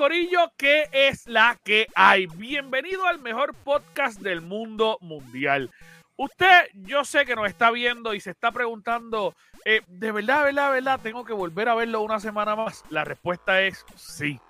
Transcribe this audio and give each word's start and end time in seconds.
Corillo, 0.00 0.50
¿qué 0.56 0.88
es 0.92 1.26
la 1.26 1.58
que 1.62 1.86
hay? 1.94 2.24
Bienvenido 2.24 3.04
al 3.04 3.18
mejor 3.18 3.54
podcast 3.54 4.18
del 4.18 4.40
mundo 4.40 4.96
mundial. 5.02 5.70
Usted, 6.16 6.70
yo 6.72 7.04
sé 7.04 7.26
que 7.26 7.36
nos 7.36 7.46
está 7.46 7.70
viendo 7.70 8.14
y 8.14 8.20
se 8.20 8.30
está 8.30 8.50
preguntando, 8.50 9.34
eh, 9.66 9.82
¿de 9.88 10.10
verdad, 10.10 10.44
verdad, 10.44 10.72
verdad, 10.72 11.00
tengo 11.02 11.26
que 11.26 11.34
volver 11.34 11.68
a 11.68 11.74
verlo 11.74 12.00
una 12.00 12.18
semana 12.18 12.56
más? 12.56 12.82
La 12.88 13.04
respuesta 13.04 13.60
es 13.60 13.84
sí. 13.94 14.40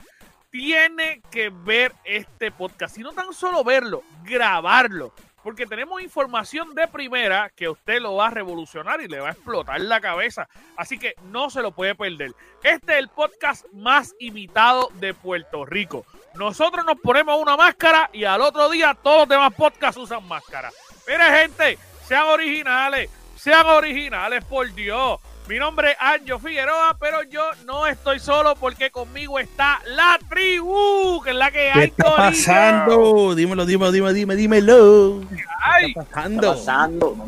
Tiene 0.50 1.20
que 1.32 1.50
ver 1.50 1.96
este 2.04 2.52
podcast 2.52 2.96
y 2.98 3.00
no 3.00 3.10
tan 3.10 3.32
solo 3.32 3.64
verlo, 3.64 4.04
grabarlo 4.22 5.12
porque 5.42 5.66
tenemos 5.66 6.02
información 6.02 6.74
de 6.74 6.86
primera 6.88 7.50
que 7.50 7.68
usted 7.68 8.00
lo 8.00 8.16
va 8.16 8.28
a 8.28 8.30
revolucionar 8.30 9.00
y 9.00 9.08
le 9.08 9.20
va 9.20 9.28
a 9.28 9.32
explotar 9.32 9.80
la 9.80 10.00
cabeza. 10.00 10.48
Así 10.76 10.98
que 10.98 11.14
no 11.30 11.50
se 11.50 11.62
lo 11.62 11.72
puede 11.72 11.94
perder. 11.94 12.32
Este 12.62 12.92
es 12.92 12.98
el 12.98 13.08
podcast 13.08 13.64
más 13.72 14.14
imitado 14.18 14.90
de 14.94 15.14
Puerto 15.14 15.64
Rico. 15.64 16.04
Nosotros 16.34 16.84
nos 16.84 16.98
ponemos 17.00 17.40
una 17.40 17.56
máscara 17.56 18.10
y 18.12 18.24
al 18.24 18.40
otro 18.40 18.68
día 18.70 18.96
todos 19.02 19.20
los 19.20 19.28
demás 19.28 19.52
podcasts 19.54 20.00
usan 20.00 20.26
máscara. 20.26 20.70
Mire, 21.06 21.24
gente, 21.40 21.78
sean 22.06 22.26
originales, 22.26 23.10
sean 23.36 23.66
originales, 23.66 24.44
por 24.44 24.72
Dios. 24.74 25.20
Mi 25.50 25.58
nombre 25.58 25.90
es 25.90 25.96
Anjo 25.98 26.38
Figueroa, 26.38 26.96
pero 27.00 27.24
yo 27.24 27.42
no 27.66 27.84
estoy 27.84 28.20
solo 28.20 28.54
porque 28.54 28.92
conmigo 28.92 29.40
está 29.40 29.80
la 29.84 30.16
tribu, 30.28 31.20
que 31.24 31.30
es 31.30 31.36
la 31.36 31.50
que 31.50 31.72
hay. 31.72 31.72
¿Qué 31.72 31.84
está 31.86 32.14
pasando? 32.14 33.34
Dímelo, 33.34 33.66
dímelo, 33.66 33.90
dímelo, 33.90 34.12
dímelo, 34.12 34.38
dímelo. 34.38 35.20
¿Qué 35.28 35.86
está 35.86 36.04
pasando? 36.04 36.54
pasando? 36.54 37.26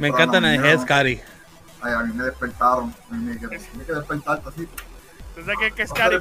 Me 0.00 0.08
encanta 0.08 0.40
la 0.40 0.48
de 0.48 0.84
Cari. 0.84 1.20
Ay, 1.80 1.92
a 1.92 2.00
mí 2.00 2.12
me 2.12 2.24
despertaron. 2.24 2.92
A 3.08 3.14
mí 3.14 3.24
me 3.24 3.38
quedé, 3.38 3.60
me 3.76 3.84
quedé 3.84 3.98
despertarte 3.98 4.48
así. 4.48 4.68
Entonces, 5.36 5.54
¿qué, 5.60 5.70
qué 5.70 5.82
es 5.82 5.92
Cari? 5.92 6.18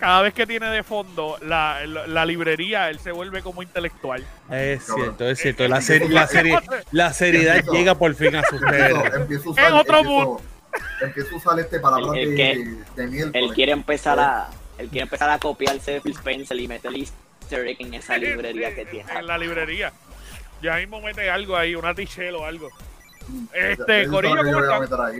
Cada 0.00 0.22
vez 0.22 0.34
que 0.34 0.46
tiene 0.46 0.66
de 0.70 0.82
fondo 0.82 1.36
la, 1.42 1.86
la, 1.86 2.24
librería, 2.24 2.88
él 2.88 2.98
se 2.98 3.12
vuelve 3.12 3.42
como 3.42 3.62
intelectual. 3.62 4.24
Es 4.50 4.86
cierto, 4.86 5.28
es 5.28 5.38
cierto. 5.38 5.68
La, 5.68 5.80
la, 5.80 6.62
la 6.90 7.12
seriedad 7.12 7.62
llega 7.70 7.94
por 7.94 8.14
fin 8.14 8.34
a 8.34 8.42
sus 8.44 8.60
Empiezo, 8.62 9.54
En 9.56 9.74
otro 9.74 10.02
mundo. 10.02 10.40
Empiezo 11.00 11.34
a 11.34 11.38
usar 11.38 11.60
este 11.60 11.78
para 11.80 11.96
hablar 11.96 12.12
de, 12.12 12.76
de, 12.96 13.06
miel. 13.06 13.30
Él 13.34 13.52
quiere 13.54 13.72
empezar 13.72 14.18
a 14.18 14.48
él 14.78 14.88
quiere 14.88 15.02
empezar 15.02 15.28
a 15.28 15.38
copiarse 15.38 15.92
de 15.92 16.00
Phil 16.00 16.12
Spencer 16.12 16.58
y 16.58 16.66
meter 16.66 16.92
easter 16.96 17.68
egg 17.68 17.76
en 17.80 17.92
esa 17.94 18.16
librería 18.18 18.74
que 18.74 18.86
tiene. 18.86 19.12
En 19.12 19.26
la 19.26 19.36
librería. 19.36 19.92
Ya 20.62 20.76
mismo 20.76 21.00
mete 21.02 21.28
algo 21.30 21.56
ahí, 21.56 21.74
una 21.74 21.94
tichel 21.94 22.34
o 22.34 22.46
algo. 22.46 22.70
Este, 23.52 24.06
Corillo, 24.08 24.36
¿cómo 24.36 24.82
está? 24.82 25.12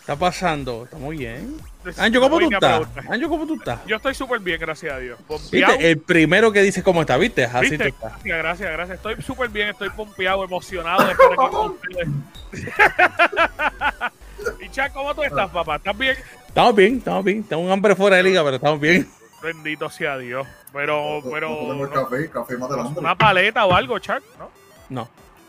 está 0.00 0.16
pasando? 0.16 0.84
Está 0.84 0.96
muy 0.96 1.18
bien. 1.18 1.58
Anjo, 1.98 2.20
¿cómo 2.20 2.38
tú 2.38 2.50
estás? 2.52 2.86
Anjo, 3.10 3.28
¿cómo 3.28 3.46
tú 3.46 3.54
estás? 3.54 3.84
Yo 3.86 3.96
estoy 3.96 4.14
súper 4.14 4.40
bien, 4.40 4.60
gracias 4.60 4.94
a 4.94 4.98
Dios. 4.98 5.18
¿Viste? 5.50 5.90
El 5.90 5.98
primero 5.98 6.52
que 6.52 6.62
dice 6.62 6.82
cómo 6.82 7.02
está, 7.02 7.16
¿viste? 7.16 7.44
Así 7.44 7.70
¿Viste? 7.70 7.94
Gracias, 8.00 8.38
gracias, 8.38 8.72
gracias. 8.72 8.96
Estoy 8.96 9.22
súper 9.22 9.50
bien, 9.50 9.68
estoy 9.68 9.90
pompeado, 9.90 10.44
emocionado 10.44 11.04
de 11.04 11.12
estar 11.12 11.32
aquí 11.32 11.50
con 11.50 11.70
ustedes. 11.72 12.08
y 14.60 14.68
Chad, 14.70 14.92
¿cómo 14.92 15.14
tú 15.14 15.22
estás, 15.22 15.50
papá? 15.50 15.76
¿Estás 15.76 15.96
bien? 15.96 16.16
Estamos 16.48 16.74
bien, 16.74 16.98
estamos 16.98 17.24
bien. 17.24 17.42
Tengo 17.42 17.62
un 17.62 17.70
hambre 17.70 17.94
fuera 17.94 18.16
de 18.16 18.22
liga, 18.22 18.42
pero 18.44 18.56
estamos 18.56 18.80
bien. 18.80 19.08
Bendito 19.42 19.90
sea 19.90 20.16
Dios. 20.16 20.46
Pero, 20.72 21.20
pero. 21.30 21.74
No, 21.74 21.90
café, 21.90 22.30
café 22.30 22.56
más 22.56 22.70
Una 22.96 23.14
paleta 23.14 23.66
o 23.66 23.74
algo, 23.74 23.98
Chuck, 23.98 24.22
¿no? 24.38 24.50
No. 24.88 25.08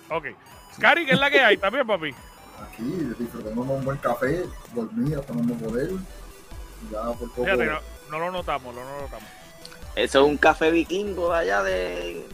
Ok. 0.09 0.25
Cari, 0.79 1.05
¿qué 1.05 1.13
es 1.13 1.19
la 1.19 1.31
que 1.31 1.39
hay? 1.39 1.57
¿También, 1.57 1.87
papi? 1.87 2.13
Aquí, 2.61 2.83
disfrutando 3.17 3.61
un 3.61 3.85
buen 3.85 3.97
café, 3.97 4.43
dormí 4.73 5.13
hasta 5.13 5.33
no 5.33 5.53
poder. 5.53 5.91
Ya 6.91 7.03
por 7.03 7.29
poco. 7.29 7.43
Fíjate, 7.43 7.65
no, 7.65 7.79
no, 8.11 8.19
lo 8.19 8.31
notamos, 8.31 8.75
no 8.75 8.81
lo 8.81 9.01
notamos. 9.01 9.29
Eso 9.95 10.19
es 10.19 10.25
un 10.25 10.37
café 10.37 10.71
vikingo 10.71 11.33
allá 11.33 11.63
de. 11.63 12.25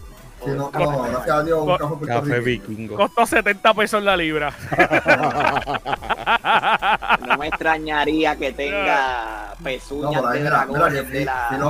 Sí, 0.44 0.50
no, 0.50 0.72
no, 0.72 1.03
gracias 1.03 1.29
a 1.29 1.44
Dios, 1.44 1.59
un 1.62 1.78
café, 1.78 2.07
café 2.07 2.39
vikingo. 2.39 2.95
Costó 2.95 3.28
70 3.28 3.73
pesos 3.75 4.03
la 4.03 4.17
libra. 4.17 4.51
no 7.28 7.38
me 7.38 7.47
extrañaría 7.47 8.35
que 8.35 8.51
tenga 8.51 9.53
pezuñas 9.63 10.23
no, 10.23 10.31
de 10.31 10.44
dragón. 10.44 10.81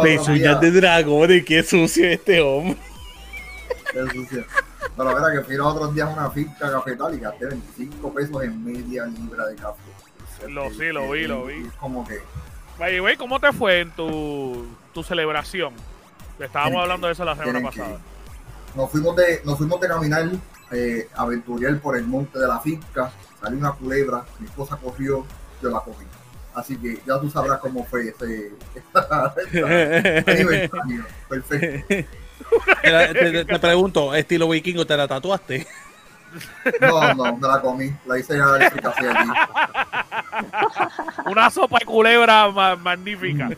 Pezuñas 0.02 0.62
de 0.62 0.72
dragón, 0.72 1.34
y 1.34 1.44
qué 1.44 1.64
sucio 1.64 2.08
este 2.08 2.40
hombre. 2.40 2.78
Qué 3.92 4.00
sucio. 4.10 4.46
Pero 4.96 5.16
verá 5.16 5.34
que 5.34 5.42
fui 5.42 5.56
los 5.56 5.68
otros 5.68 5.94
días 5.94 6.08
a 6.08 6.12
una 6.12 6.30
finca 6.30 6.72
cafetal 6.72 7.16
y 7.16 7.20
gasté 7.20 7.48
25 7.48 8.14
pesos 8.14 8.44
en 8.44 8.64
media 8.64 9.06
libra 9.06 9.48
de 9.48 9.56
café. 9.56 9.82
Lo, 10.48 10.70
sí, 10.72 10.92
lo 10.92 11.12
vi, 11.12 11.28
lo 11.28 11.46
vi. 11.46 11.68
Es 11.68 11.74
como 11.74 12.08
que. 12.08 12.20
Güey, 13.00 13.16
¿cómo 13.16 13.40
te 13.40 13.54
fue 13.54 13.82
en 13.82 13.92
tu, 13.92 14.66
tu 14.94 15.04
celebración? 15.04 15.74
Estábamos 16.40 16.82
hablando 16.82 17.08
de 17.08 17.14
eso 17.14 17.24
la 17.24 17.36
semana 17.36 17.62
pasada. 17.62 18.00
Nos 18.76 18.90
fuimos 18.90 19.16
de, 19.16 19.42
nos 19.44 19.58
fuimos 19.58 19.80
de 19.80 19.88
caminar, 19.88 20.28
eh, 20.72 21.08
por 21.84 21.98
el 21.98 22.06
monte 22.06 22.40
de 22.40 22.48
la 22.48 22.60
finca, 22.60 23.12
salió 23.40 23.60
una 23.60 23.74
culebra, 23.74 24.26
mi 24.40 24.48
esposa 24.48 24.78
corrió, 24.78 25.26
yo 25.62 25.70
la 25.70 25.82
cogí. 25.82 26.06
Así 26.56 26.76
que 26.78 27.00
ya 27.06 27.20
tú 27.20 27.30
sabrás 27.30 27.60
cómo 27.60 27.86
fue 27.86 28.10
ese, 28.10 28.52
Perfecto. 31.30 32.10
Te, 32.82 33.46
te, 33.46 33.60
pregunto, 33.60 34.16
estilo 34.16 34.50
vikingo, 34.50 34.86
¿te 34.86 34.98
la 34.98 35.08
tatuaste? 35.08 35.68
No, 36.80 37.14
no, 37.14 37.36
me 37.38 37.48
la 37.48 37.62
comí. 37.62 37.92
La 38.06 38.18
hice 38.18 38.40
a 38.40 38.58
el 38.58 38.82
café 38.82 39.10
allí. 39.10 39.30
Una 41.26 41.50
sopa 41.50 41.80
de 41.80 41.86
culebra 41.86 42.50
magnífica. 42.78 43.50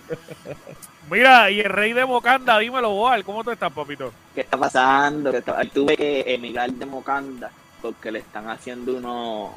Mira, 1.09 1.51
y 1.51 1.59
el 1.59 1.69
rey 1.69 1.93
de 1.93 2.05
Mocanda, 2.05 2.57
dímelo, 2.59 2.89
Boal, 2.89 3.23
¿cómo 3.23 3.43
tú 3.43 3.51
estás, 3.51 3.71
papito? 3.71 4.11
¿Qué 4.33 4.41
está 4.41 4.57
pasando? 4.57 5.31
Tuve 5.73 5.97
que 5.97 6.33
emigrar 6.33 6.71
de 6.71 6.85
Mocanda 6.85 7.51
porque 7.81 8.11
le 8.11 8.19
están 8.19 8.49
haciendo 8.49 8.95
unos, 8.95 9.51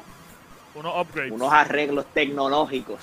unos, 0.75 1.01
upgrades. 1.01 1.31
unos 1.31 1.51
arreglos 1.51 2.05
tecnológicos. 2.13 2.99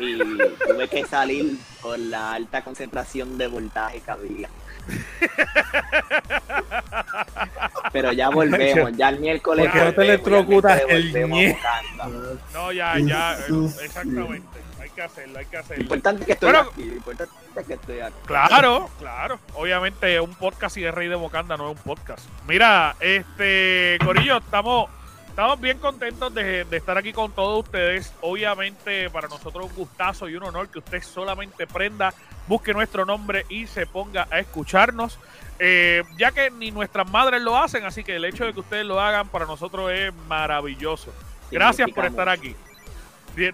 y 0.00 0.18
tuve 0.18 0.88
que 0.88 1.04
salir 1.04 1.58
por 1.80 1.98
la 1.98 2.32
alta 2.32 2.64
concentración 2.64 3.38
de 3.38 3.46
voltaje 3.46 4.00
que 4.00 4.10
había. 4.10 4.48
Pero 7.92 8.12
ya 8.12 8.30
volvemos, 8.30 8.96
ya 8.96 9.08
el 9.08 9.20
miércoles. 9.20 9.66
Porque 9.66 9.84
no 9.84 9.94
te 9.94 10.02
electrocutas 10.02 10.82
el 10.88 11.12
No, 12.52 12.72
ya, 12.72 12.98
ya, 12.98 13.38
exactamente. 13.82 14.58
Hay 14.80 14.90
que 14.90 15.02
hacerlo, 15.02 15.38
hay 15.38 15.46
que 15.46 15.56
hacerlo. 15.56 15.76
Lo 15.76 15.82
importante 15.82 16.24
que 16.24 16.32
estoy 16.32 16.54
aquí. 16.54 16.84
Lo 16.84 16.94
importante 16.94 17.34
es 17.56 17.66
que 17.66 17.74
estoy 17.74 18.00
aquí. 18.00 18.14
Claro, 18.26 18.90
claro. 18.98 19.38
Obviamente, 19.54 20.20
un 20.20 20.34
podcast 20.34 20.76
y 20.76 20.82
de 20.82 20.92
Rey 20.92 21.08
de 21.08 21.16
Bocanda 21.16 21.56
no 21.56 21.70
es 21.70 21.76
un 21.76 21.82
podcast. 21.82 22.26
Mira, 22.46 22.96
este, 23.00 23.98
Corillo, 24.04 24.38
estamos. 24.38 24.90
Estamos 25.38 25.60
bien 25.60 25.78
contentos 25.78 26.34
de, 26.34 26.66
estar 26.72 26.98
aquí 26.98 27.12
con 27.12 27.30
todos 27.30 27.64
ustedes. 27.64 28.12
Obviamente, 28.22 29.08
para 29.08 29.28
nosotros 29.28 29.66
un 29.66 29.76
gustazo 29.76 30.28
y 30.28 30.34
un 30.34 30.42
honor 30.42 30.68
que 30.68 30.80
usted 30.80 31.00
solamente 31.00 31.64
prenda 31.64 32.12
busque 32.48 32.74
nuestro 32.74 33.04
nombre 33.04 33.46
y 33.48 33.68
se 33.68 33.86
ponga 33.86 34.26
a 34.32 34.40
escucharnos, 34.40 35.16
eh, 35.60 36.02
ya 36.16 36.32
que 36.32 36.50
ni 36.50 36.72
nuestras 36.72 37.08
madres 37.08 37.40
lo 37.40 37.56
hacen, 37.56 37.84
así 37.84 38.02
que 38.02 38.16
el 38.16 38.24
hecho 38.24 38.46
de 38.46 38.52
que 38.52 38.58
ustedes 38.58 38.84
lo 38.84 39.00
hagan 39.00 39.28
para 39.28 39.46
nosotros 39.46 39.92
es 39.92 40.12
maravilloso. 40.26 41.14
Gracias 41.52 41.88
por 41.92 42.06
estar 42.06 42.28
aquí. 42.28 42.56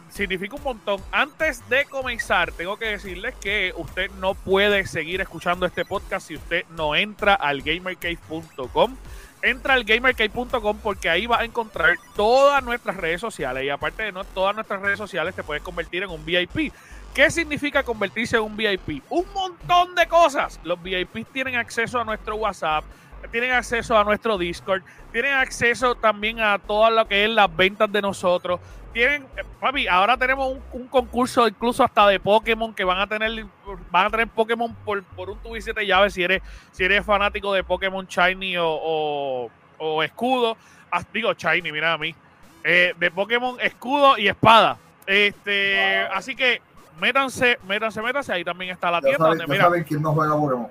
significa 0.09 0.57
un 0.57 0.63
montón. 0.63 1.03
Antes 1.13 1.69
de 1.69 1.85
comenzar, 1.85 2.51
tengo 2.53 2.79
que 2.79 2.87
decirles 2.87 3.35
que 3.43 3.75
usted 3.77 4.11
no 4.13 4.33
puede 4.33 4.87
seguir 4.87 5.21
escuchando 5.21 5.67
este 5.67 5.85
podcast 5.85 6.29
si 6.29 6.37
usted 6.37 6.65
no 6.71 6.97
entra 6.97 7.35
al 7.35 7.61
gamercave.com. 7.61 8.97
Entra 9.45 9.75
al 9.75 9.85
gamercave.com 9.85 10.79
porque 10.83 11.11
ahí 11.11 11.27
va 11.27 11.41
a 11.41 11.45
encontrar 11.45 11.97
todas 12.17 12.65
nuestras 12.65 12.97
redes 12.97 13.21
sociales 13.21 13.65
y 13.65 13.71
aparte 13.71 14.03
de 14.05 14.13
no 14.13 14.25
todas 14.25 14.55
nuestras 14.55 14.81
redes 14.81 14.99
sociales 14.99 15.35
te 15.35 15.43
puedes 15.43 15.63
convertir 15.63 16.03
en 16.03 16.11
un 16.11 16.25
VIP 16.25 16.73
¿Qué 17.15 17.31
significa 17.31 17.85
convertirse 17.85 18.37
en 18.37 18.43
un 18.43 18.57
VIP? 18.57 19.05
Un 19.09 19.25
montón 19.33 19.95
de 19.95 20.09
cosas. 20.09 20.59
Los 20.65 20.83
VIPs 20.83 21.31
tienen 21.33 21.55
acceso 21.55 22.01
a 22.01 22.05
nuestro 22.05 22.35
WhatsApp, 22.35 22.85
tienen 23.31 23.53
acceso 23.53 23.97
a 23.97 24.03
nuestro 24.03 24.37
Discord, 24.37 24.83
tienen 25.13 25.35
acceso 25.35 25.95
también 25.95 26.41
a 26.41 26.59
todo 26.59 26.91
lo 26.91 27.07
que 27.07 27.25
es 27.25 27.31
las 27.31 27.55
ventas 27.55 27.91
de 27.93 28.03
nosotros. 28.03 28.59
Tienen, 28.95 29.27
eh, 29.37 29.43
papi, 29.59 29.89
ahora 29.89 30.17
tenemos 30.17 30.57
un, 30.73 30.87
concurso 30.87 31.49
incluso 31.49 31.83
hasta 31.83 32.07
de 32.07 32.21
Pokémon 32.21 32.73
que 32.73 32.85
van 32.85 33.01
a 33.01 33.09
tener, 33.09 33.45
van 33.91 34.07
a 34.07 34.11
tener 34.11 34.29
Pokémon 34.29 34.73
por, 34.85 35.03
por 35.03 35.31
un 35.31 35.39
tubo 35.41 35.57
y 35.57 35.63
siete 35.63 35.85
llaves 35.85 36.15
si 36.15 36.23
eres, 36.23 36.41
si 36.71 36.85
eres 36.85 37.05
fanático 37.05 37.53
de 37.53 37.65
Pokémon 37.65 38.07
Shiny 38.07 38.57
o, 38.57 39.51
o, 39.79 40.03
escudo. 40.05 40.57
Ah, 40.93 41.03
digo 41.13 41.33
Shiny, 41.33 41.73
mira 41.73 41.95
a 41.95 41.99
mí. 41.99 42.15
Eh, 42.63 42.95
de 42.97 43.11
Pokémon 43.11 43.57
escudo 43.61 44.17
y 44.17 44.29
espada. 44.29 44.79
Este, 45.05 46.03
así 46.15 46.37
que 46.37 46.63
métanse, 47.01 47.59
métanse, 47.67 48.01
métanse. 48.01 48.33
Ahí 48.33 48.45
también 48.45 48.71
está 48.71 48.93
la 48.93 49.01
tienda. 49.01 49.27
donde, 49.27 49.45
mira, 49.49 49.65
saben 49.65 49.83
quién 49.83 50.03
no 50.03 50.13
juega 50.13 50.37
Pokémon. 50.37 50.69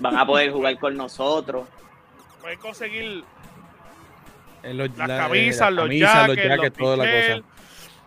Van 0.00 0.16
a 0.16 0.24
poder 0.24 0.50
jugar 0.50 0.78
con 0.78 0.96
nosotros. 0.96 1.68
Pueden 2.40 2.58
conseguir 2.58 3.22
las 4.62 5.08
camisas, 5.08 5.72
los 5.72 5.90
jackets, 5.90 6.56
los 6.56 6.72
toda 6.72 6.96
la 6.96 7.04
cosa. 7.04 7.42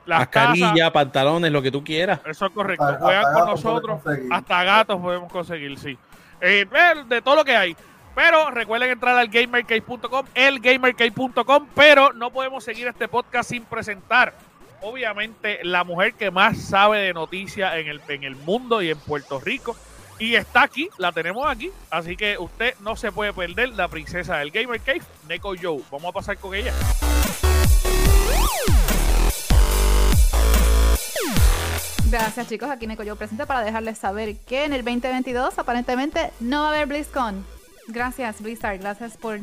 Las 0.05 0.19
mascarilla, 0.19 0.93
pantalones, 0.93 1.51
lo 1.51 1.61
que 1.61 1.71
tú 1.71 1.83
quieras. 1.83 2.19
Eso 2.25 2.45
es 2.45 2.51
correcto. 2.51 2.85
Juegan 2.99 3.33
con 3.33 3.45
nosotros. 3.47 4.01
Hasta 4.31 4.63
gatos 4.63 5.01
podemos 5.01 5.31
conseguir, 5.31 5.77
sí. 5.79 5.97
Eh, 6.41 6.65
de 7.07 7.21
todo 7.21 7.37
lo 7.37 7.45
que 7.45 7.55
hay. 7.55 7.75
Pero 8.13 8.49
recuerden 8.49 8.91
entrar 8.91 9.17
al 9.17 9.27
gamercase.com, 9.27 10.25
elgamercase.com, 10.33 11.67
pero 11.75 12.13
no 12.13 12.31
podemos 12.31 12.63
seguir 12.63 12.87
este 12.87 13.09
podcast 13.09 13.49
sin 13.49 13.65
presentar, 13.65 14.33
obviamente, 14.81 15.59
la 15.63 15.83
mujer 15.83 16.13
que 16.13 16.31
más 16.31 16.57
sabe 16.57 16.99
de 16.99 17.13
noticias 17.13 17.75
en 17.75 17.87
el, 17.87 18.01
en 18.07 18.23
el 18.23 18.37
mundo 18.37 18.81
y 18.81 18.89
en 18.91 18.97
Puerto 18.99 19.41
Rico. 19.41 19.75
Y 20.17 20.35
está 20.35 20.63
aquí, 20.63 20.89
la 20.97 21.11
tenemos 21.11 21.45
aquí. 21.47 21.71
Así 21.89 22.15
que 22.15 22.37
usted 22.37 22.75
no 22.79 22.95
se 22.95 23.11
puede 23.11 23.33
perder 23.33 23.69
la 23.69 23.87
princesa 23.87 24.37
del 24.37 24.51
Gamer 24.51 24.79
Cave, 24.79 25.01
Neko 25.27 25.55
Joe. 25.61 25.81
Vamos 25.91 26.09
a 26.09 26.11
pasar 26.13 26.37
con 26.37 26.55
ella. 26.55 26.73
Gracias 32.09 32.47
chicos, 32.47 32.69
aquí 32.69 32.87
Neko 32.87 33.03
Joe 33.03 33.15
presente 33.15 33.45
para 33.45 33.61
dejarles 33.61 33.97
saber 33.97 34.37
que 34.37 34.63
en 34.63 34.73
el 34.73 34.85
2022 34.85 35.57
aparentemente 35.57 36.31
no 36.39 36.61
va 36.61 36.67
a 36.67 36.69
haber 36.69 36.85
BlizzCon. 36.85 37.45
Gracias 37.87 38.41
Blizzard, 38.41 38.79
gracias 38.79 39.17
por 39.17 39.39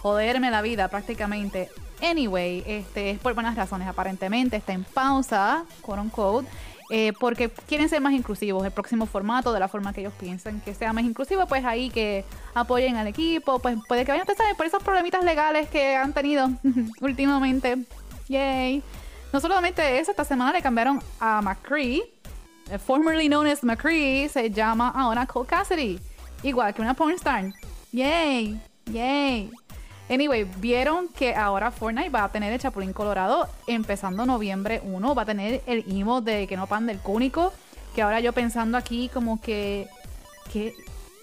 joderme 0.00 0.50
la 0.50 0.62
vida 0.62 0.88
prácticamente. 0.88 1.68
Anyway, 2.02 2.62
este 2.66 3.10
es 3.10 3.18
por 3.18 3.34
buenas 3.34 3.56
razones. 3.56 3.86
Aparentemente 3.86 4.56
está 4.56 4.72
en 4.72 4.84
pausa, 4.84 5.64
quote 5.82 6.00
unquote. 6.00 6.48
Eh, 6.92 7.12
porque 7.20 7.48
quieren 7.68 7.88
ser 7.88 8.00
más 8.00 8.12
inclusivos. 8.12 8.64
El 8.64 8.72
próximo 8.72 9.06
formato, 9.06 9.52
de 9.52 9.60
la 9.60 9.68
forma 9.68 9.92
que 9.92 10.00
ellos 10.00 10.12
piensan 10.18 10.60
que 10.60 10.74
sea 10.74 10.92
más 10.92 11.04
inclusivo, 11.04 11.46
pues 11.46 11.64
ahí 11.64 11.88
que 11.88 12.24
apoyen 12.52 12.96
al 12.96 13.06
equipo, 13.06 13.60
pues 13.60 13.78
puede 13.86 14.04
que 14.04 14.10
vayan, 14.10 14.28
a 14.28 14.34
saben, 14.34 14.56
por 14.56 14.66
esos 14.66 14.82
problemitas 14.82 15.24
legales 15.24 15.68
que 15.68 15.94
han 15.94 16.12
tenido 16.12 16.50
últimamente. 17.00 17.78
Yay. 18.28 18.82
No 19.32 19.38
solamente 19.40 20.00
eso, 20.00 20.10
esta 20.10 20.24
semana 20.24 20.52
le 20.52 20.60
cambiaron 20.60 21.00
a 21.20 21.40
McCree, 21.40 22.02
eh, 22.70 22.78
formerly 22.78 23.28
known 23.28 23.46
as 23.46 23.62
McCree, 23.62 24.28
se 24.28 24.50
llama 24.50 24.88
ahora 24.88 25.26
Cole 25.26 25.46
Cassidy, 25.46 26.00
igual 26.42 26.74
que 26.74 26.82
una 26.82 26.94
pornstar. 26.94 27.52
Yay, 27.92 28.60
yay. 28.86 29.50
Anyway, 30.10 30.44
vieron 30.56 31.06
que 31.06 31.36
ahora 31.36 31.70
Fortnite 31.70 32.10
va 32.10 32.24
a 32.24 32.32
tener 32.32 32.52
el 32.52 32.58
Chapulín 32.58 32.92
Colorado 32.92 33.48
empezando 33.68 34.26
noviembre 34.26 34.80
1. 34.82 35.14
Va 35.14 35.22
a 35.22 35.24
tener 35.24 35.62
el 35.66 35.84
emo 35.88 36.20
de 36.20 36.48
que 36.48 36.56
no 36.56 36.66
pan 36.66 36.86
del 36.86 36.98
cúnico. 36.98 37.52
Que 37.94 38.02
ahora 38.02 38.18
yo 38.18 38.32
pensando 38.32 38.76
aquí 38.76 39.08
como 39.14 39.40
que. 39.40 39.86
¿Qué, 40.52 40.74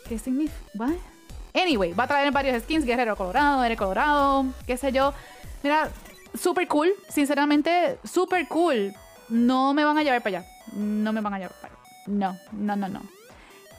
qué 0.07 0.17
significa? 0.17 0.55
Anyway, 1.53 1.93
va 1.93 2.03
a 2.03 2.07
traer 2.07 2.31
varios 2.31 2.63
skins: 2.63 2.85
Guerrero 2.85 3.17
Colorado, 3.17 3.61
Ere 3.65 3.75
Colorado, 3.75 4.45
qué 4.65 4.77
sé 4.77 4.93
yo. 4.93 5.13
Mira, 5.63 5.89
super 6.33 6.65
cool. 6.69 6.89
Sinceramente, 7.09 7.97
super 8.05 8.47
cool. 8.47 8.93
No 9.27 9.73
me 9.73 9.83
van 9.83 9.97
a 9.97 10.03
llevar 10.03 10.23
para 10.23 10.39
allá. 10.39 10.47
No 10.73 11.11
me 11.11 11.19
van 11.19 11.33
a 11.33 11.39
llevar 11.39 11.55
para 11.59 11.73
allá. 11.73 11.83
No, 12.07 12.37
no, 12.53 12.75
no, 12.77 12.87
no. 12.87 13.16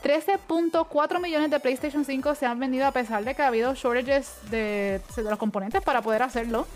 13.4 0.03 1.21
millones 1.21 1.51
de 1.51 1.61
PlayStation 1.61 2.05
5 2.05 2.35
se 2.35 2.47
han 2.47 2.59
vendido 2.59 2.87
a 2.87 2.93
pesar 2.93 3.25
de 3.25 3.35
que 3.35 3.43
ha 3.43 3.49
habido 3.49 3.75
shortages 3.75 4.33
de, 4.51 5.01
los 5.17 5.39
componentes 5.39 5.83
para 5.83 6.03
poder 6.03 6.23
hacerlo. 6.23 6.67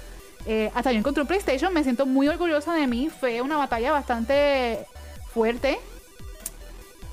Eh, 0.45 0.73
hasta 0.75 0.91
yo 0.91 0.99
encontré 0.99 1.23
un 1.23 1.29
PlayStation, 1.29 1.73
me 1.73 1.85
siento 1.85 2.05
muy 2.05 2.29
orgullosa 2.29 2.75
de 2.75 2.87
mí. 2.87 3.11
Fue 3.11 3.41
una 3.41 3.57
batalla 3.57 3.93
bastante 3.93 4.87
fuerte. 5.33 5.79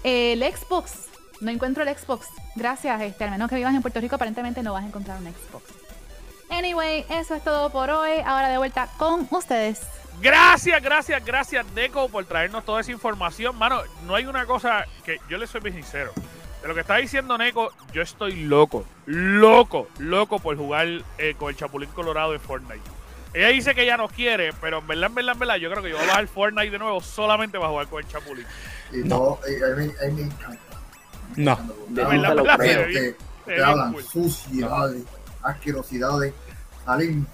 El 0.04 0.42
Xbox. 0.42 1.08
No 1.42 1.52
encuentro 1.52 1.84
el 1.84 1.96
Xbox. 1.96 2.28
Gracias, 2.56 3.02
este, 3.02 3.24
al 3.24 3.32
menos 3.32 3.50
que 3.50 3.56
vivas 3.56 3.74
en 3.74 3.82
Puerto 3.82 4.02
Rico, 4.02 4.16
aparentemente 4.16 4.64
no 4.64 4.74
vas 4.74 4.84
a 4.84 4.88
encontrar 4.88 5.20
un 5.20 5.26
Xbox. 5.26 5.64
Anyway, 6.50 7.06
eso 7.10 7.36
es 7.36 7.44
todo 7.44 7.70
por 7.70 7.90
hoy. 7.92 8.14
Ahora 8.26 8.50
de 8.50 8.58
vuelta 8.58 8.90
con 8.98 9.28
ustedes. 9.30 9.99
Gracias, 10.22 10.82
gracias, 10.84 11.26
gracias, 11.26 11.66
Deco, 11.74 12.10
por 12.10 12.26
traernos 12.26 12.66
toda 12.66 12.82
esa 12.82 12.92
información. 12.92 13.58
Mano, 13.58 13.82
no 14.06 14.16
hay 14.16 14.26
una 14.26 14.46
cosa 14.46 14.86
que 15.06 15.20
yo 15.30 15.38
le 15.38 15.48
soy 15.48 15.62
bien 15.62 15.76
sincero. 15.76 16.12
De 16.62 16.68
lo 16.68 16.74
que 16.74 16.82
está 16.82 16.98
diciendo 16.98 17.38
Neko, 17.38 17.72
yo 17.94 18.02
estoy 18.02 18.44
loco, 18.44 18.86
loco, 19.06 19.88
loco 19.98 20.40
por 20.40 20.58
jugar 20.58 20.88
eh, 21.18 21.36
con 21.38 21.50
el 21.50 21.56
Chapulín 21.56 21.90
Colorado 21.92 22.34
de 22.34 22.40
Fortnite. 22.40 22.82
Ella 23.34 23.48
dice 23.50 23.74
que 23.74 23.84
ella 23.84 23.96
no 23.96 24.10
quiere, 24.10 24.52
pero 24.60 24.80
en 24.80 24.88
verdad, 24.88 25.06
en 25.08 25.16
verdad, 25.16 25.34
en 25.34 25.40
verdad, 25.40 25.56
yo 25.56 25.70
creo 25.70 25.84
que 25.84 25.90
yo 25.92 25.96
voy 25.96 26.06
a 26.06 26.10
bajar 26.10 26.28
Fortnite 26.28 26.72
de 26.72 26.80
nuevo 26.80 27.00
solamente 27.00 27.58
para 27.58 27.70
jugar 27.70 27.88
con 27.88 28.04
el 28.04 28.10
Chapulín. 28.10 28.46
Y 28.92 28.98
no, 28.98 29.40
eh, 29.48 29.60
a, 29.64 29.76
mí, 29.76 29.92
me 30.16 30.22
encanta. 30.24 30.60
No. 31.38 31.58
De 31.88 32.04
verdad, 32.04 33.16
te 33.46 33.64
hablan 33.64 33.96
suciedades, 34.04 35.04
asquerosidades, 35.42 36.34
salen 36.86 37.26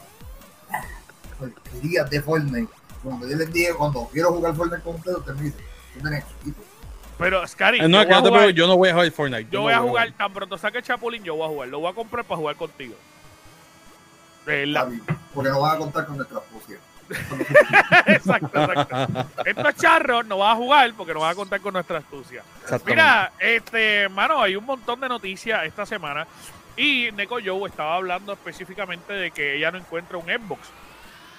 porquerías 1.39 2.09
de 2.09 2.21
Fortnite. 2.21 2.71
Cuando 3.03 3.29
yo 3.29 3.35
les 3.37 3.53
dije, 3.53 3.73
cuando 3.73 4.09
quiero 4.11 4.31
jugar 4.33 4.55
Fortnite 4.55 4.83
con 4.83 4.95
ustedes, 4.95 5.17
ustedes 5.17 5.37
me 5.37 5.43
dicen, 5.45 5.65
tú 5.93 5.99
tenés 6.01 6.23
chiquito. 6.27 6.61
Pero, 7.17 7.47
Scary, 7.47 7.79
no, 7.87 8.03
yo, 8.03 8.19
jugar, 8.21 8.49
yo, 8.49 8.67
no 8.67 8.77
voy 8.77 8.89
a 8.89 8.93
jugar 8.93 9.11
Fortnite. 9.11 9.47
Yo, 9.49 9.61
voy 9.61 9.73
a 9.73 9.79
jugar, 9.79 10.11
tan 10.13 10.33
pronto 10.33 10.57
saque 10.57 10.81
Chapulín, 10.81 11.23
yo 11.23 11.35
voy 11.35 11.45
a 11.45 11.49
jugar. 11.49 11.67
Lo 11.69 11.79
voy 11.79 11.91
a 11.91 11.95
comprar 11.95 12.25
para 12.25 12.37
jugar 12.37 12.55
contigo. 12.55 12.95
La... 14.45 14.89
Porque 15.33 15.49
no 15.49 15.61
vas 15.61 15.75
a 15.75 15.77
contar 15.77 16.05
con 16.05 16.17
nuestra 16.17 16.39
astucia. 16.39 16.77
exacto, 18.07 18.63
exacto. 18.63 19.25
Estos 19.45 19.75
charros 19.75 20.25
no 20.25 20.39
vas 20.39 20.53
a 20.53 20.55
jugar 20.55 20.93
porque 20.95 21.13
no 21.13 21.19
vas 21.21 21.33
a 21.33 21.35
contar 21.35 21.61
con 21.61 21.73
nuestra 21.73 21.99
astucia. 21.99 22.43
Mira, 22.85 23.31
este, 23.39 24.09
mano, 24.09 24.41
hay 24.41 24.55
un 24.55 24.65
montón 24.65 24.99
de 24.99 25.09
noticias 25.09 25.63
esta 25.65 25.85
semana. 25.85 26.27
Y 26.77 27.09
Neko 27.13 27.37
Joe 27.43 27.69
estaba 27.69 27.95
hablando 27.95 28.33
específicamente 28.33 29.13
de 29.13 29.31
que 29.31 29.55
ella 29.55 29.71
no 29.71 29.77
encuentra 29.77 30.17
un 30.17 30.25
Xbox 30.25 30.67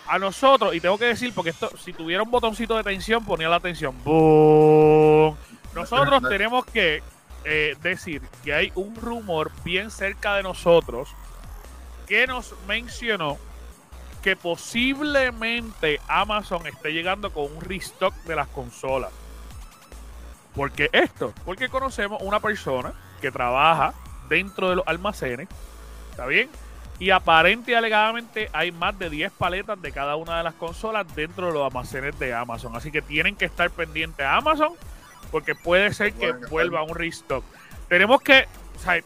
a 0.08 0.18
nosotros, 0.18 0.74
y 0.74 0.80
tengo 0.80 0.98
que 0.98 1.06
decir, 1.06 1.32
porque 1.34 1.50
esto, 1.50 1.70
si 1.76 1.92
tuviera 1.92 2.22
un 2.22 2.30
botoncito 2.30 2.76
de 2.76 2.84
tensión, 2.84 3.24
ponía 3.24 3.48
la 3.48 3.60
tensión. 3.60 3.94
Nosotros 5.74 6.22
tenemos 6.28 6.64
que 6.66 7.02
eh, 7.44 7.76
decir 7.82 8.22
que 8.44 8.54
hay 8.54 8.72
un 8.74 8.96
rumor 8.96 9.52
bien 9.64 9.90
cerca 9.90 10.36
de 10.36 10.42
nosotros 10.42 11.08
que 12.06 12.26
nos 12.26 12.54
mencionó 12.66 13.38
que 14.22 14.34
posiblemente 14.34 16.00
Amazon 16.08 16.66
esté 16.66 16.92
llegando 16.92 17.32
con 17.32 17.44
un 17.44 17.60
restock 17.60 18.12
de 18.24 18.34
las 18.34 18.48
consolas. 18.48 19.12
¿Por 20.54 20.72
qué 20.72 20.88
esto? 20.92 21.32
Porque 21.44 21.68
conocemos 21.68 22.20
una 22.22 22.40
persona 22.40 22.92
que 23.20 23.30
trabaja 23.30 23.94
dentro 24.28 24.70
de 24.70 24.76
los 24.76 24.88
almacenes, 24.88 25.48
¿está 26.10 26.26
bien? 26.26 26.48
Y 26.98 27.10
aparente 27.10 27.72
y 27.72 27.74
alegadamente 27.74 28.48
hay 28.52 28.72
más 28.72 28.98
de 28.98 29.10
10 29.10 29.32
paletas 29.32 29.80
de 29.82 29.92
cada 29.92 30.16
una 30.16 30.38
de 30.38 30.44
las 30.44 30.54
consolas 30.54 31.06
dentro 31.14 31.48
de 31.48 31.52
los 31.52 31.66
almacenes 31.66 32.18
de 32.18 32.32
Amazon. 32.32 32.74
Así 32.74 32.90
que 32.90 33.02
tienen 33.02 33.36
que 33.36 33.44
estar 33.44 33.70
pendientes 33.70 34.24
a 34.24 34.36
Amazon 34.36 34.72
porque 35.30 35.54
puede 35.54 35.92
ser 35.92 36.14
que 36.14 36.32
vuelva 36.50 36.82
un 36.82 36.94
restock. 36.94 37.44
Tenemos 37.88 38.22
que 38.22 38.46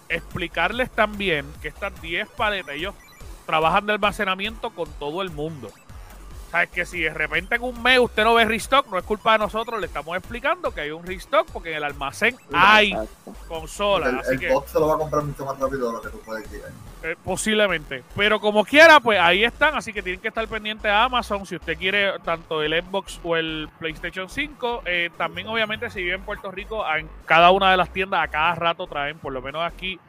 explicarles 0.08 0.90
también 0.90 1.46
que 1.60 1.68
estas 1.68 2.00
10 2.00 2.28
paletas, 2.28 2.74
ellos 2.74 2.94
trabajan 3.46 3.86
de 3.86 3.94
almacenamiento 3.94 4.70
con 4.70 4.88
todo 4.92 5.22
el 5.22 5.30
mundo. 5.30 5.72
Sabes 6.50 6.70
que 6.70 6.84
si 6.84 7.00
de 7.00 7.14
repente 7.14 7.54
en 7.54 7.62
un 7.62 7.80
mes 7.80 8.00
usted 8.00 8.24
no 8.24 8.34
ve 8.34 8.44
restock, 8.44 8.88
no 8.90 8.98
es 8.98 9.04
culpa 9.04 9.32
de 9.32 9.38
nosotros, 9.38 9.80
le 9.80 9.86
estamos 9.86 10.16
explicando 10.16 10.72
que 10.72 10.80
hay 10.80 10.90
un 10.90 11.06
restock 11.06 11.46
porque 11.52 11.70
en 11.70 11.76
el 11.76 11.84
almacén 11.84 12.36
hay 12.52 12.92
consolas. 13.46 14.28
El, 14.28 14.42
el 14.42 14.52
se 14.66 14.80
lo 14.80 14.88
va 14.88 14.94
a 14.94 14.98
comprar 14.98 15.22
mucho 15.22 15.44
más 15.44 15.56
rápido 15.58 15.86
de 15.86 15.92
lo 15.92 16.00
que 16.00 16.08
tú 16.08 16.20
puedes 16.20 16.50
decir. 16.50 16.66
Eh, 17.02 17.16
posiblemente. 17.24 18.02
Pero 18.16 18.40
como 18.40 18.64
quiera, 18.64 18.98
pues 18.98 19.18
ahí 19.20 19.44
están, 19.44 19.76
así 19.76 19.92
que 19.92 20.02
tienen 20.02 20.20
que 20.20 20.28
estar 20.28 20.46
pendientes 20.48 20.90
a 20.90 21.04
Amazon 21.04 21.46
si 21.46 21.54
usted 21.54 21.78
quiere 21.78 22.18
tanto 22.24 22.62
el 22.62 22.72
Xbox 22.82 23.20
o 23.22 23.36
el 23.36 23.68
PlayStation 23.78 24.28
5. 24.28 24.82
Eh, 24.84 25.10
también 25.16 25.46
obviamente 25.46 25.88
si 25.88 26.02
vive 26.02 26.16
en 26.16 26.22
Puerto 26.22 26.50
Rico, 26.50 26.84
en 26.94 27.08
cada 27.26 27.52
una 27.52 27.70
de 27.70 27.76
las 27.76 27.90
tiendas 27.92 28.22
a 28.22 28.28
cada 28.28 28.54
rato 28.56 28.86
traen, 28.88 29.18
por 29.18 29.32
lo 29.32 29.40
menos 29.40 29.62
aquí, 29.62 30.00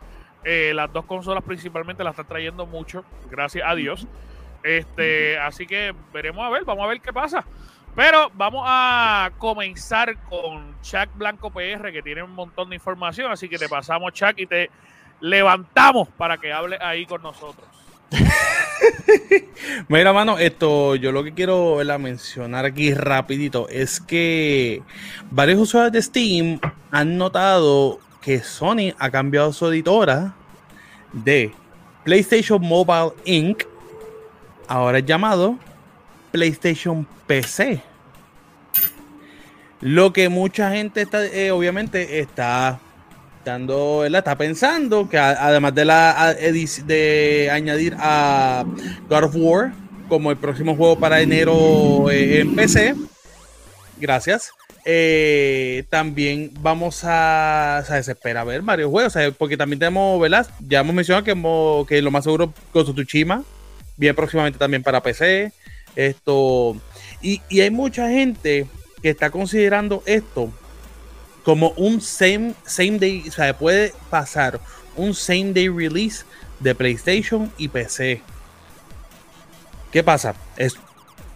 eh, 0.43 0.73
las 0.73 0.91
dos 0.91 1.05
consolas 1.05 1.43
principalmente 1.43 2.03
las 2.03 2.11
están 2.11 2.25
trayendo 2.25 2.65
mucho, 2.65 3.05
gracias 3.29 3.63
a 3.67 3.75
Dios. 3.75 4.07
Este, 4.63 5.37
así 5.37 5.65
que 5.65 5.93
veremos 6.13 6.45
a 6.45 6.49
ver, 6.49 6.63
vamos 6.65 6.85
a 6.85 6.87
ver 6.87 7.01
qué 7.01 7.11
pasa. 7.11 7.45
Pero 7.95 8.31
vamos 8.35 8.63
a 8.65 9.31
comenzar 9.37 10.17
con 10.23 10.75
Chuck 10.81 11.09
Blanco 11.15 11.51
PR, 11.51 11.91
que 11.91 12.01
tiene 12.01 12.23
un 12.23 12.31
montón 12.31 12.69
de 12.69 12.75
información. 12.75 13.31
Así 13.31 13.49
que 13.49 13.57
te 13.57 13.67
pasamos, 13.67 14.13
Chuck, 14.13 14.33
y 14.37 14.45
te 14.45 14.69
levantamos 15.19 16.07
para 16.09 16.37
que 16.37 16.53
hable 16.53 16.77
ahí 16.79 17.05
con 17.05 17.21
nosotros. 17.21 17.67
Mira, 19.87 20.13
mano, 20.13 20.37
esto 20.37 20.95
yo 20.95 21.11
lo 21.11 21.23
que 21.23 21.33
quiero 21.33 21.77
mencionar 21.99 22.65
aquí 22.65 22.93
rapidito 22.93 23.67
es 23.69 23.99
que 23.99 24.81
varios 25.29 25.59
usuarios 25.59 25.93
de 25.93 26.01
Steam 26.01 26.59
han 26.91 27.17
notado 27.17 27.99
que 28.21 28.39
Sony 28.39 28.93
ha 28.99 29.09
cambiado 29.09 29.53
su 29.53 29.67
editora 29.67 30.33
de 31.13 31.53
PlayStation 32.03 32.61
Mobile 32.61 33.13
Inc. 33.25 33.63
Ahora 34.71 34.99
es 34.99 35.05
llamado 35.05 35.59
PlayStation 36.31 37.05
PC. 37.27 37.81
Lo 39.81 40.13
que 40.13 40.29
mucha 40.29 40.71
gente 40.71 41.01
está, 41.01 41.25
eh, 41.25 41.51
obviamente, 41.51 42.21
está 42.21 42.79
dando, 43.43 44.05
está 44.05 44.37
pensando 44.37 45.09
que 45.09 45.17
además 45.17 45.75
de 45.75 45.83
la 45.83 46.33
de 46.85 47.49
añadir 47.51 47.97
a 47.99 48.63
God 49.09 49.23
of 49.25 49.35
War 49.35 49.73
como 50.07 50.31
el 50.31 50.37
próximo 50.37 50.73
juego 50.77 50.97
para 50.97 51.19
enero 51.19 52.09
eh, 52.09 52.39
en 52.39 52.55
PC, 52.55 52.95
gracias. 53.99 54.53
Eh, 54.85 55.83
también 55.89 56.49
vamos 56.61 57.03
a, 57.03 57.81
o 57.83 57.85
sea, 57.85 58.01
se 58.01 58.13
espera 58.13 58.45
ver 58.45 58.61
varios 58.61 58.89
juegos, 58.89 59.17
porque 59.37 59.57
también 59.57 59.79
tenemos, 59.79 60.21
¿verdad? 60.21 60.47
Ya 60.65 60.79
hemos 60.79 60.95
mencionado 60.95 61.25
que, 61.85 62.01
lo 62.01 62.09
más 62.09 62.23
seguro 62.23 62.53
con 62.71 62.85
Tsushima, 62.85 63.43
bien 64.01 64.15
próximamente 64.15 64.57
también 64.57 64.81
para 64.81 65.01
PC. 65.01 65.53
Esto, 65.95 66.75
y, 67.21 67.41
y 67.49 67.61
hay 67.61 67.69
mucha 67.69 68.09
gente 68.09 68.65
que 69.01 69.09
está 69.11 69.29
considerando 69.29 70.01
esto 70.05 70.51
como 71.43 71.69
un 71.71 72.01
same, 72.01 72.55
same 72.65 72.97
day, 72.97 73.23
o 73.27 73.31
sea, 73.31 73.57
puede 73.57 73.93
pasar 74.09 74.59
un 74.95 75.13
same 75.13 75.53
day 75.53 75.69
release 75.69 76.25
de 76.59 76.73
PlayStation 76.73 77.51
y 77.57 77.67
PC. 77.67 78.21
¿Qué 79.91 80.03
pasa? 80.03 80.33
Es 80.57 80.75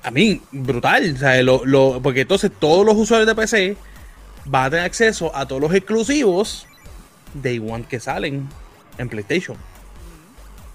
a 0.01 0.10
mí 0.10 0.41
brutal, 0.51 1.13
o 1.15 1.17
sea, 1.17 1.41
lo, 1.43 2.01
porque 2.01 2.22
entonces 2.22 2.51
todos 2.60 2.86
los 2.86 2.95
usuarios 2.95 3.27
de 3.27 3.36
PC 3.36 3.77
van 4.45 4.65
a 4.65 4.69
tener 4.72 4.86
acceso 4.86 5.36
a 5.36 5.48
todos 5.48 5.62
los 5.62 5.74
exclusivos 5.74 6.65
Day 7.34 7.60
One 7.60 7.86
que 7.88 8.00
salen 8.00 8.48
en 8.98 9.10
PlayStation. 9.10 9.57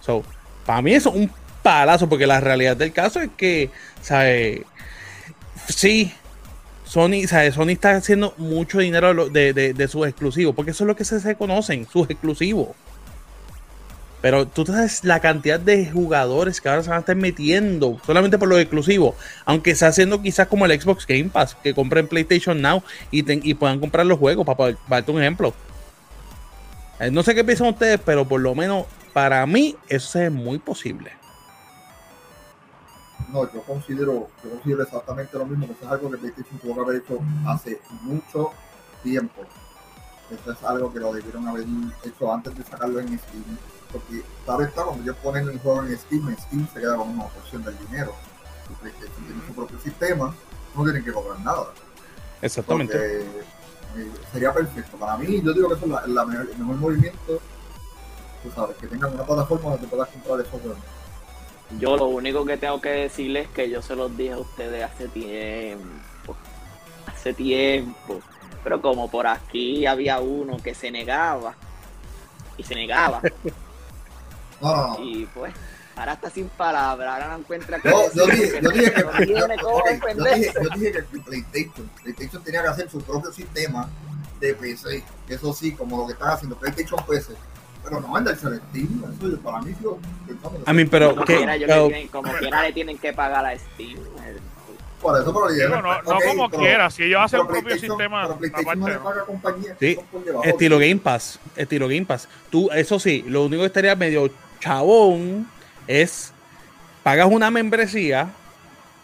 So, 0.01 0.25
para 0.67 0.83
mí 0.83 0.95
eso 0.95 1.11
es 1.11 1.17
un 1.17 1.31
palazo, 1.63 2.09
porque 2.09 2.27
la 2.27 2.41
realidad 2.41 2.77
del 2.77 2.93
caso 2.93 3.21
es 3.21 3.31
que, 3.37 3.71
¿sabes? 4.03 4.63
Sí, 5.69 6.13
Sony, 6.91 7.29
Sony 7.53 7.71
está 7.71 7.93
haciendo 7.93 8.35
mucho 8.37 8.81
dinero 8.81 9.29
de, 9.29 9.89
sus 9.89 10.09
exclusivos, 10.09 10.57
porque 10.57 10.73
eso 10.73 10.83
es 10.83 10.89
lo 10.89 10.97
que 10.97 11.05
se, 11.05 11.37
conocen, 11.37 11.87
sus 11.87 12.11
exclusivos. 12.11 12.71
Pero 14.21 14.47
tú 14.49 14.67
sabes 14.67 15.05
la 15.05 15.21
cantidad 15.21 15.61
de 15.61 15.89
jugadores 15.89 16.61
que 16.61 16.69
ahora 16.69 16.83
se 16.83 16.91
van 16.91 16.97
a 16.97 17.01
estar 17.01 17.15
metiendo 17.15 18.01
solamente 18.05 18.39
por 18.39 18.49
los 18.49 18.59
exclusivos. 18.59 19.15
Aunque 19.45 19.71
está 19.71 19.87
haciendo 19.87 20.21
quizás 20.21 20.49
como 20.49 20.67
el 20.67 20.79
Xbox 20.79 21.07
Game 21.07 21.31
Pass, 21.31 21.57
que 21.63 21.75
compren 21.75 22.09
PlayStation 22.09 22.61
Now 22.61 22.83
y, 23.13 23.55
puedan 23.55 23.79
comprar 23.79 24.05
los 24.05 24.19
juegos, 24.19 24.45
para, 24.45 24.77
darte 24.89 25.13
un 25.13 25.21
ejemplo. 25.23 25.55
Eh, 26.99 27.13
no 27.13 27.23
sé 27.23 27.37
qué 27.37 27.45
piensan 27.45 27.69
ustedes, 27.69 28.01
pero 28.05 28.27
por 28.27 28.41
lo 28.41 28.55
menos 28.57 28.87
para 29.13 29.47
mí 29.47 29.77
eso 29.89 30.21
es 30.21 30.33
muy 30.33 30.59
posible. 30.59 31.20
No, 33.33 33.53
yo 33.53 33.63
considero, 33.63 34.29
yo 34.43 34.51
considero 34.51 34.83
exactamente 34.83 35.39
lo 35.39 35.47
mismo, 35.47 35.67
que 35.67 35.73
eso 35.73 35.85
es 35.85 35.91
algo 35.91 36.11
que 36.11 36.19
PlayStation 36.19 36.59
tuvo 36.59 36.75
que 36.75 36.81
haber 36.81 36.97
hecho 36.97 37.19
hace 37.47 37.81
mucho 38.03 38.51
tiempo. 39.03 39.43
Eso 40.31 40.53
es 40.53 40.63
algo 40.63 40.93
que 40.93 41.01
lo 41.01 41.13
debieron 41.13 41.47
haber 41.49 41.67
hecho 42.05 42.33
antes 42.33 42.57
de 42.57 42.65
sacarlo 42.65 43.01
en 43.01 43.19
Steam. 43.19 43.59
Porque 43.93 44.23
tal 44.47 44.63
está, 44.63 44.85
cuando 44.85 45.03
ellos 45.03 45.17
ponen 45.23 45.49
el 45.49 45.59
juego 45.59 45.83
en 45.83 45.99
Steam, 45.99 46.37
Steam 46.39 46.69
se 46.73 46.81
queda 46.81 46.97
con 46.97 47.09
una 47.09 47.27
porción 47.27 47.65
del 47.65 47.77
dinero. 47.79 48.15
Si 48.69 48.75
PlayStation 48.75 49.25
tiene 49.25 49.47
su 49.47 49.53
propio 49.53 49.81
sistema, 49.81 50.35
no 50.75 50.85
tienen 50.85 51.05
que 51.05 51.13
cobrar 51.13 51.41
nada. 51.41 51.67
Exactamente. 52.43 53.23
Eh, 53.97 54.11
sería 54.33 54.53
perfecto. 54.53 54.97
Para 54.97 55.17
mí, 55.17 55.43
yo 55.43 55.53
digo 55.53 55.69
que 55.69 55.75
eso 55.75 55.85
es 55.85 56.09
la, 56.09 56.25
mejor, 56.25 56.49
el 56.51 56.59
mejor 56.59 56.77
movimiento. 56.77 57.41
Tú 58.43 58.51
sabes, 58.55 58.77
que 58.77 58.87
tengan 58.87 59.13
una 59.13 59.25
plataforma 59.25 59.71
donde 59.71 59.87
puedas 59.89 60.09
comprar 60.09 60.41
esos 60.41 60.51
juegos. 60.51 60.79
Yo 61.79 61.97
lo 61.97 62.07
único 62.07 62.45
que 62.45 62.57
tengo 62.57 62.81
que 62.81 62.91
decirles 62.91 63.47
es 63.47 63.53
que 63.53 63.71
yo 63.71 63.81
se 63.81 63.95
los 63.95 64.17
dije 64.17 64.33
a 64.33 64.39
ustedes 64.39 64.83
hace 64.83 65.09
tiempo. 65.09 66.37
Hace 67.07 67.33
tiempo. 67.33 68.21
Pero 68.65 68.83
como 68.83 69.11
por 69.11 69.27
aquí 69.27 69.87
había 69.87 70.21
uno 70.21 70.57
que 70.59 70.75
se 70.75 70.91
negaba. 70.91 71.55
Y 72.57 72.63
se 72.63 72.75
negaba. 72.75 73.23
Y 75.03 75.25
pues, 75.25 75.55
ahora 75.97 76.13
está 76.13 76.29
sin 76.29 76.47
palabras. 76.51 77.15
Ahora 77.15 77.29
no 77.29 77.39
encuentra 77.39 77.81
que. 77.81 77.89
Yo, 77.89 78.13
yo, 78.13 78.27
dije, 78.27 78.61
yo, 78.61 78.71
dije 78.71 78.93
que, 78.93 79.01
yo, 79.01 79.49
dije, 79.49 80.53
yo 80.55 80.69
dije 80.75 80.93
que 80.93 81.19
PlayStation, 81.19 81.91
PlayStation 82.03 82.45
tenía 82.45 82.61
que 82.61 82.69
hacer 82.69 82.91
su 82.91 83.01
propio 83.01 83.33
sistema 83.33 83.89
de 84.39 84.55
PC. 84.55 85.03
Eso 85.31 85.55
sí, 85.55 85.73
como 85.73 85.97
lo 85.97 86.07
que 86.09 86.13
están 86.13 86.29
haciendo 86.29 86.59
PlayStation 86.59 87.03
PC 87.07 87.35
pero 87.91 88.01
no 88.01 88.17
anda 88.17 88.31
el 88.31 88.37
eso 88.37 89.41
para 89.43 89.61
mí 89.61 89.75
yo 89.83 89.99
A 90.65 90.73
mí, 90.73 90.85
pero 90.85 91.11
como, 91.11 91.25
quiera, 91.25 91.57
tienen, 91.59 92.09
como 92.09 92.33
quiera 92.33 92.63
le 92.63 92.73
tienen 92.73 92.99
que 92.99 93.13
pagar 93.13 93.45
a 93.45 93.59
Steam. 93.59 93.99
Por 95.01 95.19
eso, 95.19 95.33
pero 95.33 95.69
no, 95.71 95.83
no, 95.83 96.03
no 96.03 96.19
como 96.27 96.51
quiera, 96.51 96.91
si 96.91 97.05
ellos 97.05 97.21
hacen 97.23 97.41
un 97.41 97.49
propio 97.49 97.79
sistema. 97.79 98.37
Pero 98.39 98.75
no 98.77 98.89
le 98.89 98.99
paga 98.99 99.25
compañía. 99.25 99.75
Sí, 99.81 99.99
estilo 100.45 100.79
Game 100.79 100.99
Pass, 100.99 101.41
estilo 101.57 101.89
Game 101.89 102.05
Pass. 102.05 102.29
Tú, 102.51 102.69
eso 102.71 102.99
sí, 102.99 103.25
lo 103.27 103.45
único 103.45 103.63
que 103.63 103.67
estaría 103.67 103.97
medio 103.97 104.31
chabón 104.61 105.49
es 105.87 106.33
pagas 107.03 107.29
una 107.31 107.51
membresía 107.51 108.31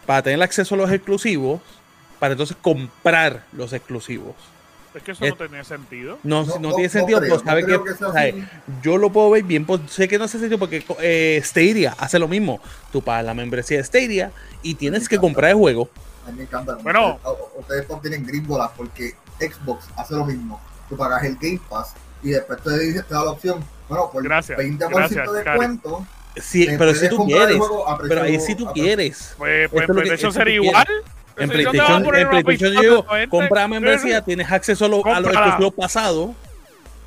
para 0.04 0.22
tener 0.22 0.42
acceso 0.42 0.74
a 0.74 0.78
los 0.78 0.92
exclusivos, 0.92 1.60
para 2.18 2.32
entonces 2.32 2.56
comprar 2.60 3.44
los 3.52 3.72
exclusivos. 3.72 4.34
Es 4.96 5.02
que 5.02 5.12
eso 5.12 5.26
no 5.26 5.36
tiene 5.36 5.62
sentido. 5.62 6.18
No, 6.22 6.46
no, 6.58 6.72
tiene 6.72 6.88
sentido, 6.88 7.20
pero 7.20 7.38
sabe 7.38 7.66
que, 7.66 8.44
yo 8.82 8.96
lo 8.96 9.12
puedo 9.12 9.28
ver 9.30 9.42
bien, 9.42 9.66
pues, 9.66 9.82
sé 9.88 10.08
que 10.08 10.18
no 10.18 10.24
hace 10.24 10.38
sentido 10.38 10.58
porque 10.58 10.82
eh, 11.00 11.38
Stadia 11.44 11.94
hace 11.98 12.18
lo 12.18 12.26
mismo. 12.26 12.60
Tú 12.90 13.02
pagas 13.02 13.26
la 13.26 13.34
membresía 13.34 13.76
de 13.76 13.84
Stadia 13.84 14.32
y 14.62 14.74
tienes 14.74 15.06
que 15.06 15.18
comprar 15.18 15.50
el 15.50 15.56
juego. 15.56 15.90
A 16.26 16.30
mí 16.30 16.38
me 16.38 16.42
encanta. 16.44 16.76
Bueno, 16.76 17.20
ustedes, 17.58 17.86
no 17.90 18.00
tienen 18.00 18.26
gringolas 18.26 18.70
porque 18.74 19.14
Xbox 19.38 19.86
hace 19.96 20.14
lo 20.14 20.24
mismo. 20.24 20.58
Tú 20.88 20.96
pagas 20.96 21.24
el 21.24 21.36
Game 21.36 21.60
Pass 21.68 21.92
y 22.22 22.30
después 22.30 22.62
te, 22.62 22.78
dice, 22.78 23.02
te 23.02 23.12
da 23.12 23.22
la 23.22 23.32
opción, 23.32 23.62
bueno, 23.90 24.10
por 24.10 24.24
gracias, 24.24 24.58
20% 24.58 24.88
gracias, 24.88 25.30
de 25.30 25.44
descuento. 25.44 26.06
Sí, 26.36 26.68
pero 26.78 26.94
si 26.94 27.08
tú 27.10 27.26
quieres, 27.26 27.60
pero 28.08 28.22
ahí 28.22 28.40
si 28.40 28.54
tú 28.54 28.66
quieres. 28.72 29.34
Pues, 29.36 29.68
pues, 29.70 29.86
pues 29.86 30.10
eso 30.10 30.32
sería 30.32 30.54
igual. 30.54 30.86
En 31.36 31.50
PlayStation, 31.50 32.14
en 32.14 32.28
PlayStation 32.28 32.82
yo 32.82 33.06
compra 33.28 33.68
membresía, 33.68 34.22
tienes 34.22 34.50
acceso 34.50 34.86
a, 34.86 34.88
los 34.88 35.32
exclusivos 35.32 35.74
pasados, 35.74 36.30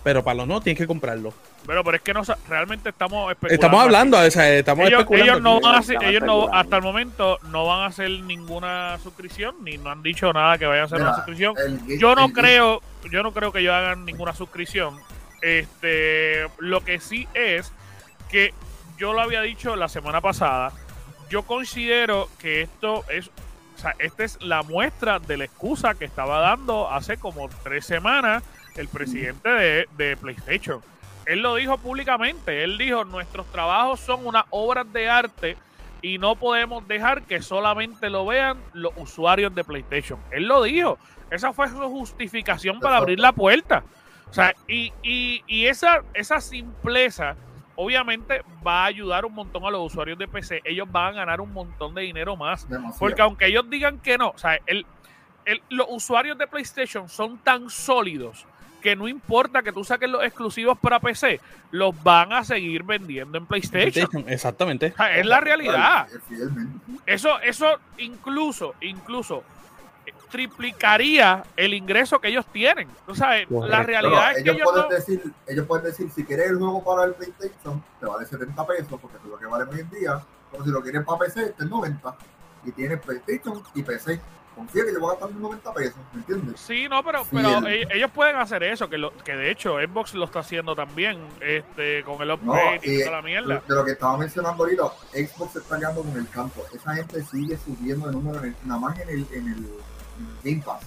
pero 0.04 0.24
para 0.24 0.36
los 0.36 0.48
no 0.48 0.62
tienes 0.62 0.78
que 0.78 0.88
comprarlo. 0.88 1.34
Pero, 1.66 1.84
pero 1.84 1.98
es 1.98 2.04
que 2.04 2.14
no, 2.14 2.22
realmente 2.48 2.90
estamos 2.90 3.32
especulando. 3.32 3.54
Estamos 3.54 3.84
hablando, 3.84 4.18
o 4.18 4.32
sea, 4.32 4.50
estamos 4.56 4.88
ellos, 4.88 5.02
especulando. 5.02 5.32
Ellos 5.32 5.44
no 5.44 5.62
van 5.62 5.76
a 5.76 5.78
hacer, 5.80 5.98
ellos 6.04 6.24
no, 6.24 6.48
hasta 6.52 6.78
el 6.78 6.82
momento 6.82 7.38
no 7.52 7.66
van 7.66 7.82
a 7.82 7.86
hacer 7.88 8.10
ninguna 8.10 8.98
suscripción, 9.04 9.56
ni 9.64 9.78
no 9.78 9.92
han 9.92 10.02
dicho 10.02 10.32
nada 10.34 10.58
que 10.58 10.66
vayan 10.66 10.84
a 10.84 10.86
hacer 10.86 11.02
una 11.02 11.16
suscripción. 11.16 11.56
yo 12.00 12.16
no 12.16 12.30
creo, 12.30 12.82
yo 13.12 13.24
no 13.24 13.34
creo 13.34 13.52
que 13.52 13.60
ellos 13.60 13.74
hagan 13.74 14.06
ninguna 14.06 14.34
suscripción. 14.34 15.00
Este, 15.42 16.48
lo 16.58 16.84
que 16.84 17.00
sí 17.00 17.28
es 17.34 17.72
que 18.30 18.54
yo 18.98 19.14
lo 19.14 19.22
había 19.22 19.42
dicho 19.42 19.76
la 19.76 19.88
semana 19.90 20.22
pasada. 20.22 20.74
Yo 21.30 21.44
considero 21.44 22.30
que 22.40 22.62
esto 22.62 23.06
es 23.10 23.30
o 23.80 23.82
sea, 23.82 23.96
esta 23.98 24.26
es 24.26 24.44
la 24.44 24.62
muestra 24.62 25.20
de 25.20 25.38
la 25.38 25.46
excusa 25.46 25.96
que 25.96 26.04
estaba 26.04 26.42
dando 26.42 26.92
hace 26.92 27.16
como 27.16 27.48
tres 27.64 27.86
semanas 27.86 28.44
el 28.76 28.90
presidente 28.90 29.88
de, 29.96 30.18
PlayStation. 30.18 30.82
Él 31.26 31.40
lo 31.42 31.56
dijo 31.56 31.78
públicamente. 31.78 32.66
Él 32.66 32.78
dijo, 32.78 33.06
nuestros 33.06 33.46
trabajos 33.54 34.02
son 34.02 34.28
unas 34.28 34.44
obras 34.50 34.92
de 34.92 35.10
arte 35.10 35.56
y 36.02 36.18
no 36.18 36.36
podemos 36.36 36.86
dejar 36.90 37.22
que 37.22 37.42
solamente 37.42 38.10
lo 38.10 38.26
vean 38.26 38.58
los 38.74 38.92
usuarios 38.98 39.56
de 39.56 39.64
PlayStation. 39.64 40.20
Él 40.32 40.50
lo 40.50 40.64
dijo. 40.64 40.98
Esa 41.32 41.54
fue 41.54 41.70
su 41.70 41.78
justificación 41.78 42.82
para 42.82 42.98
abrir 42.98 43.22
la 43.22 43.32
puerta. 43.32 43.84
O 44.30 44.34
sea, 44.34 44.54
y, 44.68 44.92
y, 45.04 45.42
y 45.48 45.68
esa, 45.68 46.04
esa 46.14 46.42
simpleza 46.42 47.38
obviamente 47.82 48.42
va 48.66 48.84
a 48.84 48.86
ayudar 48.88 49.24
un 49.24 49.34
montón 49.34 49.64
a 49.64 49.72
los 49.72 49.94
usuarios 49.94 50.20
de 50.20 50.28
PC. 50.28 50.62
Ellos 50.66 50.86
van 50.92 51.14
a 51.14 51.20
ganar 51.20 51.40
un 51.40 51.54
montón 51.54 51.96
de 51.96 52.02
dinero 52.02 52.36
más. 52.36 52.68
Porque 53.00 53.22
aunque 53.22 53.46
ellos 53.46 53.70
digan 53.70 54.00
que 54.00 54.18
no, 54.18 54.32
o 54.32 54.38
sea, 54.38 54.60
el, 54.66 54.86
los 55.70 55.88
usuarios 55.90 56.38
de 56.38 56.46
PlayStation 56.46 57.08
son 57.08 57.38
tan 57.38 57.70
sólidos 57.70 58.46
que 58.82 58.98
no 58.98 59.08
importa 59.08 59.64
que 59.64 59.72
tú 59.72 59.86
saques 59.86 60.10
los 60.10 60.24
exclusivos 60.26 60.78
para 60.78 61.00
PC, 61.00 61.40
los 61.72 62.04
van 62.04 62.34
a 62.34 62.44
seguir 62.44 62.84
vendiendo 62.84 63.38
en 63.38 63.46
PlayStation. 63.46 64.26
Exactamente. 64.28 64.94
es 65.16 65.26
la 65.26 65.40
realidad. 65.40 66.08
Eso, 67.06 67.40
eso 67.40 67.80
incluso, 67.98 68.76
incluso 68.82 69.44
triplicaría 70.30 71.44
el 71.56 71.74
ingreso 71.74 72.20
que 72.20 72.28
ellos 72.30 72.46
tienen. 72.52 72.88
Tú 73.06 73.16
sabes, 73.16 73.48
la 73.50 73.84
realidad 73.84 74.38
es 74.38 74.44
que 74.44 74.52
ellos, 74.52 74.68
pueden 74.70 74.90
no- 74.90 74.96
decir, 74.96 75.24
ellos 75.48 75.66
pueden 75.68 75.86
decir, 75.86 76.10
si 76.12 76.24
quieres 76.24 76.50
el 76.50 76.58
juego 76.58 76.84
para 76.84 77.06
el 77.06 77.14
PlayStation, 77.14 77.84
te 78.00 78.06
vale 78.06 78.26
70 78.26 78.66
pesos, 78.68 79.00
porque 79.02 79.18
es 79.18 79.24
lo 79.26 79.38
que 79.38 79.46
vale 79.46 79.66
hoy 79.72 79.80
en 79.80 79.90
día. 79.90 80.22
Pero 80.52 80.64
si 80.64 80.72
lo 80.72 80.82
quieres 80.82 81.04
para 81.06 81.20
PC, 81.20 81.42
este 81.44 81.64
es 81.64 81.70
90. 81.70 82.16
Y 82.66 82.72
tienes 82.72 83.00
PlayStation 83.00 83.64
y 83.76 83.84
PC. 83.84 84.20
Confía 84.56 84.84
que 84.84 84.92
yo 84.92 85.00
voy 85.00 85.12
a 85.12 85.14
gastar 85.14 85.32
90 85.32 85.74
pesos, 85.74 85.96
¿me 86.12 86.20
entiendes? 86.20 86.60
Sí, 86.60 86.90
no, 86.90 87.02
pero, 87.02 87.24
Sí, 87.24 87.30
pero 87.32 87.60
el- 87.60 87.68
e- 87.68 87.88
ellos 87.94 88.12
pueden 88.12 88.36
hacer 88.36 88.62
eso, 88.64 88.90
que, 88.90 88.98
lo, 88.98 89.16
que 89.18 89.34
de 89.38 89.52
hecho 89.52 89.78
Xbox 89.78 90.14
lo 90.16 90.26
está 90.26 90.40
haciendo 90.40 90.76
también, 90.76 91.18
este, 91.40 92.04
con 92.04 92.22
el 92.22 92.28
No, 92.28 92.34
upgrade 92.34 92.82
y 92.84 92.96
y 92.96 93.00
toda 93.06 93.18
la 93.18 93.22
mierda. 93.22 93.62
de 93.66 93.76
lo 93.76 93.86
que 93.86 93.92
estaba 93.92 94.18
mencionando 94.18 94.64
ahorita, 94.64 94.84
Xbox 95.14 95.54
se 95.54 95.60
está 95.60 95.78
quedando 95.80 96.02
con 96.02 96.18
el 96.18 96.28
campo. 96.30 96.62
Esa 96.74 96.94
gente 96.96 97.24
sigue 97.24 97.58
subiendo 97.58 98.08
de 98.08 98.12
número, 98.12 98.40
en 98.40 98.46
el- 98.46 98.56
nada 98.66 98.80
más 98.82 99.00
el, 99.00 99.10
en, 99.10 99.20
el, 99.20 99.28
en 99.34 99.48
el 99.50 99.70
Game 100.44 100.62
Pass. 100.66 100.82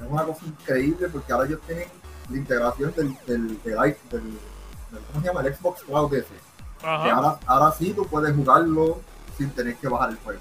Es 0.00 0.06
una 0.10 0.24
cosa 0.24 0.44
increíble 0.46 1.08
porque 1.08 1.32
ahora 1.32 1.46
ellos 1.46 1.60
tienen 1.66 1.88
la 2.30 2.36
integración 2.36 2.92
del, 2.94 3.16
del, 3.26 3.62
del, 3.62 3.72
i- 3.74 3.96
del- 4.10 4.22
del- 4.90 5.04
¿cómo 5.12 5.20
se 5.20 5.26
llama? 5.26 5.40
El 5.42 5.54
Xbox 5.54 5.82
Cloud 5.82 6.14
ese. 6.14 6.34
Que 6.80 6.86
ahora, 7.10 7.38
ahora 7.46 7.72
sí 7.76 7.92
tú 7.92 8.06
puedes 8.06 8.34
jugarlo 8.34 9.00
sin 9.38 9.50
tener 9.50 9.76
que 9.76 9.88
bajar 9.88 10.10
el 10.10 10.16
juego. 10.18 10.40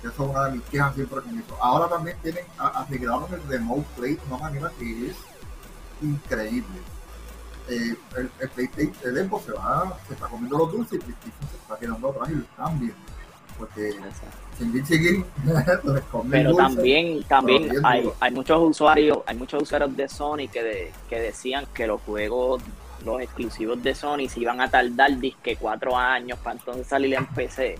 Eso 0.00 0.10
es 0.10 0.18
una 0.18 0.44
de 0.46 0.52
mis 0.52 0.62
quejas 0.64 0.94
siempre 0.94 1.20
con 1.22 1.38
eso. 1.38 1.56
Ahora 1.60 1.88
también 1.88 2.16
tienen, 2.22 2.44
arreglaron 2.58 3.32
el 3.32 3.42
Remote 3.48 3.86
Play 3.96 4.14
de 4.16 4.20
una 4.28 4.38
manera 4.38 4.70
que 4.78 5.08
es 5.10 5.16
increíble. 6.02 6.80
Eh, 7.68 7.94
el, 8.16 8.30
el 8.40 8.48
PlayStation, 8.50 8.94
el 9.04 9.28
Xbox 9.28 9.44
se 9.46 9.52
va, 9.52 9.96
se 10.08 10.14
está 10.14 10.26
comiendo 10.26 10.58
los 10.58 10.72
dulces 10.72 10.94
y 10.94 10.98
PlayStation 10.98 11.48
se 11.48 11.56
está 11.56 11.78
quedando 11.78 12.10
atrás 12.10 12.28
y 12.30 12.34
lo 12.34 12.42
están 12.42 12.78
viendo. 12.80 12.98
Porque 13.58 13.92
seguir, 14.86 15.24
Pero 16.30 16.50
dulce. 16.50 16.62
también, 16.62 17.22
también 17.24 17.70
hay, 17.84 18.08
hay 18.20 18.30
muchos 18.30 18.58
usuarios, 18.60 19.18
hay 19.26 19.36
muchos 19.36 19.62
usuarios 19.62 19.96
de 19.96 20.08
Sony 20.08 20.48
que, 20.52 20.62
de- 20.62 20.92
que 21.08 21.20
decían 21.20 21.66
que 21.74 21.86
los 21.86 22.00
juegos, 22.02 22.62
los 23.04 23.20
exclusivos 23.20 23.82
de 23.82 23.94
Sony 23.94 24.28
se 24.28 24.40
iban 24.40 24.60
a 24.60 24.70
tardar 24.70 25.18
disque 25.18 25.56
cuatro 25.56 25.96
años 25.96 26.38
para 26.38 26.56
entonces 26.56 26.86
salir 26.86 27.14
en 27.14 27.26
PC. 27.26 27.76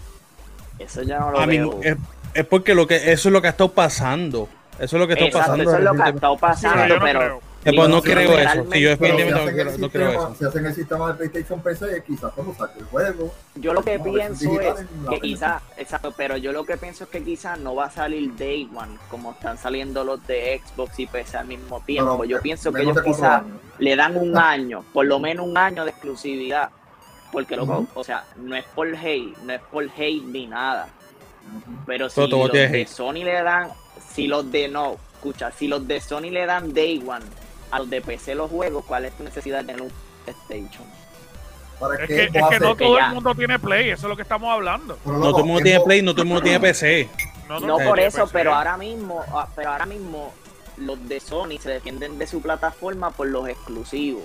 Eso 0.79 1.03
ya 1.03 1.21
no 1.21 1.31
lo 1.31 1.41
A 1.41 1.47
mí, 1.47 1.59
veo. 1.59 1.81
es, 1.83 1.97
es 2.35 2.47
porque 2.47 2.75
lo 2.75 2.87
que, 2.87 2.97
eso 3.13 3.29
es 3.29 3.33
lo 3.33 3.41
que 3.41 3.49
ha 3.49 3.51
estado 3.51 3.71
pasando. 3.73 4.49
Eso 4.79 4.97
es 4.97 5.01
lo 5.01 5.07
que 5.07 5.13
está 5.13 5.27
Exacto, 5.27 5.49
pasando. 5.53 5.63
eso 5.71 5.79
es 5.79 5.85
lo 5.85 5.95
que 5.95 6.03
ha 6.03 6.09
estado 6.09 6.35
Sí, 6.35 6.41
pero 6.41 6.41
pasando, 6.41 6.99
no 6.99 7.41
pues 7.71 7.89
no 7.89 8.01
Sí, 8.03 8.11
creo 8.11 8.39
eso. 8.39 8.65
Si 8.73 8.81
yo 8.81 8.97
si 8.97 8.97
definitivamente 8.97 9.33
hacen, 9.35 9.45
no, 9.45 9.49
el 9.49 9.55
creo- 9.55 9.79
no 9.79 9.91
creo 9.91 10.09
sistema, 10.11 10.13
eso. 10.31 10.37
si 10.39 10.45
hacen 10.45 10.67
el 10.67 10.75
sistema 10.75 11.09
de 11.09 11.15
PlayStation 11.15 11.61
PC, 11.63 12.05
quizás 12.07 12.33
cuando 12.33 12.55
saque 12.55 12.79
el 12.81 12.85
juego, 12.87 13.35
yo 13.55 13.73
lo 13.73 13.83
que 13.83 13.99
pienso 14.01 14.61
es 14.61 14.75
que 15.11 15.21
quizás, 15.21 15.63
exacto, 15.77 16.13
pero 16.17 16.37
yo 16.37 16.53
lo 16.53 16.65
que 16.65 16.77
pienso 16.77 17.05
es 17.05 17.11
que 17.11 17.23
quizás 17.23 17.59
no 17.61 17.75
va 17.75 17.85
a 17.87 17.91
salir 17.91 18.35
Day 18.37 18.69
One 18.75 18.99
como 19.09 19.33
están 19.33 19.59
saliendo 19.59 20.03
los 20.05 20.27
de 20.27 20.61
Xbox 20.65 20.99
y 20.99 21.07
PC 21.07 21.37
al 21.37 21.47
mismo 21.47 21.81
tiempo. 21.83 22.19
pero 22.19 22.25
yo 22.29 22.41
pienso 22.43 22.73
que 22.73 22.83
ellos 22.83 23.01
quizás 23.03 23.43
le 23.79 23.95
dan 23.97 24.17
un 24.17 24.37
año, 24.37 24.85
por 24.93 25.07
lo 25.07 25.19
menos 25.21 25.47
un 25.47 25.57
año 25.57 25.85
de 25.85 25.91
exclusividad. 25.91 26.71
Porque 27.31 27.57
loco, 27.57 27.73
Ujú. 27.79 27.89
o 27.95 28.05
sea, 28.05 28.25
no 28.37 28.55
es 28.57 28.65
por 28.75 28.87
hate, 28.95 29.37
no 29.45 29.53
es 29.55 29.61
por 29.71 29.85
hate 29.85 30.23
ni 30.25 30.47
nada. 30.47 30.89
Pero 31.87 32.11
si 32.11 32.27
los 32.27 32.53
de 32.53 32.65
hate. 32.67 32.87
Sony 32.89 33.25
le 33.25 33.43
dan, 33.43 33.71
si 34.15 34.27
los 34.27 34.51
de 34.53 34.69
no, 34.69 34.97
escucha, 35.15 35.51
si 35.51 35.67
los 35.67 35.87
de 35.89 36.01
Sony 36.01 36.31
le 36.31 36.45
dan 36.47 36.75
Day 36.75 37.03
One 37.07 37.25
a 37.73 37.79
los 37.79 37.91
de 37.91 38.01
PC 38.01 38.35
los 38.35 38.51
juegos, 38.51 38.85
¿cuál 38.85 39.07
es 39.07 39.17
tu 39.17 39.25
necesidad 39.25 39.61
de 39.61 39.65
tener 39.65 39.83
un 39.83 39.91
PlayStation? 40.25 40.85
¿Para 41.81 41.97
Es 41.97 42.07
que, 42.07 42.25
es 42.27 42.61
no 42.61 42.77
todo 42.77 42.97
ya. 42.99 43.09
el 43.09 43.15
mundo 43.15 43.35
tiene 43.35 43.59
Play, 43.59 43.91
eso 43.91 44.07
es 44.07 44.11
lo 44.11 44.15
que 44.15 44.23
estamos 44.23 44.53
hablando. 44.53 44.99
Pero, 45.03 45.19
No 45.19 45.31
todo 45.31 45.41
el 45.41 45.47
mundo 45.47 45.63
tiene 45.63 45.81
Play, 45.81 46.03
no 46.03 46.13
todo 46.13 46.23
el 46.23 46.29
mundo 46.29 46.43
tiene 46.43 46.61
PC. 46.61 47.09
No, 47.49 47.79
por 47.79 47.99
eso, 47.99 48.29
pero 48.31 48.55
ahora 48.55 48.77
mismo, 48.77 49.25
ah, 49.35 49.49
pero 49.57 49.71
ahora 49.71 49.87
mismo 49.87 50.33
los 50.77 51.09
de 51.09 51.19
Sony 51.19 51.59
se 51.61 51.71
defienden 51.71 52.19
de 52.19 52.27
su 52.27 52.41
plataforma 52.41 53.11
por 53.11 53.27
los 53.27 53.49
exclusivos. 53.49 54.23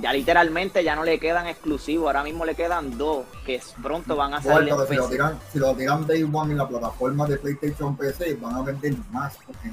Ya 0.00 0.12
literalmente 0.12 0.82
ya 0.82 0.96
no 0.96 1.04
le 1.04 1.18
quedan 1.18 1.46
exclusivos, 1.46 2.06
ahora 2.06 2.22
mismo 2.22 2.44
le 2.44 2.54
quedan 2.54 2.96
dos 2.96 3.26
que 3.44 3.60
pronto 3.82 4.16
van 4.16 4.32
a 4.34 4.40
salir 4.42 4.72
Bueno, 4.72 4.86
si 4.88 4.94
lo 4.96 5.08
tiran, 5.08 5.38
si 5.52 5.58
lo 5.58 5.74
tiran 5.74 6.06
Day 6.06 6.22
One 6.22 6.52
en 6.52 6.58
la 6.58 6.66
plataforma 6.68 7.26
de 7.26 7.36
PlayStation 7.36 7.96
PC, 7.96 8.34
van 8.40 8.54
a 8.56 8.62
vender 8.62 8.94
más. 9.10 9.36
Porque 9.46 9.68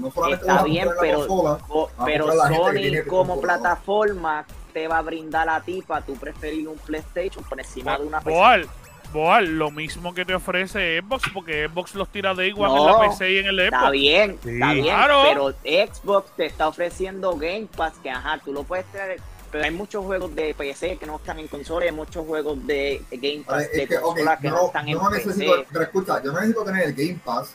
no 0.00 0.10
solamente 0.10 0.46
Está 0.46 0.62
bien, 0.64 0.88
pero- 1.00 1.18
consola, 1.26 1.58
Co- 1.68 1.90
pero 2.04 2.26
Sony 2.32 3.06
como 3.08 3.40
plataforma 3.40 4.44
te 4.72 4.88
va 4.88 4.98
a 4.98 5.02
brindar 5.02 5.48
a 5.48 5.60
ti 5.60 5.82
para 5.86 6.04
tú 6.04 6.14
preferir 6.16 6.66
un 6.68 6.76
PlayStation 6.78 7.44
por 7.44 7.58
encima 7.60 7.96
de 7.98 8.04
una 8.06 8.20
PC. 8.20 8.36
Boal, 8.36 8.68
Boal, 9.12 9.58
lo 9.58 9.70
mismo 9.70 10.12
que 10.12 10.24
te 10.26 10.34
ofrece 10.34 11.00
Xbox, 11.00 11.30
porque 11.32 11.66
Xbox 11.68 11.94
los 11.94 12.08
tira 12.10 12.34
de 12.34 12.48
igual 12.48 12.76
en 12.76 12.84
la 12.84 13.00
PC 13.00 13.30
y 13.32 13.38
en 13.38 13.46
el 13.46 13.60
Está 13.60 13.78
Xbox. 13.80 13.92
bien, 13.92 14.38
Sí. 14.42 14.50
está 14.50 14.72
bien, 14.74 14.84
Claro. 14.84 15.22
pero 15.62 15.86
Xbox 15.94 16.30
te 16.36 16.44
está 16.46 16.68
ofreciendo 16.68 17.34
Game 17.36 17.68
Pass 17.74 17.94
que 18.02 18.10
ajá, 18.10 18.38
tú 18.44 18.52
lo 18.52 18.64
puedes 18.64 18.84
tener, 18.86 19.18
pero 19.50 19.64
hay 19.64 19.70
muchos 19.70 20.04
juegos 20.04 20.34
de 20.34 20.54
PC 20.54 20.96
que 20.96 21.06
no 21.06 21.16
están 21.16 21.38
en 21.38 21.48
consola, 21.48 21.86
hay 21.86 21.92
muchos 21.92 22.26
juegos 22.26 22.66
de 22.66 23.02
Game 23.10 23.44
Pass 23.46 23.70
de 23.70 23.82
es 23.82 23.88
que, 23.88 24.00
consola 24.00 24.38
que 24.38 24.48
yo 24.48 24.50
no 24.50 24.56
no, 24.60 24.66
están 24.66 24.86
yo 24.86 25.00
en 25.00 25.12
necesito, 25.12 25.52
PC. 25.52 25.66
pero 25.72 25.84
escucha, 25.84 26.22
yo 26.22 26.32
no 26.32 26.40
necesito 26.40 26.64
tener 26.64 26.88
el 26.88 26.94
Game 26.94 27.20
Pass 27.24 27.54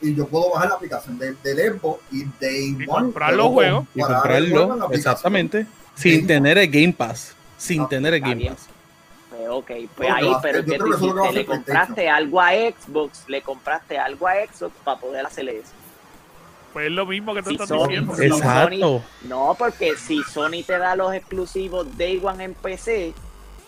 y 0.00 0.14
yo 0.14 0.26
puedo 0.26 0.50
bajar 0.52 0.68
la 0.68 0.74
aplicación 0.76 1.18
del, 1.18 1.36
del 1.42 1.78
Xbox 1.78 2.02
y 2.10 2.24
One 2.24 2.86
comprar 2.86 3.34
los 3.34 3.48
juegos. 3.48 3.86
Y 3.94 4.00
comprarlo, 4.00 4.90
exactamente. 4.92 5.66
Sin 5.94 6.26
tener 6.26 6.56
el 6.58 6.70
Game 6.70 6.94
Pass. 6.94 7.34
Sin 7.58 7.86
tener 7.88 8.14
el 8.14 8.20
Game 8.20 8.34
bien. 8.36 8.54
Pass. 8.54 8.68
Pues, 9.28 9.48
ok, 9.48 9.70
pues 9.96 10.08
No, 10.08 10.14
ahí, 10.14 10.32
pero 10.42 10.64
que 10.64 10.78
tú 10.78 10.84
que 10.84 11.28
que 11.28 11.32
le 11.32 11.46
compraste 11.46 12.08
algo 12.08 12.40
a 12.40 12.50
Xbox, 12.52 13.24
le 13.28 13.42
compraste 13.42 13.98
algo 13.98 14.26
a 14.26 14.34
Xbox 14.50 14.74
para 14.84 14.98
poder 14.98 15.26
hacer 15.26 15.48
eso. 15.48 15.72
Pues 16.72 16.86
es 16.86 16.92
lo 16.92 17.04
mismo 17.06 17.34
que 17.34 17.42
tú 17.42 17.48
Sí, 17.50 17.54
estás 17.56 17.68
Sony. 17.68 17.88
diciendo. 17.88 18.14
Exacto. 18.20 19.02
No, 19.22 19.56
porque 19.58 19.96
si 19.96 20.22
Sony 20.22 20.62
te 20.66 20.78
da 20.78 20.94
los 20.94 21.12
exclusivos 21.12 21.86
Day 21.98 22.20
One 22.22 22.44
en 22.44 22.54
PC, 22.54 23.12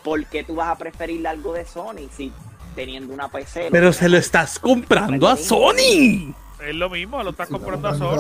¿por 0.05 0.25
qué 0.27 0.45
tú 0.45 0.55
vas 0.57 0.69
a 0.69 0.77
preferir 0.77 1.27
algo 1.27 1.53
de 1.53 1.65
Sony 1.67 2.09
si 2.17 2.33
teniendo 2.77 3.13
una 3.13 3.29
PC? 3.29 3.69
Pero 3.73 3.93
se 3.93 4.09
lo 4.09 4.19
estás 4.19 4.59
comprando 4.59 5.29
a 5.29 5.37
Sony. 5.37 6.33
Es 6.65 6.77
lo 6.77 6.89
mismo, 6.91 7.21
lo 7.25 7.31
estás 7.31 7.49
Sí, 7.49 7.55
comprando 7.55 7.89
a 7.89 7.95
Sony. 7.99 8.15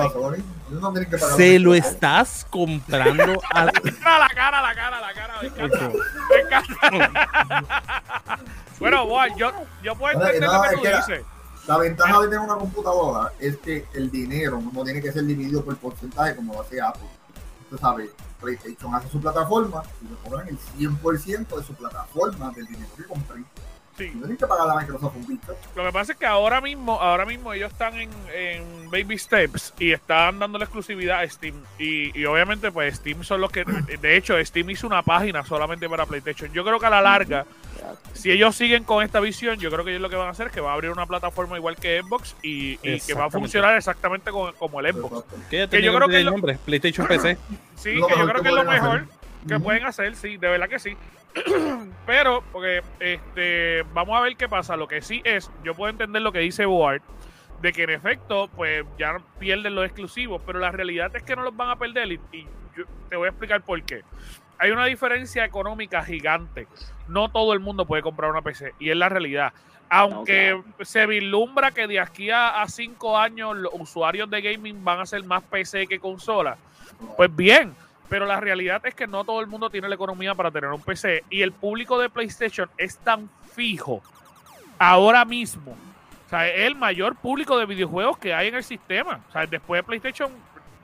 Ellos 0.69 0.81
no 0.81 0.93
tienen 0.93 1.09
que 1.09 1.17
pagar 1.17 1.37
Se 1.37 1.59
lo 1.61 1.75
estás 1.75 2.45
comprando 2.51 3.41
a 3.55 3.65
Mira 3.85 4.19
la 4.19 4.29
cara, 4.35 4.61
la 4.63 4.75
cara, 4.75 5.01
la 5.01 5.15
cara, 5.15 5.35
me 5.43 5.47
encanta. 5.49 5.91
Me 6.29 6.41
encanta. 6.41 8.39
bueno, 8.81 9.07
Boal, 9.07 9.33
yo, 9.37 9.53
yo 9.85 9.95
puedo 9.95 10.15
entender 10.21 10.51
lo 10.51 10.63
que 10.63 10.77
tú 10.77 10.83
la- 10.85 10.97
dices. 10.97 11.23
La 11.67 11.79
ventaja 11.79 12.21
de 12.21 12.27
tener 12.27 12.41
una 12.41 12.57
computadora 12.57 13.33
es 13.39 13.57
que 13.59 13.87
el 13.95 14.11
dinero 14.11 14.61
no 14.73 14.83
tiene 14.83 15.01
que 15.01 15.13
ser 15.13 15.25
dividido 15.25 15.65
por 15.65 15.77
porcentaje 15.77 16.35
como 16.35 16.55
lo 16.55 16.63
hace 16.63 16.81
Apple. 16.81 17.09
Tú 17.71 17.79
sabes, 17.79 18.11
PlayStation 18.41 18.93
hace 18.95 19.09
su 19.09 19.21
plataforma 19.21 19.83
y 20.01 20.09
le 20.09 20.17
cobran 20.17 20.49
el 20.49 20.59
100% 20.59 21.57
de 21.57 21.63
su 21.63 21.75
plataforma 21.75 22.51
del 22.51 22.67
dinero 22.67 22.91
que 22.97 23.05
compré. 23.05 23.45
Sí. 23.99 24.07
No 24.15 24.21
tienen 24.21 24.37
que 24.39 24.47
pagar 24.47 24.71
a 24.71 24.81
Microsoft 24.81 25.17
un 25.17 25.27
bicho. 25.27 25.55
Lo 25.77 25.85
que 25.85 25.93
pasa 25.93 26.13
es 26.13 26.19
que 26.19 26.25
ahora 26.27 26.61
mismo, 26.63 26.99
ahora 27.01 27.27
mismo 27.27 27.53
ellos 27.53 27.71
están 27.73 27.95
en, 27.97 28.11
en 28.35 28.91
baby 28.91 29.19
steps 29.19 29.75
y 29.79 29.93
están 29.93 30.39
dando 30.39 30.59
la 30.59 30.65
exclusividad 30.65 31.21
a 31.21 31.29
Steam. 31.29 31.55
Y, 31.79 32.19
y 32.19 32.25
obviamente, 32.25 32.71
pues 32.73 32.97
Steam 32.97 33.23
son 33.23 33.41
los 33.43 33.51
que. 33.53 33.65
De 34.01 34.17
hecho, 34.17 34.35
Steam 34.45 34.71
hizo 34.71 34.87
una 34.87 35.03
página 35.03 35.45
solamente 35.45 35.89
para 35.91 36.07
PlayStation. 36.07 36.51
Yo 36.53 36.65
creo 36.65 36.81
que 36.81 36.87
a 36.87 36.91
la 36.91 37.03
larga, 37.03 37.45
si 38.15 38.31
ellos 38.31 38.57
siguen 38.57 38.85
con 38.85 39.05
esta 39.05 39.21
visión, 39.21 39.59
yo 39.59 39.71
creo 39.71 39.85
que 39.85 39.91
ellos 39.91 40.03
lo 40.03 40.09
que 40.09 40.17
van 40.17 40.29
a 40.29 40.31
hacer 40.31 40.47
es 40.47 40.53
que 40.55 40.61
va 40.63 40.71
a 40.71 40.75
abrir 40.75 40.91
una 40.91 41.05
plataforma 41.07 41.57
igual 41.59 41.77
que 41.77 42.01
Xbox 42.03 42.35
y, 42.43 42.79
y 42.83 42.99
que 43.01 43.13
va 43.15 43.27
a 43.27 43.31
funcionar 43.31 43.77
exactamente 43.77 44.31
como, 44.31 44.53
como 44.55 44.81
el 44.81 44.95
Xbox. 44.95 45.25
Que 45.51 45.67
yo 45.83 45.95
creo 45.95 46.09
que 46.09 46.17
el 46.17 46.25
lo- 46.25 46.31
nombre, 46.33 46.59
PlayStation 46.65 47.07
PC. 47.07 47.37
Sí, 47.77 47.95
Lo 47.97 48.07
que 48.07 48.17
yo 48.19 48.27
creo 48.27 48.43
que 48.43 48.49
es 48.49 48.55
lo 48.55 48.65
mejor 48.65 48.97
hacer. 49.01 49.22
Que 49.47 49.59
pueden 49.59 49.85
hacer, 49.85 50.15
sí, 50.15 50.37
de 50.37 50.49
verdad 50.49 50.69
que 50.69 50.79
sí. 50.79 50.97
Pero, 52.07 52.43
porque 52.53 52.83
este, 53.01 53.85
vamos 53.95 54.19
a 54.19 54.23
ver 54.23 54.37
qué 54.37 54.49
pasa. 54.49 54.77
Lo 54.77 54.87
que 54.87 55.03
sí 55.03 55.23
es, 55.25 55.51
yo 55.65 55.75
puedo 55.75 55.91
entender 55.91 56.23
lo 56.23 56.33
que 56.33 56.41
dice 56.41 56.67
Board, 56.67 57.03
de 57.61 57.73
que 57.73 57.85
en 57.85 57.91
efecto, 57.91 58.49
pues 58.55 58.85
ya 58.99 59.21
pierden 59.39 59.75
los 59.75 59.85
exclusivos, 59.85 60.43
pero 60.45 60.59
la 60.59 60.73
realidad 60.73 61.15
es 61.15 61.23
que 61.23 61.37
no 61.37 61.43
los 61.43 61.57
van 61.57 61.71
a 61.71 61.77
perder 61.77 62.11
y, 62.11 62.21
y 62.33 62.43
yo 62.77 62.85
te 63.09 63.17
voy 63.17 63.27
a 63.27 63.31
explicar 63.31 63.63
por 63.63 63.81
qué. 63.83 64.03
Hay 64.59 64.71
una 64.71 64.87
diferencia 64.87 65.45
económica 65.45 66.05
gigante. 66.05 66.67
No 67.09 67.31
todo 67.31 67.53
el 67.53 67.61
mundo 67.61 67.85
puede 67.87 68.03
comprar 68.03 68.31
una 68.31 68.43
PC 68.43 68.75
y 68.79 68.91
es 68.91 68.97
la 68.97 69.09
realidad. 69.09 69.53
Aunque 69.89 70.61
se 70.81 71.07
vislumbra 71.07 71.71
que 71.71 71.87
de 71.87 72.01
aquí 72.01 72.31
a, 72.31 72.63
a 72.63 72.69
cinco 72.69 73.19
años 73.19 73.57
los 73.59 73.73
usuarios 73.75 74.31
de 74.31 74.41
gaming 74.41 74.83
van 74.83 75.01
a 75.01 75.07
ser 75.07 75.23
más 75.25 75.43
PC 75.43 75.87
que 75.87 75.99
consola, 75.99 76.57
pues 77.17 77.35
bien, 77.35 77.75
pero 78.13 78.27
la 78.27 78.39
realidad 78.41 78.85
es 78.85 78.95
que 78.95 79.07
no 79.07 79.25
todo 79.25 79.41
el 79.41 79.47
mundo 79.47 79.71
tiene 79.71 79.89
la 79.89 79.95
economía 79.95 80.35
para 80.35 80.51
tener 80.51 80.69
un 80.71 80.83
PC 80.83 81.25
y 81.31 81.41
el 81.41 81.51
público 81.51 81.99
de 81.99 82.11
PlayStation 82.11 82.69
es 82.77 82.99
tan 82.99 83.31
fijo 83.55 84.03
ahora 84.79 85.25
mismo. 85.25 85.73
O 86.27 86.29
sea, 86.29 86.47
es 86.47 86.67
el 86.67 86.75
mayor 86.77 87.17
público 87.17 87.57
de 87.57 87.65
videojuegos 87.65 88.19
que 88.19 88.35
hay 88.35 88.49
en 88.49 88.57
el 88.57 88.65
sistema. 88.65 89.21
O 89.31 89.33
sea, 89.33 89.47
después 89.47 89.79
de 89.79 89.83
PlayStation, 89.85 90.31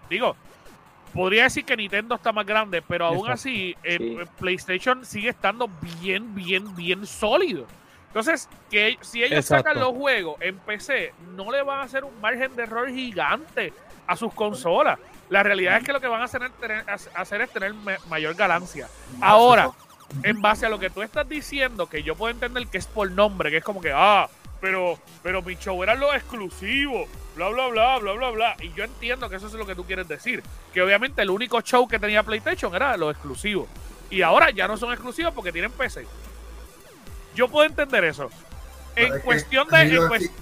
digo, 0.08 0.36
podría 1.12 1.42
decir 1.42 1.66
que 1.66 1.76
Nintendo 1.76 2.14
está 2.14 2.32
más 2.32 2.46
grande, 2.46 2.80
pero 2.80 3.04
aún 3.04 3.16
Exacto. 3.18 3.32
así, 3.34 3.76
el- 3.82 3.98
Sí. 3.98 4.16
el 4.20 4.26
PlayStation 4.26 5.04
sigue 5.04 5.28
estando 5.28 5.68
bien, 6.00 6.34
bien, 6.34 6.74
bien 6.74 7.04
sólido. 7.04 7.66
Entonces, 8.06 8.48
que 8.70 8.96
si 9.02 9.22
ellos 9.22 9.40
Exacto. 9.40 9.68
sacan 9.68 9.82
los 9.82 9.92
juegos 9.92 10.40
en 10.40 10.56
PC, 10.60 11.12
no 11.36 11.50
le 11.52 11.62
van 11.62 11.80
a 11.80 11.82
hacer 11.82 12.04
un 12.04 12.20
margen 12.22 12.56
de 12.56 12.62
error 12.62 12.88
gigante 12.88 13.74
a 14.06 14.16
sus 14.16 14.32
consolas. 14.32 14.98
La 15.30 15.42
realidad 15.42 15.76
es 15.78 15.84
que 15.84 15.92
lo 15.92 16.00
que 16.00 16.06
van 16.06 16.22
a 16.22 16.24
hacer, 16.24 16.48
tener- 16.60 16.84
hacer 17.14 17.40
es 17.42 17.50
tener 17.50 17.74
mayor 18.08 18.34
ganancia. 18.34 18.88
Ahora, 19.20 19.70
en 20.22 20.40
base 20.40 20.64
a 20.66 20.68
lo 20.70 20.78
que 20.78 20.88
tú 20.90 21.02
estás 21.02 21.28
diciendo, 21.28 21.86
que 21.88 22.02
yo 22.02 22.14
puedo 22.16 22.30
entender 22.32 22.66
que 22.68 22.78
es 22.78 22.86
por 22.86 23.10
nombre, 23.10 23.50
que 23.50 23.58
es 23.58 23.64
como 23.64 23.80
que, 23.80 23.92
ah, 23.94 24.28
pero, 24.60 24.98
pero 25.22 25.42
mi 25.42 25.54
show 25.56 25.82
era 25.82 25.94
lo 25.94 26.12
exclusivo, 26.14 27.06
bla, 27.36 27.48
bla, 27.50 27.66
bla, 27.68 27.98
bla, 27.98 28.12
bla, 28.14 28.30
bla. 28.30 28.56
Y 28.60 28.72
yo 28.72 28.84
entiendo 28.84 29.28
que 29.28 29.36
eso 29.36 29.46
es 29.48 29.52
lo 29.52 29.66
que 29.66 29.74
tú 29.74 29.84
quieres 29.84 30.08
decir. 30.08 30.42
Que 30.72 30.82
obviamente 30.82 31.20
el 31.22 31.30
único 31.30 31.60
show 31.60 31.86
que 31.86 31.98
tenía 31.98 32.22
PlayStation 32.22 32.74
era 32.74 32.96
lo 32.96 33.10
exclusivo. 33.10 33.68
Y 34.10 34.22
ahora 34.22 34.50
ya 34.50 34.66
no 34.66 34.76
son 34.78 34.92
exclusivos 34.92 35.34
porque 35.34 35.52
tienen 35.52 35.70
PC. 35.70 36.06
Yo 37.34 37.48
puedo 37.48 37.66
entender 37.66 38.02
eso. 38.04 38.30
Pero 38.94 39.06
En 39.08 39.18
es 39.18 39.24
cuestión 39.24 39.68
de... 39.68 39.76
Halo 39.76 40.06
en 40.06 40.22
es- 40.22 40.30
cues- 40.30 40.32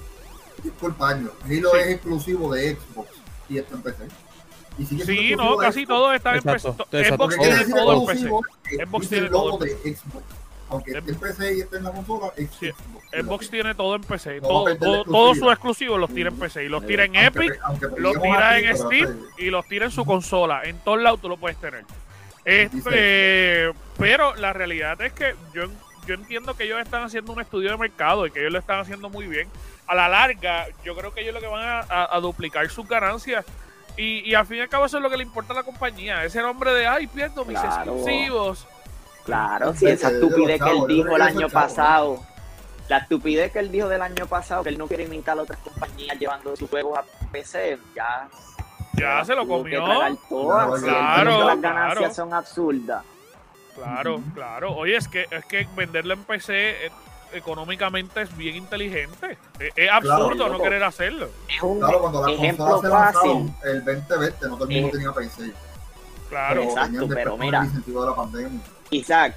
Disculpa, 0.63 1.11
Año. 1.11 1.31
Halo 1.45 1.71
Sí. 1.73 1.79
es 1.81 1.87
exclusivo 1.89 2.55
de 2.55 2.77
Xbox 2.77 3.09
y 3.49 3.59
está 3.59 3.75
en 3.75 3.83
PC. 3.83 4.09
Y 4.79 4.85
sigue 4.85 5.05
siendo 5.05 5.23
Sí, 5.23 5.37
no, 5.37 5.57
casi 5.57 5.81
Xbox. 5.85 5.89
todo 5.89 6.13
está 6.13 6.35
en 6.37 6.43
PC. 6.43 6.69
Exacto, 6.69 6.87
exacto. 6.99 7.17
Xbox 7.31 7.37
tiene 7.39 7.65
todo 7.65 7.93
en 7.93 8.07
PC. 8.07 8.13
exclusivo, 8.13 8.41
eh, 8.71 8.87
Xbox 8.87 9.09
tiene 9.09 9.27
el 9.27 9.33
logo 9.33 9.49
todo 9.51 9.59
de 9.59 9.71
Xbox. 9.95 10.25
Aunque 10.69 10.91
esté 10.99 11.11
en 11.13 11.19
PC 11.21 11.55
y 11.57 11.61
esté 11.61 11.77
en 11.77 11.85
la 11.85 11.93
consola, 11.93 12.33
Sí, 12.37 12.71
Xbox. 13.13 13.51
Tiene 13.51 13.75
todo 13.77 13.95
en 13.95 14.03
PC. 14.03 14.41
No 14.41 14.49
Todo, 14.49 14.77
todo- 14.77 15.05
todos 15.05 15.39
sus 15.39 15.49
exclusivos 15.53 16.01
los 16.01 16.11
tira 16.13 16.29
en 16.31 16.37
PC. 16.39 16.65
Y 16.65 16.69
los 16.69 16.85
tira 16.87 17.05
en 17.05 17.17
Aunque- 17.17 17.47
Epic, 17.47 17.61
aunque 17.63 17.87
los 17.99 18.21
tira 18.21 18.59
en 18.59 18.77
Steam 18.77 19.17
y 19.39 19.51
los 19.51 19.67
tira 19.69 19.85
en 19.87 19.91
su 19.93 20.05
consola. 20.05 20.63
En 20.65 20.79
todos 20.81 21.01
lados 21.01 21.21
tú 21.21 21.29
lo 21.29 21.37
puedes 21.37 21.57
tener. 21.59 21.85
Este, 22.45 23.73
pero 23.99 24.35
la 24.37 24.53
realidad 24.53 25.01
es 25.03 25.13
que 25.13 25.35
yo, 25.55 25.65
yo 26.07 26.15
entiendo 26.15 26.57
que 26.57 26.65
ellos 26.65 26.81
están 26.81 27.03
haciendo 27.05 27.33
un 27.33 27.41
estudio 27.41 27.71
de 27.71 27.77
mercado 27.77 28.27
y 28.27 28.31
que 28.31 28.41
ellos 28.41 28.53
lo 28.53 28.59
están 28.59 28.81
haciendo 28.81 29.09
muy 29.09 29.27
bien. 29.27 29.49
A 29.87 29.95
la 29.95 30.09
larga, 30.09 30.67
yo 30.85 30.97
creo 30.97 31.13
que 31.15 31.21
ellos 31.23 31.35
lo 31.35 31.41
que 31.41 31.47
van 31.47 31.63
a, 31.65 31.81
a- 31.81 32.17
a 32.17 32.21
duplicar 32.21 32.69
sus 32.71 32.89
ganancias. 32.89 33.45
Y, 33.97 34.29
y 34.31 34.35
al 34.35 34.47
fin 34.47 34.59
y 34.59 34.61
al 34.61 34.69
cabo 34.69 34.85
eso 34.87 34.99
es 34.99 35.03
lo 35.03 35.09
que 35.11 35.17
le 35.17 35.23
importa 35.25 35.53
a 35.53 35.57
la 35.57 35.63
compañía. 35.63 36.25
Ese 36.25 36.43
nombre 36.43 36.73
de, 36.75 36.87
ay, 36.87 37.07
pierdo 37.07 37.45
mis 37.45 37.59
Claro. 37.59 37.93
exclusivos. 37.93 38.67
Claro, 39.25 39.73
Sí, 39.73 39.79
si 39.81 39.87
esa 39.89 40.11
de 40.11 40.21
los 40.21 40.31
estupidez 40.31 40.63
que 40.63 40.71
él 40.71 40.85
dijo 40.87 41.17
el 41.17 41.23
año 41.23 41.39
chavos, 41.49 41.53
pasado, 41.53 42.27
la 42.89 42.99
estupidez 42.99 43.51
que 43.53 43.59
él 43.59 43.73
dijo 43.73 43.89
del 43.89 44.03
año 44.03 44.27
pasado, 44.27 44.63
que 44.63 44.69
él 44.69 44.79
no 44.79 44.87
quiere 44.87 45.05
imitar 45.05 45.37
a 45.39 45.43
otras 45.43 45.59
compañías 45.61 46.17
llevando 46.19 46.55
sus 46.55 46.71
juegos 46.71 46.99
a 46.99 47.05
PC, 47.33 47.79
ya, 47.95 48.29
Ya 48.95 49.25
se 49.25 49.35
lo 49.35 49.47
comió. 49.49 49.83
todas. 50.29 50.81
Claro, 50.83 51.45
las 51.47 51.57
claro. 51.59 51.61
ganancias 51.61 52.15
son 52.15 52.33
absurdas. 52.35 53.03
Claro, 53.75 54.21
claro. 54.35 54.73
Oye, 54.77 54.97
es 54.97 55.09
que, 55.09 55.27
es 55.31 55.45
que 55.47 55.67
venderlo 55.75 56.15
en 56.15 56.25
PC 56.25 56.87
eh, 56.87 56.91
económicamente 57.37 58.23
es 58.23 58.37
bien 58.37 58.57
inteligente. 58.57 59.39
Es, 59.59 59.73
es 59.77 59.91
absurdo 59.91 60.37
Claro, 60.37 60.53
no 60.53 60.59
querer 60.61 60.83
hacerlo. 60.85 61.29
Es 61.49 61.63
un 61.63 61.79
Claro, 61.79 62.01
cuando 62.01 62.23
las 62.27 62.31
ejemplo 62.33 62.67
fácil. 62.83 62.91
lanzaron, 62.91 63.57
el 63.65 63.85
2020 63.85 64.49
no 64.49 64.57
todo 64.57 64.69
el 64.69 64.71
mundo 64.83 64.89
Eh, 64.89 64.91
tenía 64.93 65.13
PC. 65.13 65.53
Claro. 66.29 66.61
pero 66.61 66.63
Exacto, 66.71 67.09
pero 67.09 67.37
mira. 67.37 67.59
el 67.61 67.65
incentivo 67.67 68.03
de 68.03 68.11
la 68.11 68.17
pandemia. 68.17 68.61
Isaac, 68.91 69.35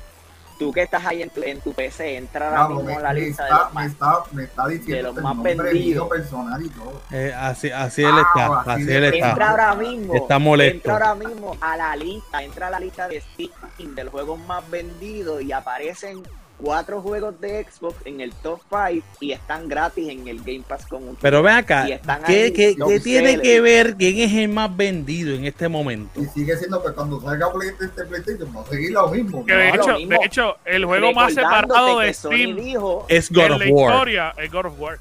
tú 0.57 0.71
que 0.73 0.81
estás 0.81 1.05
ahí 1.05 1.21
en 1.21 1.29
tu, 1.29 1.41
en 1.43 1.61
tu 1.61 1.71
PC, 1.73 2.17
entra 2.17 2.47
ahora 2.47 2.57
Claro, 2.57 2.69
mismo 2.75 2.85
me, 2.89 2.93
en 2.95 3.03
la 3.03 3.13
lista 3.13 3.43
de 3.45 3.49
los 3.51 3.67
me, 3.67 3.73
más. 3.75 3.85
está, 3.91 4.23
me 4.31 4.43
está 4.43 4.67
de 4.67 4.77
diciendo 4.79 5.07
los 5.09 5.17
el 5.17 5.23
más 5.23 5.41
vendidos. 5.43 6.09
personal 6.09 6.61
y 6.65 6.69
todo. 6.69 7.01
Eh, 7.11 7.33
así, 7.37 7.71
así 7.71 8.03
él 8.03 8.11
Ah, 8.13 8.21
está, 8.27 8.59
así 8.61 8.69
así 8.71 8.83
de- 8.83 8.97
él 8.97 9.03
está. 9.13 9.29
Entra 9.29 9.49
ahora 9.51 9.75
mismo. 9.75 10.13
Está 10.15 10.39
molesto. 10.39 10.75
Entra 10.75 10.93
ahora 10.93 11.15
mismo 11.15 11.57
a 11.61 11.77
la 11.77 11.95
lista, 11.95 12.43
entra 12.43 12.67
a 12.67 12.69
la 12.71 12.79
lista 12.79 13.07
de 13.07 13.21
Steam 13.21 13.95
de 13.95 14.03
los 14.03 14.11
juegos 14.11 14.39
más 14.47 14.67
vendidos 14.69 15.41
y 15.43 15.51
aparecen 15.51 16.23
cuatro 16.61 17.01
juegos 17.01 17.39
de 17.41 17.63
Xbox 17.63 17.95
en 18.05 18.21
el 18.21 18.31
top 18.33 18.59
5 18.69 19.05
y 19.21 19.31
están 19.31 19.67
gratis 19.69 20.09
en 20.09 20.27
el 20.27 20.39
Game 20.39 20.63
Pass 20.67 20.85
con 20.85 21.07
un 21.07 21.15
Pero 21.15 21.41
ven 21.41 21.55
acá, 21.55 21.85
¿qué, 21.85 22.43
ahí 22.43 22.51
qué- 22.53 22.75
los 22.77 22.89
qué 22.89 22.99
tiene 22.99 23.39
que 23.41 23.61
ver 23.61 23.95
quién 23.95 24.17
es 24.19 24.33
el 24.33 24.49
más 24.49 24.75
vendido 24.75 25.33
en 25.35 25.45
este 25.45 25.67
momento? 25.69 26.19
Y 26.21 26.25
sigue 26.25 26.55
siendo 26.57 26.83
que 26.83 26.91
cuando 26.93 27.19
salga 27.21 27.51
PlayStation, 27.51 28.07
PlayStation 28.09 28.55
va 28.55 28.61
a 28.61 28.65
seguir 28.67 28.91
lo 28.91 29.07
mismo. 29.09 29.43
De 29.43 29.53
No, 29.71 29.75
hecho, 29.75 29.97
mismo. 29.97 30.19
de 30.19 30.25
hecho, 30.25 30.57
el 30.65 30.85
juego 30.85 31.13
más 31.13 31.33
separado 31.33 31.99
de 31.99 32.13
Steam 32.13 32.55
dijo, 32.55 33.05
Es 33.07 33.31
God 33.31 33.43
en 33.45 33.51
of 33.53 33.59
la 33.61 33.71
War. 33.73 33.91
historia 33.93 34.33
es 34.37 34.51
God 34.51 34.65
of 34.65 34.79
War. 34.79 34.99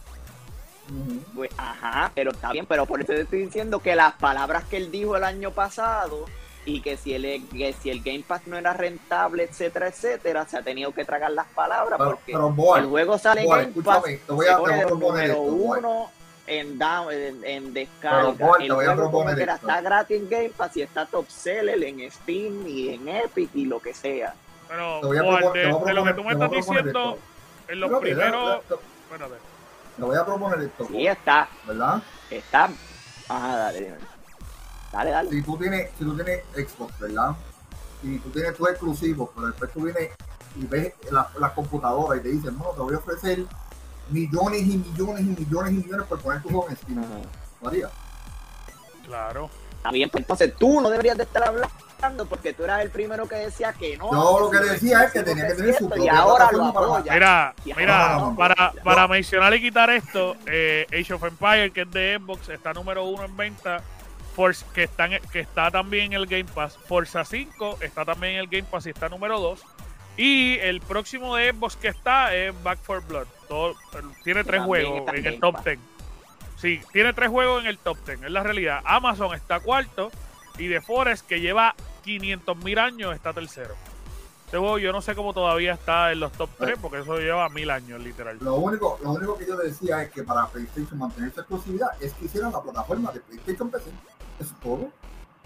Pues, 1.34 1.50
ajá, 1.58 2.10
pero 2.14 2.30
está 2.30 2.50
bien, 2.52 2.64
pero 2.66 2.86
por 2.86 3.00
eso 3.00 3.12
te 3.12 3.20
estoy 3.20 3.40
diciendo 3.44 3.80
que 3.80 3.94
las 3.94 4.14
palabras 4.14 4.64
que 4.64 4.78
él 4.78 4.90
dijo 4.90 5.16
el 5.16 5.24
año 5.24 5.50
pasado 5.50 6.24
y 6.64 6.80
que 6.82 6.96
si 6.96 7.14
el, 7.14 7.48
que 7.48 7.72
si 7.72 7.90
el 7.90 8.02
Game 8.02 8.24
Pass 8.26 8.46
no 8.46 8.56
era 8.58 8.72
rentable, 8.74 9.44
etcétera, 9.44 9.88
etcétera, 9.88 10.46
se 10.46 10.58
ha 10.58 10.62
tenido 10.62 10.92
que 10.92 11.04
tragar 11.04 11.30
las 11.30 11.46
palabras 11.48 11.96
Pero, 11.98 12.10
porque 12.10 12.32
pero 12.32 12.50
Boar, 12.50 12.82
el 12.82 12.88
juego 12.88 13.16
sale 13.18 13.40
en 13.42 13.46
Boar, 13.46 13.60
Game 13.72 13.82
Pass, 13.82 14.02
te 14.02 14.32
voy 14.32 14.46
se 14.46 14.52
a, 14.52 14.56
te 14.56 14.60
pone 14.60 14.72
voy 14.72 14.78
a 14.78 14.82
el 14.82 14.86
proponer 14.86 15.28
número 15.28 15.32
esto, 15.32 15.42
uno 15.42 16.10
en, 16.46 16.78
down, 16.78 17.12
en, 17.12 17.44
en 17.44 17.74
descarga. 17.74 18.32
Pero, 18.38 18.52
te 18.56 18.64
el 18.64 18.72
voy 18.72 18.86
a 18.86 18.94
proponer 18.96 19.38
esto. 19.38 19.54
está 19.54 19.80
gratis 19.80 20.16
en 20.20 20.28
Game 20.28 20.50
Pass 20.50 20.76
y 20.76 20.82
está 20.82 21.06
top 21.06 21.28
seller 21.28 21.82
en 21.82 22.10
Steam 22.10 22.66
y 22.66 22.88
en 22.94 23.08
Epic 23.08 23.50
y 23.54 23.64
lo 23.66 23.80
que 23.80 23.94
sea. 23.94 24.34
Pero 24.68 25.00
Te 25.00 25.06
voy 25.06 25.16
a 25.18 25.22
Juan, 25.22 25.42
propon- 25.42 25.52
de, 25.52 25.60
te 25.62 25.72
voy 25.72 25.82
a 25.82 25.84
de 25.86 25.94
lo 25.94 26.04
que 26.04 26.10
proponer- 26.12 26.16
tú 26.16 26.24
me 26.24 26.28
te 26.30 26.36
voy 26.36 26.42
a 26.42 26.46
estás 26.46 26.48
proponer 26.50 26.84
diciendo, 26.84 27.10
esto. 27.18 27.72
en 27.72 27.80
los 27.80 28.00
primeros. 28.00 28.62
te- 28.62 28.74
te-. 28.74 28.80
Te 29.96 30.02
voy 30.04 30.16
a 30.16 30.24
proponer 30.24 30.60
esto, 30.60 30.86
Sí, 30.86 31.06
está, 31.06 31.48
¿verdad? 31.66 32.02
está. 32.30 32.70
Ajá, 33.28 33.56
dale, 33.56 33.80
dime. 33.80 33.96
Dale, 34.92 35.10
dale. 35.10 35.30
si 35.30 35.42
tú 35.42 35.56
tienes, 35.56 35.90
si 35.98 36.04
tú 36.04 36.14
tienes 36.14 36.42
Xbox, 36.54 36.98
¿verdad? 36.98 37.36
Y 38.02 38.18
tú 38.18 38.30
tienes 38.30 38.54
tus 38.56 38.68
exclusivos, 38.70 39.30
pero 39.34 39.48
después 39.48 39.72
tú 39.72 39.82
vienes 39.82 40.10
y 40.56 40.64
ves 40.66 40.94
las 41.10 41.34
las 41.36 41.52
computadoras 41.52 42.20
y 42.20 42.22
te 42.22 42.28
dicen, 42.30 42.56
no, 42.56 42.64
te 42.70 42.80
voy 42.80 42.94
a 42.94 42.98
ofrecer 42.98 43.44
millones 44.10 44.62
y 44.62 44.78
millones 44.78 45.20
y 45.20 45.40
millones 45.44 45.72
y 45.72 45.76
millones 45.76 46.06
por 46.06 46.20
poner 46.20 46.42
tu 46.42 46.48
juego 46.48 46.68
en 46.70 46.76
Steam. 46.76 47.04
¿Lo 47.60 47.68
harías? 47.68 47.90
Claro. 49.06 49.50
Está 49.76 49.90
bien, 49.90 50.10
pues 50.10 50.22
entonces 50.22 50.54
tú 50.56 50.80
no 50.80 50.90
deberías 50.90 51.16
de 51.16 51.22
estar 51.24 51.44
hablando 51.44 52.26
porque 52.28 52.52
tú 52.52 52.64
eras 52.64 52.82
el 52.82 52.90
primero 52.90 53.28
que 53.28 53.36
decía 53.36 53.72
que 53.72 53.96
no. 53.96 54.10
Yo 54.10 54.40
lo 54.40 54.50
que 54.50 54.58
decía 54.58 55.04
es 55.04 55.12
que 55.12 55.22
tenía 55.22 55.46
que 55.46 55.54
tener 55.54 55.72
su 55.72 55.78
cierto, 55.78 55.96
y 55.96 55.98
propia 55.98 56.18
ahora 56.18 56.50
lo 56.52 56.64
apoya. 56.66 57.12
Mira, 57.12 57.54
mira, 57.64 58.08
No, 58.14 58.20
no, 58.20 58.30
no. 58.30 58.36
para, 58.36 58.72
para 58.84 59.08
mencionar 59.08 59.54
y 59.54 59.60
quitar 59.60 59.90
esto, 59.90 60.36
eh, 60.46 60.86
Age 60.92 61.14
of 61.14 61.22
Empire, 61.24 61.70
que 61.72 61.82
es 61.82 61.90
de 61.90 62.18
Xbox, 62.20 62.48
está 62.48 62.72
número 62.72 63.04
uno 63.04 63.24
en 63.24 63.36
venta. 63.36 63.82
Force, 64.38 64.64
que 64.72 64.84
está, 64.84 65.06
en- 65.06 65.20
que 65.32 65.40
está 65.40 65.68
también 65.72 66.06
en 66.06 66.12
el 66.12 66.26
Game 66.28 66.44
Pass. 66.44 66.78
Forza 66.86 67.24
5 67.24 67.78
está 67.80 68.04
también 68.04 68.34
en 68.34 68.38
el 68.40 68.46
Game 68.46 68.62
Pass 68.70 68.86
y 68.86 68.90
está 68.90 69.08
número 69.08 69.40
2. 69.40 69.60
Y 70.16 70.58
el 70.58 70.80
próximo 70.80 71.34
de 71.34 71.50
Xbox 71.52 71.74
que 71.74 71.88
está 71.88 72.32
es 72.36 72.54
Back 72.62 72.78
for 72.80 73.04
Blood. 73.04 73.26
Todo- 73.48 73.74
tiene 74.22 74.44
tres 74.44 74.60
también 74.62 74.86
juegos 74.86 75.12
en 75.14 75.26
el 75.26 75.40
top 75.40 75.54
Pass. 75.56 75.64
10. 75.64 75.78
Sí, 76.56 76.80
tiene 76.92 77.12
tres 77.14 77.30
juegos 77.30 77.62
en 77.62 77.66
el 77.68 77.78
top 77.78 77.98
10. 78.06 78.22
Es 78.22 78.30
la 78.30 78.44
realidad. 78.44 78.80
Amazon 78.84 79.34
está 79.34 79.58
cuarto. 79.58 80.12
Y 80.56 80.68
The 80.68 80.80
Forest, 80.82 81.26
que 81.26 81.40
lleva 81.40 81.74
500 82.04 82.56
mil 82.58 82.78
años, 82.78 83.14
está 83.16 83.32
tercero. 83.32 83.74
Este 84.44 84.56
juego 84.56 84.78
yo 84.78 84.92
no 84.92 85.02
sé 85.02 85.14
cómo 85.16 85.34
todavía 85.34 85.74
está 85.74 86.10
en 86.12 86.20
los 86.20 86.30
top 86.32 86.48
3, 86.58 86.78
porque 86.80 87.00
eso 87.00 87.18
lleva 87.18 87.48
mil 87.48 87.70
años, 87.70 88.00
literal. 88.00 88.38
Lo 88.40 88.54
único, 88.54 88.98
lo 89.02 89.10
único 89.10 89.36
que 89.36 89.46
yo 89.46 89.56
decía 89.56 90.02
es 90.02 90.10
que 90.10 90.22
para 90.22 90.46
PlayStation 90.46 90.96
mantener 90.96 91.32
su 91.34 91.40
exclusividad 91.40 91.88
es 92.00 92.12
que 92.14 92.24
hicieran 92.26 92.52
la 92.52 92.62
plataforma 92.62 93.10
de 93.12 93.20
PlayStation 93.20 93.68
PC. 93.70 93.90
Eso 94.38 94.54
es 94.54 94.60
todo. 94.60 94.90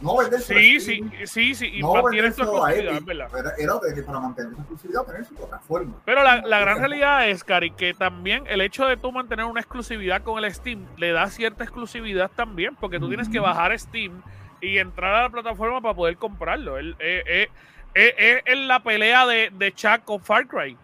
No 0.01 0.17
venderse 0.17 0.53
Sí, 0.55 0.81
sí, 0.81 1.01
sí, 1.27 1.55
sí. 1.55 1.67
Y 1.75 1.81
no 1.81 1.93
es 2.09 3.05
verdad. 3.05 3.31
Era, 3.39 3.81
para 4.05 4.21
mantener 4.21 4.53
su 4.53 4.59
exclusividad 4.61 5.03
tener 5.05 5.25
su 5.25 5.35
plataforma. 5.35 5.93
Pero 6.05 6.25
la, 6.25 6.43
la 6.43 6.59
gran 6.59 6.79
realidad 6.81 7.29
es, 7.29 7.45
Cari, 7.45 7.71
que 7.71 7.95
también 7.95 8.45
el 8.49 8.61
hecho 8.61 8.85
de 8.87 8.97
tú 8.97 9.13
mantener 9.13 9.45
una 9.45 9.61
exclusividad 9.61 10.23
con 10.23 10.43
el 10.43 10.53
Steam 10.53 10.87
le 10.97 11.13
da 11.13 11.29
cierta 11.29 11.63
exclusividad 11.63 12.31
también, 12.35 12.75
porque 12.75 12.99
tú 12.99 13.09
tienes 13.09 13.29
que 13.29 13.39
bajar 13.39 13.79
Steam 13.79 14.23
y 14.61 14.79
entrar 14.79 15.15
a 15.15 15.23
la 15.23 15.31
plataforma 15.31 15.81
para 15.81 15.95
poder 15.95 16.17
comprarlo. 16.17 16.79
El- 16.79 16.97
eh, 16.99 17.23
eh, 17.27 17.49
eh, 17.95 18.15
eh, 18.19 18.43
Es 18.45 18.59
la 18.59 18.81
pelea 18.83 19.25
de, 19.27 19.51
de 19.53 19.73
Chuck 19.73 20.03
con 20.05 20.21
Far 20.21 20.49
Cry, 20.49 20.77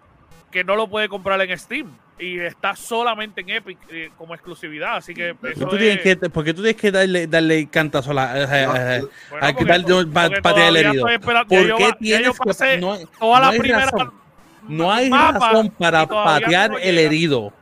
que 0.52 0.62
no 0.62 0.76
lo 0.76 0.86
puede 0.88 1.08
comprar 1.08 1.40
en 1.40 1.58
Steam 1.58 1.90
y 2.18 2.38
está 2.40 2.74
solamente 2.76 3.40
en 3.42 3.50
Epic 3.50 3.78
eh, 3.90 4.10
como 4.18 4.34
exclusividad. 4.34 4.96
Así 4.96 5.14
que 5.14 5.34
¿Por 5.34 5.50
eso 5.50 5.66
tú 5.68 5.76
tienes 5.76 6.04
es- 6.04 6.18
que, 6.18 6.30
porque 6.30 6.52
tú 6.52 6.62
tienes 6.62 6.80
que 6.80 6.90
darle, 6.90 7.26
darle 7.26 7.68
cantazo 7.68 8.10
a 8.10 8.14
la. 8.14 8.32
bueno, 8.68 9.08
hay 9.40 9.52
que 9.54 9.58
porque- 9.58 9.64
darle 9.72 9.94
un 9.94 10.12
pa- 10.12 10.26
porque 10.26 10.42
patear 10.42 10.68
el 10.68 10.76
herido. 10.76 11.06
¿Por 11.22 11.76
qué 11.76 11.92
tienes 11.98 12.38
que.? 12.38 12.78
No, 12.78 12.92
hay- 12.94 13.06
toda 13.18 13.38
no 13.38 13.40
la 13.40 13.48
hay 13.50 13.58
primera 13.58 13.84
razón. 13.86 14.12
No 14.68 14.92
hay 14.92 15.08
mapa 15.08 15.38
razón 15.48 15.70
para 15.78 16.06
patear 16.06 16.70
no 16.72 16.78
el 16.78 16.98
herido. 16.98 17.52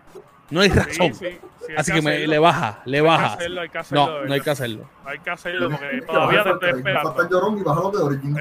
No 0.51 0.61
hay 0.61 0.69
razón. 0.71 1.15
sí, 1.15 1.27
sí, 1.27 1.27
hay 1.69 1.77
Así 1.77 1.93
que 1.93 2.01
me- 2.03 2.27
le 2.27 2.39
baja, 2.39 2.81
le 2.85 2.99
Hay 2.99 3.03
que 3.03 3.09
baja. 3.09 3.27
hacerlo, 3.35 3.61
hay 3.61 3.69
que 3.69 3.79
hacerlo, 3.79 4.07
No, 4.07 4.25
no 4.27 4.35
hay 4.35 4.41
que 4.41 4.51
hacerlo. 4.51 4.91
Hay 5.05 5.19
que 5.19 5.31
hacerlo 5.31 5.71
porque 5.71 6.03
todavía 6.07 6.43
te 6.45 6.51
estoy 6.51 6.71
esperando. 6.71 7.15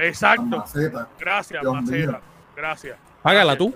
Exacto. 0.00 0.44
Maceta. 0.58 1.08
Gracias, 1.18 1.62
Maceta. 1.64 2.20
Gracias. 2.56 2.96
Págala 3.22 3.56
tú. 3.56 3.74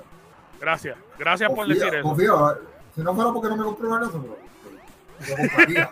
Gracias. 0.60 0.96
Gracias 1.18 1.50
por 1.52 1.66
decir 1.66 1.94
eso. 1.94 2.02
si 2.94 3.00
no 3.02 3.14
fuera 3.14 3.32
porque 3.32 3.48
no 3.48 3.56
me 3.56 3.64
compré 3.64 3.86
una 3.88 4.00
casa, 4.00 4.18
pero 4.20 4.36
yo 5.26 5.36
compraría. 5.36 5.90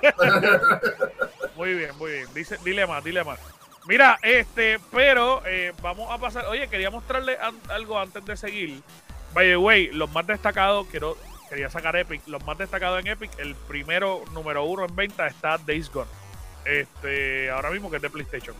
Muy 1.56 1.74
bien, 1.74 1.90
muy 1.98 2.10
bien. 2.12 2.26
Dice, 2.34 2.58
dile 2.64 2.86
más, 2.86 3.02
dile 3.02 3.24
más. 3.24 3.38
Mira, 3.86 4.18
este, 4.22 4.78
pero 4.92 5.42
eh, 5.46 5.72
vamos 5.82 6.10
a 6.10 6.18
pasar. 6.18 6.46
Oye, 6.46 6.68
quería 6.68 6.90
mostrarle 6.90 7.38
an- 7.40 7.58
algo 7.70 7.98
antes 7.98 8.24
de 8.24 8.36
seguir. 8.36 8.82
By 9.32 9.46
the 9.48 9.56
way, 9.56 9.88
los 9.92 10.10
más 10.12 10.26
destacados, 10.26 10.86
quiero 10.90 11.16
quería 11.48 11.70
sacar 11.70 11.96
Epic. 11.96 12.26
Los 12.26 12.44
más 12.44 12.58
destacados 12.58 13.00
en 13.00 13.06
Epic, 13.06 13.30
el 13.38 13.54
primero, 13.54 14.22
número 14.32 14.64
uno 14.64 14.84
en 14.84 14.94
venta 14.94 15.26
está 15.26 15.56
Days 15.58 15.90
Gone. 15.90 16.10
Este, 16.66 17.50
ahora 17.50 17.70
mismo 17.70 17.88
que 17.90 17.96
es 17.96 18.02
de 18.02 18.10
PlayStation. 18.10 18.54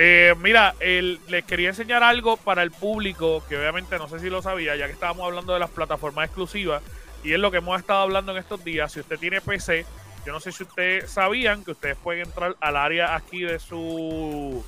Eh, 0.00 0.36
mira, 0.40 0.76
les 0.78 1.44
quería 1.44 1.70
enseñar 1.70 2.04
algo 2.04 2.36
para 2.36 2.62
el 2.62 2.70
público 2.70 3.42
que 3.48 3.58
obviamente 3.58 3.98
no 3.98 4.08
sé 4.08 4.20
si 4.20 4.30
lo 4.30 4.40
sabía, 4.40 4.76
ya 4.76 4.86
que 4.86 4.92
estábamos 4.92 5.26
hablando 5.26 5.52
de 5.52 5.58
las 5.58 5.70
plataformas 5.70 6.26
exclusivas 6.26 6.84
y 7.24 7.32
es 7.32 7.40
lo 7.40 7.50
que 7.50 7.56
hemos 7.56 7.80
estado 7.80 8.02
hablando 8.02 8.30
en 8.30 8.38
estos 8.38 8.62
días. 8.62 8.92
Si 8.92 9.00
usted 9.00 9.18
tiene 9.18 9.40
PC, 9.40 9.84
yo 10.24 10.32
no 10.32 10.38
sé 10.38 10.52
si 10.52 10.62
ustedes 10.62 11.10
sabían 11.10 11.64
que 11.64 11.72
ustedes 11.72 11.96
pueden 11.96 12.26
entrar 12.26 12.54
al 12.60 12.76
área 12.76 13.16
aquí 13.16 13.42
de 13.42 13.58
su 13.58 14.64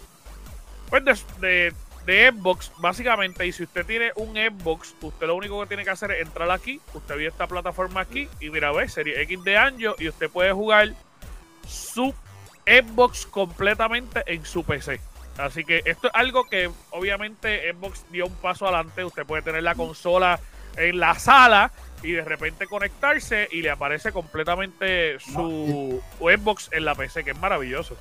pues 0.88 1.04
de, 1.38 1.72
de, 2.06 2.32
Xbox, 2.32 2.72
básicamente. 2.78 3.46
Y 3.46 3.52
si 3.52 3.62
usted 3.62 3.86
tiene 3.86 4.10
un 4.16 4.34
Xbox, 4.34 4.96
usted 5.00 5.28
lo 5.28 5.36
único 5.36 5.60
que 5.60 5.68
tiene 5.68 5.84
que 5.84 5.90
hacer 5.90 6.10
es 6.10 6.26
entrar 6.26 6.50
aquí. 6.50 6.80
Usted 6.92 7.16
ve 7.16 7.26
esta 7.26 7.46
plataforma 7.46 8.00
aquí 8.00 8.28
y 8.40 8.50
mira, 8.50 8.72
ve, 8.72 8.88
serie 8.88 9.22
X 9.22 9.44
de 9.44 9.56
año 9.56 9.94
y 9.96 10.08
usted 10.08 10.28
puede 10.28 10.50
jugar 10.50 10.92
su 11.68 12.12
Xbox 12.66 13.26
completamente 13.26 14.24
en 14.26 14.44
su 14.44 14.64
PC. 14.64 15.09
Así 15.40 15.64
que 15.64 15.82
esto 15.84 16.08
es 16.08 16.14
algo 16.14 16.44
que 16.44 16.70
obviamente 16.90 17.72
Xbox 17.72 18.04
dio 18.10 18.26
un 18.26 18.34
paso 18.34 18.66
adelante. 18.66 19.04
Usted 19.04 19.24
puede 19.24 19.42
tener 19.42 19.62
la 19.62 19.74
consola 19.74 20.38
en 20.76 21.00
la 21.00 21.18
sala 21.18 21.72
y 22.02 22.12
de 22.12 22.24
repente 22.24 22.66
conectarse 22.66 23.48
y 23.50 23.62
le 23.62 23.70
aparece 23.70 24.12
completamente 24.12 25.18
su 25.18 26.02
Xbox 26.18 26.68
en 26.72 26.84
la 26.84 26.94
PC, 26.94 27.24
que 27.24 27.32
es 27.32 27.38
maravilloso. 27.38 27.96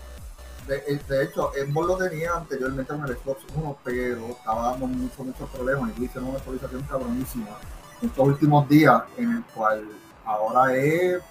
De, 0.68 0.78
eh, 0.88 1.00
de 1.08 1.24
hecho, 1.24 1.52
Xbox 1.54 1.88
lo 1.88 1.98
tenía 1.98 2.36
anteriormente 2.36 2.94
con 2.94 3.04
el 3.06 3.16
Xbox 3.16 3.42
1, 3.56 3.80
pero 3.84 4.28
estaba 4.28 4.72
dando 4.72 4.88
muchos, 4.88 5.20
muchos 5.20 5.50
problemas 5.50 5.92
y 5.98 6.06
hicieron 6.06 6.30
una 6.30 6.38
actualización 6.38 6.84
cabronísima 6.84 7.58
estos 8.02 8.28
últimos 8.28 8.70
días, 8.70 9.02
en 9.18 9.32
el 9.38 9.44
cual 9.54 9.84
ahora 10.26 10.76
es 10.76 11.22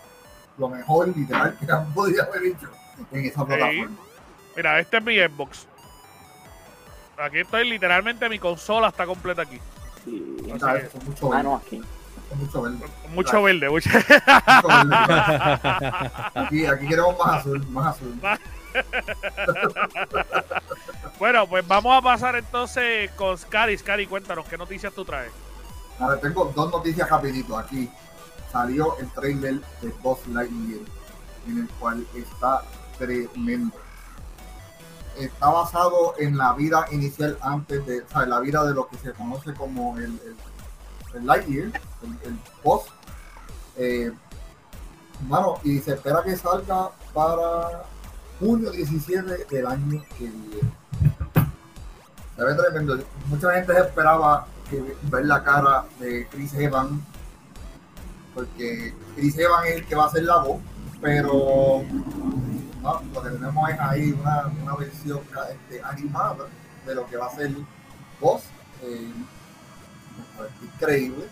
lo 0.59 0.69
mejor 0.69 1.17
literal 1.17 1.57
que 1.59 1.71
han 1.71 1.93
podido 1.95 2.25
haber 2.25 2.47
hecho 2.47 2.69
en 3.13 3.25
esa 3.25 3.47
plataforma. 3.47 3.97
Mira, 4.57 4.81
este 4.81 4.97
es 4.97 5.05
mi 5.05 5.17
Xbox. 5.17 5.67
Aquí 7.21 7.39
estoy, 7.41 7.69
literalmente 7.69 8.29
mi 8.29 8.39
consola 8.39 8.89
está 8.89 9.05
completa 9.07 9.43
aquí. 9.43 9.59
Sí. 10.05 10.37
Es. 10.47 10.61
Son 10.93 11.05
mucho 11.05 11.27
Ah, 11.33 11.37
verde, 11.37 11.43
no, 11.43 11.57
aquí. 11.57 11.83
son 12.29 12.39
mucho 12.39 12.63
verde. 12.63 12.79
Mucho 13.09 13.43
verde, 13.43 13.69
mucho. 13.71 13.91
mucho 13.91 14.69
verde. 14.69 14.97
Aquí, 16.35 16.67
aquí 16.67 16.87
queremos 16.89 17.19
más 17.19 17.41
azul, 17.41 17.67
más 17.71 17.97
azul. 17.97 18.15
Bueno, 21.19 21.49
pues 21.49 21.67
vamos 21.67 21.99
a 21.99 22.01
pasar 22.03 22.37
entonces 22.37 23.11
con 23.13 23.37
Scary. 23.37 23.77
Scary, 23.77 24.07
cuéntanos, 24.07 24.47
¿qué 24.47 24.57
noticias 24.57 24.93
tú 24.93 25.05
traes? 25.05 25.33
Ahora 25.99 26.17
tengo 26.21 26.45
dos 26.55 26.71
noticias 26.71 27.11
rapidito 27.11 27.59
aquí. 27.59 27.91
Salió 28.53 28.97
el 28.99 29.11
trailer 29.11 29.55
de 29.83 29.89
Boss 30.01 30.25
Lightyear, 30.29 30.81
en 31.49 31.59
el 31.59 31.69
cual 31.81 32.07
está 32.15 32.63
tremendo. 32.99 33.75
Está 35.19 35.49
basado 35.49 36.15
en 36.19 36.37
la 36.37 36.53
vida 36.53 36.87
inicial 36.93 37.39
antes 37.43 37.85
de, 37.87 38.03
o 38.03 38.09
sea, 38.09 38.27
la 38.27 38.41
vida 38.41 38.65
de 38.65 38.75
lo 38.75 38.89
que 38.89 38.97
se 38.99 39.13
conoce 39.13 39.53
como 39.55 39.97
el, 39.99 40.05
el, 40.05 40.37
el 41.15 41.27
Lightyear, 41.27 41.67
el, 42.03 42.29
el 42.29 42.39
Boss. 42.63 42.85
Eh, 43.77 44.13
mano, 45.27 45.59
y 45.65 45.79
se 45.81 45.95
espera 45.95 46.23
que 46.23 46.37
salga 46.37 46.91
para 47.13 47.85
junio 48.39 48.71
17 48.71 49.47
del 49.51 49.67
año 49.67 50.03
que 50.17 50.25
viene. 50.25 50.73
Se 52.37 52.45
ve 52.45 52.55
tremendo. 52.55 52.99
Mucha 53.27 53.53
gente 53.55 53.77
esperaba 53.79 54.47
que 54.71 54.97
ver 55.05 55.27
la 55.27 55.43
cara 55.43 55.85
de 55.99 56.27
Chris 56.29 56.55
Evans, 56.55 57.03
porque 58.35 58.95
Chris 59.17 59.37
Evans 59.39 59.67
es 59.67 59.77
el 59.77 59.87
que 59.87 59.97
va 59.97 60.07
a 60.07 60.11
ser 60.11 60.23
la 60.23 60.37
voz, 60.39 60.61
pero 61.01 61.83
no, 62.95 63.03
lo 63.15 63.23
que 63.23 63.31
tenemos 63.31 63.71
es 63.71 63.81
ahí 63.81 64.13
una, 64.13 64.47
una 64.63 64.77
versión 64.77 65.21
este, 65.51 65.83
animada 65.83 66.47
de 66.87 66.95
lo 66.95 67.07
que 67.07 67.17
va 67.17 67.27
a 67.27 67.31
ser 67.35 67.51
voz. 68.21 68.43
eh, 68.83 69.13
increíble. 70.63 71.27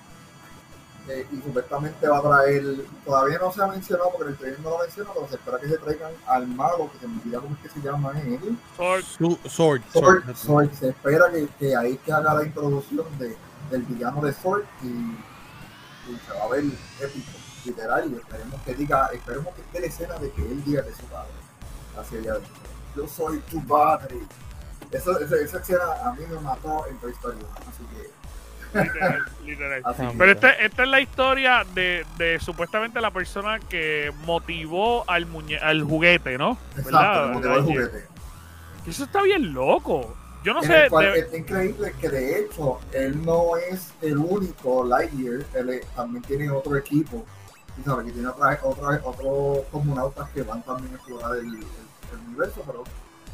Eh, 1.08 1.24
y 1.30 1.36
supuestamente 1.40 2.08
va 2.08 2.18
a 2.18 2.22
traer, 2.22 2.64
todavía 3.04 3.38
no 3.38 3.52
se 3.52 3.62
ha 3.62 3.68
mencionado 3.68 4.10
porque 4.10 4.30
el 4.32 4.36
trailer 4.36 4.58
no 4.58 4.70
lo 4.70 4.78
menciona, 4.80 5.10
pero 5.14 5.28
se 5.28 5.36
espera 5.36 5.60
que 5.60 5.68
se 5.68 5.78
traigan 5.78 6.12
al 6.26 6.48
mago, 6.48 6.90
que 6.90 6.98
se 6.98 7.06
me 7.06 7.20
olvida 7.20 7.38
cómo 7.38 7.54
es 7.54 7.60
que 7.62 7.68
se 7.68 7.86
llama 7.86 8.12
él. 8.22 8.58
Sword. 8.76 9.04
Sword. 9.04 9.38
Sword, 9.48 9.82
Sword. 9.92 10.34
Sword. 10.34 10.72
Se 10.72 10.88
espera 10.88 11.30
que, 11.30 11.46
que 11.60 11.76
ahí 11.76 11.96
que 11.98 12.12
haga 12.12 12.34
la 12.34 12.42
introducción 12.44 13.06
de, 13.20 13.36
del 13.70 13.82
villano 13.82 14.20
de 14.20 14.32
Sword 14.32 14.64
y, 14.82 14.86
y 16.10 16.18
se 16.26 16.32
va 16.36 16.42
a 16.44 16.48
ver 16.48 16.64
épico, 17.00 17.30
literal, 17.64 18.10
y 18.10 18.16
esperemos 18.16 18.60
que 18.62 18.74
diga, 18.74 19.06
esperemos 19.14 19.54
que 19.54 19.60
esté 19.60 19.80
la 19.80 19.86
escena 19.86 20.18
de 20.18 20.30
que 20.32 20.42
él 20.42 20.64
diga 20.64 20.82
que 20.82 20.90
su 20.92 21.04
padre. 21.04 21.30
Así 21.98 22.16
ella 22.16 22.34
yo 22.94 23.06
soy 23.08 23.38
tu 23.50 23.64
padre. 23.66 24.16
Eso, 24.90 25.18
esa, 25.18 25.36
esa 25.36 25.58
escena 25.58 25.82
a 26.04 26.12
mí 26.12 26.24
me 26.28 26.38
mató 26.40 26.86
en 26.86 26.96
Toy 26.98 27.12
Story 27.12 27.36
1, 27.38 27.48
así 27.68 27.82
que, 27.94 28.16
Literal, 28.82 29.24
literal. 29.44 29.82
así 29.84 30.02
Pero 30.18 30.32
este- 30.32 30.64
esta 30.66 30.82
es 30.84 30.88
la 30.88 31.00
historia 31.00 31.64
de, 31.74 32.04
de 32.18 32.38
supuestamente 32.40 33.00
la 33.00 33.10
persona 33.10 33.58
que 33.58 34.12
motivó 34.24 35.08
al 35.10 35.26
muñe 35.26 35.58
al 35.58 35.82
juguete, 35.82 36.38
¿no? 36.38 36.58
exacto, 36.76 37.40
va 37.48 37.54
el 37.56 37.62
juguete. 37.62 38.06
Eso 38.86 39.04
está 39.04 39.22
bien 39.22 39.52
loco. 39.52 40.14
Yo 40.44 40.54
no 40.54 40.62
En 40.62 40.68
sé. 40.68 40.86
cual 40.88 41.12
de- 41.12 41.18
está 41.20 41.36
increíble 41.36 41.92
que 42.00 42.08
de 42.08 42.38
hecho 42.40 42.78
él 42.92 43.24
no 43.24 43.56
es 43.56 43.92
el 44.02 44.16
único 44.18 44.84
Lightyear, 44.84 45.44
él 45.54 45.70
es- 45.70 45.86
también 45.88 46.22
tiene 46.22 46.48
otro 46.50 46.76
equipo, 46.76 47.24
y 47.78 47.82
sabe 47.82 48.04
que 48.04 48.12
tiene 48.12 48.28
otra, 48.28 48.58
otra, 48.62 49.00
otros 49.02 49.66
cosmonautas 49.72 50.30
que 50.30 50.42
van 50.42 50.62
también 50.62 50.92
a 50.92 50.96
explorar 50.96 51.36
el, 51.38 51.46
el- 51.56 51.66
el 52.12 52.18
universo, 52.28 52.62
pero 52.66 52.84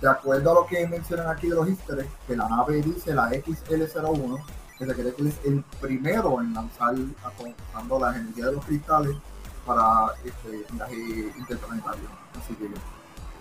de 0.00 0.08
acuerdo 0.08 0.50
a 0.50 0.54
lo 0.54 0.66
que 0.66 0.86
mencionan 0.88 1.28
aquí 1.28 1.48
de 1.48 1.54
los 1.54 1.68
easter 1.68 2.00
eggs, 2.00 2.10
que 2.26 2.36
la 2.36 2.48
nave 2.48 2.82
dice 2.82 3.14
la 3.14 3.30
XL01, 3.30 4.42
que 4.78 4.86
se 4.86 4.94
cree 4.94 5.14
que 5.14 5.28
es 5.28 5.34
el 5.44 5.62
primero 5.80 6.40
en 6.40 6.52
lanzar 6.54 6.94
usando 6.94 7.98
las 8.00 8.16
energías 8.16 8.46
de 8.48 8.52
los 8.54 8.64
cristales 8.64 9.16
para 9.64 10.06
este 10.24 10.64
viaje 10.72 11.32
interplanetario. 11.38 12.08
Así 12.40 12.54
que 12.54 12.66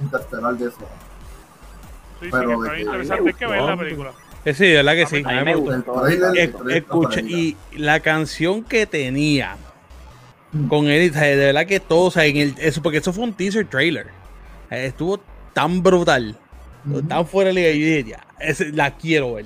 interstellar 0.03 0.55
de 0.57 0.65
eso. 0.67 0.77
sí, 2.19 2.25
sí, 2.25 2.29
pero 2.31 2.47
que 2.47 2.55
de 2.55 2.59
está 2.61 2.73
que- 2.75 2.81
interesante. 2.81 3.29
Hay 3.29 3.33
que 3.33 3.47
ver 3.47 3.61
la 3.61 3.77
película. 3.77 4.11
Eh, 4.45 4.53
sí, 4.55 4.65
de 4.67 4.75
verdad 4.75 4.93
que 4.93 5.05
sí. 5.07 5.23
A 5.25 5.29
mí 5.31 5.43
me 5.45 5.55
gustó. 5.55 6.07
Es- 6.07 6.51
escucha, 6.69 7.21
y 7.21 7.57
la 7.73 7.99
canción 7.99 8.63
que 8.63 8.85
tenía 8.85 9.55
Mm. 10.51 10.67
con 10.67 10.87
él, 10.87 11.11
de 11.13 11.35
verdad 11.37 11.65
que 11.65 11.79
todo, 11.79 12.05
o 12.07 12.11
sea, 12.11 12.25
en 12.25 12.37
el, 12.37 12.55
eso, 12.59 12.81
porque 12.83 12.97
eso 12.99 13.13
fue 13.13 13.23
un 13.23 13.33
teaser 13.33 13.65
trailer. 13.67 14.07
Eh, 14.71 14.85
Estuvo 14.87 15.19
tan 15.53 15.83
brutal, 15.83 16.35
tan 17.07 17.27
fuera 17.27 17.49
de 17.49 17.53
liga. 17.53 17.69
y 17.69 17.79
Yo 17.79 17.85
dije, 17.85 18.03
ya, 18.11 18.25
ese- 18.39 18.71
la 18.71 18.95
quiero 18.97 19.33
ver. 19.35 19.45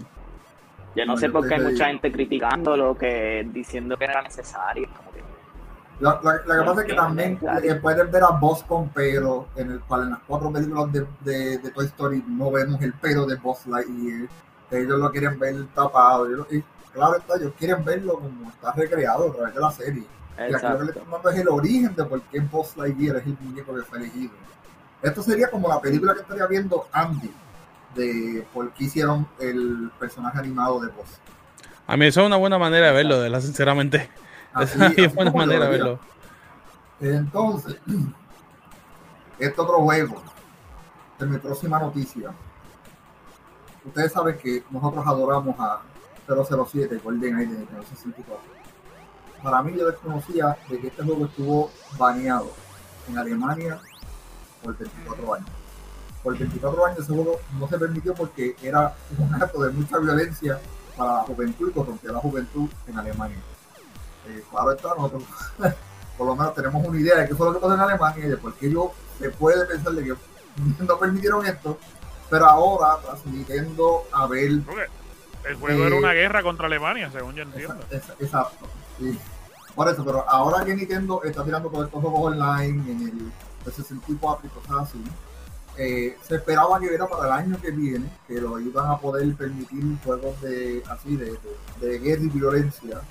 Yo 0.96 1.06
no 1.06 1.14
No, 1.14 1.18
sé 1.18 1.28
yo 1.28 1.34
por 1.34 1.48
qué 1.48 1.56
hay 1.56 1.62
mucha 1.62 1.88
gente 1.88 2.12
criticándolo, 2.12 2.98
que 2.98 3.46
diciendo 3.52 3.98
que 3.98 4.06
era 4.06 4.22
necesario. 4.22 4.88
como 4.96 5.12
que- 5.12 5.24
La, 6.00 6.20
la- 6.24 6.42
la 6.46 6.60
que 6.60 6.66
pasa 6.70 6.82
es 6.82 6.88
que 6.88 6.94
también 6.94 7.40
eh, 7.64 7.76
puedes 7.76 8.12
ver 8.12 8.24
a 8.24 8.30
Boss 8.32 8.64
con 8.64 8.90
pero, 8.90 9.48
en 9.56 9.72
el 9.72 9.80
cual 9.82 10.04
en 10.04 10.10
las 10.12 10.20
cuatro 10.28 10.52
películas 10.52 10.92
de, 10.94 11.06
de, 11.22 11.58
de 11.58 11.72
Toy 11.72 11.86
Story 11.88 12.24
no 12.28 12.52
vemos 12.52 12.82
el 12.82 12.94
pero 12.94 13.26
de 13.26 13.36
Boss 13.36 13.66
Lightyear. 13.68 14.28
Ellos 14.72 15.00
lo 15.00 15.12
quieren 15.12 15.38
ver 15.40 15.56
tapado. 15.74 16.28
ellos 16.28 16.48
y 16.52 16.64
claro 16.94 17.18
está, 17.18 17.36
ellos 17.38 17.54
quieren 17.58 17.84
verlo 17.84 18.16
como 18.20 18.50
está 18.50 18.72
recreado 18.74 19.30
a 19.32 19.36
través 19.36 19.54
de 19.56 19.60
la 19.62 19.72
serie. 19.72 20.04
Y 20.38 20.54
aquí 20.54 20.66
lo 20.68 20.78
que 20.80 20.84
le 20.86 20.92
están 20.92 21.12
dando 21.12 21.30
es 21.30 21.38
el 21.40 21.48
origen 21.50 21.96
de 21.96 22.04
por 22.06 22.22
qué 22.24 22.40
Boss 22.42 22.76
Lightyear 22.78 23.18
es 23.18 23.26
el 23.26 23.38
muñeco 23.42 23.74
que 23.76 23.82
fue 23.84 23.98
elegido. 24.00 24.32
Esto 25.06 25.22
sería 25.22 25.50
como 25.52 25.68
la 25.70 25.80
película 25.80 26.14
que 26.16 26.22
estaría 26.22 26.48
viendo 26.48 26.88
Andy, 26.92 27.32
de 27.94 28.46
por 28.54 28.72
qué 28.72 28.86
hicieron 28.86 29.28
el 29.40 29.92
personaje 30.00 30.40
animado 30.40 30.80
de 30.80 30.88
Boss. 30.88 31.20
A 31.86 31.96
mí 31.96 32.06
eso 32.08 32.22
es 32.22 32.28
una 32.28 32.38
buena 32.38 32.58
manera 32.58 32.88
de 32.88 32.94
verlo, 32.94 33.16
de 33.18 33.24
verdad, 33.30 33.42
sinceramente. 33.42 34.10
Así- 34.52 34.78
Esa 34.82 34.88
es 34.88 35.14
una 35.14 35.30
buena 35.30 35.32
manera 35.32 35.66
de 35.66 35.72
verlo. 35.72 36.00
Entonces, 37.00 37.78
este 39.40 39.62
otro 39.62 39.82
juego, 39.82 40.24
de 41.20 41.26
mi 41.28 41.38
próxima 41.38 41.80
noticia. 41.80 42.32
Ustedes 43.86 44.12
saben 44.12 44.38
que 44.38 44.64
nosotros 44.72 45.06
adoramos 45.06 45.56
a 45.60 45.82
007, 46.28 47.00
GoldenEye 47.04 47.46
de 47.52 47.58
Nintendo 47.60 47.84
64. 47.84 48.44
Para 49.44 49.62
mí 49.62 49.78
yo 49.78 49.86
desconocía 49.86 50.58
de 50.68 50.80
que 50.80 50.88
este 50.88 51.04
juego 51.04 51.26
estuvo 51.26 51.72
baneado 51.98 52.52
en 53.08 53.18
Alemania 53.20 53.80
por 54.66 54.78
24 54.78 55.34
años. 55.36 55.50
Por 56.24 56.38
24 56.38 56.86
años 56.86 57.00
ese 57.00 57.14
juego 57.14 57.40
no 57.60 57.68
se 57.68 57.78
permitió 57.78 58.14
porque 58.16 58.56
era 58.62 58.94
un 59.18 59.34
acto 59.36 59.62
de 59.64 59.72
mucha 59.72 59.98
violencia 60.00 60.60
para 60.98 61.14
la 61.14 61.20
juventud 61.22 61.70
y 61.70 61.74
corrompió 61.74 62.10
a 62.10 62.14
la 62.14 62.20
juventud 62.20 62.70
en 62.88 62.98
Alemania. 62.98 63.38
Eh, 64.28 64.44
claro 64.50 64.72
está, 64.72 64.90
nosotros 64.96 65.24
por 66.18 66.28
lo 66.28 66.36
menos 66.36 66.56
tenemos 66.56 66.84
una 66.88 67.00
idea 67.00 67.18
de 67.18 67.28
qué 67.28 67.36
fue 67.36 67.46
lo 67.48 67.54
que 67.54 67.60
pasó 67.60 67.76
en 67.76 67.80
Alemania 67.82 68.26
y 68.26 68.30
de 68.30 68.38
por 68.38 68.54
qué 68.56 68.72
yo 68.72 68.92
se 69.20 69.30
puede 69.30 69.66
pensar 69.68 69.94
de 69.94 70.04
que 70.04 70.14
no 70.84 70.98
permitieron 70.98 71.46
esto, 71.46 71.78
pero 72.30 72.46
ahora 72.48 72.98
transmitiendo 73.04 74.04
a 74.12 74.26
ver 74.26 74.46
el 74.46 74.64
juego 75.60 75.84
Eh, 75.84 75.88
era 75.88 75.96
una 75.96 76.14
guerra 76.14 76.42
contra 76.42 76.66
Alemania, 76.66 77.12
según 77.12 77.36
yo 77.36 77.44
entiendo. 77.44 77.78
esa- 77.92 78.14
exacto. 78.20 78.66
sí. 79.00 79.18
Por 79.76 79.90
eso, 79.90 80.04
pero 80.06 80.28
ahora 80.30 80.64
que 80.66 80.74
Nintendo 80.74 81.22
está 81.24 81.44
tirando 81.44 81.70
todos 81.70 81.86
estos 81.88 82.02
juegos 82.02 82.32
online 82.34 82.92
en 82.92 83.02
el 83.02 83.32
de 83.66 83.72
64 83.72 84.48
y 84.48 84.50
cosas 84.50 84.90
así, 84.90 85.04
eh, 85.78 86.18
se 86.22 86.36
esperaba 86.36 86.80
que 86.80 86.94
era 86.94 87.08
para 87.08 87.26
el 87.28 87.32
año 87.34 87.62
que 87.62 87.72
viene, 87.72 88.10
que 88.28 88.40
lo 88.40 88.60
iban 88.60 88.90
a 88.90 88.98
poder 88.98 89.34
permitir 89.36 89.84
juegos 90.04 90.40
de 90.42 90.82
así 90.90 91.18
de, 91.18 91.32
de, 91.82 91.88
de 91.88 92.00
guerra 92.00 92.24
y 92.24 92.30
violencia 92.30 93.02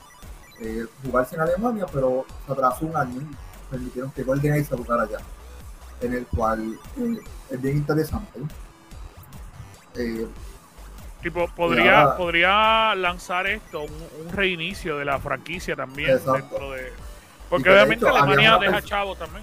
eh, 0.60 0.86
jugarse 1.04 1.34
en 1.34 1.42
Alemania, 1.42 1.86
pero 1.92 2.24
se 2.46 2.52
atrasó 2.52 2.86
un 2.86 2.96
año 2.96 3.20
y 3.20 3.70
permitieron 3.70 4.10
que 4.12 4.22
GoldenEye 4.22 4.64
se 4.64 4.76
jugara 4.76 5.02
allá, 5.02 5.18
en 6.00 6.14
el 6.14 6.26
cual 6.26 6.78
eh, 6.96 7.18
es 7.50 7.60
bien 7.60 7.78
interesante. 7.78 8.40
Eh, 9.96 10.26
Tipo, 11.22 11.48
podría, 11.56 12.16
podría 12.16 12.94
lanzar 12.94 13.46
esto, 13.46 13.80
un, 13.80 14.26
un 14.26 14.32
reinicio 14.32 14.98
de 14.98 15.06
la 15.06 15.18
franquicia 15.18 15.74
también. 15.74 16.10
Exacto. 16.10 16.34
Dentro 16.34 16.70
de, 16.72 16.92
porque 17.48 17.70
de 17.70 17.74
obviamente 17.76 18.04
hecho, 18.04 18.14
Alemania 18.14 18.58
deja 18.58 18.82
chavo 18.82 19.16
también. 19.16 19.42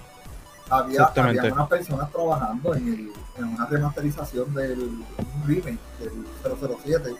Había, 0.72 1.00
Exactamente. 1.00 1.40
había 1.40 1.52
unas 1.54 1.68
personas 1.68 2.10
trabajando 2.10 2.74
en, 2.74 2.88
el, 2.88 3.12
en 3.38 3.44
una 3.44 3.66
remasterización 3.66 4.54
del 4.54 4.80
un 4.80 5.44
remake 5.46 5.78
del 5.98 6.26
007 6.82 7.14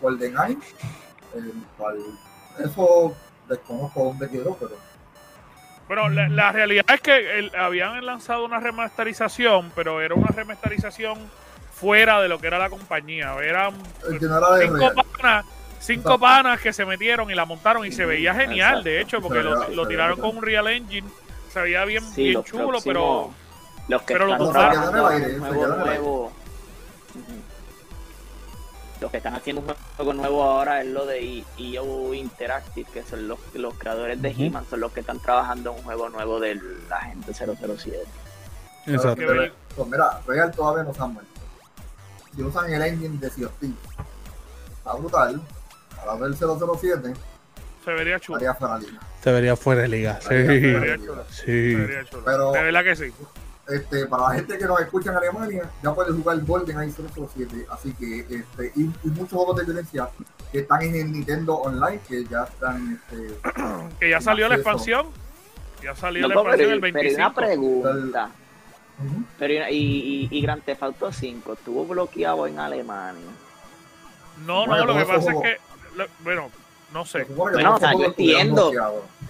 GoldenEye, 0.00 0.58
el 1.34 1.52
cual 1.76 1.96
eso 2.64 3.14
desconozco 3.48 4.04
dónde 4.04 4.28
quedó, 4.28 4.54
pero 4.56 4.72
Bueno, 5.86 6.08
la, 6.08 6.28
la 6.28 6.52
realidad 6.52 6.84
es 6.94 7.00
que 7.00 7.38
el- 7.38 7.54
habían 7.56 8.04
lanzado 8.04 8.44
una 8.44 8.60
remasterización, 8.60 9.72
pero 9.74 10.00
era 10.00 10.14
una 10.14 10.28
remasterización 10.28 11.18
fuera 11.72 12.20
de 12.20 12.28
lo 12.28 12.38
que 12.38 12.46
era 12.46 12.58
la 12.58 12.68
compañía. 12.70 13.34
Eran 13.42 13.74
de 14.08 14.18
cinco 14.68 14.92
panas, 14.94 15.44
cinco 15.80 16.18
panas 16.18 16.60
que 16.60 16.72
se 16.72 16.84
metieron 16.84 17.30
y 17.30 17.34
la 17.34 17.44
montaron 17.46 17.86
y 17.86 17.92
se 17.92 18.04
veía 18.06 18.34
genial, 18.34 18.78
Exacto. 18.80 18.88
de 18.88 19.00
hecho, 19.00 19.20
porque 19.20 19.38
Se 19.38 19.44
lo, 19.44 19.58
veía- 19.60 19.74
lo 19.74 19.82
se 19.84 19.88
tiraron 19.90 20.20
con 20.20 20.36
un 20.36 20.42
Real 20.42 20.68
Engine, 20.68 21.08
se 21.52 21.60
veía 21.60 21.84
bien, 21.84 22.04
Sí, 22.12 22.22
bien 22.22 22.34
los 22.34 22.44
chulo, 22.44 22.78
pero 22.84 23.30
los 23.88 24.02
que 24.02 24.14
pero 24.14 24.32
están 24.32 24.94
el 24.94 24.96
el 24.96 25.06
aire. 25.06 25.38
nuevo. 25.38 26.26
Ujú. 26.26 27.40
Los 29.00 29.10
que 29.10 29.16
están 29.16 29.34
haciendo 29.34 29.62
un 29.62 29.74
juego 29.96 30.12
nuevo 30.12 30.42
ahora 30.44 30.82
es 30.82 30.86
lo 30.88 31.06
de 31.06 31.42
EO 31.58 32.12
Interactive, 32.12 32.88
que 32.92 33.02
son 33.02 33.26
los, 33.28 33.38
los 33.54 33.74
creadores 33.74 34.20
de. 34.20 34.30
He-Man, 34.30 34.66
son 34.68 34.80
los 34.80 34.92
que 34.92 35.00
están 35.00 35.18
trabajando 35.20 35.70
en 35.70 35.76
un 35.78 35.82
juego 35.84 36.08
nuevo 36.10 36.38
del 36.38 36.60
Agente 36.90 37.32
007. 37.32 37.98
Exacto. 38.86 39.22
Pues 39.76 39.88
mira, 39.88 40.20
Real 40.26 40.50
todavía 40.52 40.82
no 40.84 40.92
se 40.94 41.02
han 41.02 41.12
muerto. 41.14 41.30
Si 42.36 42.42
usan 42.42 42.72
el 42.72 42.82
engine 42.82 43.18
de 43.18 43.30
Sea 43.30 43.48
está 44.78 44.92
brutal. 44.94 45.40
Al 46.00 46.06
lado 46.06 46.24
del 46.24 46.36
007, 46.36 47.12
se 47.84 47.90
vería 47.92 48.18
chulo. 48.20 48.40
fuera 48.54 48.78
liga. 48.78 49.00
Se 49.22 49.32
vería 49.32 49.56
fuera 49.56 49.82
de 49.82 49.88
liga. 49.88 50.20
Sí. 50.20 50.28
Sería 50.28 50.78
liga. 50.80 50.96
chulo. 50.98 51.24
Sí. 51.30 51.44
Se 51.44 51.74
vería 51.76 52.04
chulo. 52.04 52.22
Pero- 52.24 52.52
de 52.52 52.62
verdad 52.62 52.84
que 52.84 52.96
sí. 52.96 53.12
Este, 53.68 54.06
para 54.06 54.24
la 54.30 54.34
gente 54.34 54.58
que 54.58 54.64
nos 54.64 54.80
escucha 54.80 55.10
en 55.12 55.16
Alemania, 55.18 55.70
ya 55.82 55.94
puede 55.94 56.10
jugar 56.12 56.40
GoldenEye 56.44 56.92
007. 56.92 57.66
Así 57.70 57.92
que, 57.94 58.20
este, 58.28 58.72
y, 58.74 58.82
y 59.04 59.08
muchos 59.10 59.30
juegos 59.38 59.56
de 59.58 59.64
violencia 59.64 60.08
que 60.50 60.58
están 60.60 60.82
en 60.82 60.94
el 60.96 61.12
Nintendo 61.12 61.54
Online, 61.54 62.00
que 62.08 62.24
ya 62.24 62.44
están, 62.44 63.00
este, 63.12 63.38
Que 64.00 64.10
ya 64.10 64.20
salió 64.20 64.48
la 64.48 64.56
expansión. 64.56 65.06
Ya 65.84 65.94
salió 65.94 66.22
No, 66.22 66.28
la 66.28 66.34
pero, 66.34 66.40
expansión 66.64 66.72
el 66.72 66.80
pero 66.80 66.86
hay 66.98 67.04
25. 67.04 67.26
una 67.28 67.34
pregunta. 67.34 68.30
Pero, 69.38 69.68
y, 69.70 69.76
y, 69.76 70.28
y 70.30 70.42
Grand 70.42 70.62
Theft 70.64 70.82
Auto 70.82 71.12
5 71.12 71.52
estuvo 71.52 71.86
bloqueado 71.86 72.46
en 72.48 72.58
Alemania. 72.58 73.22
No, 74.46 74.66
Bueno, 74.66 74.84
no, 74.84 74.92
lo 74.94 74.98
que 74.98 75.04
pasa 75.12 75.32
es 75.32 75.40
que. 75.42 75.56
lo- 75.96 76.06
bueno, 76.24 76.50
no 76.92 77.04
sé. 77.04 77.24
Bueno, 77.24 77.74
o 77.74 77.78
sea, 77.78 77.92
yo 77.92 78.04
entiendo. 78.04 78.72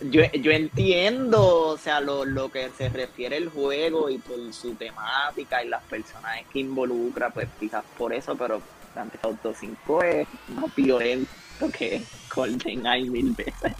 Yo, 0.02 0.22
yo 0.32 0.50
entiendo, 0.50 1.68
o 1.68 1.76
sea, 1.76 2.00
lo, 2.00 2.24
lo 2.24 2.50
que 2.50 2.70
se 2.78 2.88
refiere 2.88 3.36
el 3.36 3.50
juego 3.50 4.08
y 4.08 4.16
por 4.16 4.38
su 4.54 4.74
temática 4.74 5.62
y 5.62 5.68
las 5.68 5.82
personajes 5.84 6.46
que 6.50 6.60
involucra, 6.60 7.28
pues 7.30 7.48
quizás 7.58 7.84
por 7.98 8.14
eso, 8.14 8.34
pero 8.34 8.62
Grand 8.94 9.10
Theft 9.10 9.24
Auto 9.26 9.52
5 9.54 10.02
es 10.04 10.28
más 10.48 10.74
violento 10.74 11.30
que 11.76 12.02
GoldenEye 12.34 13.10
mil 13.10 13.32
veces. 13.32 13.72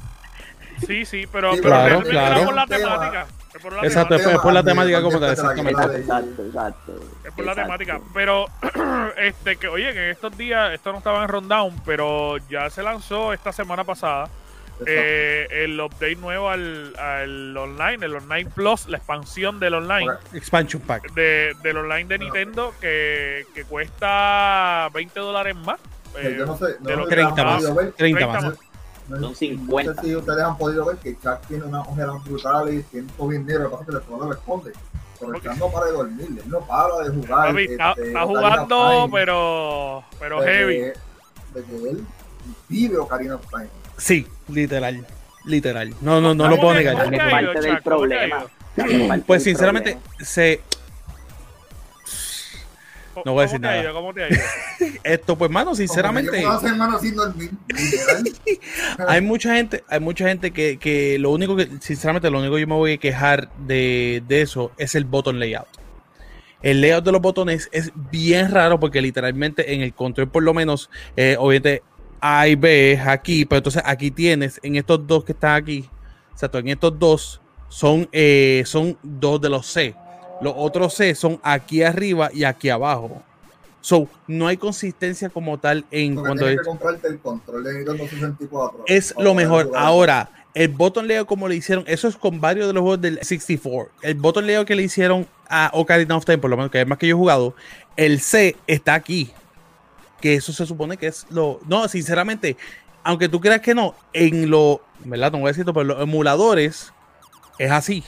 Sí, 0.87 1.05
sí, 1.07 1.27
pero, 1.31 1.55
Sí, 1.55 1.61
pero 1.63 1.71
claro, 1.75 1.87
realmente 2.03 2.11
era 2.11 2.27
claro. 2.29 2.45
por 2.45 2.55
la 2.55 2.67
Tema. 2.67 3.01
temática. 3.01 3.27
Es 3.55 3.61
por 3.63 3.73
la 3.73 3.83
Exacto, 3.83 4.17
temática. 4.17 4.37
es 4.37 4.41
por 4.43 4.53
la 4.53 4.63
temática 4.63 5.03
como 5.03 5.21
tal, 5.21 5.33
exactamente. 5.33 5.83
Exacto, 5.99 6.43
exacto. 6.45 6.95
Es 7.25 7.33
por 7.33 7.45
la 7.45 7.55
temática. 7.55 8.01
Pero, 8.15 8.47
este, 9.17 9.57
que 9.57 9.69
oye, 9.69 9.93
que 9.93 10.05
en 10.05 10.11
estos 10.11 10.37
días, 10.39 10.73
esto 10.73 10.93
no 10.93 10.99
estaba 10.99 11.23
en 11.23 11.29
Rundown, 11.29 11.83
pero 11.85 12.37
ya 12.49 12.71
se 12.71 12.83
lanzó 12.83 13.33
esta 13.33 13.53
semana 13.53 13.83
pasada 13.85 14.29
eh, 14.87 15.47
el 15.51 15.79
update 15.81 16.17
nuevo 16.17 16.49
al, 16.49 16.95
al 16.99 17.57
online, 17.57 18.07
el 18.07 18.15
Online 18.17 18.49
Plus, 18.49 18.87
la 18.87 18.97
expansión 18.99 19.59
del 19.61 19.75
online. 19.75 20.11
Expansion 20.33 20.81
Pack. 20.83 21.13
De, 21.13 21.53
del 21.63 21.77
online 21.79 22.05
de 22.05 22.19
Nintendo 22.19 22.73
que, 22.81 23.45
que 23.55 23.65
cuesta 23.65 24.89
20 24.95 25.21
dólares 25.21 25.57
más. 25.57 25.79
Eh, 26.17 26.31
Eh, 26.31 26.37
yo 26.39 26.47
no 26.47 26.57
sé, 26.57 26.77
no 26.81 26.89
de 26.89 26.95
sé 26.95 26.97
lo 26.97 27.03
si 27.05 27.09
que 27.11 27.15
30 27.17 27.41
han 27.43 27.47
más. 27.47 27.57
podido 27.57 27.75
ver, 27.75 27.93
30 27.93 28.19
30 28.19 28.41
más. 28.49 28.59
No- 29.11 29.21
Son 29.21 29.31
No 29.31 29.35
50. 29.35 29.95
sé 29.95 30.01
si 30.09 30.17
ustedes 30.17 30.43
han 30.43 30.57
podido 30.57 30.85
ver 30.87 30.97
que 30.97 31.15
Chuck 31.15 31.41
tiene 31.49 31.65
unas 31.65 31.87
ojeras 31.87 32.25
brutales, 32.25 32.85
tiene 32.87 33.09
todo 33.17 33.29
bien 33.29 33.45
negro, 33.47 33.65
lo 33.65 33.69
que 33.71 33.73
pasa 33.77 33.83
es 33.83 33.89
que 33.91 33.95
después 33.97 34.21
no 34.21 34.29
responde. 34.33 34.73
Pero 35.21 35.35
él 35.35 35.59
no 35.59 35.69
para 35.71 35.87
de 35.87 35.93
dormir, 35.93 36.27
él 36.31 36.43
no 36.51 36.61
para 36.61 36.99
de 37.05 37.11
jugar. 37.11 37.49
Papi, 37.51 37.65
está, 37.65 37.91
este, 37.91 38.07
está 38.09 38.23
of 38.25 38.29
jugando, 38.29 38.91
Time, 39.07 39.09
pero, 39.13 40.05
pero 40.19 40.41
de 40.41 40.47
heavy. 40.53 40.75
que- 40.77 40.93
De 41.61 41.65
que 41.65 41.89
él 41.91 42.07
vive 42.69 42.97
Ocarina 42.99 43.35
of 43.35 43.43
Time. 43.51 43.69
Sí, 43.99 44.27
literal. 44.49 45.07
Literal. 45.45 45.91
No, 46.01 46.21
no, 46.21 46.35
no 46.35 46.45
¿Cómo 46.45 46.55
lo 46.57 46.61
puedo 46.61 46.75
negar. 46.75 46.95
Es 47.13 47.21
parte 47.31 47.61
del 47.61 47.75
Chuck? 47.77 47.83
¿Cómo 47.85 48.07
te 48.09 48.15
ha 48.15 48.25
problema. 48.77 49.19
Pues 49.27 49.43
sinceramente, 49.43 49.99
se. 50.21 50.61
No 53.25 53.33
voy 53.33 53.45
a 53.45 53.47
¿Cómo 53.47 53.53
decir 53.53 53.61
nada. 53.61 53.83
ido? 53.83 53.93
¿Cómo 53.95 54.15
te 54.15 54.25
ha 54.25 54.29
ido? 54.29 54.41
Esto, 55.05 55.37
pues, 55.37 55.51
mano, 55.51 55.75
sinceramente. 55.75 56.43
semana 56.61 56.99
sin 56.99 57.15
dormir. 57.15 57.51
Hay 59.07 59.21
mucha 59.21 59.55
gente, 59.55 59.85
hay 59.89 60.01
mucha 60.01 60.29
gente 60.29 60.51
que, 60.53 60.79
que 60.79 61.19
lo 61.19 61.31
único 61.31 61.57
que, 61.57 61.69
sinceramente, 61.81 62.31
lo 62.31 62.39
único 62.39 62.55
que 62.55 62.61
yo 62.63 62.67
me 62.67 62.75
voy 62.75 62.93
a 62.95 62.99
quejar 62.99 63.51
de, 63.67 64.23
de 64.27 64.43
eso 64.43 64.73
es 64.77 64.95
el 64.95 65.05
button 65.05 65.39
layout. 65.39 65.69
El 66.63 66.81
layout 66.81 67.05
de 67.05 67.13
los 67.13 67.23
botones 67.23 67.69
es 67.73 67.91
bien 68.11 68.51
raro 68.51 68.79
porque 68.79 69.01
literalmente 69.01 69.73
en 69.73 69.81
el 69.81 69.95
control, 69.95 70.29
por 70.29 70.43
lo 70.43 70.53
menos, 70.53 70.91
eh, 71.17 71.37
obviamente 71.39 71.83
A 72.21 72.49
y 72.49 72.55
B 72.55 72.93
es 72.93 73.07
aquí, 73.07 73.47
pero 73.47 73.59
entonces 73.59 73.83
aquí 73.85 74.11
tienes, 74.11 74.61
en 74.63 74.77
estos 74.77 75.07
dos 75.07 75.25
que 75.25 75.33
están 75.33 75.55
aquí, 75.55 75.89
exacto, 76.33 76.59
en 76.59 76.69
estos 76.69 76.99
dos 76.99 77.41
son, 77.69 78.09
eh, 78.13 78.63
son 78.67 78.99
dos 79.03 79.41
de 79.41 79.49
los 79.49 79.67
C. 79.67 79.95
Los 80.41 80.55
otros 80.57 80.95
C 80.95 81.15
son 81.15 81.41
aquí 81.43 81.83
arriba 81.83 82.31
y 82.33 82.45
aquí 82.45 82.69
abajo. 82.69 83.23
So, 83.81 84.09
no 84.27 84.47
hay 84.47 84.57
consistencia 84.57 85.31
como 85.31 85.59
tal 85.59 85.85
en 85.91 86.15
Porque 86.15 86.29
cuando 86.29 86.45
tienes 86.45 86.61
es 86.61 86.67
que 86.67 86.69
comprarte 86.69 87.09
el 87.09 87.19
control 87.19 87.65
de 87.65 87.75
Nintendo 87.75 88.05
64. 88.05 88.85
es 88.87 89.15
lo 89.19 89.35
mejor. 89.35 89.71
Ahora, 89.75 90.29
el 90.53 90.69
botón 90.69 91.09
layout 91.09 91.27
como 91.27 91.49
le 91.49 91.57
hicieron, 91.57 91.85
eso 91.87 92.09
es 92.09 92.17
con 92.17 92.41
varios 92.41 92.67
de 92.67 92.73
los 92.75 92.83
juegos 92.83 93.01
del 93.01 93.19
64. 93.23 93.91
El 94.03 94.15
botón 94.17 94.47
layout 94.47 94.67
que 94.67 94.75
le 94.75 94.83
hicieron 94.83 95.27
a 95.49 95.71
Ocarina 95.73 96.17
of 96.17 96.25
Time, 96.25 96.39
por 96.39 96.51
lo 96.51 96.57
menos 96.57 96.71
que 96.71 96.81
es 96.81 96.87
más 96.87 96.99
que 96.99 97.07
yo 97.07 97.17
he 97.17 97.19
jugado, 97.19 97.55
el 97.97 98.21
C 98.21 98.57
está 98.67 98.95
aquí. 98.95 99.33
Que 100.21 100.35
eso 100.35 100.53
se 100.53 100.67
supone 100.67 100.99
que 100.99 101.07
es 101.07 101.27
lo. 101.31 101.61
No, 101.67 101.89
sinceramente, 101.89 102.59
aunque 103.03 103.31
tú 103.31 103.41
creas 103.41 103.61
que 103.61 103.75
no, 103.75 103.95
en 104.13 104.51
lo. 104.51 104.83
¿Verdad? 105.05 105.33
No 105.33 105.39
voy 105.39 105.49
a 105.49 105.53
decirlo, 105.53 105.73
pero 105.73 105.83
en 105.83 105.89
los 105.89 106.03
emuladores 106.03 106.93
es 107.59 107.71
así. 107.71 108.05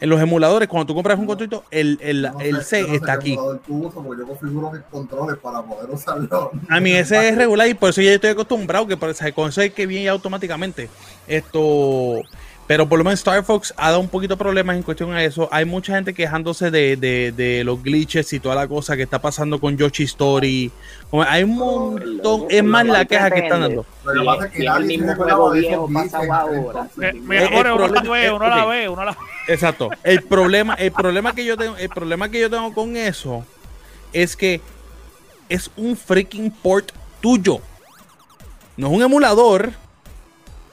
En 0.00 0.10
los 0.10 0.20
emuladores, 0.20 0.68
cuando 0.68 0.86
tú 0.86 0.94
compras 0.94 1.18
un 1.18 1.26
controlito, 1.26 1.64
el, 1.70 1.98
el, 2.02 2.22
Yo 2.22 2.32
no 2.32 2.38
sé- 2.40 2.48
el 2.48 2.62
C 2.62 2.82
no 2.82 2.88
sé 2.88 2.94
está 2.96 3.12
aquí. 3.12 3.32
emulador 3.34 3.60
tú 3.66 3.74
usas, 3.86 4.02
porque 4.04 4.22
yo 4.22 4.26
configuro 4.28 4.72
mis 4.72 4.82
controles 4.90 5.36
para 5.38 5.62
poder 5.62 5.90
usarlo. 5.90 6.50
A 6.68 6.80
mí 6.80 6.92
ese 6.96 7.28
es 7.28 7.36
regular 7.36 7.68
y 7.68 7.74
por 7.74 7.90
eso 7.90 8.02
ya 8.02 8.12
estoy 8.12 8.30
acostumbrado 8.30 8.86
que 8.86 8.96
con 9.32 9.48
eso 9.48 9.62
es 9.62 9.72
que 9.72 9.86
viene 9.86 10.08
automáticamente. 10.08 10.90
Esto, 11.26 12.22
pero 12.66 12.88
por 12.88 12.98
lo 12.98 13.04
menos 13.04 13.20
Star 13.20 13.44
Fox 13.44 13.74
ha 13.76 13.88
dado 13.90 14.00
un 14.00 14.08
poquito 14.08 14.34
de 14.34 14.38
problemas 14.38 14.74
en 14.76 14.82
cuestión 14.82 15.12
a 15.12 15.22
eso. 15.22 15.48
Hay 15.52 15.64
mucha 15.66 15.94
gente 15.96 16.14
quejándose 16.14 16.70
de, 16.70 16.96
de- 16.96 17.32
de 17.32 17.62
los 17.62 17.82
glitches 17.82 18.32
y 18.32 18.40
toda 18.40 18.54
la 18.54 18.66
cosa 18.66 18.96
que 18.96 19.02
está 19.02 19.20
pasando 19.20 19.60
con 19.60 19.76
Yoshi 19.76 20.04
Story. 20.04 20.70
Como 21.10 21.22
hay 21.24 21.42
un 21.44 21.56
montón, 21.56 22.46
es 22.48 22.64
más 22.64 22.86
la 22.86 23.04
queja 23.04 23.30
que 23.30 23.40
están 23.40 23.60
dando. 23.60 23.84
Pasa 24.24 24.46
es- 24.46 24.52
que 24.52 24.64
el 24.64 24.84
mismo 24.84 25.14
juego 25.14 25.50
viejo 25.50 25.88
en- 25.88 26.32
ahora. 26.32 26.88
uno 27.00 27.64
la 27.64 27.74
problema- 27.74 28.10
ve, 28.12 28.30
uno 28.32 28.48
la 28.48 28.64
ok. 28.64 28.70
ve, 28.70 28.88
uno 28.88 29.04
la 29.04 29.16
Exacto. 29.46 29.90
El 30.02 30.22
problema, 30.22 30.74
el 30.74 30.90
problema 30.92 31.34
que 31.34 31.44
yo 31.44 31.56
tengo, 31.58 31.76
el 31.76 31.88
problema 31.90 32.30
que 32.30 32.40
yo 32.40 32.48
tengo 32.48 32.72
con 32.72 32.96
eso 32.96 33.44
es 34.14 34.36
que 34.36 34.62
es 35.50 35.70
un 35.76 35.96
freaking 35.98 36.50
port 36.50 36.92
tuyo. 37.20 37.58
No 38.78 38.86
es 38.86 38.92
un 38.94 39.02
emulador. 39.02 39.72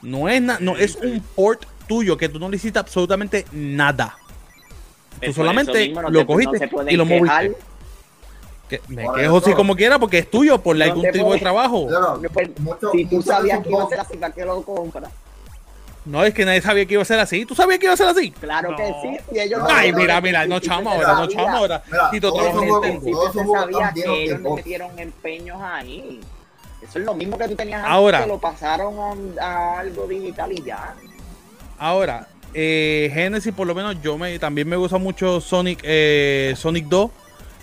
No 0.02 0.30
es 0.30 0.42
na- 0.42 0.58
no 0.60 0.78
es 0.78 0.96
un 0.96 1.22
port 1.36 1.64
tuyo 1.92 2.16
que 2.16 2.30
tú 2.30 2.40
no 2.40 2.48
necesitas 2.48 2.84
absolutamente 2.84 3.46
nada. 3.52 4.16
Tú 5.20 5.26
Por 5.26 5.34
solamente 5.34 5.72
eso 5.74 5.80
mismo 5.90 6.02
no 6.04 6.10
lo 6.10 6.20
te- 6.22 6.26
cogiste 6.26 6.70
no 6.72 6.90
y 6.90 6.96
lo 6.96 7.06
quejar. 7.06 7.44
moviste. 7.50 7.64
Que 8.70 8.82
me 8.88 9.04
Por 9.04 9.16
quejo 9.20 9.42
si 9.42 9.54
como 9.54 9.76
quiera 9.76 10.00
porque 10.00 10.20
es 10.20 10.32
tuyo 10.32 10.62
por 10.62 10.78
No 10.78 10.84
algún 10.86 11.12
tipo 11.12 11.34
de 11.34 11.40
trabajo. 11.40 11.90
Pues, 12.34 12.50
mucho- 12.60 12.92
Si 12.94 13.04
tú 13.08 13.22
sabías 13.22 13.62
que 13.62 13.70
iba 13.72 13.84
a 13.84 13.90
ser 13.90 14.00
así, 14.00 14.16
¿para 14.16 14.34
qué 14.34 14.46
lo 14.46 14.62
compras? 14.62 15.12
No, 16.06 16.24
es 16.24 16.34
que 16.34 16.46
nadie 16.46 16.62
sabía 16.62 16.86
que 16.86 16.94
iba 16.94 17.02
a 17.02 17.06
ser 17.06 17.20
así. 17.20 17.46
¿Tú 17.46 17.56
sabías 17.56 17.78
que 17.80 17.86
iba 17.88 17.94
a 17.94 17.98
ser 17.98 18.08
así? 18.08 18.32
Claro 18.32 18.72
No. 18.72 18.78
que 18.78 18.86
sí. 19.02 19.18
Y 19.36 19.40
ellos 19.40 19.60
No, 19.60 19.68
Ay, 19.70 19.92
no, 19.92 19.98
mira, 19.98 20.16
no, 20.16 20.22
mira, 20.22 20.46
no 20.48 20.60
chamo 20.62 20.90
ahora, 20.92 21.14
no 21.16 21.28
chamo 21.28 21.50
ahora. 21.58 21.84
Y 22.14 22.22
todos 22.22 22.42
están 22.46 23.02
que 23.94 24.22
ellos 24.24 24.42
le 24.42 24.50
metieron 24.50 24.98
empeños 24.98 25.62
ahí. 25.62 26.22
Eso 26.82 26.98
es 27.00 27.06
lo 27.06 27.14
mismo 27.14 27.38
que 27.38 27.50
tú 27.50 27.56
tenías 27.56 27.80
antes, 27.80 27.92
Ahora. 27.92 28.22
que 28.22 28.28
lo 28.28 28.40
pasaron 28.40 29.38
a, 29.40 29.46
a 29.46 29.80
algo 29.82 30.08
digital 30.08 30.52
y 30.54 30.64
ya. 30.64 30.96
Ahora, 31.82 32.28
eh, 32.54 33.10
Genesis, 33.12 33.52
por 33.52 33.66
lo 33.66 33.74
menos, 33.74 34.00
yo 34.04 34.16
también 34.40 34.70
me 34.70 34.76
gusta 34.76 35.00
mucho 35.00 35.42
Sonic, 35.42 35.80
eh, 35.82 36.54
Sonic 36.56 36.86
2. 36.86 37.10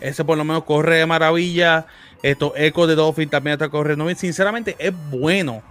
Ese 0.00 0.24
por 0.24 0.36
lo 0.36 0.42
menos 0.42 0.64
corre 0.64 0.96
de 0.96 1.06
maravilla. 1.06 1.86
Estos 2.20 2.50
Echo 2.56 2.88
de 2.88 2.96
Dolphin 2.96 3.28
también 3.28 3.52
está 3.52 3.68
corriendo. 3.68 4.12
Sinceramente, 4.16 4.74
es 4.80 4.92
bueno. 5.12 5.62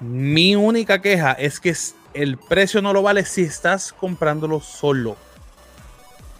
Mi 0.00 0.56
única 0.56 1.00
queja 1.00 1.34
es 1.34 1.60
que 1.60 1.72
el 2.14 2.36
precio 2.36 2.82
no 2.82 2.92
lo 2.92 3.02
vale 3.02 3.24
si 3.24 3.42
estás 3.42 3.92
comprándolo 3.92 4.58
solo. 4.58 5.16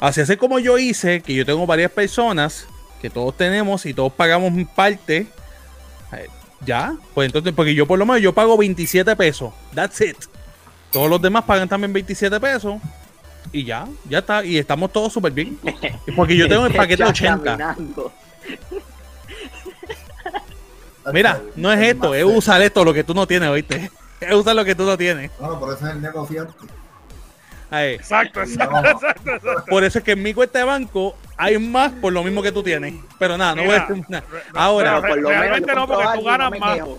Así 0.00 0.20
es 0.20 0.36
como 0.38 0.58
yo 0.58 0.76
hice, 0.76 1.20
que 1.20 1.34
yo 1.34 1.46
tengo 1.46 1.66
varias 1.66 1.92
personas, 1.92 2.66
que 3.00 3.10
todos 3.10 3.36
tenemos 3.36 3.86
y 3.86 3.94
todos 3.94 4.12
pagamos 4.12 4.52
parte. 4.74 5.28
eh, 6.12 6.26
Ya, 6.66 6.96
pues 7.14 7.26
entonces, 7.26 7.52
porque 7.54 7.76
yo 7.76 7.86
por 7.86 7.96
lo 7.96 8.06
menos 8.06 8.22
yo 8.22 8.34
pago 8.34 8.56
27 8.58 9.14
pesos. 9.14 9.52
That's 9.72 10.00
it. 10.00 10.16
Todos 10.92 11.10
los 11.10 11.20
demás 11.20 11.44
pagan 11.44 11.68
también 11.68 11.92
27 11.92 12.38
pesos. 12.40 12.76
Y 13.52 13.64
ya, 13.64 13.86
ya 14.08 14.18
está. 14.18 14.44
Y 14.44 14.58
estamos 14.58 14.92
todos 14.92 15.12
súper 15.12 15.32
bien. 15.32 15.58
Porque 16.16 16.36
yo 16.36 16.48
tengo 16.48 16.66
el 16.66 16.74
paquete 16.74 17.02
Ya 17.02 17.08
80. 17.08 17.42
caminando. 17.44 18.12
Mira, 21.12 21.40
no 21.56 21.72
es 21.72 21.80
esto, 21.80 22.14
es 22.14 22.24
usar 22.24 22.60
esto 22.60 22.84
lo 22.84 22.92
que 22.92 23.02
tú 23.04 23.14
no 23.14 23.26
tienes, 23.26 23.48
¿oíste? 23.48 23.90
Es 24.20 24.34
usar 24.34 24.56
lo 24.56 24.64
que 24.64 24.74
tú 24.74 24.82
no 24.82 24.98
tienes. 24.98 25.30
Bueno, 25.38 25.60
por 25.60 25.72
eso 25.72 25.86
es 25.86 25.92
el 25.94 26.02
negociante. 26.02 26.52
Ahí. 27.70 27.94
Exacto, 27.94 28.40
exacto, 28.40 28.82
No. 28.82 28.88
exacto, 28.90 29.30
exacto. 29.30 29.64
Por 29.70 29.84
eso 29.84 29.98
es 29.98 30.04
que 30.04 30.10
en 30.12 30.22
mi 30.24 30.34
cuenta 30.34 30.58
de 30.58 30.64
banco 30.64 31.14
hay 31.36 31.56
más 31.56 31.92
por 31.92 32.12
lo 32.12 32.24
mismo 32.24 32.42
que 32.42 32.50
tú 32.50 32.60
tienes. 32.64 32.94
Pero 33.16 33.38
nada, 33.38 33.54
no 33.54 33.62
voy 33.62 33.70
a 33.70 33.74
Mira, 33.74 33.86
decir 33.86 34.04
nada. 34.08 34.24
Ahora, 34.54 35.00
pero 35.00 35.14
por 35.14 35.22
lo 35.22 35.28
realmente 35.28 35.66
menos 35.68 35.88
no, 35.88 35.94
porque 35.94 36.08
tú 36.14 36.18
no 36.18 36.24
ganas 36.24 36.50
me 36.50 36.58
más. 36.58 36.74
quejo. 36.74 36.98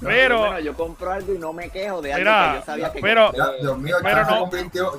Pero- 0.00 0.38
Bueno, 0.38 0.60
yo 0.60 0.74
compro 0.74 1.10
algo 1.12 1.34
y 1.34 1.38
no 1.38 1.52
me 1.52 1.70
quejo 1.70 2.00
de 2.02 2.12
algo 2.12 2.24
Mira, 2.30 2.50
que 2.52 2.58
yo 2.60 2.64
sabía 2.64 2.92
que 2.92 3.00
pero-. 3.00 3.32
Dios 3.60 3.78
mío, 3.78 3.96
Pero 4.02 4.24
no- 4.24 4.50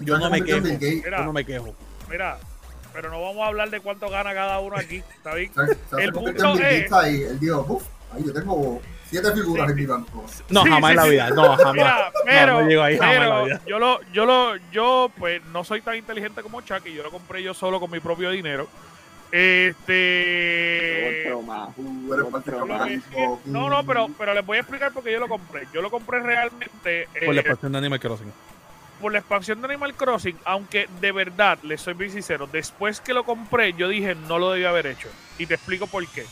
yo 0.01 0.17
no 0.17 0.29
me 0.29 0.43
quejo. 0.43 0.61
Mira. 0.61 1.17
yo 1.19 1.23
no 1.25 1.33
me 1.33 1.45
quejo. 1.45 1.75
Mira, 2.09 2.37
pero 2.93 3.09
no 3.09 3.21
vamos 3.21 3.43
a 3.43 3.47
hablar 3.47 3.69
de 3.69 3.79
cuánto 3.81 4.09
gana 4.09 4.33
cada 4.33 4.59
uno 4.59 4.75
aquí, 4.77 4.97
¿está 5.15 5.33
bien? 5.35 5.51
El 5.97 6.11
punto 6.13 6.53
es- 6.55 6.91
ahí. 6.91 7.21
Él 7.23 7.39
dijo, 7.39 7.65
uff, 7.69 7.83
ahí 8.13 8.23
yo 8.25 8.33
tengo 8.33 8.81
siete 9.09 9.31
figuras 9.31 9.65
Sí, 9.67 9.71
en 9.71 9.77
mi 9.77 9.85
banco. 9.85 10.25
No, 10.49 10.63
Sí, 10.63 10.69
jamás 10.69 10.89
sí, 10.89 10.91
en 10.91 10.95
la 10.97 11.05
vida. 11.05 11.29
No, 11.31 11.55
jamás. 11.57 11.73
Mira, 11.73 12.11
pero, 12.25 12.53
no, 12.53 12.61
no 12.61 12.67
llego 12.69 12.83
ahí 12.83 12.97
jamás 12.97 13.15
en 13.15 13.19
la 13.21 13.25
pero 13.29 13.45
vida. 13.45 13.61
yo 13.67 13.79
lo, 13.79 14.01
yo 14.11 14.25
lo, 14.25 14.55
yo 14.71 15.11
pues 15.17 15.43
no 15.45 15.63
soy 15.63 15.81
tan 15.81 15.95
inteligente 15.95 16.41
como 16.43 16.61
Chucky, 16.61 16.93
yo 16.93 17.03
lo 17.03 17.11
compré 17.11 17.41
yo 17.41 17.53
solo 17.53 17.79
con 17.79 17.89
mi 17.91 17.99
propio 17.99 18.29
dinero. 18.31 18.67
Este 19.31 21.23
no, 23.45 23.69
no, 23.69 23.85
pero, 23.85 24.09
pero 24.17 24.33
les 24.33 24.45
voy 24.45 24.57
a 24.57 24.61
explicar 24.61 24.91
por 24.91 25.03
qué 25.03 25.11
yo 25.11 25.19
lo 25.19 25.27
compré. 25.27 25.67
Yo 25.73 25.81
lo 25.81 25.89
compré 25.91 26.19
realmente 26.19 27.03
eh, 27.13 27.25
Por 27.25 27.35
la 27.35 27.41
expansión 27.41 27.71
de 27.71 27.77
Animal 27.77 27.99
Crossing. 27.99 28.33
por 29.01 29.11
la 29.11 29.19
expansión 29.19 29.61
de 29.61 29.67
Animal 29.67 29.93
Crossing, 29.93 30.37
aunque 30.45 30.89
de 30.99 31.11
verdad, 31.11 31.59
les 31.63 31.81
soy 31.81 31.93
bien 31.93 32.11
sincero, 32.11 32.47
después 32.51 33.01
que 33.01 33.13
lo 33.13 33.23
compré, 33.23 33.73
yo 33.73 33.87
dije 33.87 34.15
no 34.15 34.39
lo 34.39 34.51
debía 34.51 34.69
haber 34.69 34.87
hecho. 34.87 35.09
Y 35.37 35.45
te 35.45 35.53
explico 35.55 35.87
por 35.87 36.05
qué. 36.07 36.25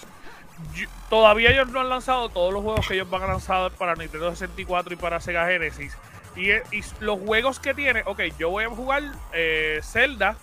Yo- 0.73 0.87
todavía 1.09 1.51
ellos 1.51 1.67
no 1.69 1.79
han 1.81 1.89
lanzado 1.89 2.29
todos 2.29 2.51
los 2.53 2.63
juegos 2.63 2.87
que 2.87 2.95
ellos 2.95 3.09
van 3.09 3.23
a 3.23 3.27
lanzar 3.27 3.71
para 3.71 3.95
Nintendo 3.95 4.31
64 4.31 4.93
y 4.93 4.97
para 4.97 5.19
Sega 5.21 5.45
Genesis. 5.47 5.95
Y, 6.35 6.51
y 6.51 6.83
los 6.99 7.19
juegos 7.19 7.59
que 7.59 7.73
tiene, 7.73 8.01
ok, 8.05 8.21
yo 8.37 8.49
voy 8.49 8.63
a 8.65 8.69
jugar 8.69 9.03
eh, 9.33 9.79
Zelda, 9.83 10.35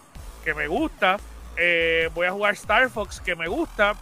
que 0.45 0.55
me 0.55 0.67
gusta. 0.69 1.19
Eh, 1.57 2.11
voy 2.15 2.27
a 2.27 2.33
jugar 2.33 2.55
Star 2.55 2.89
Fox, 2.91 3.21
que 3.21 3.35
me 3.35 3.49
gusta. 3.49 3.95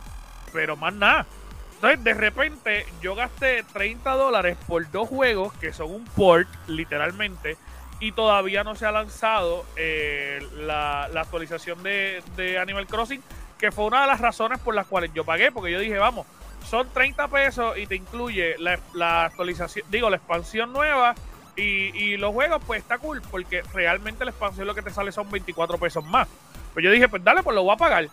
Pero 0.52 0.76
más 0.76 0.92
nada. 0.94 1.26
Entonces, 1.74 2.04
de 2.04 2.14
repente, 2.14 2.86
yo 3.00 3.14
gasté 3.14 3.64
30 3.72 4.12
dólares 4.12 4.56
por 4.66 4.88
dos 4.90 5.08
juegos 5.08 5.52
que 5.54 5.72
son 5.72 5.90
un 5.90 6.04
port, 6.04 6.48
literalmente 6.68 7.56
y 8.02 8.10
todavía 8.10 8.64
no 8.64 8.74
se 8.74 8.84
ha 8.84 8.90
lanzado 8.90 9.64
eh, 9.76 10.44
la, 10.56 11.04
actualización 11.04 11.84
de, 11.84 12.58
Animal 12.60 12.88
Crossing, 12.88 13.22
que 13.56 13.70
fue 13.70 13.84
una 13.84 14.00
de 14.00 14.08
las 14.08 14.20
razones 14.20 14.58
por 14.58 14.74
las 14.74 14.88
cuales 14.88 15.12
yo 15.14 15.24
pagué, 15.24 15.52
porque 15.52 15.70
yo 15.70 15.78
dije, 15.78 15.98
vamos, 15.98 16.26
son 16.68 16.88
30 16.92 17.28
pesos 17.28 17.78
y 17.78 17.86
te 17.86 17.94
incluye 17.94 18.56
la, 18.58 19.24
actualización, 19.24 19.86
digo, 19.88 20.10
la 20.10 20.16
expansión 20.16 20.72
nueva 20.72 21.14
y, 21.54 21.96
y 21.96 22.16
los 22.16 22.32
juegos, 22.32 22.60
pues 22.66 22.82
está 22.82 22.98
cool, 22.98 23.22
porque 23.30 23.62
realmente 23.72 24.24
la 24.24 24.32
expansión 24.32 24.66
lo 24.66 24.74
que 24.74 24.82
te 24.82 24.90
sale 24.90 25.12
son 25.12 25.30
24 25.30 25.78
pesos 25.78 26.04
más. 26.04 26.26
Pues 26.72 26.84
yo 26.84 26.90
dije, 26.90 27.08
pues 27.08 27.22
dale, 27.24 27.42
pues 27.42 27.54
lo 27.54 27.62
voy 27.62 27.74
a 27.74 27.76
pagar. 27.76 28.06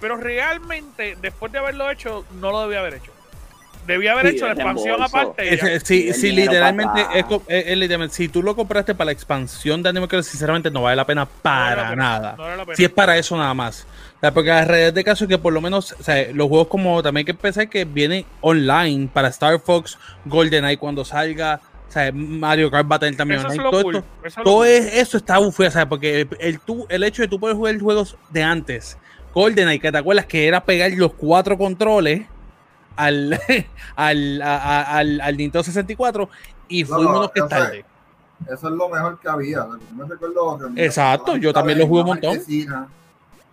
Pero 0.00 0.16
realmente, 0.16 1.16
después 1.20 1.52
de 1.52 1.58
haberlo 1.58 1.90
hecho, 1.90 2.24
no 2.40 2.50
lo 2.50 2.62
debía 2.62 2.80
haber 2.80 2.94
hecho. 2.94 3.12
Debía 3.86 4.12
haber 4.12 4.28
Sí, 4.28 4.36
hecho 4.36 4.46
la 4.46 4.52
expansión 4.52 5.02
aparte. 5.02 5.44
ya. 5.44 5.50
Ese- 5.54 5.80
sí, 5.80 6.12
sí, 6.12 6.30
literalmente, 6.30 7.00
es, 7.14 7.24
es- 7.48 7.90
es 7.90 8.12
si 8.12 8.28
tú 8.28 8.40
lo 8.40 8.54
compraste 8.54 8.94
para 8.94 9.06
la 9.06 9.12
expansión 9.12 9.82
de 9.82 9.88
Animal 9.88 10.08
Crossing, 10.08 10.30
sinceramente 10.30 10.70
no 10.70 10.82
vale 10.82 10.94
la 10.94 11.04
pena 11.04 11.22
No 11.24 11.28
vale 11.30 11.42
para 11.42 11.82
la 11.82 11.90
pena, 11.90 12.02
nada. 12.02 12.34
no 12.36 12.42
vale 12.44 12.56
la 12.58 12.64
pena. 12.64 12.76
Si 12.76 12.84
es 12.84 12.90
para 12.90 13.16
eso 13.18 13.36
nada 13.36 13.52
más. 13.54 13.84
O 14.18 14.20
sea, 14.20 14.32
porque 14.32 14.50
la 14.50 14.64
realidad 14.64 14.92
de 14.92 15.02
caso 15.02 15.24
es 15.24 15.28
que 15.28 15.38
por 15.38 15.52
lo 15.52 15.60
menos 15.60 15.96
o 15.98 16.02
sea, 16.02 16.28
los 16.32 16.46
juegos 16.48 16.68
como 16.68 17.02
también 17.02 17.22
hay 17.22 17.32
que 17.32 17.34
pensar 17.34 17.68
que 17.68 17.84
vienen 17.84 18.24
online 18.40 19.08
para 19.12 19.26
Star 19.28 19.58
Fox, 19.58 19.98
GoldenEye 20.26 20.76
cuando 20.78 21.04
salga, 21.04 21.60
o 21.92 21.94
sea, 21.94 22.10
Mario 22.10 22.70
Kart 22.70 22.90
va 22.90 22.96
a 22.96 22.98
tener 23.00 23.16
también 23.16 23.40
Eso 23.40 23.48
online. 23.48 23.62
todo 23.70 23.82
cool. 23.82 23.96
esto- 23.96 24.08
eso 24.22 24.28
es 24.28 24.36
lo 24.38 24.42
todo 24.44 24.56
cool. 24.56 24.66
es- 24.66 24.94
eso 24.94 25.16
está 25.18 25.36
bufeo, 25.36 25.70
porque 25.90 26.22
el, 26.22 26.28
el, 26.40 26.58
tú- 26.60 26.86
el 26.88 27.04
hecho 27.04 27.20
de 27.20 27.28
tú 27.28 27.38
poder 27.38 27.54
jugar 27.54 27.78
juegos 27.78 28.16
de 28.30 28.42
antes, 28.42 28.96
GoldenEye, 29.34 29.78
que 29.78 29.92
te 29.92 29.98
acuerdas 29.98 30.24
que 30.24 30.46
era 30.48 30.64
pegar 30.64 30.90
los 30.92 31.12
cuatro 31.12 31.58
controles 31.58 32.22
al, 32.96 33.38
al, 33.96 34.40
a- 34.40 34.56
a- 34.56 34.96
al, 34.98 35.20
al 35.20 35.36
Nintendo 35.36 35.62
64 35.64 36.30
y 36.68 36.82
No, 36.84 36.88
fuimos 36.88 37.12
no, 37.14 37.20
los 37.22 37.30
que 37.30 37.40
eso 37.40 37.44
es- 37.46 37.50
tarde. 37.50 37.84
Eso 38.50 38.68
es 38.68 38.74
lo 38.74 38.88
mejor 38.88 39.20
que 39.20 39.28
había. 39.28 39.58
Yo 39.58 39.78
me 39.94 40.04
recuerdo 40.06 40.58
que 40.74 40.84
Exacto, 40.84 41.36
yo 41.36 41.52
también 41.52 41.78
lo 41.78 41.86
jugué 41.86 42.00
un 42.00 42.06
montón. 42.08 42.30
Marquesina, 42.30 42.88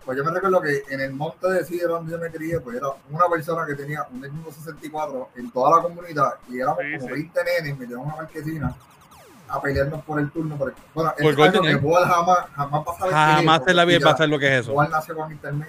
Pues 0.04 0.16
yo 0.16 0.24
me 0.24 0.30
recuerdo 0.30 0.62
que 0.62 0.82
en 0.88 1.00
el 1.00 1.12
monte 1.12 1.48
de 1.48 1.64
Sidra 1.64 1.88
donde 1.88 2.12
yo 2.12 2.18
me 2.18 2.30
crié, 2.30 2.58
pues 2.60 2.76
era 2.76 2.88
una 3.10 3.26
persona 3.28 3.66
que 3.66 3.74
tenía 3.74 4.06
un 4.10 4.20
Nintendo 4.20 4.50
64 4.50 5.28
en 5.36 5.50
toda 5.50 5.76
la 5.76 5.82
comunidad 5.82 6.34
y 6.48 6.58
éramos 6.58 6.78
Sí, 6.80 6.98
como 6.98 7.06
sí. 7.08 7.12
20 7.12 7.40
nenes, 7.44 7.78
me 7.78 7.86
llevamos 7.86 8.14
a 8.14 8.16
Marquesina 8.16 8.74
a 9.50 9.60
pelearnos 9.60 10.02
por 10.04 10.20
el 10.20 10.30
turno. 10.30 10.56
Por 10.56 10.68
el, 10.70 10.74
bueno, 10.94 11.12
Por 11.20 11.32
este 11.32 11.58
año 11.58 11.62
que 11.62 11.76
Boal 11.76 12.04
jamás, 12.04 12.38
jamás 12.54 12.84
qué 12.84 13.08
es 13.08 13.12
Jamás 13.12 13.62
en 13.66 13.76
la 13.76 13.84
vida 13.84 14.00
saber 14.12 14.28
lo 14.28 14.38
que 14.38 14.46
es 14.46 14.60
eso. 14.62 14.72
Boal 14.72 14.90
nació 14.90 15.16
con 15.16 15.30
internet. 15.30 15.68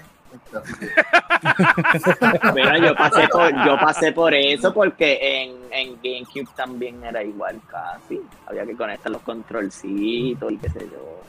este, 1.94 2.52
Mira, 2.54 2.78
yo 2.78 2.96
pasé 2.96 3.28
por, 3.28 3.66
yo 3.66 3.78
pasé 3.80 4.12
por 4.12 4.34
eso 4.34 4.74
porque 4.74 5.20
en, 5.22 5.58
en 5.72 5.96
GameCube 6.02 6.48
también 6.56 7.04
era 7.04 7.24
igual 7.24 7.60
casi. 7.70 8.22
Había 8.48 8.66
que 8.66 8.76
conectar 8.76 9.12
los 9.12 9.22
controlcitos 9.24 10.52
y 10.52 10.58
qué 10.58 10.70
sé 10.70 10.88
yo. 10.92 11.22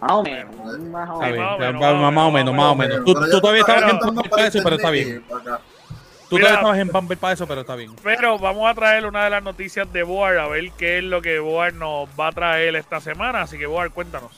Más 0.00 0.12
o 0.12 0.22
menos, 0.22 0.54
más 0.80 1.10
o 1.10 1.22
Está 1.22 1.26
bien, 1.26 1.58
menos. 1.58 1.80
más 1.80 1.92
o 1.92 1.98
menos, 2.00 2.14
más 2.14 2.24
o 2.24 2.30
menos, 2.30 2.54
más 2.54 2.66
o 2.66 2.74
menos. 2.76 3.04
Tú, 3.04 3.14
todavía 3.40 3.62
estabas 3.62 3.90
en 3.90 3.98
Pamper 3.98 4.30
para 4.30 4.46
eso, 4.46 4.60
pero 4.62 4.76
está 4.76 4.90
bien. 4.90 5.24
Tú 5.26 6.36
Mira. 6.36 6.48
todavía 6.48 6.54
estabas 6.54 6.78
en 6.78 6.88
Pamper 6.90 7.18
para 7.18 7.32
eso, 7.32 7.46
pero 7.48 7.60
está 7.62 7.74
bien. 7.74 7.92
Pero 8.02 8.38
vamos 8.38 8.70
a 8.70 8.74
traer 8.74 9.06
una 9.06 9.24
de 9.24 9.30
las 9.30 9.42
noticias 9.42 9.92
de 9.92 10.04
Boar, 10.04 10.38
a 10.38 10.46
ver 10.46 10.70
qué 10.78 10.98
es 10.98 11.04
lo 11.04 11.20
que 11.20 11.40
Boar 11.40 11.74
nos 11.74 12.08
va 12.10 12.28
a 12.28 12.32
traer 12.32 12.76
esta 12.76 13.00
semana. 13.00 13.42
Así 13.42 13.58
que 13.58 13.66
Boar, 13.66 13.90
cuéntanos. 13.90 14.30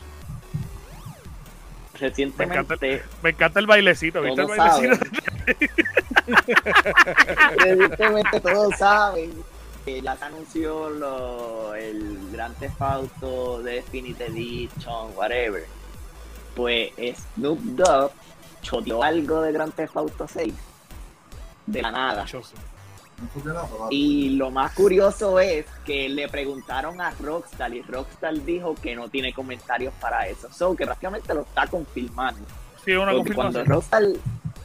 Recientemente, 1.98 3.02
Me 3.22 3.30
encanta 3.30 3.60
el 3.60 3.66
bailecito, 3.66 4.22
¿viste 4.22 4.40
el 4.40 4.46
bailecito? 4.48 5.04
recientemente 7.58 8.40
todos 8.40 8.74
saben 8.78 9.32
que 9.84 10.00
ya 10.00 10.16
se 10.16 10.24
anunció 10.24 10.90
lo, 10.90 11.74
el 11.74 12.30
Gran 12.32 12.54
Theft 12.54 12.80
Auto 12.80 13.62
Definitive 13.62 14.26
Edition, 14.26 15.10
whatever. 15.16 15.64
Pues 16.54 16.92
Snoop 17.36 17.58
Dogg 17.60 18.12
choteó 18.62 19.02
algo 19.02 19.42
de 19.42 19.52
Gran 19.52 19.72
Theft 19.72 19.96
Auto 19.96 20.26
6 20.28 20.54
de 21.66 21.82
la 21.82 21.90
nada. 21.90 22.26
Y 23.90 24.30
lo 24.30 24.50
más 24.50 24.72
curioso 24.72 25.38
es 25.40 25.66
que 25.84 26.08
le 26.08 26.28
preguntaron 26.28 27.00
a 27.00 27.10
Rockstar 27.10 27.74
y 27.74 27.82
Rockstar 27.82 28.34
dijo 28.44 28.74
que 28.74 28.96
no 28.96 29.08
tiene 29.08 29.32
comentarios 29.32 29.92
para 30.00 30.26
eso. 30.26 30.48
So 30.52 30.74
que 30.74 30.84
prácticamente 30.84 31.34
lo 31.34 31.42
está 31.42 31.66
confirmando. 31.66 32.40
Sí, 32.84 32.92
una 32.92 33.12
Porque 33.12 33.34
cuando. 33.34 33.62
Rockstar, 33.64 34.04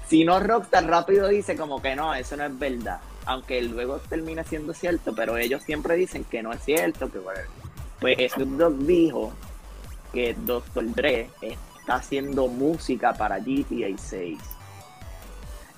si 0.08 0.24
no 0.24 0.40
Rockstar 0.40 0.86
rápido 0.86 1.28
dice 1.28 1.58
como 1.58 1.82
que 1.82 1.96
no, 1.96 2.14
eso 2.16 2.38
no 2.38 2.46
es 2.46 2.58
verdad. 2.58 3.00
Aunque 3.26 3.62
luego 3.62 3.98
termina 4.10 4.44
siendo 4.44 4.74
cierto, 4.74 5.16
pero 5.16 5.38
ellos 5.38 5.64
siempre 5.64 5.96
dicen 5.96 6.24
que 6.24 6.44
no 6.44 6.54
es 6.54 6.64
cierto, 6.64 7.12
que 7.12 7.20
whatever. 7.20 7.48
Pues 8.00 8.32
Snoop 8.34 8.58
Dogg 8.58 8.78
dijo 8.80 9.34
que 10.14 10.34
Dr. 10.34 10.94
Dre 10.94 11.30
está 11.42 11.96
haciendo 11.96 12.48
música 12.48 13.14
para 13.14 13.40
GTA 13.40 13.98
6. 13.98 14.38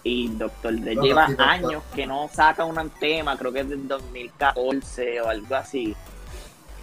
Y 0.03 0.29
Dr. 0.29 0.79
Dre 0.81 0.95
No, 0.95 1.01
lleva 1.03 1.27
años 1.37 1.83
que 1.95 2.05
no 2.05 2.29
saca 2.33 2.65
un 2.65 2.89
tema, 2.99 3.37
creo 3.37 3.51
que 3.51 3.61
es 3.61 3.69
del 3.69 3.87
2014 3.87 5.21
o 5.21 5.29
algo 5.29 5.55
así. 5.55 5.95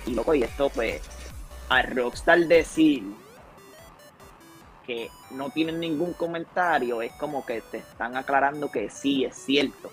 Y 0.07 0.15
loco, 0.15 0.35
y 0.35 0.43
esto 0.43 0.69
pues, 0.71 1.01
a 1.69 1.83
Rockstar 1.83 2.41
decir 2.41 3.03
que 4.87 5.11
no 5.31 5.51
tienen 5.51 5.81
ningún 5.81 6.13
comentario, 6.13 7.01
es 7.03 7.13
como 7.13 7.45
que 7.47 7.61
te 7.63 7.79
están 7.79 8.17
aclarando 8.17 8.71
que 8.71 8.91
sí, 8.91 9.25
es 9.25 9.35
cierto. 9.37 9.91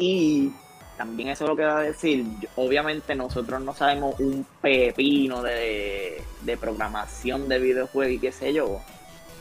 Y 0.00 0.52
también 0.96 1.28
eso 1.30 1.44
es 1.44 1.50
lo 1.50 1.56
que 1.56 1.64
va 1.64 1.78
a 1.78 1.82
decir, 1.82 2.24
obviamente 2.56 3.14
nosotros 3.14 3.60
no 3.60 3.74
sabemos 3.74 4.18
un 4.20 4.46
pepino 4.60 5.42
de, 5.42 6.22
de 6.42 6.56
programación 6.56 7.48
de 7.48 7.58
videojuegos 7.58 8.14
y 8.14 8.18
qué 8.18 8.32
sé 8.32 8.52
yo, 8.52 8.80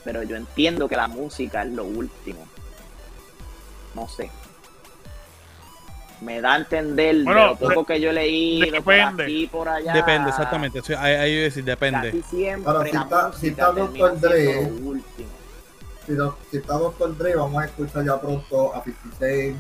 pero 0.04 0.24
yo 0.24 0.36
entiendo 0.36 0.88
que 0.88 0.96
la 0.96 1.08
música 1.08 1.64
es 1.64 1.72
lo 1.72 1.84
último. 1.86 2.46
No 3.96 4.08
sé. 4.08 4.30
Me 6.22 6.42
da 6.42 6.54
a 6.54 6.58
entender 6.58 7.24
Bueno, 7.24 7.42
de 7.42 7.48
lo 7.48 7.58
poco 7.58 7.86
que 7.86 8.02
yo 8.02 8.10
he 8.10 8.14
leído 8.14 8.82
por 8.84 8.94
depende. 8.96 9.24
aquí 9.24 9.48
por 9.48 9.70
allá. 9.70 9.94
Depende, 9.94 10.30
exactamente. 10.32 10.80
Eso- 10.80 10.98
Ahí, 10.98 11.14
ahí 11.14 11.36
decir, 11.36 11.64
depende. 11.64 12.10
Casi 12.12 12.24
siempre 12.24 12.74
si 12.90 12.92
la 12.96 13.02
está- 13.02 13.34
si 13.34 13.50
Dr. 13.52 14.20
Dre, 14.20 14.44
siendo 14.46 14.80
lo 14.82 14.90
último. 14.90 15.30
Si, 16.08 16.14
si 16.52 16.58
está 16.58 16.74
Doctor 16.74 17.16
Dre, 17.18 17.36
vamos 17.36 17.62
a 17.62 17.66
escuchar 17.66 18.04
ya 18.06 18.20
pronto 18.20 18.74
a 18.74 18.84
56, 18.84 19.56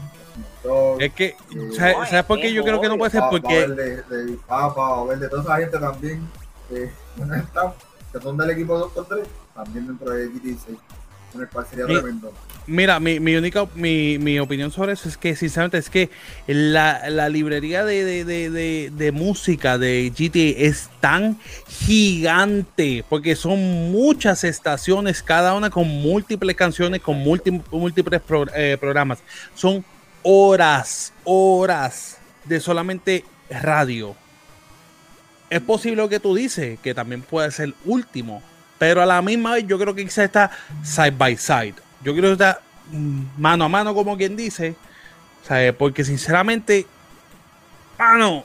Es 0.99 1.13
que, 1.13 1.25
Eh, 1.25 1.35
¿sabes, 1.75 1.97
no, 1.97 2.05
sabes 2.05 2.25
por 2.25 2.39
qué 2.39 2.51
yo 2.53 2.63
creo 2.63 2.81
que 2.81 2.87
no 2.89 2.97
puede 2.97 3.11
ser? 3.11 3.21
va- 3.21 3.25
va 3.25 3.31
Porque 3.31 3.55
haber 3.63 3.75
de, 3.75 3.95
de 4.03 4.37
Papa, 4.47 5.03
va 5.03 5.15
de 5.15 5.29
toda 5.29 5.41
esa 5.43 5.57
gente 5.57 5.77
también 5.79 6.27
están, 6.71 7.73
que 8.11 8.19
son 8.21 8.37
del 8.37 8.49
equipo 8.51 8.73
de 8.73 8.79
Doctor 8.79 9.07
Dre, 9.09 9.23
también 9.55 9.87
dentro 9.87 10.09
de 10.11 10.27
GT6, 10.29 10.77
con 11.31 11.41
el 11.41 11.47
cual 11.49 11.65
sería 11.69 11.85
Mi- 11.85 11.93
tremendo. 11.95 12.33
Mira, 12.69 12.99
mi, 12.99 13.21
mi 13.21 13.33
única 13.37 13.65
mi, 13.75 14.17
mi 14.17 14.39
opinión 14.39 14.71
sobre 14.71 14.91
eso 14.91 15.07
es 15.07 15.15
que 15.15 15.37
sinceramente 15.37 15.77
es 15.77 15.89
que 15.89 16.09
la, 16.47 17.09
la 17.09 17.29
librería 17.29 17.85
de, 17.85 18.03
de, 18.03 18.25
de, 18.25 18.91
de- 18.91 19.11
música 19.13 19.77
de 19.77 20.11
GTA 20.13 20.65
es 20.67 20.89
tan 20.99 21.37
gigante 21.69 23.05
porque 23.07 23.37
son 23.37 23.91
muchas 23.91 24.43
estaciones, 24.43 25.23
cada 25.23 25.53
una 25.53 25.69
con 25.69 25.87
múltiples 25.87 26.57
canciones, 26.57 27.01
con 27.01 27.23
múlti- 27.23 27.63
múltiples 27.71 28.21
pro- 28.21 28.47
eh, 28.53 28.75
programas. 28.77 29.19
Son 29.55 29.85
horas, 30.29 31.13
horas 31.23 32.17
de 32.43 32.59
solamente 32.59 33.23
radio. 33.49 34.13
Es 35.49 35.61
posible 35.61 36.09
que 36.09 36.19
tú 36.19 36.35
dices, 36.35 36.77
que 36.79 36.93
también 36.93 37.21
puede 37.21 37.49
ser 37.49 37.73
último, 37.85 38.43
pero 38.77 39.01
a 39.01 39.05
la 39.05 39.21
misma 39.21 39.53
vez 39.53 39.65
yo 39.65 39.79
creo 39.79 39.95
que 39.95 40.03
quizás 40.03 40.25
está 40.25 40.51
side 40.83 41.11
by 41.11 41.37
side. 41.37 41.75
Yo 42.03 42.13
creo 42.13 42.23
que 42.23 42.31
está 42.33 42.59
mm, 42.91 43.21
mano 43.37 43.63
a 43.63 43.69
mano, 43.69 43.95
como 43.95 44.17
quien 44.17 44.35
dice. 44.35 44.75
Porque 45.77 46.03
sinceramente, 46.03 46.85
mano, 47.97 48.43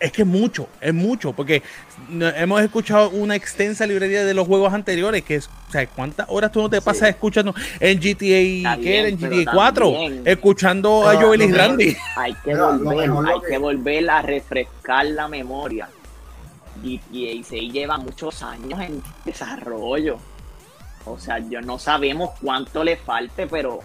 es 0.00 0.12
que 0.12 0.22
es 0.22 0.28
mucho, 0.28 0.68
es 0.80 0.94
mucho. 0.94 1.32
Porque 1.32 1.62
no- 2.08 2.28
hemos 2.28 2.60
escuchado 2.62 3.10
una 3.10 3.34
extensa 3.36 3.86
librería 3.86 4.24
de 4.24 4.34
los 4.34 4.46
juegos 4.46 4.72
anteriores. 4.72 5.22
Que 5.24 5.36
es, 5.36 5.48
o 5.68 5.72
sea, 5.72 5.86
¿cuántas 5.86 6.26
horas 6.28 6.52
tú 6.52 6.60
no 6.62 6.70
te 6.70 6.78
Sí. 6.78 6.82
pasas 6.84 7.08
escuchando 7.10 7.54
en 7.80 7.98
GTA, 8.00 8.38
Está 8.72 8.76
¿qué 8.82 8.98
era? 9.00 9.08
En 9.08 9.16
GTA 9.18 9.28
pero 9.30 9.50
4? 9.52 9.90
también- 9.92 10.22
Escuchando 10.26 11.08
a 11.08 11.14
Joel 11.20 11.42
y 11.42 11.52
Randy. 11.52 11.96
Hay 12.16 12.34
que 12.44 12.54
volver, 12.54 13.10
hay 13.10 13.40
que- 13.40 13.46
que 13.48 13.58
volver 13.58 14.10
a 14.10 14.22
refrescar 14.22 15.06
la 15.06 15.28
memoria. 15.28 15.88
GTA 16.82 17.42
6 17.44 17.72
lleva 17.72 17.98
muchos 17.98 18.42
años 18.42 18.80
en 18.80 19.02
desarrollo. 19.24 20.18
O 21.04 21.18
sea, 21.18 21.38
yo 21.38 21.60
no 21.60 21.78
sabemos 21.78 22.30
cuánto 22.40 22.84
le 22.84 22.96
falte, 22.96 23.46
pero 23.46 23.80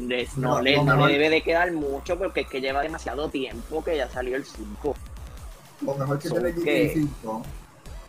les- 0.00 0.36
no, 0.36 0.56
No, 0.56 0.62
le, 0.62 0.76
lo 0.76 0.84
no 0.84 0.92
mejor- 0.96 1.08
le 1.10 1.12
debe 1.14 1.30
de 1.30 1.42
quedar 1.42 1.70
mucho 1.72 2.18
porque 2.18 2.40
es 2.42 2.48
que 2.48 2.60
lleva 2.60 2.82
demasiado 2.82 3.28
tiempo 3.28 3.82
que 3.84 3.96
ya 3.96 4.08
salió 4.10 4.36
el 4.36 4.44
5. 4.44 4.94
Lo 5.84 5.94
mejor 5.94 6.18
que 6.18 6.28
que- 6.52 6.88
GTA 6.88 6.94
5, 6.94 7.42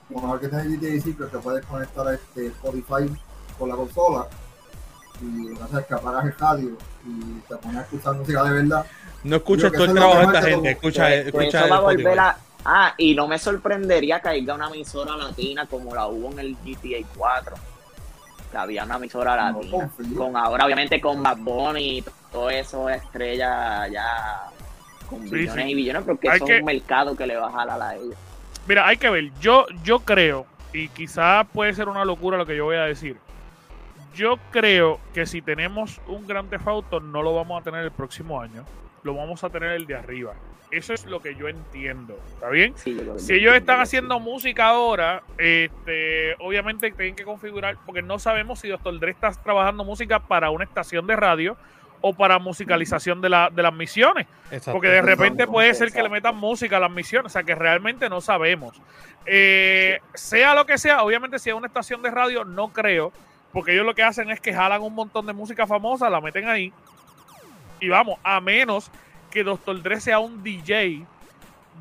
lo 0.10 0.22
mejor 0.22 0.40
que 0.40 0.48
tiene 0.48 0.64
GTA 0.78 1.02
5 1.04 1.24
es 1.26 1.32
que 1.32 1.38
puedes 1.40 1.66
conectar 1.66 2.08
a 2.08 2.14
este 2.14 2.48
Spotify 2.48 3.16
con 3.58 3.70
la 3.70 3.76
consola 3.76 4.28
y 5.22 5.50
lo 5.50 5.56
que 5.60 5.86
que 5.88 5.94
apagas 5.94 6.26
el 6.26 6.34
radio 6.38 6.78
y 7.08 7.40
te 7.48 7.56
pones 7.56 7.78
a 7.78 7.82
escuchar 7.82 8.16
música 8.16 8.44
de 8.44 8.52
verdad. 8.52 8.86
No 9.24 9.36
que 9.72 9.78
todo 9.78 9.86
el 9.86 9.94
trabajo 9.94 10.20
de 10.20 10.26
esta 10.26 10.42
gente. 10.42 10.72
Escucha, 10.72 11.08
Pues- 11.08 11.32
pues 11.32 11.46
escucha 11.46 11.60
eso 11.66 11.70
va 11.70 11.76
a 11.76 11.80
Spotify. 11.80 12.04
volver 12.04 12.20
a. 12.20 12.38
Ah, 12.68 12.94
y 12.98 13.14
no 13.16 13.28
me 13.28 13.38
sorprendería 13.40 14.20
que 14.20 14.30
haya 14.30 14.56
una 14.56 14.68
emisora 14.68 15.16
latina 15.16 15.68
como 15.68 15.94
la 15.94 16.08
hubo 16.08 16.32
en 16.32 16.40
el 16.40 16.58
GTA 16.64 17.06
4. 17.16 17.56
Que 18.52 18.58
había 18.58 18.84
una 18.86 18.96
emisora 18.98 19.52
No 19.52 19.60
latina. 19.60 19.72
confío. 19.96 20.18
con 20.18 20.36
ahora, 20.38 20.66
obviamente, 20.66 21.00
con 21.00 21.22
Bad 21.24 21.38
Bunny 21.38 21.98
y 22.00 22.06
todo 22.32 22.50
eso, 22.50 22.90
estrellas 22.90 23.92
ya 23.92 24.50
con 25.06 25.24
billones 25.30 25.66
sí. 25.66 25.72
y 25.72 25.76
billones, 25.76 26.04
porque 26.04 26.30
Hay 26.30 26.38
eso 26.38 26.46
que- 26.46 26.56
es 26.56 26.60
un 26.62 26.66
mercado 26.66 27.16
que 27.16 27.28
le 27.28 27.36
va 27.38 27.48
a 27.48 27.52
jalar 27.52 27.82
a 27.82 27.96
ellos. 27.96 28.16
Mira, 28.68 28.88
hay 28.88 28.98
que 28.98 29.10
ver. 29.10 29.32
Yo, 29.40 29.66
yo 29.84 30.00
creo, 30.00 30.46
y 30.74 30.88
quizás 30.90 31.46
puede 31.54 31.74
ser 31.74 31.88
una 31.88 32.04
locura 32.06 32.38
lo 32.38 32.46
que 32.46 32.56
yo 32.58 32.66
voy 32.66 32.78
a 32.78 32.84
decir. 32.86 33.18
Yo 34.16 34.38
creo 34.52 35.00
que 35.14 35.26
si 35.26 35.42
tenemos 35.42 36.00
un 36.08 36.26
Theft 36.26 36.68
Auto, 36.68 37.00
no 37.00 37.22
lo 37.22 37.36
vamos 37.36 37.60
a 37.60 37.64
tener 37.64 37.84
el 37.84 37.92
próximo 37.92 38.40
año. 38.42 38.64
Lo 39.04 39.14
vamos 39.14 39.44
a 39.44 39.50
tener 39.50 39.72
el 39.72 39.86
de 39.86 39.96
arriba. 39.96 40.34
Eso 40.72 40.94
es 40.94 41.06
lo 41.06 41.22
que 41.22 41.36
yo 41.36 41.48
entiendo. 41.48 42.18
¿Está 42.34 42.50
bien? 42.50 42.74
Sí, 42.76 42.98
Si 43.18 43.34
ellos 43.34 43.54
están 43.54 43.80
haciendo 43.82 44.20
música 44.20 44.68
ahora, 44.70 45.22
este, 45.38 46.36
obviamente 46.40 46.92
tienen 46.92 47.16
que 47.16 47.24
configurar, 47.24 47.78
porque 47.86 48.02
no 48.02 48.18
sabemos 48.18 48.60
si 48.60 48.70
Dr. 48.70 49.00
Dre 49.00 49.12
está 49.12 49.32
trabajando 49.32 49.84
música 49.84 50.20
para 50.20 50.50
una 50.50 50.64
estación 50.64 51.06
de 51.08 51.16
radio 51.16 51.56
o 52.08 52.14
para 52.14 52.38
musicalización 52.38 53.20
de, 53.20 53.30
la, 53.30 53.50
de 53.50 53.64
las 53.64 53.74
misiones. 53.74 54.28
Exacto. 54.52 54.74
Porque 54.74 54.90
de 54.90 55.02
repente 55.02 55.48
puede 55.48 55.74
ser 55.74 55.92
que 55.92 56.04
le 56.04 56.10
metan 56.10 56.36
música 56.36 56.78
a 56.78 56.80
las 56.80 56.92
misiones, 56.92 57.32
o 57.32 57.34
sea 57.34 57.42
que 57.42 57.56
realmente 57.56 58.08
no 58.10 58.22
sabemos. 58.22 58.80
Eh, 59.26 59.98
sea 60.14 60.54
lo 60.54 60.68
que 60.68 60.78
sea, 60.78 61.02
obviamente 61.02 61.40
si 61.40 61.50
es 61.50 61.56
una 61.56 61.66
estación 61.66 62.04
de 62.04 62.12
radio, 62.12 62.46
no 62.46 62.68
creo, 62.72 63.12
porque 63.52 63.74
ellos 63.74 63.88
lo 63.88 63.96
que 63.96 64.04
hacen 64.04 64.30
es 64.30 64.40
que 64.40 64.54
jalan 64.54 64.84
un 64.84 64.94
montón 64.94 65.26
de 65.26 65.34
música 65.34 65.66
famosa, 65.66 66.08
la 66.12 66.22
meten 66.22 66.48
ahí, 66.48 66.72
y 67.80 67.90
vamos, 67.90 68.20
a 68.24 68.40
menos 68.40 68.92
que 69.32 69.44
Dr. 69.44 69.82
Dre 69.82 70.00
sea 70.00 70.20
un 70.20 70.44
DJ 70.44 71.06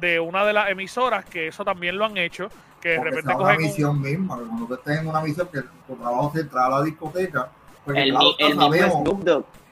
de 0.00 0.20
una 0.20 0.44
de 0.46 0.54
las 0.54 0.70
emisoras, 0.70 1.26
que 1.26 1.48
eso 1.48 1.66
también 1.66 1.98
lo 1.98 2.06
han 2.06 2.16
hecho, 2.16 2.48
que 2.80 2.88
de 2.90 2.96
Porque 2.96 3.10
repente 3.10 3.34
una 3.34 3.44
cogen 3.44 3.56
un- 3.56 3.62
misión 3.62 4.00
misma, 4.00 4.36
cuando 4.38 4.66
tú 4.68 4.74
estés 4.74 4.98
en 5.00 5.06
una 5.06 5.20
misión 5.20 5.48
que 5.52 5.60
tu 5.86 5.96
trabajo 5.96 6.32
es 6.34 6.40
entrar 6.40 6.64
a 6.72 6.78
la 6.78 6.82
discoteca, 6.82 7.50
pues 7.84 7.98
El, 7.98 8.10
claro, 8.10 8.24
mi- 8.24 8.34
el 8.38 8.46
mismo 8.48 8.62
sabemos, 8.62 8.92
Snoop 9.02 9.20
Dogg. 9.24 9.44
El 9.44 9.63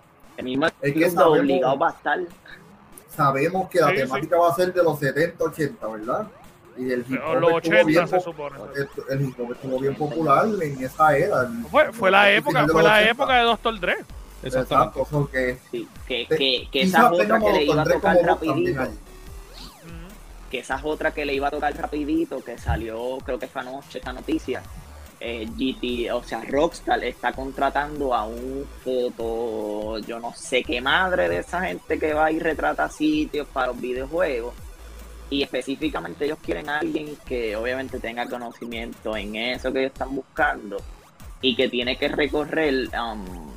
mismo 0.43 0.67
Es 0.81 0.93
que 0.93 1.11
sabemos- 1.11 1.39
obligado 1.41 1.79
va 1.79 1.89
a 1.89 1.93
estar. 1.93 2.19
sabemos 3.15 3.69
que 3.69 3.81
la 3.81 3.89
Sí, 3.89 3.93
sí. 3.97 4.03
temática 4.03 4.37
va 4.39 4.49
a 4.51 4.55
ser 4.55 4.73
de 4.73 4.83
los 4.83 4.99
70, 4.99 5.45
80, 5.45 5.87
¿verdad? 5.87 6.27
Y 6.77 6.91
el 6.91 7.01
hip 7.07 7.21
hop 7.23 7.35
los 7.41 7.51
estuvo 7.53 7.57
80 7.57 7.85
bien, 7.85 8.09
se 8.09 8.17
po- 8.17 8.23
supone. 8.23 8.57
esto- 8.77 9.09
el 9.11 9.21
hip 9.23 9.39
hop 9.41 9.53
estuvo 9.53 9.79
bien 9.79 9.95
popular 9.95 10.47
en 10.63 10.83
esa 10.85 11.17
era. 11.17 11.43
el- 11.43 11.65
Fue, 11.71 11.93
fue 11.93 12.11
la 12.11 12.31
el 12.31 12.39
época, 12.39 12.67
fue 12.69 12.83
la 12.83 12.95
80. 12.97 13.11
época 13.11 13.35
de 13.37 13.43
Dr. 13.43 13.81
Dre. 13.81 13.97
Exacto, 14.45 15.07
Sí, 15.71 15.89
que, 16.09 16.27
Te- 16.29 16.37
que, 16.37 16.69
que 16.73 16.83
esa 16.83 16.99
es 16.99 17.05
otra 17.21 17.39
que 17.39 17.53
le 17.53 17.65
iba 17.65 17.83
a 17.83 17.85
tocar 17.85 18.17
rapidito. 18.25 18.83
que 20.51 20.59
esa 20.59 20.75
es 20.77 20.85
otra 20.85 21.13
que 21.13 21.25
le 21.25 21.35
iba 21.35 21.49
a 21.49 21.51
tocar 21.51 21.75
rapidito, 21.77 22.43
que 22.45 22.59
salió, 22.59 23.19
creo 23.25 23.39
que 23.39 23.47
fue 23.47 23.63
anoche 23.63 23.99
esta 23.99 24.13
noticia. 24.13 24.63
Eh, 25.25 25.47
GT, 25.57 26.11
o 26.11 26.25
sea, 26.25 26.41
Rockstar 26.41 27.05
está 27.05 27.33
contratando 27.33 28.13
a 28.13 28.25
un 28.25 28.67
foto, 28.83 30.01
yo 30.01 30.19
no 30.19 30.35
sé 30.35 30.65
qué 30.65 30.81
madre 30.81 31.29
de 31.29 31.39
esa 31.39 31.61
gente 31.61 31.97
que 31.97 32.13
va 32.13 32.33
y 32.33 32.41
retrata 32.41 32.89
sitios 32.89 33.47
para 33.47 33.69
los 33.69 33.81
videojuegos. 33.81 34.53
Y 35.31 35.45
específicamente 35.45 36.25
ellos 36.25 36.39
quieren 36.45 36.69
a 36.69 36.81
alguien 36.81 37.17
que 37.25 37.55
obviamente 37.55 38.01
tenga 38.01 38.27
conocimiento 38.27 39.17
en 39.17 39.37
eso 39.37 39.73
que 39.73 39.83
ellos 39.83 39.93
están 39.93 40.13
buscando 40.13 40.79
y 41.41 41.55
que 41.55 41.69
tiene 41.69 41.97
que 41.97 42.09
recorrer 42.09 42.89
um, 42.99 43.53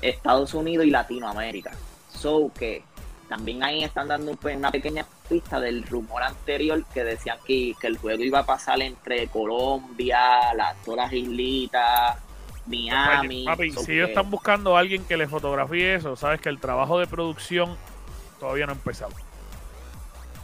Estados 0.00 0.54
Unidos 0.54 0.86
y 0.86 0.90
Latinoamérica. 0.90 1.72
So 2.14 2.50
que 2.58 2.82
también 3.30 3.62
ahí 3.62 3.84
están 3.84 4.08
dando 4.08 4.34
pues, 4.34 4.56
una 4.56 4.72
pequeña 4.72 5.06
pista 5.28 5.60
del 5.60 5.84
rumor 5.84 6.20
anterior 6.20 6.84
que 6.92 7.04
decían 7.04 7.38
que, 7.46 7.74
que 7.80 7.86
el 7.86 7.96
juego 7.96 8.24
iba 8.24 8.40
a 8.40 8.44
pasar 8.44 8.82
entre 8.82 9.28
Colombia, 9.28 10.52
las, 10.56 10.76
todas 10.82 11.06
las 11.06 11.12
islitas, 11.12 12.18
Miami. 12.66 13.44
Papi, 13.44 13.70
So 13.70 13.82
si 13.82 13.92
ellos 13.92 14.08
están 14.08 14.28
buscando 14.30 14.76
a 14.76 14.80
alguien 14.80 15.04
que 15.04 15.16
les 15.16 15.30
fotografíe 15.30 15.94
eso, 15.94 16.16
sabes 16.16 16.40
que 16.40 16.48
el 16.48 16.58
trabajo 16.58 16.98
de 16.98 17.06
producción 17.06 17.76
todavía 18.40 18.66
no 18.66 18.72
ha 18.72 18.74
empezado. 18.74 19.12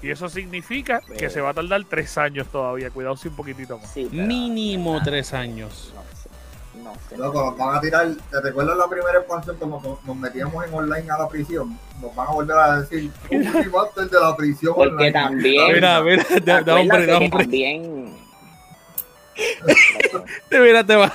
Y 0.01 0.11
eso 0.11 0.29
significa 0.29 1.01
que 1.01 1.15
Pero- 1.15 1.31
se 1.31 1.41
va 1.41 1.51
a 1.51 1.55
tardar 1.55 1.83
tres 1.85 2.17
años 2.17 2.47
todavía. 2.53 2.91
Cuidado 2.91 3.17
si 3.17 3.27
un 3.27 3.35
poquitito 3.35 3.79
más. 3.79 3.91
Sí, 3.91 4.07
pero- 4.09 4.23
Mínimo 4.23 5.03
tres 5.03 5.35
años. 5.35 5.93
No 5.93 6.03
no 6.87 6.95
sé. 7.09 7.17
Loco, 7.17 7.45
nos 7.45 7.57
van 7.59 7.77
a 7.77 7.81
tirar. 7.81 8.09
¿Te 8.31 8.41
recuerdas 8.41 8.77
la 8.77 8.89
primera 8.89 9.19
expansión 9.19 9.57
cuando 9.59 10.01
nos, 10.05 10.17
metíamos 10.17 10.65
en 10.67 10.75
online 10.75 11.11
a 11.11 11.19
la 11.19 11.29
prisión? 11.29 11.79
Nos 12.01 12.15
van 12.15 12.29
a 12.29 12.31
volver 12.33 12.57
a 12.57 12.81
decir 12.81 13.11
un 13.31 13.45
remaster 13.53 14.09
de 14.11 14.21
la 14.21 14.37
prisión 14.37 14.75
Porque 14.75 14.91
online. 14.93 15.13
también- 15.13 15.73
Mira, 15.75 16.01
mira, 16.03 16.25
¿Te 16.29 16.41
da, 16.41 16.63
da 16.63 16.75
hombre, 16.77 17.07
da 17.07 17.17
hombre. 17.19 17.31
también 17.45 18.17
veras 20.51 20.87
te 20.87 20.97
va. 20.97 21.13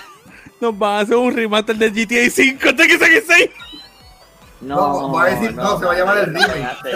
Nos 0.60 0.78
van 0.78 0.92
a 0.92 1.00
hacer 1.00 1.16
un 1.16 1.36
remaster 1.36 1.76
de 1.76 1.90
GTA 1.90 2.30
5 2.30 2.70
hasta 2.70 2.88
que 2.88 2.98
saque 3.00 3.22
6. 3.28 3.50
No, 4.62 5.12
va 5.12 5.24
a 5.24 5.30
decir- 5.32 5.56
no, 5.56 5.80
se 5.80 5.86
va 5.86 5.94
a 5.94 5.98
llamar 5.98 6.18
el 6.20 6.26
remake. 6.28 6.76
Se 6.84 6.90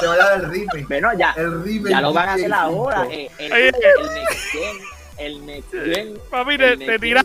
que 0.00 0.06
vaya 0.06 0.30
del 0.38 0.50
remake. 0.50 0.86
Bueno, 0.88 1.10
ya, 1.18 1.32
El 1.36 1.62
remake. 1.62 1.90
ya 1.90 2.00
lo 2.00 2.12
van 2.14 2.28
a 2.30 2.32
hacer 2.32 2.52
ahora. 2.54 3.06
eh, 3.10 3.30
el, 3.38 3.52
el 3.52 3.72
Next. 4.14 4.93
El 5.18 5.46
Next 5.46 5.70
Gen. 5.70 6.18
Papi, 6.30 6.54
el 6.54 6.78
te, 6.78 6.98
tiras 6.98 7.24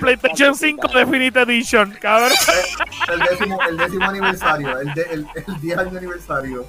PlayStation 0.00 0.52
está 0.52 0.66
5 0.66 0.80
complicado. 0.80 1.10
Definite 1.10 1.40
Edition, 1.40 1.90
cabrón. 2.00 2.32
El 3.12 3.18
décimo, 3.18 3.58
el 3.68 3.76
décimo 3.76 4.04
aniversario, 4.04 4.78
el, 4.78 4.94
de, 4.94 5.02
el, 5.02 5.26
el 5.34 5.60
10 5.60 5.78
año 5.78 5.98
aniversario. 5.98 6.66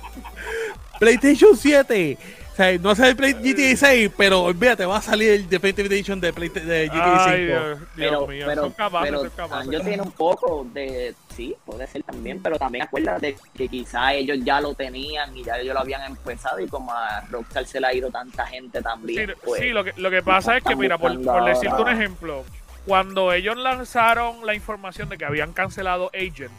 PlayStation 0.99 1.55
7. 1.55 2.17
O 2.53 2.55
sea, 2.55 2.77
no 2.77 2.93
sale 2.93 3.09
el 3.09 3.15
Play- 3.15 3.33
GTA 3.33 3.75
6, 3.75 4.11
pero 4.15 4.43
olvídate, 4.43 4.85
va 4.85 4.97
a 4.97 5.01
salir 5.01 5.31
el 5.31 5.49
Definitive 5.49 5.87
Edition 5.87 6.21
de, 6.21 6.31
Play- 6.31 6.49
de 6.49 6.87
GTA 6.87 7.23
5. 7.23 7.29
Ay, 7.29 7.45
Dios, 7.45 7.79
Dios 7.79 7.87
Pero, 7.95 8.27
mío, 8.27 8.45
pero, 8.47 8.61
son 8.61 8.71
capaces, 8.73 9.09
pero 9.09 9.21
son 9.21 9.29
capaces. 9.31 9.65
Sanyo 9.65 9.81
tiene 9.81 10.03
un 10.03 10.11
poco 10.11 10.67
de. 10.71 11.15
Sí, 11.35 11.55
puede 11.65 11.87
ser 11.87 12.03
también, 12.03 12.39
pero 12.43 12.59
también 12.59 12.83
acuérdate 12.83 13.35
que 13.57 13.67
quizá 13.67 14.13
ellos 14.13 14.37
ya 14.43 14.61
lo 14.61 14.75
tenían 14.75 15.35
y 15.35 15.43
ya 15.43 15.57
ellos 15.57 15.73
lo 15.73 15.79
habían 15.79 16.03
empezado 16.03 16.59
y 16.59 16.67
como 16.67 16.93
a 16.93 17.21
Rockstar 17.31 17.65
se 17.65 17.81
le 17.81 17.87
ha 17.87 17.93
ido 17.95 18.11
tanta 18.11 18.45
gente 18.45 18.77
Sí, 18.77 18.83
también. 18.83 19.33
pues, 19.43 19.59
sí, 19.59 19.69
lo 19.69 19.83
que, 19.83 19.93
lo 19.97 20.11
que 20.11 20.21
pasa 20.21 20.55
es 20.57 20.63
que, 20.63 20.75
mira, 20.75 20.99
por, 20.99 21.19
por 21.23 21.45
decirte 21.45 21.81
un 21.81 21.89
ejemplo, 21.89 22.45
cuando 22.85 23.33
ellos 23.33 23.57
lanzaron 23.57 24.45
la 24.45 24.53
información 24.53 25.09
de 25.09 25.17
que 25.17 25.25
habían 25.25 25.53
cancelado 25.53 26.11
Agent, 26.13 26.51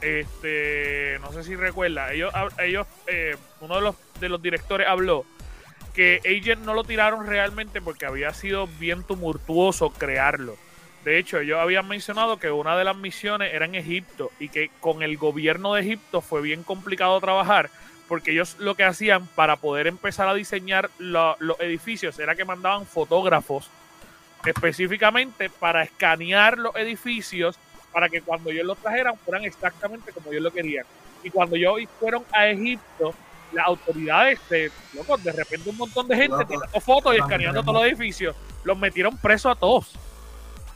este, 0.00 1.18
no 1.20 1.30
sé 1.32 1.44
si 1.44 1.54
recuerda, 1.56 2.10
ellos, 2.12 2.32
ellos 2.58 2.86
eh, 3.06 3.36
uno 3.60 3.74
de 3.76 3.80
los, 3.82 3.96
de 4.18 4.28
los 4.30 4.40
directores 4.40 4.88
habló 4.88 5.26
que 5.94 6.20
Agent 6.24 6.64
no 6.64 6.74
lo 6.74 6.84
tiraron 6.84 7.26
realmente 7.26 7.80
porque 7.80 8.06
había 8.06 8.32
sido 8.32 8.66
bien 8.66 9.02
tumultuoso 9.04 9.90
crearlo. 9.90 10.56
De 11.04 11.18
hecho, 11.18 11.38
ellos 11.40 11.58
habían 11.58 11.88
mencionado 11.88 12.38
que 12.38 12.50
una 12.50 12.76
de 12.76 12.84
las 12.84 12.96
misiones 12.96 13.52
era 13.52 13.64
en 13.64 13.74
Egipto 13.74 14.30
y 14.38 14.48
que 14.48 14.70
con 14.80 15.02
el 15.02 15.16
gobierno 15.16 15.74
de 15.74 15.82
Egipto 15.82 16.20
fue 16.20 16.40
bien 16.42 16.62
complicado 16.62 17.20
trabajar 17.20 17.70
porque 18.08 18.32
ellos 18.32 18.56
lo 18.58 18.74
que 18.74 18.84
hacían 18.84 19.26
para 19.26 19.56
poder 19.56 19.86
empezar 19.86 20.28
a 20.28 20.34
diseñar 20.34 20.90
lo- 20.98 21.36
los 21.40 21.58
edificios 21.60 22.18
era 22.18 22.34
que 22.34 22.44
mandaban 22.44 22.84
fotógrafos 22.86 23.70
específicamente 24.44 25.50
para 25.50 25.82
escanear 25.82 26.58
los 26.58 26.74
edificios 26.76 27.56
para 27.92 28.08
que 28.08 28.20
cuando 28.22 28.50
ellos 28.50 28.66
los 28.66 28.78
trajeran 28.78 29.14
fueran 29.24 29.44
exactamente 29.44 30.12
como 30.12 30.30
ellos 30.30 30.42
lo 30.42 30.50
querían. 30.52 30.84
Y 31.22 31.30
cuando 31.30 31.56
ellos 31.56 31.74
fueron 32.00 32.24
a 32.32 32.48
Egipto, 32.48 33.14
las 33.52 33.66
autoridades, 33.66 34.38
de, 34.48 34.70
loco, 34.94 35.16
de 35.18 35.32
repente 35.32 35.68
un 35.70 35.76
montón 35.76 36.08
de 36.08 36.16
gente 36.16 36.44
tirando 36.44 36.80
fotos 36.80 37.14
y 37.14 37.18
escaneando 37.18 37.62
todos 37.62 37.74
los 37.74 37.84
edificios, 37.84 38.34
los 38.64 38.78
metieron 38.78 39.16
presos 39.18 39.52
a 39.56 39.58
todos. 39.58 39.92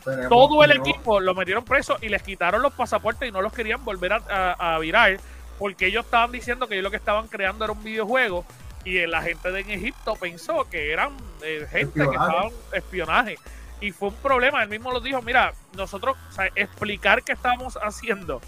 Tenemos- 0.05 0.29
Todo 0.29 0.62
el 0.64 0.70
tenemos- 0.70 0.89
equipo 0.89 1.20
lo 1.20 1.35
metieron 1.35 1.64
preso 1.64 1.97
y 2.01 2.09
les 2.09 2.22
quitaron 2.22 2.62
los 2.62 2.72
pasaportes 2.72 3.29
y 3.29 3.33
no 3.33 3.43
los 3.43 3.53
querían 3.53 3.85
volver 3.85 4.12
a, 4.12 4.22
a- 4.57 4.74
a 4.74 4.79
virar 4.79 5.18
porque 5.59 5.87
ellos 5.87 6.05
estaban 6.05 6.31
diciendo 6.31 6.68
que 6.68 6.74
ellos 6.74 6.85
lo 6.85 6.91
que 6.91 6.97
estaban 6.97 7.27
creando 7.29 7.64
era 7.64 7.72
un 7.72 7.83
videojuego 7.83 8.45
y 8.85 9.05
la 9.07 9.20
gente 9.22 9.51
de 9.51 9.61
en 9.62 9.70
Egipto 9.70 10.14
pensó 10.14 10.68
que 10.70 10.93
eran 10.93 11.16
eh, 11.43 11.66
gente 11.70 11.93
que 11.95 12.01
Espionaje. 12.03 12.27
estaban 12.31 12.53
espionaje 12.72 13.39
y 13.81 13.91
fue 13.91 14.09
un 14.11 14.14
problema, 14.16 14.62
él 14.62 14.68
mismo 14.68 14.93
lo 14.93 15.01
dijo, 15.01 15.20
mira, 15.22 15.53
nosotros 15.77 16.16
o 16.29 16.33
sea, 16.33 16.49
explicar 16.55 17.22
que 17.24 17.33
estamos 17.33 17.77
haciendo 17.83 18.41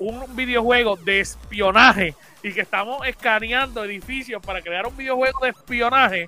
un 0.00 0.34
videojuego 0.34 0.96
de 0.96 1.20
espionaje 1.20 2.14
y 2.42 2.52
que 2.52 2.62
estamos 2.62 3.06
escaneando 3.06 3.84
edificios 3.84 4.42
para 4.42 4.60
crear 4.62 4.86
un 4.86 4.96
videojuego 4.96 5.40
de 5.44 5.50
espionaje 5.50 6.26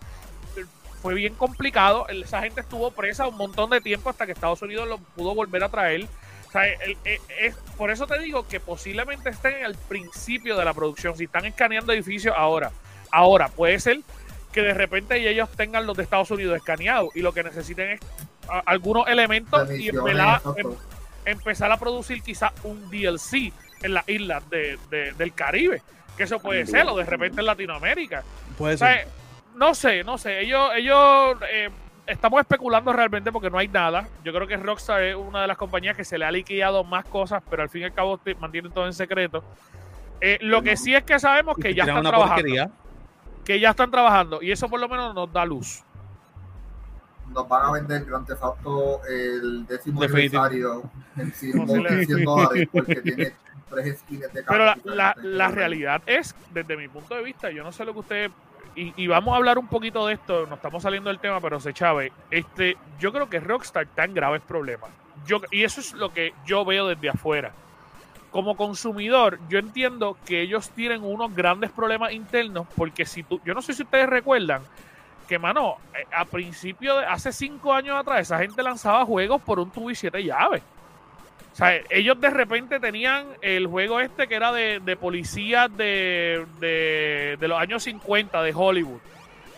fue 1.01 1.15
bien 1.15 1.35
complicado. 1.35 2.07
Esa 2.09 2.43
gente 2.43 2.61
estuvo 2.61 2.91
presa 2.93 3.27
un 3.27 3.37
montón 3.37 3.71
de 3.71 3.81
tiempo 3.81 4.09
hasta 4.11 4.25
que 4.27 4.33
Estados 4.33 4.63
Unidos 4.63 4.87
lo 4.87 4.99
pudo 4.99 5.35
volver 5.35 5.65
a 5.65 5.69
traer. 5.69 6.07
O 6.49 6.53
sea, 6.53 6.67
el- 6.67 6.97
el- 7.05 7.19
es, 7.41 7.57
por 7.77 7.91
eso 7.91 8.07
te 8.07 8.19
digo 8.21 8.47
que 8.47 8.61
posiblemente 8.61 9.31
estén 9.31 9.65
al 9.65 9.75
principio 9.75 10.57
de 10.57 10.65
la 10.65 10.75
producción. 10.75 11.17
Si 11.17 11.25
están 11.25 11.47
escaneando 11.47 11.93
edificios 11.93 12.35
ahora, 12.37 12.71
ahora 13.11 13.49
puede 13.49 13.81
ser 13.81 14.01
que 14.53 14.61
de 14.61 14.75
repente 14.75 15.17
ellos 15.29 15.49
tengan 15.57 15.87
los 15.87 15.97
de 15.97 16.03
Estados 16.03 16.31
Unidos 16.31 16.57
escaneados 16.59 17.09
y 17.17 17.21
lo 17.23 17.33
que 17.33 17.43
necesiten 17.43 17.93
es 17.93 18.01
algunos 18.67 19.09
elementos 19.09 19.63
y 19.71 19.91
misiones, 19.93 20.77
empezar, 21.25 21.69
em- 21.69 21.75
a 21.75 21.79
producir 21.79 22.23
quizás 22.23 22.53
un 22.65 22.91
DLC 22.91 23.53
en 23.83 23.95
las 23.95 24.09
islas 24.09 24.49
de- 24.51 24.79
de- 24.91 25.13
del 25.13 25.33
Caribe. 25.35 25.83
Que 26.17 26.25
eso 26.25 26.39
puede 26.41 26.67
ser, 26.67 26.87
o 26.89 26.97
de 26.97 27.05
repente 27.05 27.41
en 27.41 27.47
Latinoamérica. 27.47 28.23
Puede 28.59 28.75
O 28.75 28.79
sea, 28.79 28.95
ser. 28.99 29.09
no 29.55 29.75
sé, 29.75 30.05
no 30.05 30.19
sé. 30.19 30.41
Ellos, 30.41 30.71
ellos 30.77 31.37
eh, 31.51 31.71
estamos 32.07 32.41
especulando 32.41 32.93
realmente 32.93 33.33
porque 33.33 33.49
no 33.49 33.57
hay 33.59 33.69
nada. 33.69 34.07
Yo 34.23 34.33
creo 34.35 34.47
que 34.47 34.57
Rockstar 34.59 35.03
es 35.03 35.17
una 35.17 35.41
de 35.41 35.47
las 35.47 35.57
compañías 35.57 35.97
que 35.97 36.05
se 36.05 36.19
le 36.19 36.25
ha 36.27 36.31
liquidado 36.31 36.85
más 36.85 37.07
cosas, 37.07 37.43
pero 37.49 37.63
al 37.63 37.71
fin 37.71 37.83
y 37.83 37.85
al 37.85 37.95
cabo 37.95 38.21
mantienen 38.41 38.73
todo 38.73 38.87
en 38.87 38.93
secreto. 38.93 39.43
Eh, 40.21 40.39
lo 40.43 40.63
que 40.63 40.77
sí 40.77 40.95
es 40.95 41.03
que 41.03 41.19
sabemos 41.19 41.57
que 41.57 41.75
ya 41.75 41.85
están 41.85 42.03
trabajando. 42.03 42.35
porquería. 42.35 42.71
Que 43.45 43.59
ya 43.59 43.71
están 43.71 43.91
trabajando. 43.91 44.43
Y 44.43 44.53
eso 44.53 44.69
por 44.69 44.79
lo 44.81 44.89
menos 44.89 45.15
nos 45.15 45.33
da 45.33 45.45
luz. 45.45 45.83
Nos 47.33 47.49
van 47.49 47.67
a 47.67 47.73
vender 47.73 48.05
Grand 48.05 48.27
Theft 48.27 48.43
Auto 48.43 49.01
el 49.09 49.67
décimo 49.67 50.01
Definitivo. 50.01 50.43
aniversario 50.43 50.91
en 51.17 51.33
100, 51.33 51.67
Posible- 51.67 51.89
en 51.89 52.07
100 52.07 52.25
dólares 52.25 52.69
porque 52.73 52.95
tiene 52.97 53.33
tres 53.71 53.99
skins 54.01 54.33
de 54.33 54.43
Pero 54.43 54.75
la, 54.85 55.17
la 55.23 55.49
realidad 55.49 56.03
es, 56.07 56.35
desde 56.53 56.77
mi 56.77 56.89
punto 56.89 57.15
de 57.15 57.23
vista, 57.23 57.51
yo 57.51 57.63
no 57.65 57.73
sé 57.73 57.85
lo 57.85 57.93
que 57.95 57.99
usted. 58.01 58.31
Y, 58.75 58.95
y 59.03 59.07
vamos 59.07 59.35
a 59.35 59.37
hablar 59.37 59.59
un 59.59 59.67
poquito 59.69 60.07
de 60.07 60.15
esto, 60.15 60.47
no 60.47 60.55
estamos 60.55 60.83
saliendo 60.83 61.11
del 61.11 61.19
tema, 61.19 61.41
pero 61.41 61.61
se 61.61 61.75
chave. 61.75 62.11
Este, 62.31 62.77
yo 62.99 63.13
creo 63.13 63.29
que 63.29 63.39
Rockstar 63.41 63.83
está 63.85 64.05
en 64.05 64.15
graves 64.15 64.41
problemas. 64.43 64.91
Yo, 65.27 65.41
y 65.51 65.63
eso 65.65 65.81
es 65.81 65.93
lo 65.93 66.13
que 66.13 66.33
yo 66.47 66.65
veo 66.65 66.87
desde 66.89 67.11
afuera. 67.11 67.53
Como 68.31 68.57
consumidor, 68.57 69.39
yo 69.51 69.59
entiendo 69.59 70.17
que 70.25 70.41
ellos 70.41 70.71
tienen 70.71 71.05
unos 71.05 71.35
grandes 71.35 71.71
problemas 71.71 72.13
internos, 72.13 72.67
porque 72.77 73.05
si 73.05 73.23
tú, 73.23 73.43
yo 73.45 73.53
no 73.53 73.61
sé 73.61 73.75
si 73.75 73.83
ustedes 73.83 74.09
recuerdan, 74.09 74.63
que 75.29 75.39
mano, 75.39 75.77
eh, 75.95 76.05
a 76.15 76.25
principio 76.25 76.99
de 76.99 77.07
hace 77.07 77.33
cinco 77.33 77.73
años 77.73 77.99
atrás, 77.99 78.21
esa 78.21 78.39
gente 78.39 78.63
lanzaba 78.63 79.05
juegos 79.05 79.41
por 79.43 79.59
un 79.59 79.71
tubo 79.71 79.91
y 79.91 79.95
siete 79.95 80.23
llaves. 80.23 80.63
O 81.53 81.57
sea, 81.57 81.81
ellos 81.91 82.19
de 82.19 82.31
repente 82.31 82.81
tenían 82.81 83.27
el 83.43 83.67
juego 83.67 84.01
este 84.01 84.27
que 84.27 84.35
era 84.35 84.53
de, 84.53 84.81
de 84.81 84.97
policías 84.97 85.75
de, 85.77 86.47
de, 86.61 87.37
de 87.39 87.49
los 87.49 87.61
años 87.61 87.83
50 87.83 88.43
de 88.43 88.53
Hollywood. 88.55 89.01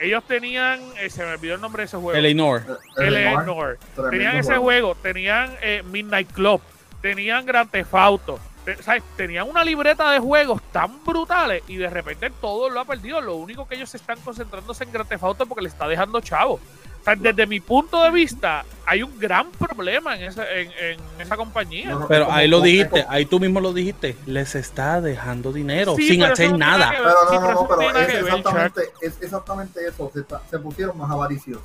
Ellos 0.00 0.24
tenían, 0.24 0.80
eh, 1.00 1.08
se 1.08 1.24
me 1.24 1.32
olvidó 1.32 1.54
el 1.54 1.60
nombre 1.60 1.82
de 1.82 1.86
ese 1.86 1.96
juego. 1.96 2.18
Eleanor. 2.18 2.80
Eleanor. 2.96 3.78
Tenían 4.10 4.36
ese 4.36 4.56
juego, 4.56 4.96
tenían 4.96 5.54
eh, 5.62 5.82
Midnight 5.90 6.32
Club, 6.32 6.60
tenían 7.00 7.46
Grand 7.46 7.70
Theft 7.70 7.94
Auto. 7.94 8.40
Te- 8.64 8.82
¿sabes? 8.82 9.02
Tenían 9.16 9.48
una 9.48 9.64
libreta 9.64 10.10
de 10.10 10.18
juegos 10.18 10.60
tan 10.72 11.04
brutales 11.04 11.62
y 11.68 11.76
de 11.76 11.88
repente 11.90 12.30
todo 12.40 12.68
lo 12.70 12.80
ha 12.80 12.84
perdido. 12.84 13.20
Lo 13.20 13.36
único 13.36 13.66
que 13.68 13.74
ellos 13.76 13.90
se 13.90 13.96
están 13.98 14.18
concentrándose 14.20 14.84
en 14.84 14.92
Grand 14.92 15.08
Theft 15.08 15.22
Auto 15.24 15.46
porque 15.46 15.62
le 15.62 15.68
está 15.68 15.86
dejando 15.88 16.20
chavo. 16.20 16.54
O 16.54 17.04
sea, 17.04 17.16
desde 17.16 17.46
mi 17.46 17.60
punto 17.60 18.02
de 18.02 18.10
vista, 18.10 18.64
hay 18.86 19.02
un 19.02 19.18
gran 19.18 19.50
problema 19.50 20.16
en, 20.16 20.22
ese, 20.24 20.62
en, 20.62 20.72
en 20.78 21.00
esa 21.20 21.36
compañía. 21.36 21.90
No, 21.90 21.98
no, 22.00 22.08
Pero 22.08 22.32
ahí 22.32 22.48
lo 22.48 22.62
dijiste, 22.62 23.04
ahí 23.10 23.26
tú 23.26 23.38
mismo 23.38 23.60
lo 23.60 23.74
dijiste. 23.74 24.16
Les 24.24 24.54
está 24.54 25.02
dejando 25.02 25.52
dinero 25.52 25.96
Sí, 25.96 26.08
sin 26.08 26.22
hacer 26.24 26.52
no 26.52 26.56
nada. 26.56 26.90
ver. 26.92 27.00
Pero 27.02 27.16
Sí, 27.28 27.34
no, 27.36 27.52
no, 27.52 27.68
pero 27.68 27.98
es 27.98 28.08
exactamente, 28.08 28.80
es 29.02 29.20
exactamente 29.20 29.86
eso. 29.86 30.10
Se, 30.14 30.20
está- 30.20 30.40
se 30.50 30.58
pusieron 30.58 30.96
más 30.96 31.10
avariciosos. 31.10 31.62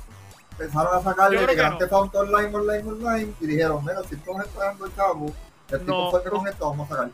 Empezaron 0.58 0.98
a 0.98 1.02
sacarle 1.02 1.46
Grand. 1.54 1.78
Theft 1.78 1.92
Auto 1.94 2.18
online, 2.20 2.54
online, 2.54 2.82
online 2.90 3.32
y 3.40 3.46
dijeron, 3.46 3.82
mira, 3.82 4.02
si 4.06 4.16
está 4.16 4.32
dando 4.58 4.84
el 4.84 4.94
chavo, 4.94 5.32
el 5.76 5.80
tipo 5.80 5.92
No, 5.92 6.10
fue 6.10 6.22
que 6.22 6.28
no. 6.30 6.36
con 6.38 6.48
esto 6.48 6.70
vamos 6.70 6.90
a 6.90 6.94
sacar. 6.94 7.10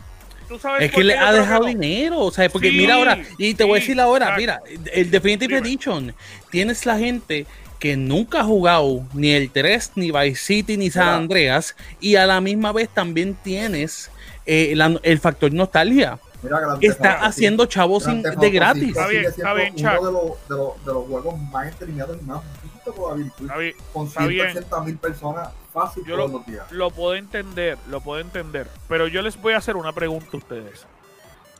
¿Tú 0.48 0.58
sabes 0.60 0.82
Es 0.84 0.92
que 0.92 1.02
le 1.02 1.16
ha 1.18 1.32
dejado 1.32 1.64
que 1.66 1.74
no? 1.74 1.80
dinero, 1.80 2.20
o 2.20 2.30
sea, 2.30 2.48
porque 2.48 2.70
Sí, 2.70 2.76
mira 2.76 2.94
ahora, 2.94 3.18
y 3.36 3.54
te 3.54 3.64
voy 3.64 3.78
a 3.78 3.82
sí, 3.82 3.88
decir 3.88 4.00
ahora, 4.00 4.26
exacto. 4.38 4.40
mira, 4.40 4.60
el 4.92 5.10
Definitive 5.10 5.56
Dime. 5.56 5.68
Edition, 5.68 6.14
tienes 6.50 6.86
la 6.86 6.96
gente 6.98 7.46
que 7.80 7.96
nunca 7.96 8.40
ha 8.40 8.44
jugado 8.44 9.04
ni 9.12 9.32
el 9.32 9.50
3, 9.50 9.92
ni 9.96 10.12
Vice 10.12 10.36
City, 10.36 10.76
ni 10.76 10.88
San 10.90 11.04
Mira. 11.04 11.16
Andreas, 11.16 11.76
y 12.00 12.14
a 12.16 12.26
la 12.26 12.40
misma 12.40 12.72
vez 12.72 12.88
también 12.88 13.34
tienes 13.42 14.10
eh, 14.46 14.74
la- 14.76 15.00
el 15.02 15.18
factor 15.18 15.52
nostalgia. 15.52 16.20
Mira, 16.42 16.58
Está 16.80 17.12
Auto, 17.14 17.22
sí. 17.22 17.28
haciendo 17.28 17.66
chavos 17.66 18.04
Grand 18.04 18.24
sin- 18.30 18.40
de 18.40 18.50
gratis. 18.50 18.88
Está 18.90 19.08
bien, 19.08 19.24
está 19.24 19.54
bien, 19.54 19.74
uno 19.76 19.90
de 19.90 20.12
los, 20.12 20.48
de, 20.48 20.56
los, 20.56 20.84
de 20.86 20.92
los 20.92 21.06
juegos 21.08 21.40
más 21.50 21.66
entrenados 21.66 22.16
y 22.22 22.24
más 22.24 22.40
vistos 22.62 22.94
todavía, 22.94 23.26
Está 23.40 23.56
bien, 23.58 23.74
con 23.92 24.06
está 24.06 24.26
bien. 24.28 24.46
180 24.52 24.80
mil 24.84 24.96
personas 24.98 25.48
fácil 25.76 26.04
Yo 26.06 26.16
todos 26.16 26.30
lo- 26.32 26.38
los 26.38 26.46
días. 26.46 26.72
lo 26.72 26.90
puedo 26.90 27.14
entender, 27.14 27.76
lo 27.88 28.00
puedo 28.00 28.20
entender. 28.20 28.68
Pero 28.88 29.06
yo 29.08 29.20
les 29.22 29.40
voy 29.40 29.52
a 29.52 29.58
hacer 29.58 29.76
una 29.76 29.92
pregunta 29.92 30.28
a 30.32 30.36
ustedes. 30.38 30.86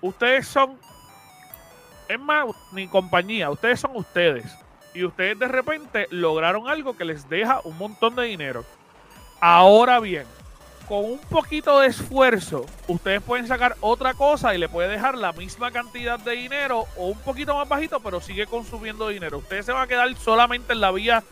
Ustedes 0.01 0.49
son, 0.49 0.79
es 2.09 2.19
más, 2.19 2.47
ni 2.73 2.89
compañía, 2.89 3.51
ustedes 3.51 3.81
son 3.81 3.93
ustedes. 3.95 4.45
Y 4.95 5.05
ustedes 5.05 5.39
de 5.39 5.49
repente 5.49 6.07
lograron 6.11 6.69
algo 6.69 6.97
que 6.97 7.05
les 7.05 7.29
deja 7.29 7.61
un 7.65 7.77
montón 7.77 8.15
de 8.17 8.23
dinero. 8.25 8.65
Ahora 9.41 10.01
bien, 10.01 10.25
con 10.89 11.05
un 11.05 11.19
poquito 11.19 11.81
de 11.81 11.89
esfuerzo, 11.89 12.65
ustedes 12.89 13.21
pueden 13.21 13.47
sacar 13.47 13.77
otra 13.81 14.15
cosa 14.15 14.55
y 14.55 14.59
le 14.59 14.69
puede 14.69 14.89
dejar 14.89 15.19
la 15.19 15.33
misma 15.33 15.71
cantidad 15.71 16.19
de 16.19 16.33
dinero 16.33 16.87
o 16.97 17.09
un 17.09 17.19
poquito 17.19 17.55
más 17.57 17.69
bajito, 17.69 18.01
pero 18.01 18.21
sigue 18.21 18.47
consumiendo 18.47 19.09
dinero. 19.09 19.39
Ustedes 19.39 19.67
se 19.67 19.73
van 19.73 19.83
a 19.83 19.87
quedar 19.87 20.15
solamente 20.17 20.73
en 20.73 20.81
la 20.81 20.91
vía 20.93 21.23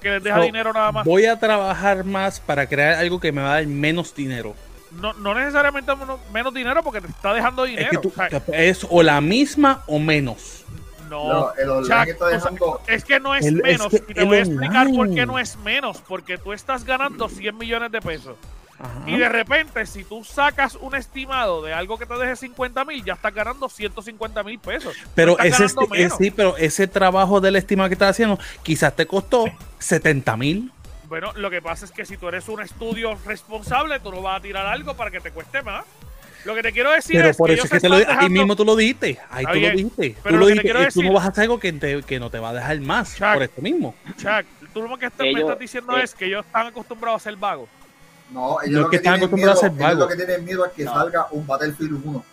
que 0.00 0.10
les 0.10 0.22
deja 0.22 0.36
So, 0.38 0.42
dinero 0.42 0.72
nada 0.72 0.92
más. 0.92 1.04
Voy 1.04 1.26
a 1.26 1.38
trabajar 1.38 2.04
más 2.04 2.40
para 2.40 2.66
crear 2.66 2.94
algo 2.94 3.20
que 3.20 3.30
me 3.32 3.42
va 3.42 3.50
a 3.52 3.54
dar 3.56 3.66
menos 3.66 4.14
dinero. 4.14 4.54
No, 4.92 5.12
no 5.12 5.34
necesariamente 5.34 5.92
menos, 6.32 6.52
dinero 6.52 6.82
porque 6.82 7.00
te 7.00 7.06
está 7.06 7.32
dejando 7.32 7.64
Es 7.64 7.70
dinero. 7.70 7.90
que 7.90 7.98
tú, 7.98 8.08
o 8.08 8.12
sea, 8.28 8.42
es 8.54 8.84
o 8.90 9.02
la 9.02 9.20
misma 9.20 9.84
o 9.86 9.98
menos. 10.00 10.64
No, 11.08 11.50
Chuck, 11.82 12.06
está. 12.08 12.30
Es 12.86 13.04
que 13.04 13.18
no 13.20 13.34
es 13.34 13.44
El- 13.46 13.56
es 13.58 13.62
menos. 13.62 13.88
que 13.88 13.96
y 14.08 14.14
te 14.14 14.24
voy 14.24 14.36
a 14.38 14.40
explicar 14.40 14.88
por 14.94 15.12
qué 15.12 15.26
no 15.26 15.38
es 15.38 15.56
menos. 15.58 15.98
Porque 16.06 16.38
tú 16.38 16.52
estás 16.52 16.84
ganando 16.84 17.28
100 17.28 17.56
millones 17.58 17.90
de 17.92 18.00
pesos. 18.00 18.36
Ajá. 18.80 19.02
Y 19.06 19.16
de 19.18 19.28
repente, 19.28 19.84
si 19.86 20.04
tú 20.04 20.24
sacas 20.24 20.74
un 20.76 20.94
estimado 20.94 21.62
de 21.62 21.72
algo 21.74 21.98
que 21.98 22.06
te 22.06 22.14
deje 22.14 22.34
50 22.36 22.84
mil, 22.84 23.04
ya 23.04 23.12
estás 23.14 23.34
ganando 23.34 23.68
150 23.68 24.42
mil 24.42 24.58
pesos. 24.58 24.96
Pero 25.14 25.36
No 25.38 25.44
ese, 25.44 25.68
sí, 26.18 26.30
pero 26.30 26.56
ese 26.56 26.86
trabajo 26.86 27.40
del 27.40 27.56
estima 27.56 27.88
que 27.88 27.94
estás 27.94 28.10
haciendo 28.10 28.38
quizás 28.62 28.96
te 28.96 29.06
costó 29.06 29.44
70 29.78 30.36
mil. 30.36 30.72
Bueno, 31.08 31.32
lo 31.34 31.50
que 31.50 31.60
pasa 31.60 31.84
es 31.84 31.90
que 31.90 32.06
si 32.06 32.16
tú 32.16 32.28
eres 32.28 32.48
un 32.48 32.60
estudio 32.62 33.18
responsable, 33.26 33.98
tú 34.00 34.12
no 34.12 34.22
vas 34.22 34.38
a 34.38 34.42
tirar 34.42 34.66
algo 34.66 34.94
para 34.94 35.10
que 35.10 35.20
te 35.20 35.30
cueste 35.32 35.60
más. 35.62 35.84
Lo 36.46 36.54
que 36.54 36.62
te 36.62 36.72
quiero 36.72 36.90
decir 36.90 37.16
Pero 37.16 37.28
es 37.28 37.36
por 37.36 37.48
que 37.48 37.54
eso 37.56 37.64
es 37.64 37.70
que 37.70 37.80
te 37.80 37.88
lo 37.90 37.96
están 37.98 38.12
ahí 38.12 38.16
dejando- 38.28 38.40
mismo 38.40 38.56
tú 38.56 38.64
lo 38.64 38.74
dijiste. 38.76 39.18
Ahí 39.30 39.40
Está 39.44 39.52
tú 39.52 39.58
bien, 39.58 39.72
lo 39.72 39.76
dijiste. 39.76 40.16
pero 40.22 40.34
Tú, 40.36 40.38
lo 40.38 40.38
lo 40.40 40.46
que 40.46 40.46
te 40.46 40.52
dijiste, 40.54 40.62
quiero 40.62 40.78
y 40.80 40.92
tú 40.92 41.00
no 41.02 41.08
decir- 41.08 41.14
vas 41.16 41.24
a 41.24 41.28
hacer 41.28 41.42
algo 41.42 41.60
que, 41.60 41.72
te- 41.74 42.02
que 42.02 42.18
no 42.20 42.30
te 42.30 42.38
va 42.38 42.48
a 42.48 42.52
dejar 42.54 42.80
más 42.80 43.14
Chuck. 43.14 43.32
por 43.34 43.42
esto 43.42 43.60
mismo. 43.60 43.94
Chuck, 44.16 44.46
tú 44.72 44.82
lo 44.88 44.96
que 44.96 45.06
estás- 45.06 45.26
me 45.26 45.38
estás 45.40 45.58
diciendo 45.58 45.98
eh, 45.98 46.02
es 46.04 46.14
que 46.14 46.24
ellos 46.26 46.46
están 46.46 46.68
acostumbrados 46.68 47.20
a 47.20 47.24
ser 47.24 47.36
vagos. 47.36 47.68
No, 48.32 48.60
ellos 48.62 48.82
lo 48.82 48.84
que 48.84 48.90
que 48.90 48.96
están 48.96 49.14
tienen 49.14 49.28
acostumbrados 49.28 49.62
miedo, 49.62 49.66
a 49.66 49.70
ser 49.70 49.72
ellos 49.72 49.92
lo 49.92 49.98
vagos. 49.98 50.08
que 50.08 50.16
tienen 50.26 50.44
miedo 50.44 50.64
es 50.66 50.72
que 50.72 50.84
No. 50.84 50.92
salga 50.94 51.26
un 51.32 51.46
Battlefield 51.46 52.06
1. 52.06 52.24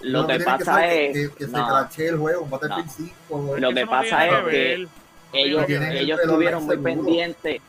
Lo 0.00 0.26
que 0.26 0.40
pasa 0.40 0.92
es. 0.92 1.12
que, 1.12 1.30
que 1.36 1.44
se 1.46 1.52
crachee 1.52 2.08
el 2.08 2.16
juego, 2.18 2.42
un 2.42 2.50
Battlefield 2.50 2.86
No. 2.86 2.92
5. 3.28 3.56
Lo 3.58 3.72
que 3.74 3.86
pasa 3.86 4.26
es 4.26 4.44
que 4.48 4.88
ellos, 5.34 5.64
ellos 5.68 6.20
estuvieron 6.20 6.64
muy 6.64 6.76
pendientes. 6.78 7.60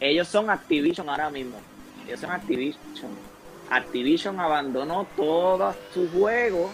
Ellos 0.00 0.28
son 0.28 0.48
Activision 0.50 1.08
ahora 1.10 1.28
mismo. 1.30 1.56
Ellos 2.06 2.20
son 2.20 2.30
Activision. 2.30 3.10
Activision 3.70 4.40
abandonó 4.40 5.06
todos 5.16 5.76
sus 5.92 6.10
juegos, 6.10 6.70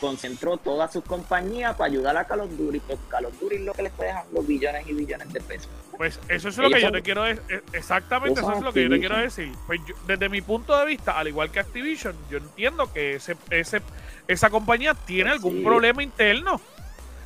concentró 0.00 0.56
todas 0.56 0.92
sus 0.92 1.04
compañías 1.04 1.74
para 1.76 1.90
ayudar 1.90 2.16
a 2.16 2.24
Call 2.24 2.40
of 2.40 2.50
Duty, 2.56 2.80
porque 2.80 3.02
Call 3.08 3.26
of 3.26 3.38
Duty 3.40 3.56
es 3.56 3.60
lo 3.62 3.72
que 3.74 3.82
les 3.82 3.92
está 3.92 4.04
dejando 4.04 4.42
billones 4.42 4.86
y 4.88 4.92
billones 4.94 5.30
de 5.32 5.40
pesos. 5.40 5.68
Pues 5.96 6.18
eso 6.28 6.48
es 6.48 6.56
lo 6.56 6.70
que 6.70 6.80
yo 6.80 6.90
te 6.90 7.02
quiero 7.02 7.22
decir. 7.22 7.62
Exactamente 7.72 8.40
eso 8.40 8.52
es 8.52 8.60
lo 8.62 8.72
que 8.72 8.84
yo 8.84 8.90
te 8.90 8.98
quiero 8.98 9.16
decir. 9.18 9.52
Pues 9.66 9.80
yo- 9.86 9.94
desde 10.06 10.28
mi 10.28 10.40
punto 10.40 10.76
de 10.78 10.86
vista, 10.86 11.18
al 11.18 11.28
igual 11.28 11.50
que 11.50 11.60
Activision, 11.60 12.16
yo 12.30 12.38
entiendo 12.38 12.92
que 12.92 13.14
ese, 13.16 13.36
ese, 13.50 13.82
esa 14.26 14.50
compañía 14.50 14.94
tiene 14.94 15.30
Pues 15.30 15.34
algún 15.42 15.58
sí. 15.58 15.64
problema 15.64 16.02
interno. 16.02 16.60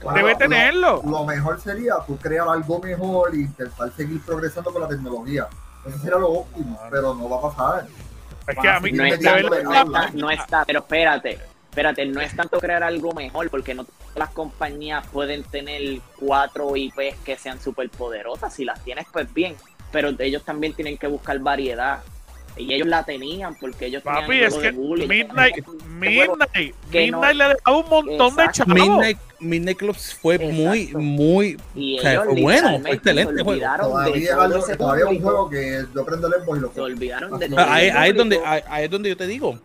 Claro, 0.01 0.17
Debe 0.17 0.33
lo- 0.33 0.39
tenerlo. 0.39 1.03
Lo, 1.07 1.25
mejor 1.25 1.61
sería 1.61 1.95
tú 2.07 2.19
crear 2.19 2.47
algo 2.49 2.79
mejor 2.81 3.35
e 3.35 3.39
intentar 3.39 3.91
seguir 3.97 4.21
progresando 4.23 4.71
con 4.73 4.83
la 4.83 4.89
tecnología. 4.89 5.47
Eso 5.87 5.99
sería 5.99 6.19
lo 6.19 6.31
óptimo, 6.33 6.79
pero 6.91 7.15
no 7.15 7.29
va 7.31 7.39
a 7.39 7.53
pasar. 7.55 7.87
Es 8.47 8.59
que 8.59 8.69
a 8.69 8.79
mí, 8.81 8.91
está, 8.91 9.41
no 9.41 9.55
está, 9.75 10.11
no 10.13 10.31
está, 10.31 10.65
pero 10.65 10.81
espérate, 10.81 11.39
espérate, 11.77 12.07
no 12.07 12.23
es 12.23 12.35
tanto 12.35 12.59
crear 12.59 12.83
algo 12.83 13.13
mejor, 13.13 13.51
porque 13.51 13.75
no 13.75 13.85
todas 13.85 14.17
las 14.17 14.31
compañías 14.31 15.07
pueden 15.13 15.43
tener 15.45 16.01
cuatro 16.19 16.75
IPs 16.75 17.17
que 17.23 17.37
sean 17.37 17.61
súper 17.61 17.91
poderosas. 17.91 18.55
Si 18.55 18.65
las 18.65 18.83
tienes, 18.83 19.05
pues 19.13 19.33
bien, 19.35 19.55
pero 19.93 20.11
ellos 20.19 20.43
también 20.43 20.73
tienen 20.73 20.97
que 20.97 21.07
buscar 21.07 21.39
variedad. 21.39 21.99
Y 22.57 22.73
ellos 22.73 22.89
la 22.89 23.03
tenían 23.05 23.55
porque 23.57 23.85
ellos 23.87 24.03
Papi, 24.03 24.27
tenían 24.29 24.45
es 24.49 24.55
que 24.55 24.63
de 24.63 24.71
bullying. 24.71 25.07
Midnight, 25.07 25.59
Este 25.59 25.71
Midnight, 25.91 26.75
que 26.91 27.11
no- 27.11 27.19
Midnight 27.21 27.37
le 27.37 27.49
dejaba 27.49 27.77
un 27.77 27.89
montón 27.91 28.37
de 28.37 28.49
chavos. 28.53 28.75
Midnight, 28.75 29.19
Midnight 29.41 29.77
Clubs 29.77 30.15
fue 30.15 30.39
muy, 30.39 30.79
Exacto. 30.85 30.99
muy. 31.01 31.61
Y 31.75 31.99
o 31.99 32.01
sea, 32.01 32.13
ellos 32.13 32.25
fue 32.25 32.41
bueno, 32.41 32.81
fue 32.81 32.93
excelente 32.93 33.35
se 33.37 33.43
juego. 33.43 33.51
olvidaron 33.51 33.89
de 33.89 34.77
Todavía 34.79 35.05
algo, 35.05 35.11
un 35.11 35.21
juego 35.21 35.51
que 35.51 35.85
yo 35.95 36.07
prendo 36.07 36.27
el 36.29 36.33
y 36.33 36.39
lo 36.39 36.69
Se 36.69 36.73
juego. 36.73 36.85
olvidaron 36.87 37.39
de 37.39 37.45
Ahí- 37.45 37.51
todo 37.91 37.99
Ahí, 38.01 38.09
es 38.11 38.17
donde, 38.17 38.41
ahí 38.47 38.85
es 38.87 38.91
donde 38.91 39.09
yo 39.11 39.17
te 39.19 39.27
digo. 39.27 39.59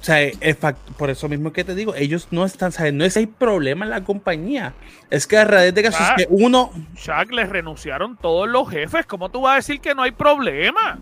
O 0.00 0.02
sea, 0.02 0.20
el 0.22 0.58
fact- 0.58 0.76
por 0.96 1.10
eso 1.10 1.28
mismo 1.28 1.52
que 1.52 1.62
te 1.62 1.74
digo, 1.74 1.94
ellos 1.94 2.28
no 2.30 2.46
están, 2.46 2.72
¿sabes? 2.72 2.94
No 2.94 3.04
es 3.04 3.16
hay 3.18 3.26
problema 3.26 3.84
en 3.84 3.90
la 3.90 4.02
compañía. 4.02 4.72
Es 5.10 5.26
que 5.26 5.36
a 5.36 5.44
raíz 5.44 5.74
de 5.74 5.82
casos 5.82 6.00
Ah. 6.00 6.14
que 6.16 6.26
uno, 6.30 6.72
Chuck, 6.94 7.30
les 7.32 7.48
renunciaron 7.50 8.16
todos 8.16 8.48
los 8.48 8.68
jefes. 8.70 9.04
¿Cómo 9.04 9.28
tú 9.30 9.42
vas 9.42 9.52
a 9.52 9.56
decir 9.56 9.80
que 9.80 9.94
no 9.94 10.02
hay 10.02 10.12
problema? 10.12 10.98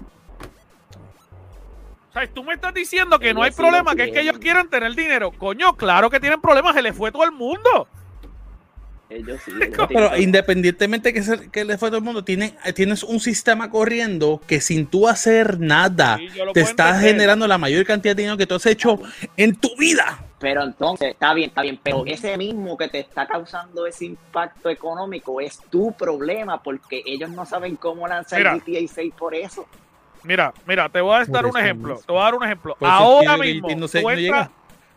O 2.08 2.12
sea, 2.12 2.26
tú 2.26 2.42
me 2.42 2.54
estás 2.54 2.74
diciendo 2.74 3.18
que 3.18 3.32
no 3.34 3.42
hay 3.42 3.50
problema, 3.52 3.94
que 3.94 4.04
es 4.04 4.12
que 4.12 4.20
ellos 4.20 4.38
quieren 4.38 4.68
tener 4.68 4.94
dinero. 4.94 5.30
Coño, 5.30 5.76
claro 5.76 6.10
que 6.10 6.18
tienen 6.18 6.40
problemas, 6.40 6.74
se 6.74 6.82
les 6.82 6.96
fue 6.96 7.12
todo 7.12 7.22
el 7.24 7.32
mundo. 7.32 7.86
Ellos 9.10 9.40
sí, 9.44 9.52
ellos 9.62 9.70
pero 9.88 10.08
tienen- 10.10 10.22
independientemente 10.22 11.12
que, 11.14 11.22
se- 11.22 11.50
que 11.50 11.64
le 11.64 11.78
fue 11.78 11.88
todo 11.88 11.98
el 11.98 12.04
mundo, 12.04 12.24
tiene, 12.24 12.54
tienes 12.74 13.02
un 13.02 13.20
sistema 13.20 13.70
corriendo 13.70 14.40
que 14.46 14.60
sin 14.60 14.86
tú 14.86 15.08
hacer 15.08 15.58
nada, 15.60 16.18
Sí, 16.18 16.28
te 16.52 16.60
entender. 16.60 16.94
generando 17.00 17.46
la 17.46 17.56
mayor 17.58 17.84
cantidad 17.86 18.14
de 18.14 18.22
dinero 18.22 18.36
que 18.36 18.46
tú 18.46 18.56
has 18.56 18.66
hecho 18.66 18.98
en 19.36 19.54
tu 19.56 19.74
vida. 19.76 20.24
Pero 20.38 20.62
entonces, 20.62 21.12
está 21.12 21.34
bien, 21.34 21.48
está 21.48 21.62
bien, 21.62 21.80
pero 21.82 22.04
ese 22.06 22.36
mismo 22.36 22.76
que 22.76 22.88
te 22.88 23.00
está 23.00 23.26
causando 23.26 23.86
ese 23.86 24.04
impacto 24.04 24.68
económico 24.70 25.40
es 25.40 25.58
tu 25.70 25.90
problema 25.92 26.62
porque 26.62 27.02
ellos 27.06 27.30
no 27.30 27.44
saben 27.44 27.76
cómo 27.76 28.06
lanzar 28.06 28.38
Mira. 28.38 28.54
GTA 28.56 28.86
6 28.94 29.14
por 29.18 29.34
eso. 29.34 29.66
Mira, 30.22 30.52
mira, 30.66 30.88
te 30.88 31.00
voy 31.00 31.14
a 31.16 31.24
dar 31.24 31.42
Por 31.44 31.46
un 31.46 31.56
ejemplo. 31.58 31.94
mismo. 31.94 32.06
Te 32.06 32.12
voy 32.12 32.20
a 32.20 32.24
dar 32.24 32.34
un 32.34 32.44
ejemplo. 32.44 32.76
Por 32.78 32.86
eso 32.88 32.96
es 32.96 33.02
Ahora 33.02 33.36
mismo, 33.38 33.68
no 33.76 33.88
sé, 33.88 34.00
tú 34.00 34.06
no 34.08 34.10
entras- 34.14 34.20
llega. 34.20 34.50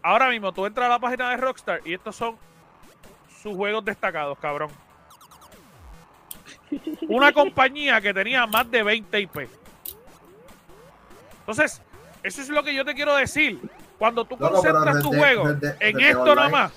ahora 0.04 0.30
mismo 0.30 0.52
tú 0.52 0.66
entras 0.66 0.86
a 0.88 0.90
la 0.90 1.00
página 1.00 1.30
de 1.32 1.38
Rockstar 1.38 1.82
y 1.86 1.94
estos 1.94 2.16
son 2.16 2.36
sus 3.42 3.56
juegos 3.56 3.84
destacados, 3.84 4.38
cabrón. 4.40 4.70
Una 7.08 7.32
compañía 7.34 8.00
que 8.02 8.14
tenía 8.14 8.46
más 8.46 8.70
de 8.70 8.84
20 8.84 9.20
IP. 9.20 9.50
Entonces, 11.40 11.82
eso 12.24 12.42
es 12.42 12.50
lo 12.50 12.64
que 12.64 12.74
yo 12.74 12.86
te 12.86 12.94
quiero 12.94 13.16
decir. 13.16 13.60
Cuando 13.98 14.26
tú 14.26 14.36
Loco, 14.40 14.56
concentras 14.56 15.02
tu 15.02 15.10
juego 15.10 15.50
en 15.80 16.00
esto 16.00 16.34
nada 16.34 16.50
más, 16.50 16.72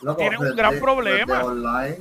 Loco, 0.00 0.16
tienen 0.16 0.38
un 0.38 0.56
gran 0.56 0.78
problema. 0.80 1.44
Online, 1.44 1.98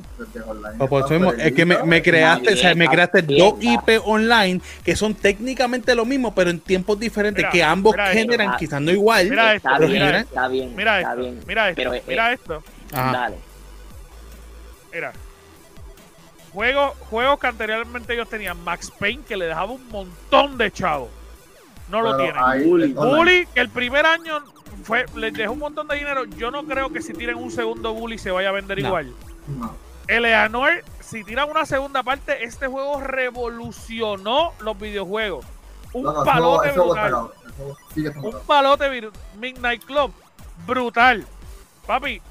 Pues 0.87 1.09
mismo, 1.09 1.33
es 1.33 1.51
que 1.53 1.65
me, 1.65 2.01
creaste, 2.01 2.53
o 2.53 2.57
sea, 2.57 2.75
me 2.75 2.87
creaste 2.87 3.21
bien, 3.21 3.39
dos. 3.39 3.55
IP 3.61 4.01
online 4.05 4.61
que 4.83 4.95
son 4.95 5.13
técnicamente 5.13 5.93
lo 5.95 6.05
mismo, 6.05 6.33
pero 6.33 6.49
en 6.49 6.59
tiempos 6.59 6.99
diferentes, 6.99 7.41
Mira, 7.43 7.51
que 7.51 7.63
ambos 7.63 7.95
generan, 8.11 8.55
quizás 8.57 8.81
no 8.81 8.91
igual. 8.91 9.29
mira 9.29 9.55
esto, 9.55 9.69
mira 9.79 10.19
esto, 10.19 10.29
está 10.29 10.47
bien, 10.47 10.75
mira 10.75 10.99
esto, 11.69 11.91
mira 12.07 12.33
esto, 12.33 12.63
Ajá. 12.93 13.11
Dale. 13.11 13.37
Mira. 14.93 15.13
Juegos, 16.51 16.93
juegos 17.09 17.39
que 17.39 17.47
anteriormente 17.47 18.13
ellos 18.13 18.29
tenían 18.29 18.63
Max 18.63 18.91
Payne 18.99 19.23
que 19.23 19.35
le 19.35 19.45
dejaba 19.45 19.71
un 19.71 19.87
montón 19.89 20.57
de 20.57 20.71
chavos. 20.71 21.09
No 21.89 22.01
lo 22.01 22.15
tienen. 22.17 22.95
Bully. 22.95 23.45
que 23.47 23.59
el 23.59 23.69
primer 23.69 24.05
año 24.05 24.39
fue, 24.83 25.05
les 25.15 25.33
dejó 25.33 25.53
un 25.53 25.59
montón 25.59 25.87
de 25.87 25.95
dinero. 25.95 26.25
Yo 26.25 26.51
no 26.51 26.63
creo 26.63 26.91
que 26.91 27.01
si 27.01 27.13
tiren 27.13 27.37
un 27.37 27.51
segundo 27.51 27.93
Bully 27.93 28.17
se 28.17 28.31
vaya 28.31 28.49
a 28.49 28.51
vender 28.51 28.79
No. 28.81 28.87
igual. 28.87 29.13
No. 29.47 29.75
Eleanor, 30.07 30.83
si 30.99 31.23
tiran 31.23 31.49
una 31.49 31.65
segunda 31.65 32.03
parte, 32.03 32.43
este 32.43 32.67
juego 32.67 32.99
revolucionó 33.01 34.53
los 34.59 34.77
videojuegos. 34.79 35.45
Un 35.93 36.05
palote 36.25 36.69
eso 36.69 36.85
brutal. 36.85 37.13
Un 38.21 38.39
palote 38.45 39.11
Midnight 39.39 39.83
Club. 39.85 40.11
Brutal. 40.65 41.25
Papi, 41.85 42.21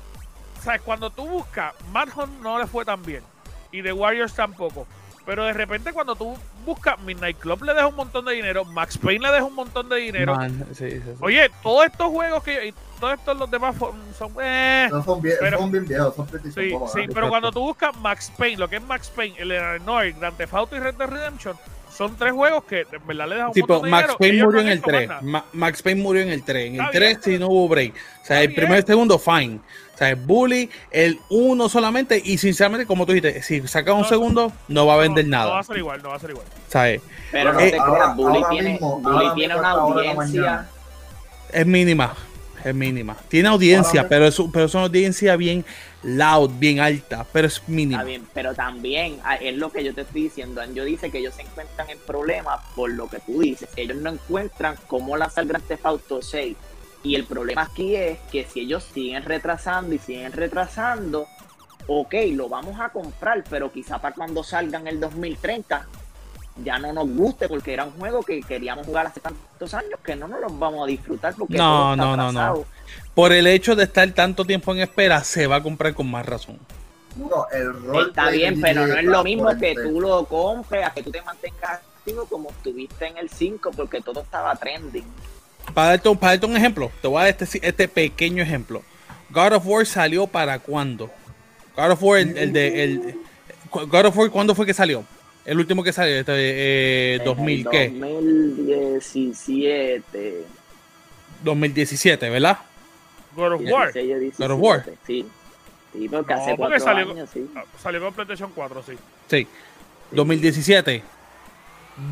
¿sabes? 0.62 0.80
Cuando 0.82 1.10
tú 1.10 1.26
buscas, 1.26 1.74
Mad 1.92 2.08
Hunt 2.16 2.40
no 2.42 2.58
le 2.58 2.66
fue 2.66 2.84
tan 2.84 3.02
bien. 3.02 3.22
Y 3.70 3.82
The 3.82 3.92
Warriors 3.92 4.34
tampoco. 4.34 4.86
Pero 5.24 5.44
de 5.44 5.52
repente 5.52 5.92
cuando 5.92 6.16
tú 6.16 6.36
buscas 6.66 6.98
Midnight 7.00 7.38
Club 7.38 7.62
le 7.62 7.72
deja 7.74 7.86
un 7.86 7.94
montón 7.94 8.24
de 8.24 8.32
dinero. 8.34 8.64
Max 8.64 8.98
Payne 8.98 9.24
le 9.24 9.32
deja 9.32 9.44
un 9.44 9.54
montón 9.54 9.88
de 9.88 9.96
dinero. 9.96 10.34
Man, 10.34 10.66
sí, 10.72 10.90
sí, 10.90 11.00
sí. 11.00 11.10
Oye, 11.20 11.48
todos 11.62 11.86
estos 11.86 12.08
juegos 12.08 12.42
que 12.42 12.66
y 12.68 12.74
todos 12.98 13.14
estos 13.14 13.36
los 13.38 13.48
demás 13.48 13.76
son 13.78 14.30
eh, 14.42 14.88
No 14.90 15.02
son 15.04 15.22
bien, 15.22 15.36
Pero- 15.38 15.58
son 15.58 15.70
bien 15.70 15.86
viejos, 15.86 16.16
son 16.16 16.26
pretty 16.26 16.50
Sí, 16.50 16.70
son 16.72 16.88
sí, 16.88 17.00
pero 17.14 17.28
cuando 17.28 17.52
tú 17.52 17.60
buscas 17.60 17.96
Max 17.98 18.32
Payne, 18.36 18.56
lo 18.58 18.68
que 18.68 18.76
es 18.76 18.82
Max 18.82 19.10
Payne, 19.14 19.36
el 19.38 19.52
Illinois, 19.52 20.12
Grand 20.18 20.36
Theft 20.36 20.54
Auto 20.54 20.76
y 20.76 20.80
Red 20.80 20.94
Dead 20.96 21.08
Redemption, 21.08 21.56
son 21.96 22.16
tres 22.16 22.32
juegos 22.32 22.64
que 22.64 22.80
en 22.90 23.06
verdad 23.06 23.28
le 23.28 23.34
dejan 23.36 23.50
un 23.54 23.60
montón 23.60 23.82
de 23.84 23.90
Max 23.90 24.02
dinero. 24.02 24.18
Payne 24.18 24.42
murió 24.44 24.52
no 24.52 24.60
en 24.60 24.68
el 24.72 24.78
hecho 24.78 24.86
más 24.88 24.96
3. 24.96 25.08
nada. 25.08 25.20
Ma- 25.22 25.44
Max 25.52 25.82
Payne 25.82 26.02
murió 26.02 26.22
en 26.22 26.28
el 26.30 26.42
3. 26.42 26.66
En 26.66 26.74
el 26.74 26.80
Está 26.80 26.90
3 26.90 27.08
bien. 27.08 27.22
sí 27.22 27.38
no 27.38 27.46
hubo 27.48 27.68
break. 27.68 27.92
O 27.94 27.96
sea, 28.26 28.40
Está 28.40 28.40
el 28.40 28.54
primero 28.54 28.74
y 28.74 28.78
el 28.78 28.86
segundo, 28.86 29.18
fine. 29.20 29.60
Sea, 30.02 30.10
el 30.10 30.16
Bully, 30.16 30.68
el 30.90 31.20
1 31.28 31.68
solamente. 31.68 32.20
Y 32.24 32.36
sinceramente, 32.38 32.86
como 32.86 33.06
tú 33.06 33.12
dijiste, 33.12 33.40
si 33.42 33.66
saca 33.68 33.92
un 33.92 34.02
No, 34.02 34.08
segundo, 34.08 34.52
no 34.66 34.86
va 34.86 34.94
a 34.94 34.96
vender 34.96 35.26
No, 35.26 35.30
no 35.30 35.38
va 35.44 35.44
nada. 35.50 35.58
a 35.60 35.62
ser 35.62 35.76
igual, 35.78 36.02
no 36.02 36.08
va 36.08 36.16
a 36.16 36.18
ser 36.18 36.30
igual. 36.30 36.46
¿Sabes? 36.68 37.02
Pero 37.30 37.52
no 37.52 37.60
Eh, 37.60 37.70
te 37.70 37.78
ahora- 37.78 37.92
creas, 37.94 38.16
Bully 38.16 38.36
ahora 38.38 38.48
tiene, 38.50 38.70
mismo- 38.72 39.00
Bully 39.00 39.34
tiene 39.36 39.56
una 39.56 39.70
audiencia. 39.70 40.66
Es 41.52 41.66
mínima. 41.66 42.14
Es 42.64 42.74
mínima. 42.74 43.16
Tiene 43.28 43.48
audiencia, 43.48 44.08
pero 44.08 44.26
es, 44.26 44.36
pero 44.52 44.64
es 44.66 44.74
una 44.74 44.84
audiencia 44.84 45.34
bien 45.36 45.64
loud, 46.04 46.50
bien 46.58 46.78
alta. 46.80 47.24
Pero 47.32 47.46
es 47.48 47.60
mínima. 47.68 47.98
Está 47.98 48.08
bien, 48.08 48.26
pero 48.32 48.54
también 48.54 49.18
ah, 49.24 49.34
es 49.36 49.56
lo 49.56 49.70
que 49.70 49.82
yo 49.84 49.92
te 49.94 50.00
estoy 50.02 50.24
diciendo. 50.24 50.60
Anjo 50.60 50.84
dice 50.84 51.10
que 51.10 51.18
ellos 51.18 51.34
se 51.34 51.42
encuentran 51.42 51.90
en 51.90 51.98
problemas 51.98 52.60
por 52.76 52.90
lo 52.90 53.08
que 53.08 53.18
tú 53.20 53.40
dices. 53.40 53.68
Ellos 53.76 53.96
no 53.98 54.10
encuentran 54.10 54.76
cómo 54.86 55.16
lanzar 55.16 55.44
Grand 55.46 55.64
Theft 55.66 55.86
Auto 55.86 56.22
6. 56.22 56.56
Y 57.02 57.14
el 57.16 57.24
problema 57.24 57.62
aquí 57.62 57.96
es 57.96 58.18
que 58.30 58.44
si 58.44 58.60
ellos 58.60 58.84
siguen 58.84 59.24
retrasando 59.24 59.94
y 59.94 59.98
siguen 59.98 60.32
retrasando, 60.32 61.26
ok, 61.86 62.14
lo 62.32 62.48
vamos 62.48 62.78
a 62.80 62.90
comprar, 62.90 63.42
pero 63.48 63.72
quizá 63.72 64.00
para 64.00 64.14
cuando 64.14 64.44
salga 64.44 64.78
en 64.78 64.86
el 64.86 65.00
2030 65.00 65.86
ya 66.62 66.78
no 66.78 66.92
nos 66.92 67.08
guste 67.08 67.48
porque 67.48 67.72
era 67.72 67.84
un 67.84 67.92
juego 67.92 68.22
que 68.22 68.40
queríamos 68.42 68.86
jugar 68.86 69.06
hace 69.06 69.20
tantos 69.20 69.72
años 69.74 69.98
que 70.04 70.14
no 70.14 70.28
nos 70.28 70.40
los 70.40 70.58
vamos 70.58 70.84
a 70.84 70.86
disfrutar 70.86 71.34
porque 71.36 71.56
No, 71.56 71.64
todo 71.64 71.92
está 71.92 71.96
no, 71.96 72.16
no, 72.16 72.32
no. 72.32 72.64
por 73.14 73.32
el 73.32 73.46
hecho 73.46 73.74
de 73.74 73.84
estar 73.84 74.10
tanto 74.12 74.44
tiempo 74.44 74.72
en 74.72 74.80
espera, 74.80 75.24
se 75.24 75.46
va 75.46 75.56
a 75.56 75.62
comprar 75.62 75.94
con 75.94 76.10
más 76.10 76.26
razón. 76.26 76.58
Bueno, 77.16 77.46
el 77.52 77.72
rol 77.84 78.08
Está 78.08 78.30
bien, 78.30 78.60
pero 78.60 78.86
no 78.86 78.94
es 78.94 79.04
lo 79.04 79.24
mismo 79.24 79.48
que 79.58 79.74
tú 79.74 80.00
lo 80.00 80.24
compres, 80.26 80.86
a 80.86 80.90
que 80.90 81.02
tú 81.02 81.10
te 81.10 81.22
mantengas 81.22 81.80
activo 81.98 82.26
como 82.26 82.50
estuviste 82.50 83.06
en 83.06 83.18
el 83.18 83.28
5, 83.28 83.70
porque 83.76 84.00
todo 84.00 84.22
estaba 84.22 84.54
trending. 84.56 85.04
Para 85.74 85.88
darte, 85.88 86.08
un- 86.08 86.18
para 86.18 86.32
darte 86.32 86.46
un 86.46 86.56
ejemplo, 86.56 86.90
te 87.00 87.08
voy 87.08 87.20
a 87.20 87.24
dar 87.32 87.42
este, 87.42 87.66
este 87.66 87.88
pequeño 87.88 88.42
ejemplo. 88.42 88.82
God 89.30 89.52
of 89.54 89.66
War 89.66 89.86
salió 89.86 90.26
para 90.26 90.58
cuándo? 90.58 91.10
God 91.76 91.90
of 91.92 92.02
War, 92.02 92.18
el, 92.20 92.36
el 92.36 92.52
de. 92.52 92.84
El, 92.84 93.14
God 93.70 94.06
of 94.06 94.16
War, 94.16 94.30
¿cuándo 94.30 94.54
fue 94.54 94.66
que 94.66 94.74
salió? 94.74 95.04
El 95.44 95.58
último 95.58 95.82
que 95.82 95.92
salió, 95.92 96.14
este, 96.16 96.32
eh, 96.36 97.14
En 97.16 97.24
2000, 97.24 97.60
el 97.60 97.68
¿qué? 97.70 97.88
2017. 97.88 100.44
2017, 101.42 102.30
¿verdad? 102.30 102.58
God 103.34 103.52
of 103.54 103.62
War. 103.64 103.92
16 103.92 104.14
o 104.14 104.18
17, 104.20 104.44
God 104.44 104.50
of 104.54 104.60
War. 104.62 104.84
Sí. 105.06 105.26
Sí, 105.92 106.08
porque 106.08 106.34
No, 106.34 106.40
hace 106.40 106.54
porque 106.56 106.80
salió- 106.80 107.10
años, 107.10 107.28
sí. 107.32 107.44
Salió 107.82 108.00
con 108.00 108.14
PlayStation 108.14 108.50
4, 108.54 108.82
sí. 108.86 108.92
Sí. 109.28 109.46
2017. 110.12 111.02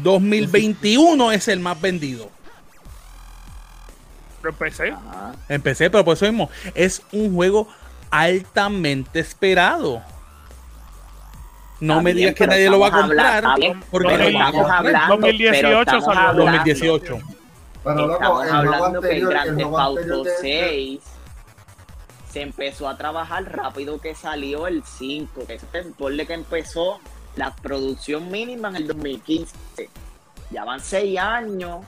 2021 0.02 1.32
es 1.32 1.48
el 1.48 1.60
más 1.60 1.80
vendido. 1.80 2.30
Lo 4.42 4.50
empecé. 4.50 4.90
Ajá. 4.90 5.32
Empecé, 5.48 5.90
pero 5.90 6.04
por 6.04 6.14
eso 6.14 6.24
mismo. 6.26 6.48
Es 6.74 7.02
un 7.12 7.34
juego 7.34 7.68
altamente 8.10 9.20
esperado. 9.20 10.02
No 11.80 11.94
Está 11.94 12.02
me 12.02 12.14
digas 12.14 12.34
que 12.34 12.46
nadie 12.46 12.68
lo 12.68 12.78
va 12.80 12.88
a 12.88 12.90
comprar. 12.92 13.44
hablando- 13.44 13.86
porque 13.90 14.16
no 14.18 14.24
estamos 14.24 14.70
hablando, 14.70 15.16
2018 15.16 15.60
pero 15.62 15.80
estamos 15.80 16.04
salió. 16.04 16.20
hablando- 16.20 16.42
2018. 16.44 17.18
Pero 17.82 18.12
Estamos 18.12 18.46
el 18.46 18.52
hablando 18.54 19.00
que 19.00 19.06
el 19.08 19.26
anterior, 19.26 19.30
Grand 19.30 19.48
el 19.48 19.56
Theft 19.56 19.74
anterior 19.78 20.12
Auto 20.16 20.24
de- 20.24 20.36
6 20.40 21.00
se 22.30 22.42
empezó 22.42 22.88
a 22.88 22.96
trabajar 22.98 23.44
rápido 23.56 23.98
que 24.00 24.14
salió 24.14 24.66
el 24.66 24.82
5. 24.84 25.46
Que 25.46 25.58
ponle 25.98 26.26
que 26.26 26.34
empezó 26.34 27.00
la 27.36 27.54
producción 27.56 28.30
mínima 28.30 28.68
en 28.68 28.76
el 28.76 28.86
2015. 28.86 29.54
Ya 30.50 30.64
van 30.66 30.80
6 30.80 31.18
años. 31.18 31.78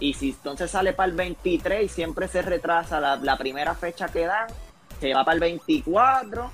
Y 0.00 0.14
si 0.14 0.30
entonces 0.30 0.70
sale 0.70 0.92
para 0.92 1.10
el 1.10 1.16
23 1.16 1.84
y 1.84 1.88
siempre 1.88 2.26
se 2.26 2.42
retrasa 2.42 2.98
la, 2.98 3.16
la 3.16 3.36
primera 3.36 3.74
fecha 3.74 4.08
que 4.08 4.26
dan, 4.26 4.48
se 5.00 5.14
va 5.14 5.24
para 5.24 5.34
el 5.34 5.40
24. 5.40 6.50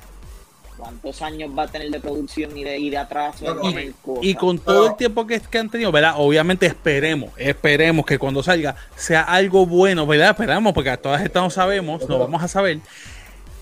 ¿Cuántos 0.77 1.23
años 1.23 1.51
va 1.57 1.63
a 1.63 1.69
tener 1.69 1.91
de 1.91 2.01
producción 2.01 2.55
y 2.55 2.63
de, 2.63 2.79
y 2.79 2.91
de 2.91 2.99
atraso? 2.99 3.47
En 3.63 3.95
Y, 4.21 4.31
y 4.31 4.35
con 4.35 4.59
todo 4.59 4.89
el 4.89 4.97
tiempo 4.97 5.27
que, 5.27 5.41
que 5.41 5.59
han 5.59 5.71
tenido, 5.71 5.91
¿verdad? 5.91 6.15
Obviamente 6.17 6.67
esperemos, 6.67 7.31
esperemos 7.39 8.05
que 8.05 8.19
cuando 8.19 8.43
salga 8.43 8.77
sea 8.95 9.23
algo 9.23 9.65
bueno, 9.65 10.07
¿verdad? 10.07 10.31
Esperamos, 10.31 10.75
porque 10.75 10.91
a 10.91 11.01
todas 11.01 11.23
estas 11.23 11.43
no 11.43 11.51
sabemos, 11.51 12.07
no 12.07 12.19
vamos 12.19 12.43
a 12.43 12.49
saber 12.49 12.81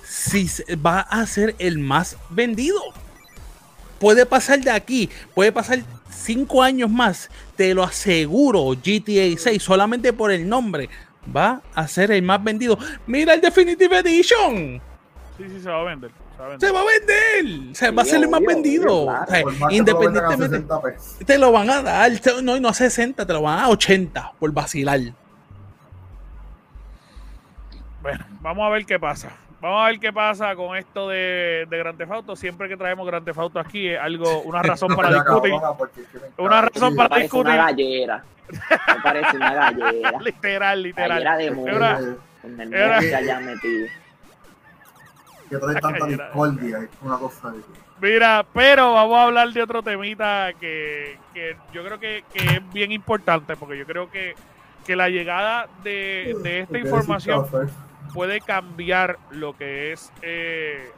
si 0.02 0.48
va 0.84 1.00
a 1.00 1.24
ser 1.26 1.54
el 1.58 1.78
más 1.78 2.16
vendido. 2.30 2.80
Puede 4.00 4.26
pasar 4.26 4.60
de 4.60 4.72
aquí, 4.72 5.08
puede 5.34 5.52
pasar 5.52 5.80
cinco 6.14 6.62
años 6.62 6.90
más, 6.90 7.30
te 7.56 7.74
lo 7.74 7.82
aseguro, 7.82 8.70
GTA 8.70 9.36
6, 9.38 9.62
solamente 9.62 10.12
por 10.12 10.30
el 10.30 10.48
nombre, 10.48 10.88
va 11.34 11.60
a 11.74 11.86
ser 11.88 12.10
el 12.12 12.22
más 12.22 12.42
vendido. 12.42 12.78
Mira 13.06 13.34
el 13.34 13.40
Definitive 13.40 13.98
Edition. 13.98 14.80
Sí, 15.36 15.44
sí, 15.48 15.60
se 15.62 15.68
va 15.70 15.80
a 15.80 15.84
vender. 15.84 16.10
Se 16.36 16.40
va 16.42 16.46
a 16.46 16.48
vender. 16.48 16.60
Se 16.68 16.72
va 16.72 16.80
a 16.80 16.84
vender, 16.84 17.76
se 17.76 17.90
va 17.90 18.02
a 18.02 18.04
Sí, 18.04 18.10
ser 18.12 18.22
el 18.22 18.28
más 18.28 18.40
obvio, 18.40 18.48
vendido. 18.48 19.06
claro. 19.06 19.22
O 19.24 19.26
sea, 19.52 19.66
lo 19.68 19.70
independientemente, 19.70 20.48
60 20.48 20.82
pesos. 20.82 21.16
te 21.26 21.38
lo 21.38 21.52
van 21.52 21.70
a 21.70 21.82
dar, 21.82 22.12
no, 22.42 22.60
no 22.60 22.68
a 22.68 22.74
60, 22.74 23.26
te 23.26 23.32
lo 23.32 23.42
van 23.42 23.54
a 23.54 23.56
dar 23.62 23.64
a 23.66 23.70
80 23.70 24.32
por 24.38 24.52
vacilar. 24.52 25.00
Bueno, 28.02 28.24
vamos 28.40 28.66
a 28.66 28.68
ver 28.70 28.84
qué 28.84 28.98
pasa. 28.98 29.30
Vamos 29.64 29.82
a 29.82 29.86
ver 29.86 29.98
qué 29.98 30.12
pasa 30.12 30.54
con 30.54 30.76
esto 30.76 31.08
de, 31.08 31.66
de 31.70 31.78
Grand 31.78 31.96
Theft 31.96 32.12
Auto. 32.12 32.36
Siempre 32.36 32.68
que 32.68 32.76
traemos 32.76 33.06
Grand 33.06 33.24
Theft 33.24 33.38
Auto 33.38 33.58
aquí 33.58 33.88
es 33.88 33.98
algo, 33.98 34.42
una 34.42 34.62
razón 34.62 34.94
para 34.94 35.08
discutir. 35.14 35.54
Una 36.36 36.60
razón 36.60 36.94
para- 36.94 37.08
parece 37.08 37.34
una 37.34 37.50
discutir. 37.52 37.76
gallera. 37.78 38.24
Me 38.50 39.02
parece 39.02 39.36
una 39.36 39.54
gallera. 39.54 40.12
literal, 40.20 40.82
literal. 40.82 41.24
Gallera 41.24 41.36
de 41.38 41.50
una- 41.50 41.98
eh, 41.98 42.16
Con 42.42 42.60
el 42.60 42.74
Era- 42.74 43.00
que 43.00 43.14
haya 43.16 43.40
metido. 43.40 43.86
que 45.48 45.56
trae 45.56 45.80
tanta 45.80 46.06
discordia, 46.08 46.78
es 46.80 46.88
una 47.00 47.16
cosa 47.16 47.50
de 47.52 47.60
Mira, 48.02 48.44
pero 48.52 48.92
vamos 48.92 49.16
a 49.16 49.22
hablar 49.22 49.48
de 49.50 49.62
otro 49.62 49.82
temita 49.82 50.52
que, 50.60 51.16
que 51.32 51.56
yo 51.72 51.82
creo 51.84 51.98
que, 51.98 52.22
que 52.34 52.44
es 52.56 52.72
bien 52.74 52.92
importante, 52.92 53.56
porque 53.56 53.78
yo 53.78 53.86
creo 53.86 54.10
que, 54.10 54.34
que 54.84 54.94
la 54.94 55.08
llegada 55.08 55.68
de, 55.82 56.36
de 56.42 56.58
esta 56.60 56.78
información. 56.78 57.46
Puede 58.14 58.40
cambiar 58.40 59.18
lo 59.30 59.56
que 59.56 59.92
es 59.92 60.12
eh, 60.22 60.88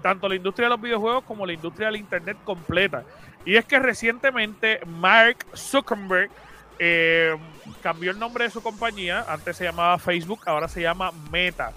tanto 0.00 0.28
la 0.28 0.36
industria 0.36 0.66
de 0.66 0.70
los 0.70 0.80
videojuegos 0.80 1.24
como 1.24 1.44
la 1.44 1.52
industria 1.52 1.88
del 1.88 1.96
Internet 1.96 2.38
completa. 2.44 3.02
Y 3.44 3.56
es 3.56 3.64
que 3.64 3.80
recientemente 3.80 4.80
Mark 4.86 5.44
Zuckerberg 5.54 6.30
eh, 6.78 7.36
cambió 7.82 8.12
el 8.12 8.18
nombre 8.18 8.44
de 8.44 8.50
su 8.50 8.62
compañía, 8.62 9.24
antes 9.28 9.56
se 9.56 9.64
llamaba 9.64 9.98
Facebook, 9.98 10.40
ahora 10.46 10.68
se 10.68 10.80
llama 10.80 11.10
Meta. 11.30 11.72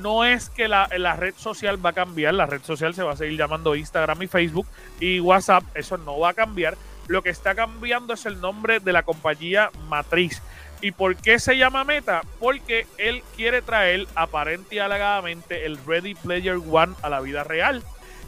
No 0.00 0.24
es 0.24 0.50
que 0.50 0.66
la, 0.66 0.88
la 0.98 1.14
red 1.14 1.34
social 1.36 1.84
va 1.84 1.90
a 1.90 1.92
cambiar, 1.92 2.34
la 2.34 2.46
red 2.46 2.62
social 2.62 2.94
se 2.94 3.02
va 3.02 3.12
a 3.12 3.16
seguir 3.16 3.38
llamando 3.38 3.76
Instagram 3.76 4.22
y 4.22 4.26
Facebook 4.26 4.66
y 4.98 5.20
WhatsApp, 5.20 5.62
eso 5.74 5.96
no 5.98 6.18
va 6.18 6.30
a 6.30 6.34
cambiar. 6.34 6.76
Lo 7.06 7.22
que 7.22 7.28
está 7.28 7.54
cambiando 7.54 8.14
es 8.14 8.26
el 8.26 8.40
nombre 8.40 8.80
de 8.80 8.92
la 8.92 9.02
compañía 9.02 9.70
matriz. 9.88 10.42
¿Y 10.80 10.92
por 10.92 11.16
qué 11.16 11.38
se 11.38 11.56
llama 11.56 11.84
Meta? 11.84 12.22
Porque 12.38 12.86
él 12.98 13.22
quiere 13.36 13.62
traer 13.62 14.06
aparente 14.14 14.74
y 14.74 14.78
alegadamente 14.78 15.64
el 15.64 15.78
Ready 15.86 16.14
Player 16.14 16.56
One 16.56 16.94
a 17.02 17.08
la 17.08 17.20
vida 17.20 17.44
real. 17.44 17.82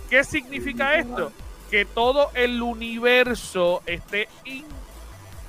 ¿Qué 0.09 0.25
significa 0.25 0.95
esto? 0.95 1.33
Que 1.71 1.85
todo 1.85 2.31
el 2.35 2.63
universo 2.63 3.83
esté 3.87 4.29
in, 4.45 4.65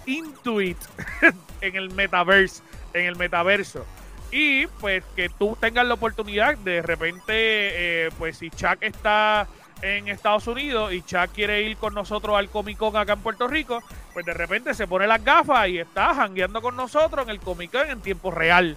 intuit 0.06 0.78
en 1.62 1.76
el 1.76 1.91
metaverse, 1.91 2.62
en 2.93 3.06
el 3.06 3.16
metaverso. 3.16 3.86
Y 4.32 4.68
pues 4.68 5.04
que 5.16 5.30
tú 5.30 5.58
tengas 5.60 5.86
la 5.86 5.93
oportunidad 5.93 6.58
de 6.58 6.82
repente, 6.82 7.26
eh, 7.30 8.10
pues 8.18 8.38
si 8.38 8.50
Chuck 8.50 8.78
está 8.82 9.48
en 9.82 10.07
Estados 10.07 10.47
Unidos 10.47 10.91
y 10.93 11.01
Chuck 11.03 11.30
quiere 11.34 11.61
ir 11.61 11.78
con 11.78 11.93
nosotros 11.93 12.36
al 12.36 12.49
Comic 12.49 12.78
Con 12.78 12.95
acá 12.97 13.13
en 13.13 13.19
Puerto 13.21 13.47
Rico, 13.47 13.84
pues 14.13 14.25
de 14.25 14.34
repente 14.34 14.73
se 14.73 14.88
pone 14.88 15.05
las 15.07 15.23
gafas 15.23 15.67
y 15.69 15.78
está 15.80 16.13
jangueando 16.15 16.61
con 16.61 16.75
nosotros 16.75 17.23
en 17.25 17.30
el 17.30 17.39
Comic 17.39 17.71
Con 17.71 17.89
en 17.89 18.01
tiempo 18.01 18.32
real. 18.32 18.75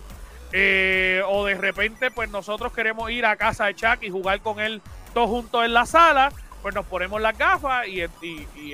Eh, 0.52 1.22
o 1.28 1.44
de 1.46 1.54
repente, 1.54 2.10
pues 2.10 2.28
nosotros 2.30 2.72
queremos 2.72 3.10
ir 3.10 3.24
a 3.24 3.36
casa 3.36 3.66
de 3.66 3.74
Chuck 3.74 4.02
y 4.02 4.10
jugar 4.10 4.40
con 4.40 4.58
él 4.60 4.82
todos 5.14 5.28
juntos 5.28 5.64
en 5.64 5.72
la 5.72 5.86
sala, 5.86 6.32
pues 6.62 6.74
nos 6.74 6.84
ponemos 6.86 7.20
las 7.20 7.38
gafas 7.38 7.86
y, 7.86 8.02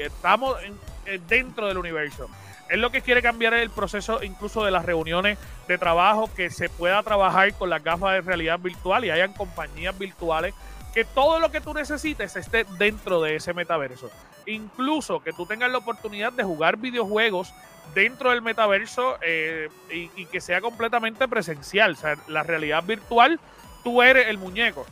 estamos 0.01 0.57
en- 0.63 0.79
en- 1.07 1.27
dentro 1.29 1.69
del 1.69 1.79
universo. 1.79 2.29
Es 2.69 2.79
lo 2.79 2.91
que 2.91 3.01
quiere 3.03 3.23
cambiar 3.23 3.55
el 3.55 3.71
proceso 3.71 4.23
incluso 4.25 4.65
de 4.65 4.73
las 4.73 4.85
reuniones 4.85 5.39
de 5.69 5.79
trabajo, 5.79 6.29
que 6.35 6.51
se 6.51 6.69
pueda 6.69 7.01
trabajar 7.05 7.53
con 7.55 7.71
las 7.71 7.85
gafas 7.85 8.15
de 8.15 8.21
realidad 8.23 8.59
virtual 8.59 9.05
y 9.05 9.11
hayan 9.11 9.33
compañías 9.35 9.97
virtuales 9.97 10.53
que 10.97 11.05
todo 11.05 11.39
lo 11.41 11.51
que 11.51 11.61
tú 11.61 11.75
necesites 11.75 12.37
esté 12.37 12.65
dentro 12.79 13.21
de 13.21 13.37
ese 13.37 13.53
metaverso. 13.53 14.11
Incluso 14.47 15.21
que 15.21 15.35
tú 15.35 15.45
tengas 15.45 15.71
la 15.71 15.77
oportunidad 15.77 16.33
de 16.33 16.43
jugar 16.43 16.79
videojuegos 16.79 17.53
dentro 17.95 18.31
del 18.31 18.41
metaverso 18.41 19.19
eh, 19.21 19.69
y, 19.93 20.11
y 20.17 20.25
que 20.25 20.41
sea 20.41 20.63
completamente 20.63 21.29
presencial. 21.29 21.93
O 21.93 21.97
sea, 21.97 22.17
la 22.29 22.45
realidad 22.45 22.83
virtual, 22.83 23.39
tú 23.85 24.01
eres 24.01 24.29
el 24.29 24.39
muñeco. 24.39 24.87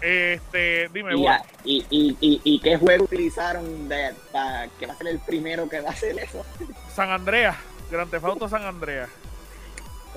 Este, 0.00 0.88
dime, 0.94 1.14
Y, 1.14 1.26
a- 1.26 1.42
y, 1.62 1.84
y, 1.90 2.16
y, 2.22 2.40
y 2.42 2.58
qué 2.60 2.78
juego 2.78 3.04
utilizaron 3.04 3.86
de, 3.86 4.14
para 4.32 4.66
que 4.78 4.86
va 4.86 4.94
a 4.94 4.96
ser 4.96 5.08
el 5.08 5.18
primero 5.18 5.68
que 5.68 5.82
va 5.82 5.90
a 5.90 5.92
hacer 5.92 6.18
eso? 6.20 6.42
San 6.94 7.10
Andreas, 7.10 7.54
Theft 7.90 8.24
Auto 8.24 8.48
San 8.48 8.62
Andreas. 8.62 9.10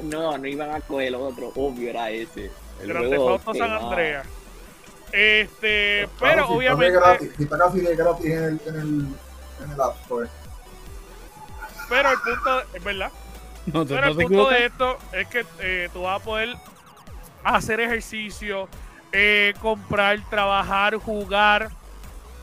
No, 0.04 0.38
no 0.38 0.48
iban 0.48 0.72
a 0.74 0.80
coger 0.80 1.14
otro, 1.16 1.52
obvio 1.54 1.90
era 1.90 2.10
ese. 2.12 2.50
El 2.82 2.88
Grand 2.88 3.10
Theft 3.10 3.22
Auto 3.22 3.54
San 3.54 3.70
no. 3.72 3.90
Andreas. 3.90 4.26
Este, 5.14 6.10
Claro, 6.18 6.18
pero 6.18 6.36
si 6.48 6.66
está 6.66 6.74
obviamente, 6.74 7.00
gratis- 7.00 7.32
si 7.38 7.44
está 7.44 7.58
casi 7.60 7.80
de 7.82 7.96
gratis 7.96 8.26
en 8.26 8.44
el, 8.44 8.62
en 8.66 8.76
el, 8.76 9.08
en 9.64 9.72
el 9.72 9.82
App 9.82 9.96
Store. 10.02 10.28
pero 11.88 12.10
el 12.12 12.18
punto, 12.20 12.62
es 12.74 12.84
verdad, 12.84 13.12
No 13.68 13.86
te, 13.86 13.94
pero 13.94 14.08
no 14.08 14.12
el 14.12 14.18
punto 14.28 14.50
de 14.50 14.66
esto 14.66 14.98
es 15.12 15.28
que 15.28 15.46
eh, 15.60 15.90
tú 15.94 16.02
vas 16.02 16.20
a 16.20 16.24
poder 16.24 16.56
hacer 17.44 17.80
ejercicio, 17.80 18.68
eh, 19.12 19.54
comprar, 19.62 20.20
trabajar, 20.30 20.96
jugar, 20.96 21.70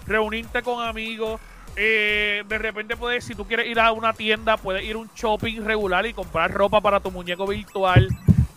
reunirte 0.07 0.63
con 0.63 0.83
amigos. 0.87 1.41
eh, 1.77 2.45
de 2.49 2.59
repente 2.59 2.97
puedes, 2.97 3.25
si 3.25 3.35
tú 3.35 3.47
quieres 3.47 3.67
ir 3.67 3.81
a 3.81 3.91
una 3.93 4.13
tienda, 4.13 4.57
puedes 4.57 4.85
ir 4.85 4.95
a 4.95 4.99
un 4.99 5.11
shopping 5.15 5.63
regular 5.65 6.07
y 6.07 6.13
comprar 6.15 6.53
ropa 6.53 6.81
para 6.81 7.01
tu 7.01 7.11
muñeco 7.11 7.47
virtual. 7.49 8.09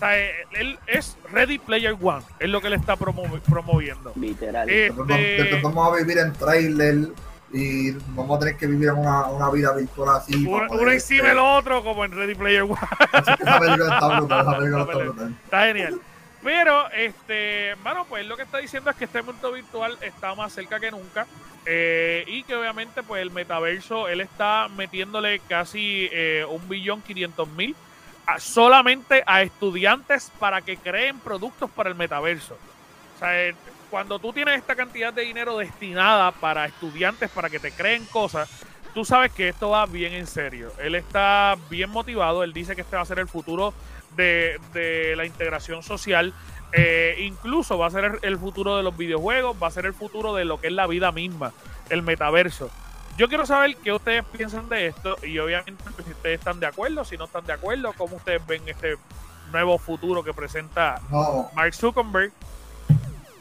Sea, 0.04 0.20
eh, 0.20 0.32
él 0.54 0.80
es 0.88 1.18
Ready 1.32 1.58
Player 1.60 1.96
One, 2.02 2.24
es 2.40 2.50
lo 2.50 2.62
que 2.62 2.68
él 2.68 2.74
está 2.74 2.96
promo- 2.96 3.40
promoviendo. 3.42 4.12
Literal. 4.16 4.70
Este- 4.70 5.60
vamos 5.62 5.92
a 5.92 5.96
vivir 5.98 6.18
en 6.18 6.34
trailer 6.34 6.96
y 7.52 7.92
vamos 8.16 8.38
a 8.38 8.40
tener 8.40 8.58
que 8.58 8.66
vivir 8.68 8.92
una, 8.92 9.28
una 9.28 9.50
vida 9.52 9.72
virtual 9.74 10.18
así. 10.18 10.46
Uno, 10.46 10.66
uno 10.72 10.92
encima 10.92 11.20
este, 11.20 11.30
del 11.30 11.38
otro, 11.40 11.84
como 11.84 12.04
en 12.04 12.12
Ready 12.12 12.36
Player 12.36 12.64
One. 12.64 12.78
Así 13.12 13.32
que 13.38 13.44
esa 13.44 13.60
película 13.60 13.94
está 13.94 14.18
brutal, 14.20 14.42
esa 14.42 14.58
película 14.58 14.82
está 14.82 14.92
Está 14.94 15.04
brutal. 15.04 15.36
Está 15.44 15.66
genial. 15.68 16.00
pero, 16.44 16.90
este, 16.92 17.76
bueno, 17.84 18.06
pues 18.10 18.26
lo 18.26 18.36
que 18.36 18.44
está 18.44 18.58
diciendo 18.58 18.90
es 18.90 18.96
que 18.96 19.06
este 19.06 19.22
mundo 19.22 19.52
virtual 19.52 19.98
está 20.02 20.34
más 20.36 20.52
cerca 20.54 20.80
que 20.80 20.90
nunca. 20.92 21.28
eh, 21.66 22.26
y 22.28 22.44
que 22.44 22.56
obviamente, 22.56 23.04
pues 23.04 23.22
el 23.22 23.32
metaverso, 23.32 24.10
él 24.10 24.20
está 24.20 24.68
metiéndole 24.76 25.40
casi 25.48 26.10
eh, 26.12 26.46
un 26.50 26.68
billón 26.68 27.02
quinientos 27.02 27.48
mil 27.50 27.74
solamente 28.40 29.24
a 29.26 29.42
estudiantes 29.42 30.32
para 30.40 30.62
que 30.62 30.78
creen 30.78 31.20
productos 31.20 31.70
para 31.72 31.90
el 31.90 31.96
metaverso. 31.96 32.58
O 33.16 33.20
sea, 33.20 33.48
eh, 33.48 33.56
cuando 33.90 34.20
tú 34.20 34.34
tienes 34.34 34.58
esta 34.58 34.76
cantidad 34.76 35.14
de 35.14 35.24
dinero 35.24 35.58
destinada 35.58 36.32
para 36.32 36.66
estudiantes 36.66 37.30
para 37.30 37.50
que 37.50 37.60
te 37.60 37.72
creen 37.72 38.06
cosas, 38.06 38.50
tú 38.94 39.06
sabes 39.06 39.32
que 39.32 39.50
esto 39.50 39.70
va 39.70 39.86
bien 39.86 40.14
en 40.14 40.28
serio. 40.28 40.72
Él 40.80 40.96
está 40.96 41.56
bien 41.70 41.90
motivado, 41.90 42.44
él 42.44 42.54
dice 42.54 42.76
que 42.76 42.82
este 42.82 42.96
va 42.96 43.02
a 43.02 43.06
ser 43.06 43.20
el 43.20 43.28
futuro 43.28 43.74
de, 44.16 45.14
la 45.16 45.26
integración 45.26 45.84
social. 45.84 46.34
Eh, 46.72 47.18
incluso 47.20 47.78
va 47.78 47.88
a 47.88 47.92
ser 47.92 48.20
el 48.24 48.38
futuro 48.40 48.78
de 48.78 48.84
los 48.84 48.98
videojuegos, 48.98 49.56
va 49.62 49.68
a 49.68 49.72
ser 49.72 49.86
el 49.86 49.94
futuro 49.94 50.34
de 50.34 50.46
lo 50.46 50.60
que 50.60 50.68
es 50.68 50.74
la 50.74 50.88
vida 50.88 51.12
misma, 51.12 51.54
el 51.90 52.02
metaverso. 52.02 52.72
Yo 53.18 53.28
quiero 53.28 53.46
saber 53.46 53.76
qué 53.78 53.92
ustedes 53.92 54.24
piensan 54.26 54.68
de 54.70 54.88
esto 54.88 55.16
y 55.24 55.38
obviamente 55.38 55.84
pues, 55.94 56.06
si 56.06 56.14
ustedes 56.14 56.40
están 56.40 56.60
de 56.60 56.66
acuerdo, 56.66 57.06
si 57.06 57.16
no 57.16 57.26
están 57.26 57.46
de 57.46 57.54
acuerdo, 57.54 57.94
cómo 57.96 58.16
ustedes 58.16 58.46
ven 58.48 58.64
este 58.68 58.98
nuevo 59.52 59.78
futuro 59.78 60.24
que 60.24 60.34
presenta 60.34 61.00
No, 61.12 61.50
Mark 61.54 61.76
Zuckerberg. 61.76 62.32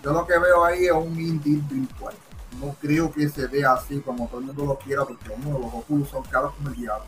yo 0.04 0.12
lo 0.12 0.26
que 0.26 0.38
veo 0.38 0.64
ahí 0.64 0.84
es 0.84 0.92
un 0.92 1.18
indie 1.18 1.60
virtual. 1.70 2.14
No 2.60 2.76
creo 2.82 3.10
que 3.10 3.30
se 3.30 3.46
vea 3.46 3.72
así 3.72 4.00
como 4.00 4.28
todo 4.28 4.40
el 4.40 4.46
mundo 4.46 4.66
lo 4.66 4.78
quiera, 4.78 5.04
porque 5.06 5.30
uno, 5.42 5.58
los 5.58 5.72
Oculus 5.72 6.10
son 6.10 6.22
caros 6.24 6.52
como 6.54 6.68
el 6.68 6.74
diablo. 6.76 7.06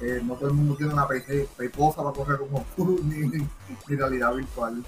Eh, 0.00 0.20
no 0.22 0.34
todo 0.34 0.48
el 0.48 0.54
mundo 0.54 0.76
tiene 0.76 0.92
una 0.94 1.08
PC 1.08 1.48
peposa 1.56 2.02
para 2.02 2.14
coger 2.14 2.40
un 2.40 2.54
Oculus 2.54 3.02
ni, 3.04 3.26
ni 3.26 3.96
realidad 3.96 4.32
virtual. 4.32 4.82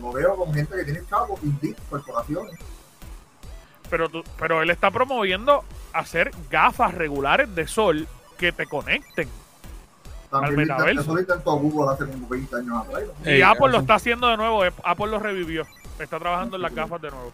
Lo 0.00 0.10
veo 0.12 0.36
con 0.36 0.54
gente 0.54 0.74
que 0.74 0.84
tiene 0.84 1.06
chavos, 1.06 1.38
indie, 1.42 1.76
corporaciones. 1.90 2.58
Pero, 3.86 4.08
tú- 4.08 4.24
pero 4.38 4.62
él 4.62 4.70
está 4.70 4.90
promoviendo 4.90 5.64
hacer 5.92 6.30
gafas 6.50 6.94
regulares 6.94 7.54
de 7.54 7.66
sol 7.66 8.06
que 8.38 8.52
te 8.52 8.66
conecten. 8.66 9.28
También 10.30 10.52
Al 10.52 10.56
metaverso. 10.66 11.18
eso 11.18 11.56
Google 11.56 11.92
hace 11.92 12.04
como 12.12 12.28
20 12.28 12.56
años 12.56 12.84
atrás. 12.84 13.02
¿no? 13.24 13.30
Y 13.30 13.42
Apple 13.42 13.68
lo 13.70 13.78
está 13.78 13.94
haciendo 13.94 14.26
de 14.28 14.36
nuevo. 14.36 14.62
Apple 14.84 15.06
lo 15.06 15.18
revivió. 15.18 15.64
Está 15.98 16.18
trabajando 16.18 16.56
en 16.56 16.62
las 16.62 16.74
gafas 16.74 17.00
de 17.00 17.10
nuevo. 17.10 17.32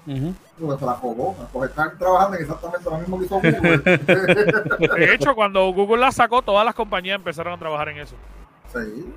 Pues 0.61 0.79
se 0.79 0.87
la 0.87 0.93
jugó. 0.93 1.35
Pues 1.53 1.71
están 1.71 1.99
trabajando 1.99 2.37
en 2.37 2.43
exactamente 2.43 2.89
lo 2.91 2.99
mismo 2.99 3.19
que 3.19 3.25
hizo 3.25 3.35
Google. 3.37 3.79
De 4.97 5.15
hecho, 5.15 5.35
cuando 5.35 5.73
Google 5.73 5.99
la 6.03 6.13
sacó, 6.13 6.43
todas 6.43 6.65
las 6.65 6.75
compañías 6.75 7.17
empezaron 7.17 7.55
a 7.55 7.59
trabajar 7.59 7.89
en 7.89 7.99
eso. 7.99 8.15
sí. 8.73 9.13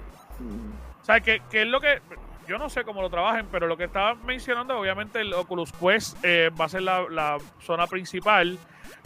O 1.01 1.05
sea, 1.05 1.19
que, 1.19 1.39
que 1.51 1.61
es 1.61 1.67
lo 1.67 1.79
que. 1.79 2.01
Yo 2.47 2.57
no 2.57 2.69
sé 2.69 2.83
cómo 2.83 3.01
lo 3.01 3.09
trabajen, 3.09 3.47
pero 3.51 3.67
lo 3.67 3.75
que 3.75 3.85
estaba 3.85 4.13
mencionando, 4.15 4.77
obviamente, 4.79 5.19
el 5.21 5.33
Oculus 5.33 5.71
Quest 5.73 6.17
eh, 6.23 6.51
va 6.59 6.65
a 6.65 6.69
ser 6.69 6.83
la, 6.83 7.05
la 7.09 7.37
zona 7.59 7.87
principal. 7.87 8.57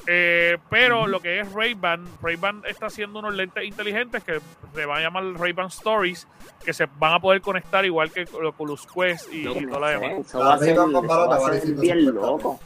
eh, 0.08 0.58
pero 0.70 1.08
lo 1.08 1.22
que 1.22 1.40
es 1.40 1.52
Ray-Ban, 1.54 2.06
Ray-Ban 2.22 2.64
está 2.68 2.88
haciendo 2.88 3.20
unos 3.20 3.34
lentes 3.34 3.64
inteligentes 3.64 4.24
que 4.24 4.40
se 4.74 4.86
van 4.86 4.98
a 4.98 5.02
llamar 5.02 5.24
Ray-Ban 5.40 5.68
Stories, 5.68 6.28
que 6.66 6.74
se 6.74 6.88
van 6.98 7.14
a 7.14 7.20
poder 7.20 7.42
conectar 7.42 7.86
igual 7.86 8.12
que 8.12 8.22
el 8.22 8.46
Oculus 8.46 8.86
Quest 8.88 9.32
y, 9.34 9.44
la 9.44 9.54
sé, 9.54 10.00
demás. 10.00 10.26
Eso 10.28 10.40
va 10.40 10.54
a 10.56 10.58
ser, 10.60 10.70
eso 10.72 10.92
va 10.92 11.36
a 11.36 11.40
ser 11.52 11.62
150 11.62 11.82
bien 11.82 12.06
loco. 12.14 12.60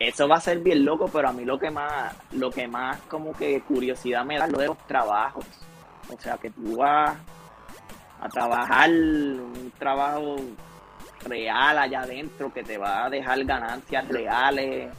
Eso 0.00 0.28
va 0.28 0.36
a 0.36 0.40
ser 0.40 0.58
bien 0.60 0.84
loco, 0.84 1.08
pero 1.12 1.28
a 1.28 1.32
mí 1.32 1.44
lo 1.44 1.58
que 1.58 1.70
más, 1.70 2.14
lo 2.32 2.50
que 2.50 2.68
más 2.68 3.00
como 3.02 3.32
que 3.32 3.60
curiosidad 3.62 4.24
me 4.24 4.38
da 4.38 4.46
es 4.46 4.52
lo 4.52 4.58
de 4.58 4.66
los 4.68 4.78
trabajos. 4.86 5.44
O 6.08 6.20
sea, 6.20 6.36
que 6.38 6.50
tú 6.50 6.76
vas 6.76 7.16
a 8.20 8.28
trabajar 8.28 8.90
un 8.90 9.72
trabajo 9.78 10.36
real 11.26 11.78
allá 11.78 12.02
adentro 12.02 12.52
que 12.52 12.62
te 12.62 12.78
va 12.78 13.06
a 13.06 13.10
dejar 13.10 13.44
ganancias 13.44 14.06
reales. 14.08 14.90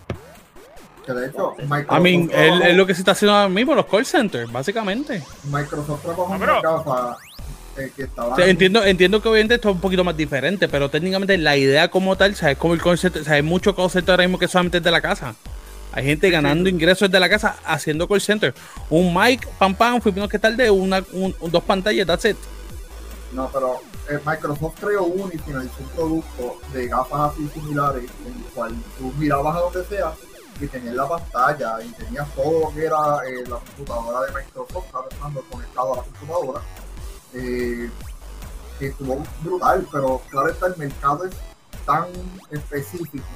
Que 1.06 1.14
de 1.14 1.28
hecho, 1.28 1.56
I 1.60 1.64
Microsoft, 1.66 2.02
mean, 2.04 2.30
él, 2.34 2.62
es 2.62 2.76
lo 2.76 2.86
que 2.86 2.94
se 2.94 3.02
está 3.02 3.12
haciendo 3.14 3.36
ahora 3.36 3.50
mismo, 3.50 3.74
los 3.74 3.86
call 3.86 4.06
centers, 4.06 4.52
básicamente. 4.52 5.24
Microsoft 5.46 6.02
trabajó 6.04 6.28
Ah, 6.32 6.36
en 6.36 6.62
casa 6.62 7.18
eh, 7.78 7.92
que 7.96 8.04
estaba. 8.04 8.34
O 8.34 8.36
sea, 8.36 8.46
entiendo, 8.48 8.84
entiendo 8.84 9.22
que 9.22 9.30
obviamente 9.30 9.56
esto 9.56 9.70
es 9.70 9.76
un 9.76 9.82
poquito 9.82 10.04
más 10.04 10.16
diferente, 10.18 10.68
pero 10.68 10.90
técnicamente 10.90 11.38
la 11.38 11.56
idea 11.58 11.90
como 11.90 12.16
tal, 12.16 12.36
¿sabes? 12.36 12.58
Como 12.58 12.74
el 12.74 12.82
concepto, 12.82 13.20
o 13.22 13.24
sea, 13.24 13.36
hay 13.36 13.42
mucho 13.42 13.76
call 13.76 13.90
center 13.90 14.12
ahora 14.14 14.24
mismo 14.26 14.38
que 14.38 14.48
solamente 14.48 14.78
es 14.80 14.84
de 14.84 14.92
la 14.92 15.02
casa. 15.02 15.36
Hay 15.94 16.04
gente 16.06 16.30
ganando 16.30 16.70
ingresos 16.70 17.10
de 17.10 17.20
la 17.20 17.28
casa 17.30 17.56
haciendo 17.66 18.08
call 18.08 18.22
center. 18.22 18.54
Un 18.92 19.12
mic, 19.14 19.48
pam 19.58 19.74
pam, 19.74 20.00
fuimos 20.02 20.30
que 20.30 20.38
tal 20.38 20.56
de 20.56 20.70
una, 20.70 21.04
un- 21.14 21.36
un- 21.40 21.52
dos 21.52 21.64
pantallas, 21.64 22.06
that's 22.06 22.26
it. 22.26 22.38
No, 23.32 23.50
pero 23.54 23.80
eh, 24.10 24.20
Microsoft 24.26 24.80
creó 24.80 25.04
uno 25.04 25.30
y 25.32 25.38
finalizó 25.38 25.76
un 25.80 25.90
producto 25.90 26.58
de 26.74 26.88
gafas 26.88 27.34
así 27.34 27.48
similares, 27.50 28.10
en 28.26 28.34
el 28.34 28.44
cual 28.54 28.76
tú 28.98 29.14
mirabas 29.18 29.56
a 29.56 29.60
donde 29.60 29.86
sea 29.86 30.14
y 30.60 30.68
tenías 30.68 30.96
la 30.96 31.08
pantalla 31.08 31.82
y 31.82 31.90
tenías 31.92 32.28
todo 32.36 32.62
lo 32.66 32.74
que 32.74 32.86
era 32.86 33.20
eh, 33.26 33.44
la 33.48 33.58
computadora 33.58 34.26
de 34.26 34.34
Microsoft, 34.34 34.86
estando 35.12 35.42
conectado 35.44 35.94
a 35.94 35.98
la 35.98 36.04
computadora. 36.04 36.62
Eh, 37.34 37.90
que 38.80 38.88
estuvo 38.88 39.22
brutal, 39.44 39.86
pero 39.92 40.22
claro 40.30 40.50
está, 40.50 40.68
el 40.68 40.78
mercado 40.78 41.26
es 41.26 41.36
tan 41.86 42.06
específico, 42.50 43.28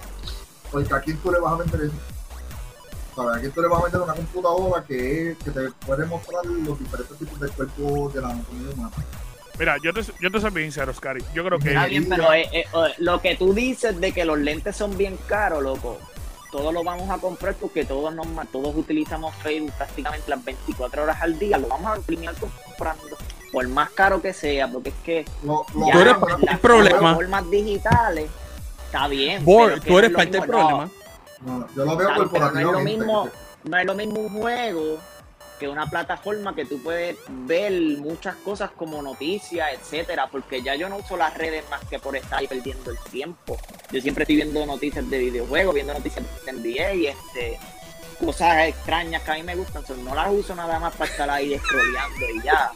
porque 0.72 0.94
aquí 0.94 1.14
tú 1.16 1.32
le 1.32 1.40
vas 1.40 1.54
a 1.54 1.58
vender 1.58 1.82
eso. 1.82 1.94
¿Sabes? 3.16 3.38
Aquí 3.38 3.50
tú 3.50 3.62
le 3.62 3.68
vas 3.68 3.82
a 3.82 3.84
vender 3.84 4.02
una 4.02 4.14
computadora 4.14 4.84
que, 4.84 5.38
que 5.44 5.52
te 5.52 5.70
puede 5.86 6.06
mostrar 6.06 6.46
los 6.46 6.80
diferentes 6.80 7.18
tipos 7.18 7.40
de 7.40 7.50
cuerpo 7.50 8.10
de 8.10 8.22
la 8.22 8.30
anatomía 8.30 8.74
humana. 8.74 8.92
Mira, 9.64 9.78
yo 9.82 9.94
te, 9.94 10.02
yo 10.20 10.30
te 10.30 10.42
soy 10.42 10.52
bien 10.52 10.66
sincero, 10.66 10.94
Scary. 10.94 11.24
Yo 11.34 11.42
creo 11.46 11.58
que 11.58 11.70
Está 11.70 11.86
bien, 11.86 12.10
pero 12.10 12.34
eh, 12.34 12.50
eh, 12.52 12.66
eh, 12.66 12.94
lo 12.98 13.22
que 13.22 13.38
tú 13.38 13.54
dices 13.54 13.98
de 13.98 14.12
que 14.12 14.26
los 14.26 14.38
lentes 14.38 14.76
son 14.76 14.98
bien 14.98 15.18
caros, 15.26 15.64
loco, 15.64 16.00
todos 16.52 16.74
lo 16.74 16.84
vamos 16.84 17.10
a 17.10 17.18
comprar 17.18 17.54
porque 17.54 17.86
todos 17.86 18.14
nos, 18.14 18.28
todos 18.52 18.76
utilizamos 18.76 19.34
Facebook 19.36 19.72
prácticamente 19.78 20.30
las 20.30 20.44
24 20.44 21.04
horas 21.04 21.22
al 21.22 21.40
día, 21.40 21.58
lo 21.58 21.70
vamos 21.70 21.98
a 21.98 22.02
terminar 22.02 22.36
comprando, 22.36 23.16
por 23.54 23.66
más 23.70 23.90
caro 23.92 24.22
que 24.22 24.34
sea, 24.34 24.68
porque 24.68 24.90
es 24.90 24.96
que 25.06 25.26
lo 25.46 25.66
ya 25.88 25.94
Tú 25.94 26.00
eres 26.02 26.14
parte 26.16 26.36
del 26.36 26.46
las 26.46 26.60
problema. 26.60 27.00
plataformas 27.00 27.50
digitales, 27.50 28.30
está 28.88 29.08
bien. 29.08 29.46
Tú 29.46 29.52
no 29.88 30.00
eres 30.00 30.12
parte 30.12 30.32
del 30.32 30.42
no, 30.42 30.46
problema. 30.46 30.90
no, 31.46 31.68
yo 31.74 31.86
lo 31.86 31.96
veo 31.96 32.10
Está 32.10 32.20
bien, 32.20 32.30
pero 32.34 32.52
no 32.52 32.60
es 32.60 32.66
lo 32.66 32.80
mismo, 32.82 33.30
no 33.64 33.78
es 33.78 33.86
lo 33.86 33.96
mismo 33.96 34.20
un 34.20 34.30
juego 34.30 35.00
que 35.64 35.70
una 35.70 35.90
plataforma 35.90 36.54
que 36.54 36.66
tú 36.66 36.84
puedes 36.84 37.16
ver 37.30 37.72
muchas 37.72 38.36
cosas 38.36 38.72
como 38.72 39.02
noticias, 39.02 39.70
etcétera, 39.72 40.28
porque 40.30 40.62
ya 40.62 40.76
yo 40.76 40.90
no 40.90 40.98
uso 40.98 41.16
las 41.16 41.34
redes 41.38 41.64
más 41.70 41.80
que 41.86 42.00
por 42.00 42.18
estar 42.18 42.40
ahí 42.40 42.48
perdiendo 42.48 42.92
el 42.92 42.98
tiempo. 43.10 43.58
Yo 43.90 44.02
siempre 44.02 44.24
estoy 44.24 44.36
viendo 44.36 44.66
noticias 44.66 45.10
de 45.10 45.18
videojuegos, 45.18 45.74
viendo 45.74 45.94
noticias 45.94 46.26
de 46.46 46.52
NBA 46.52 46.94
y 46.96 47.08
este 47.08 47.60
cosas 48.20 48.68
extrañas 48.68 49.22
que 49.24 49.32
a 49.32 49.36
mí 49.36 49.44
me 49.44 49.56
gustan, 49.56 49.86
so, 49.86 49.96
no 49.96 50.14
las 50.14 50.30
uso 50.32 50.54
nada 50.54 50.80
más 50.80 50.94
para 50.98 51.10
estar 51.10 51.30
ahí 51.30 51.58
scrolleando 51.58 52.30
y 52.36 52.42
ya. 52.44 52.72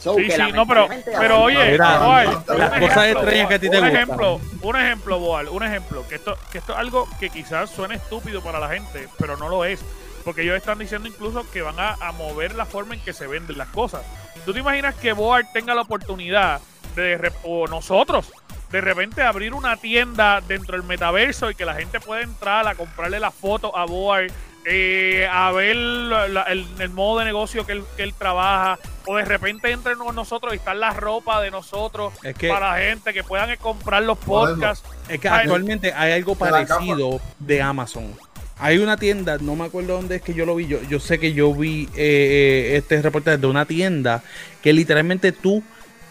So, 0.00 0.16
Sí, 0.16 0.28
sí, 0.28 0.52
no, 0.52 0.66
pero, 0.66 0.88
pero 1.04 1.42
oye, 1.42 1.78
Boal, 1.78 2.42
las 2.58 2.80
cosas 2.80 3.06
extrañas 3.06 3.48
que 3.48 3.54
a 3.54 3.58
ti 3.60 3.70
te 3.70 3.78
un 3.78 3.84
gustan. 3.84 3.96
ejemplo, 4.02 4.40
un 4.62 4.76
ejemplo, 4.76 5.18
Boal, 5.20 5.48
un 5.48 5.62
ejemplo, 5.62 6.08
que 6.08 6.16
esto, 6.16 6.36
que 6.50 6.58
esto 6.58 6.72
es 6.72 6.78
algo 6.80 7.08
que 7.20 7.30
quizás 7.30 7.70
suene 7.70 7.94
estúpido 7.94 8.42
para 8.42 8.58
la 8.58 8.68
gente, 8.68 9.08
pero 9.16 9.36
no 9.36 9.48
lo 9.48 9.64
es, 9.64 9.80
porque 10.24 10.42
ellos 10.42 10.56
están 10.56 10.78
diciendo 10.78 11.08
incluso 11.08 11.48
que 11.50 11.62
van 11.62 11.78
a, 11.78 11.94
a 12.00 12.12
mover 12.12 12.54
la 12.54 12.66
forma 12.66 12.94
en 12.94 13.00
que 13.00 13.12
se 13.12 13.26
venden 13.26 13.58
las 13.58 13.68
cosas. 13.68 14.02
¿Tú 14.44 14.52
te 14.52 14.60
imaginas 14.60 14.94
que 14.94 15.12
Boal 15.12 15.46
tenga 15.52 15.74
la 15.74 15.82
oportunidad 15.82 16.60
de, 16.96 17.32
o 17.44 17.66
nosotros, 17.68 18.32
de 18.70 18.80
repente 18.80 19.22
abrir 19.22 19.52
una 19.54 19.76
tienda 19.76 20.40
dentro 20.40 20.76
del 20.76 20.86
metaverso 20.86 21.50
y 21.50 21.54
que 21.54 21.64
la 21.64 21.74
gente 21.74 22.00
pueda 22.00 22.22
entrar 22.22 22.66
a 22.68 22.74
comprarle 22.74 23.18
la 23.20 23.30
foto 23.30 23.76
a 23.76 23.84
Boal, 23.84 24.30
eh, 24.66 25.26
a 25.30 25.50
ver 25.52 25.74
la- 25.76 26.28
la- 26.28 26.42
el, 26.44 26.66
el 26.78 26.90
modo 26.90 27.20
de 27.20 27.24
negocio 27.24 27.64
que 27.64 27.72
él, 27.72 27.84
que 27.96 28.02
él 28.02 28.12
trabaja, 28.14 28.78
o 29.06 29.16
de 29.16 29.24
repente 29.24 29.70
entren 29.70 29.96
con 29.98 30.14
nosotros 30.14 30.52
y 30.52 30.56
está 30.56 30.74
la 30.74 30.90
ropa 30.92 31.40
de 31.40 31.50
nosotros 31.50 32.12
Es 32.22 32.34
que, 32.36 32.48
para 32.48 32.72
la 32.72 32.78
gente 32.78 33.14
que 33.14 33.24
puedan 33.24 33.56
comprar 33.56 34.02
los 34.02 34.18
podcasts. 34.18 34.86
es 35.08 35.18
que 35.18 35.28
actualmente 35.28 35.92
hay 35.94 36.12
algo 36.12 36.34
parecido 36.34 37.20
de 37.38 37.62
Amazon. 37.62 38.14
Hay 38.60 38.78
una 38.78 38.96
tienda, 38.96 39.38
no 39.40 39.56
me 39.56 39.64
acuerdo 39.64 39.94
dónde 39.94 40.16
es 40.16 40.22
que 40.22 40.34
yo 40.34 40.44
lo 40.46 40.54
vi. 40.56 40.66
Yo, 40.66 40.80
yo 40.82 41.00
sé 41.00 41.18
que 41.18 41.32
yo 41.32 41.54
vi 41.54 41.84
eh, 41.96 42.72
eh, 42.72 42.76
este 42.76 43.00
reportaje 43.00 43.38
de 43.38 43.46
una 43.46 43.64
tienda 43.64 44.22
que 44.62 44.72
literalmente 44.72 45.32
tú 45.32 45.62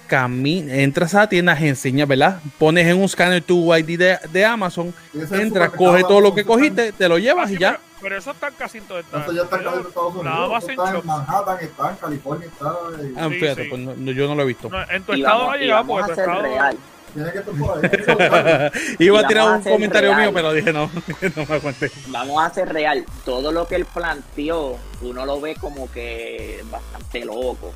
caminas, 0.08 0.76
entras 0.78 1.14
a 1.14 1.20
la 1.20 1.30
tienda, 1.30 1.56
enseñas, 1.60 2.08
¿verdad? 2.08 2.42
Pones 2.58 2.88
en 2.88 2.98
un 2.98 3.08
scanner 3.08 3.44
tu 3.44 3.72
ID 3.76 4.00
de, 4.00 4.18
de 4.34 4.44
Amazon, 4.46 4.92
entras, 5.32 5.70
coge 5.70 6.02
todo 6.02 6.20
lo 6.20 6.34
que 6.34 6.44
cogiste, 6.44 6.92
te 6.94 7.08
lo 7.08 7.20
llevas 7.20 7.46
Ah, 7.46 7.48
sí, 7.50 7.56
y 7.56 7.60
ya. 7.60 7.72
Pero, 7.74 7.84
pero 8.02 8.18
eso 8.18 8.32
está 8.32 8.50
casi 8.50 8.80
en 8.80 8.86
todo 8.86 8.98
Eso 9.00 9.32
ya 9.32 9.44
está 9.44 9.58
en 9.58 9.68
Estados 9.68 10.16
Unidos. 10.16 10.24
Nada 10.24 10.48
más 10.48 10.64
en 10.64 10.70
está 10.72 10.98
en. 10.98 11.06
Manhattan, 11.06 11.58
está 11.62 11.90
en 11.92 11.96
California, 11.98 12.48
está. 12.48 12.74
y- 13.04 13.14
Ah, 13.16 13.28
Sí, 13.30 13.36
fíjate, 13.40 13.64
sí. 13.66 13.70
pues 13.70 13.82
no- 13.82 14.12
yo 14.12 14.28
no 14.28 14.34
lo 14.36 14.42
he 14.42 14.46
visto. 14.48 14.70
No, 14.70 14.78
en 14.90 15.04
tu 15.04 15.14
y 15.14 15.18
estado 15.20 15.38
vamos, 15.38 15.48
no 15.48 15.52
ha 15.54 15.58
y 15.58 15.62
llegado 15.62 15.84
vamos 15.84 16.00
porque 16.00 16.04
a 16.12 16.16
tu 16.16 16.16
ser 16.16 16.24
estado. 16.30 16.42
real. 16.42 16.78
Que. 17.14 18.72
Iba 19.00 19.20
a 19.22 19.28
tirar 19.28 19.44
vamos 19.46 19.54
a 19.54 19.58
un 19.58 19.64
ser 19.64 19.74
comentario 19.74 20.10
real. 20.10 20.22
mío, 20.22 20.32
pero 20.34 20.54
dije 20.54 20.74
no, 20.74 20.90
no 21.36 21.46
me 21.46 21.56
aguanté. 21.56 21.92
vamos 22.08 22.44
a 22.44 22.50
ser 22.54 22.70
real. 22.72 23.06
Todo 23.26 23.52
lo 23.52 23.68
que 23.68 23.76
él 23.76 23.86
planteó, 23.86 24.78
uno 25.02 25.26
lo 25.26 25.42
ve 25.42 25.56
como 25.56 25.92
que 25.92 26.64
bastante 26.70 27.26
loco. 27.26 27.74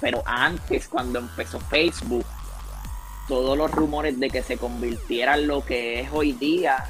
Pero 0.00 0.22
antes, 0.26 0.86
cuando 0.88 1.18
empezó 1.18 1.58
Facebook, 1.60 2.24
todos 3.26 3.58
los 3.58 3.70
rumores 3.70 4.18
de 4.20 4.30
que 4.30 4.42
se 4.42 4.56
convirtiera 4.56 5.34
en 5.36 5.48
lo 5.48 5.64
que 5.64 6.00
es 6.00 6.08
hoy 6.12 6.32
día, 6.32 6.84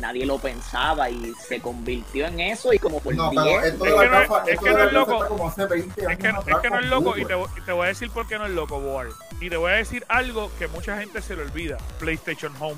nadie 0.00 0.26
lo 0.26 0.38
pensaba 0.38 1.08
y 1.08 1.32
se 1.46 1.60
convirtió 1.60 2.26
en 2.26 2.40
eso 2.40 2.72
y 2.72 2.78
como 2.80 3.00
por 3.00 3.14
No, 3.14 3.30
10, 3.30 3.44
pero 3.44 3.62
esto 3.62 3.84
de 3.84 3.90
Es 3.90 3.96
la 3.96 4.02
que 4.02 4.28
no- 4.28 4.44
es 4.46 4.60
que 4.60 4.70
no 4.70 4.84
es 4.84 4.92
loco. 4.92 5.12
está 5.14 5.28
como 5.28 5.48
hace 5.48 5.66
20 5.66 6.00
años 6.06 6.12
Es 6.12 6.18
que, 6.58 6.70
no 6.70 6.78
es 6.80 6.86
loco 6.86 7.16
y 7.16 7.24
te, 7.24 7.72
voy 7.72 7.84
a 7.84 7.88
decir 7.88 8.10
por 8.10 8.26
qué 8.26 8.38
no 8.38 8.46
es 8.46 8.52
loco, 8.52 8.80
Boar. 8.80 9.06
Y 9.40 9.50
te 9.50 9.56
voy 9.56 9.70
a 9.72 9.74
decir 9.76 10.04
algo 10.08 10.50
que 10.58 10.66
mucha 10.68 10.98
gente 10.98 11.22
se 11.22 11.36
le 11.36 11.42
olvida. 11.42 11.78
PlayStation 12.00 12.52
Home. 12.60 12.76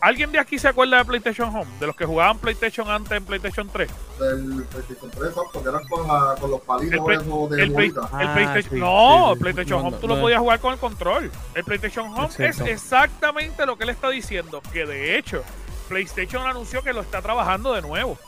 ¿Alguien 0.00 0.30
de 0.30 0.38
aquí 0.38 0.58
se 0.58 0.68
acuerda 0.68 0.98
de 0.98 1.04
PlayStation 1.06 1.48
Home? 1.54 1.70
De 1.80 1.86
los 1.86 1.96
que 1.96 2.04
jugaban 2.04 2.38
PlayStation 2.38 2.88
antes 2.90 3.12
en 3.12 3.24
PlayStation 3.24 3.68
3. 3.68 3.90
del 4.20 4.64
PlayStation 4.64 5.10
3, 5.10 5.28
exacto, 5.30 5.62
que 5.62 5.68
eran 5.68 5.88
con, 5.88 6.06
la, 6.06 6.34
con 6.38 6.50
los 6.50 6.60
palitos 6.60 6.92
El 6.94 7.00
play- 7.04 7.16
esos 7.18 7.50
de 7.50 7.62
El, 7.62 7.72
Play-. 7.72 7.92
Ah, 8.12 8.22
el 8.22 8.28
PlayStation, 8.32 8.74
sí, 8.74 8.78
no, 8.80 9.24
sí, 9.26 9.30
el 9.30 9.36
sí. 9.36 9.40
PlayStation 9.42 9.80
Home 9.80 9.90
no, 9.92 9.96
tú 9.96 10.08
lo 10.08 10.16
no. 10.16 10.20
podías 10.22 10.40
jugar 10.40 10.60
con 10.60 10.72
el 10.74 10.78
control. 10.78 11.30
El 11.54 11.64
PlayStation 11.64 12.12
Home 12.12 12.28
Es 12.38 12.60
exactamente 12.60 13.64
lo 13.64 13.76
que 13.78 13.84
él 13.84 13.90
está 13.90 14.10
diciendo. 14.10 14.60
Que 14.72 14.84
de 14.86 15.16
hecho, 15.16 15.42
PlayStation 15.88 16.46
anunció 16.46 16.82
que 16.82 16.92
lo 16.92 17.00
está 17.00 17.22
trabajando 17.22 17.72
de 17.72 17.80
nuevo. 17.82 18.18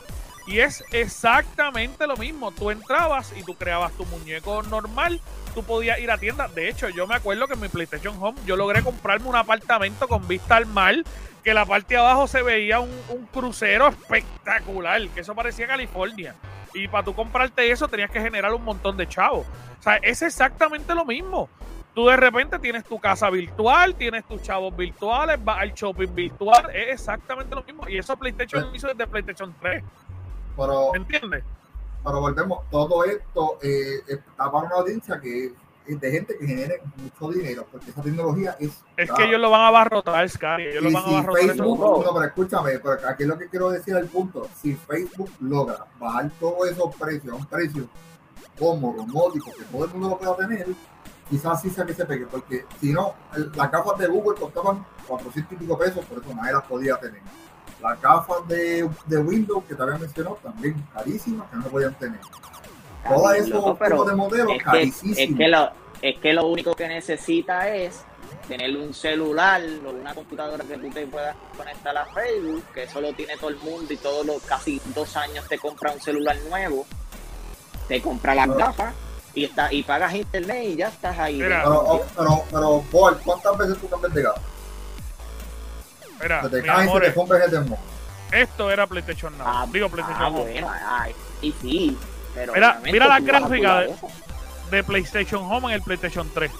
Y 0.49 0.61
es 0.61 0.83
exactamente 0.93 2.07
lo 2.07 2.17
mismo. 2.17 2.51
Tú 2.53 2.71
entrabas 2.71 3.35
y 3.37 3.43
tú 3.43 3.55
creabas 3.55 3.93
tu 3.93 4.07
muñeco 4.07 4.63
normal. 4.63 5.21
Tú 5.55 5.63
podías 5.63 5.99
ir 6.01 6.11
a 6.11 6.17
tiendas. 6.17 6.55
De 6.55 6.71
hecho, 6.71 6.89
yo 6.89 7.07
me 7.07 7.17
acuerdo 7.17 7.47
que 7.47 7.53
en 7.53 7.61
mi 7.61 7.69
PlayStation 7.69 8.17
Home 8.19 8.39
yo 8.47 8.57
logré 8.57 8.83
comprarme 8.83 9.29
un 9.29 9.37
apartamento 9.37 10.09
con 10.09 10.27
vista 10.27 10.57
al 10.57 10.65
mar. 10.65 10.95
Que 11.45 11.53
la 11.53 11.67
parte 11.67 11.95
de 11.95 12.01
abajo 12.01 12.27
se 12.27 12.43
veía 12.43 12.81
un, 12.81 12.91
un 13.11 13.27
crucero 13.27 13.89
espectacular. 13.89 15.07
Que 15.09 15.21
eso 15.21 15.35
parecía 15.35 15.67
California. 15.67 16.35
Y 16.73 16.89
para 16.89 17.05
tú 17.05 17.15
comprarte 17.15 17.71
eso 17.71 17.87
tenías 17.87 18.11
que 18.11 18.21
generar 18.21 18.55
un 18.55 18.65
montón 18.65 18.97
de 18.97 19.07
chavos. 19.07 19.47
O 19.79 19.83
sea, 19.83 19.97
es 19.97 20.23
exactamente 20.23 20.95
lo 20.95 21.05
mismo. 21.05 21.51
Tú 21.95 22.07
de 22.07 22.17
repente 22.17 22.59
tienes 22.59 22.85
tu 22.85 22.99
casa 22.99 23.29
virtual, 23.29 23.95
tienes 23.97 24.25
tus 24.25 24.41
chavos 24.43 24.75
virtuales, 24.77 25.45
vas 25.45 25.59
al 25.59 25.75
shopping 25.75 26.15
virtual. 26.15 26.71
Es 26.75 27.01
exactamente 27.01 27.55
lo 27.55 27.63
mismo. 27.65 27.89
Y 27.89 27.99
eso 27.99 28.17
PlayStation 28.17 28.63
lo 28.63 28.75
hizo 28.75 28.89
desde 28.89 29.07
PlayStation 29.07 29.55
3. 29.61 29.83
Pero, 30.59 30.93
¿Me 30.93 30.99
entiendes? 30.99 31.45
pero 32.05 32.21
volvemos, 32.21 32.69
todo 32.71 33.05
esto 33.05 33.59
eh, 33.63 34.01
está 34.07 34.51
para 34.51 34.67
una 34.67 34.77
audiencia 34.77 35.21
que 35.21 35.53
es 35.87 36.01
de 36.01 36.11
gente 36.11 36.37
que 36.37 36.47
genere 36.47 36.83
mucho 36.97 37.33
dinero, 37.33 37.67
porque 37.73 37.91
esa 37.91 38.03
tecnología 38.03 38.57
es. 38.61 38.83
Es 38.97 39.11
que 39.11 39.25
ellos 39.25 39.41
lo 39.41 39.51
van 39.51 39.63
a 39.63 39.69
abarrotar, 39.69 40.29
Scary. 40.29 40.67
Ellos 40.67 40.83
lo 40.83 40.91
Y 40.91 40.97
a 40.97 41.01
si 41.01 41.15
abarrotar. 41.15 41.43
Facebook, 41.43 42.05
no, 42.05 42.15
pero 42.15 42.27
escúchame, 42.27 42.79
pero 42.79 43.09
aquí 43.09 43.25
lo 43.25 43.39
que 43.39 43.49
quiero 43.49 43.71
decir 43.71 43.95
es 43.95 44.01
el 44.03 44.09
punto. 44.09 44.49
Si 44.61 44.75
Facebook 44.75 45.31
logra 45.41 45.87
bajar 45.99 46.31
todos 46.39 46.69
esos 46.69 46.95
precios 46.97 47.33
a 47.33 47.37
un 47.37 47.47
precio 47.47 47.89
cómodo, 48.59 49.07
módico, 49.07 49.51
que 49.57 49.65
todo 49.65 49.85
el 49.85 49.91
mundo 49.93 50.09
lo 50.11 50.19
pueda 50.19 50.37
tener, 50.37 50.67
quizás 51.31 51.63
sí 51.63 51.71
sea 51.71 51.87
que 51.87 51.95
se 51.95 52.05
pegue, 52.05 52.27
porque 52.27 52.67
si 52.81 52.93
no, 52.93 53.15
las 53.55 53.71
gafas 53.71 53.99
de 53.99 54.09
Google 54.09 54.39
costaban 54.39 54.85
400 55.07 55.53
y 55.53 55.57
pico 55.57 55.79
pesos, 55.79 56.05
por 56.05 56.23
eso 56.23 56.35
nadie 56.35 56.53
las 56.53 56.65
podía 56.65 56.97
tener. 56.97 57.23
Las 57.83 58.01
gafas 58.01 58.47
de, 58.49 58.89
de 59.07 59.19
Windows, 59.19 59.65
que 59.65 59.75
te 59.75 59.83
había 59.83 59.99
mencionado, 59.99 60.39
también 60.43 60.75
carísimas, 60.93 61.49
que 61.51 61.57
no 61.57 61.65
podían 61.65 61.95
tener. 61.95 62.21
Todos 63.09 63.35
esos 63.37 63.79
pero 63.79 63.91
tipos 63.97 64.07
de 64.09 64.15
modelos, 64.17 64.53
es 64.53 64.59
que, 64.59 64.65
carísimos. 64.65 65.19
es, 65.19 65.37
que 65.37 65.49
lo, 65.49 65.71
es 66.03 66.17
que 66.19 66.33
lo 66.33 66.47
único 66.47 66.75
que 66.75 66.89
necesita 66.89 67.75
es 67.75 68.03
tener 68.49 68.77
un 68.77 68.93
celular 68.93 69.63
o 69.87 69.91
una 69.91 70.15
computadora 70.15 70.65
que 70.65 70.77
tú 70.79 70.91
te 70.91 71.07
puedas 71.07 71.37
conectar 71.57 71.97
a 71.97 72.07
Facebook, 72.07 72.65
que 72.75 72.83
eso 72.85 73.01
lo 73.01 73.13
tiene 73.13 73.37
todo 73.37 73.51
el 73.51 73.57
mundo 73.59 73.93
y 73.93 73.97
todos 73.97 74.27
los 74.27 74.43
casi 74.43 74.81
dos 74.95 75.17
años 75.17 75.47
te 75.49 75.59
compra 75.59 75.93
un 75.93 76.01
celular 76.01 76.37
nuevo, 76.49 76.87
te 77.87 78.01
compra 78.03 78.35
las 78.35 78.47
Pero- 78.49 78.59
gafas 78.59 78.95
y 79.35 79.45
está 79.45 79.73
y 79.73 79.83
pagas 79.83 80.15
internet 80.15 80.65
y 80.65 80.77
ya 80.77 80.89
estás 80.89 81.17
ahí. 81.19 81.37
Mira, 81.37 81.63
Pero, 81.63 81.79
oh, 81.81 82.03
pero, 82.17 82.43
pero, 82.51 82.85
Paul, 82.91 83.19
¿cuántas 83.25 83.57
veces 83.59 83.79
tú 83.79 83.89
cambias 83.89 84.15
de 84.15 84.23
gafas? 84.23 84.43
Mira, 86.21 86.43
te 86.49 86.63
mis 86.63 86.65
te 86.65 87.77
esto 88.31 88.71
era 88.71 88.87
PlayStation 88.87 89.37
Now. 89.39 89.47
Ah, 89.47 89.67
Digo 89.73 89.89
PlayStation 89.89 90.23
ah, 90.23 90.29
Home. 90.29 90.53
bueno, 90.53 90.71
ay, 90.87 91.15
y 91.41 91.53
sí, 91.63 91.99
pero 92.35 92.53
Mira- 92.53 92.81
mira 92.85 93.07
la 93.09 93.21
gráfica 93.21 93.87
de- 94.71 94.85
PlayStation 94.85 95.43
Home 95.51 95.69
en 95.69 95.75
el 95.75 95.83
PlayStation 95.83 96.31
3. 96.35 96.51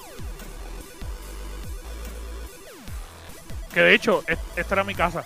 Que 3.73 3.81
de 3.81 3.93
hecho, 3.93 4.23
es- 4.25 4.39
esta 4.55 4.75
era 4.75 4.83
mi 4.83 4.95
casa. 4.95 5.23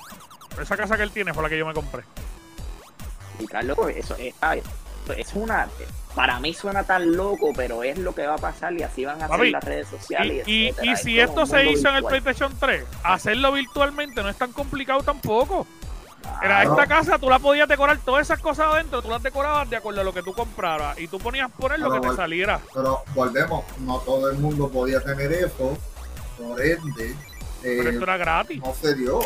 Esa 0.62 0.76
casa 0.76 0.98
que 0.98 1.04
él 1.04 1.12
tiene 1.12 1.34
fue 1.34 1.44
la 1.44 1.50
que 1.50 1.58
yo 1.58 1.66
me 1.66 1.74
compré. 1.74 2.04
Y 3.40 3.48
tal, 3.48 3.68
loco, 3.68 3.88
eso 3.88 4.16
es, 4.20 4.34
ay, 4.42 4.62
es 5.18 5.34
una. 5.34 5.68
Para 6.16 6.40
mí 6.40 6.54
suena 6.54 6.84
tan 6.84 7.16
loco, 7.16 7.52
pero 7.56 7.84
es 7.84 7.98
lo 7.98 8.14
que 8.14 8.28
va 8.28 8.36
a 8.36 8.38
pasar 8.38 8.72
y 8.74 8.84
así 8.84 9.04
van 9.04 9.22
a 9.24 9.28
Papi, 9.28 9.42
ser 9.44 9.52
las 9.52 9.64
redes 9.64 9.88
sociales. 9.88 10.48
Y, 10.48 10.70
y- 10.84 10.96
si 10.96 11.20
esto 11.20 11.46
se 11.48 11.66
hizo 11.66 11.90
en 11.90 11.96
el. 11.96 12.04
PlayStation 12.04 12.54
3, 12.60 12.84
hacerlo 13.04 13.52
virtualmente 13.52 14.22
no 14.22 14.30
es 14.30 14.36
tan 14.38 14.52
complicado 14.52 15.02
tampoco. 15.02 15.66
Era 16.42 16.62
Claro. 16.62 16.72
esta 16.72 16.88
casa, 16.88 17.18
tú 17.20 17.30
la 17.30 17.40
podías 17.40 17.68
decorar 17.68 17.98
todas 17.98 18.22
esas 18.28 18.40
cosas 18.40 18.68
adentro, 18.74 19.02
tú 19.02 19.10
las 19.10 19.22
decorabas 19.24 19.70
de 19.70 19.76
acuerdo 19.76 20.02
a 20.02 20.04
lo 20.06 20.14
que 20.14 20.22
tú 20.24 20.34
compraras 20.34 20.98
y 21.00 21.08
tú 21.08 21.18
ponías 21.20 21.52
poner 21.52 21.80
lo 21.80 21.90
Pero 21.90 22.02
que 22.02 22.10
te 22.10 22.16
saliera. 22.16 22.60
Pero 22.74 23.04
volvemos, 23.14 23.66
no 23.80 23.98
todo 24.00 24.30
el 24.30 24.38
mundo 24.38 24.70
podía 24.70 25.02
tener 25.02 25.32
eso, 25.34 25.78
por 26.38 26.62
ende, 26.62 27.16
Pero 27.62 27.90
eh, 27.90 27.90
esto 27.92 28.04
era 28.04 28.18
gratis. 28.18 28.62
no 28.62 28.74
se 28.74 28.96
dio. 28.96 29.20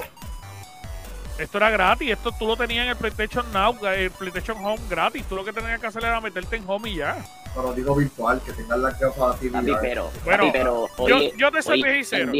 Esto 1.37 1.57
era 1.57 1.69
gratis. 1.69 2.11
Esto 2.11 2.31
tú 2.31 2.47
lo 2.47 2.55
tenías 2.57 2.83
en 2.85 2.89
el 2.89 2.95
PlayStation 2.95 3.45
Now, 3.53 3.77
el 3.87 4.11
PlayStation 4.11 4.57
Home 4.63 4.81
gratis. 4.89 5.23
Tú 5.25 5.35
lo 5.35 5.45
que 5.45 5.53
tenías 5.53 5.79
que 5.79 5.87
hacer 5.87 6.03
era 6.03 6.19
meterte 6.21 6.55
en 6.55 6.63
Home 6.67 6.89
y 6.89 6.95
ya. 6.95 7.17
Pero 7.55 7.73
digo 7.73 7.95
virtual, 7.95 8.41
que 8.45 8.53
tengan 8.53 8.81
las 8.81 8.99
gafas 8.99 9.35
así. 9.35 9.49
Papi, 9.49 9.71
pero, 9.81 10.11
Bueno, 10.25 10.45
papi, 10.45 10.51
pero 10.51 10.87
yo- 11.07 11.17
oye, 11.17 11.33
yo 11.37 11.51
te 11.51 11.61
soy 11.61 11.79
sincero. 11.95 12.31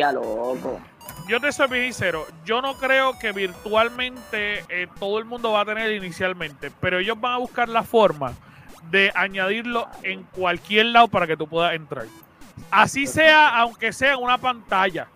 Yo 1.28 1.39
te 1.41 1.52
soy 1.52 1.68
sincero, 1.70 2.26
yo 2.45 2.62
no 2.62 2.78
creo 2.78 3.18
que 3.20 3.32
virtualmente 3.34 4.64
eh, 4.70 4.88
todo 5.00 5.20
el 5.20 5.26
mundo 5.26 5.52
va 5.52 5.62
a 5.62 5.66
tener 5.66 5.91
inicialmente, 5.91 6.72
pero 6.80 7.00
ellos 7.00 7.20
van 7.20 7.34
a 7.34 7.38
buscar 7.38 7.68
la 7.70 7.84
forma 7.84 8.34
de 8.89 9.12
añadirlo 9.14 9.88
en 10.04 10.24
cualquier 10.24 10.88
lado 10.88 11.08
para 11.08 11.28
que 11.28 11.36
tú 11.36 11.48
puedas 11.48 11.74
entrar. 11.74 12.06
Así 12.72 13.08
sea, 13.08 13.58
aunque 13.60 13.91
sea 13.93 14.14
en 14.14 14.20
una 14.24 14.38
pantalla. 14.38 15.08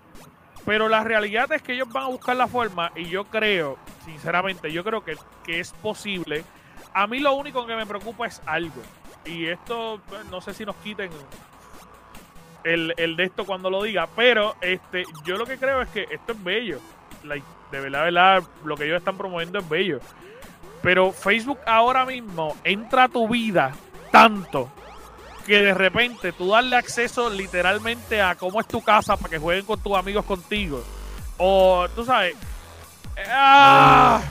Pero 0.66 0.89
la 0.89 1.03
realidad 1.03 1.51
es 1.51 1.62
que 1.62 1.74
ellos 1.74 1.91
van 1.91 2.03
a 2.03 2.07
buscar 2.07 2.36
la 2.36 2.47
forma 2.47 2.91
y 2.95 3.05
yo 3.05 3.26
creo, 3.26 3.78
sinceramente, 4.05 4.72
yo 4.72 4.84
creo 4.84 5.03
que, 5.03 5.18
que 5.43 5.59
es 5.59 5.72
posible. 5.74 6.43
A 6.93 7.07
mí 7.07 7.20
lo 7.20 7.34
único 7.34 7.66
que 7.66 7.76
me 7.76 7.86
preocupa 7.86 8.28
es 8.28 8.41
algo. 8.45 8.82
Y 9.26 9.47
esto, 9.47 10.01
no 10.30 10.41
sé 10.41 10.53
si 10.53 10.66
nos 10.66 10.76
quiten 10.78 11.09
el, 12.64 12.93
el 12.97 13.16
de 13.16 13.24
esto 13.24 13.45
cuando 13.45 13.70
lo 13.70 13.84
diga, 13.84 14.07
pero 14.16 14.55
este 14.62 15.03
yo 15.26 15.38
lo 15.38 15.45
que 15.45 15.57
creo 15.57 15.82
es 15.82 15.89
que 15.89 16.07
esto 16.12 16.34
es 16.34 16.43
bello. 16.43 16.80
De 17.23 17.80
verdad, 17.80 17.99
de 17.99 18.11
verdad, 18.11 18.44
lo 18.64 18.76
que 18.76 18.86
ellos 18.86 18.98
están 18.98 19.18
promoviendo 19.18 19.60
es 19.60 19.69
bello. 19.69 19.99
Pero 20.81 21.11
Facebook 21.11 21.60
ahora 21.65 22.06
mismo 22.06 22.56
entra 22.64 23.06
a 23.06 23.07
tu 23.07 23.27
vida 23.27 23.72
tanto 24.11 24.72
que 25.45 25.61
de 25.61 25.73
repente 25.73 26.31
tú 26.34 26.49
darle 26.51 26.76
acceso 26.76 27.30
literalmente 27.30 28.22
a 28.22 28.35
cómo 28.35 28.59
es 28.59 28.68
tu 28.68 28.81
casa 28.81 29.18
para 29.18 29.30
que 29.30 29.38
jueguen 29.39 29.65
con 29.65 29.80
tus 29.80 29.95
amigos 29.97 30.26
contigo. 30.26 30.84
O 31.38 31.88
tú 31.95 32.05
sabes. 32.05 32.35
¡ah! 33.30 34.22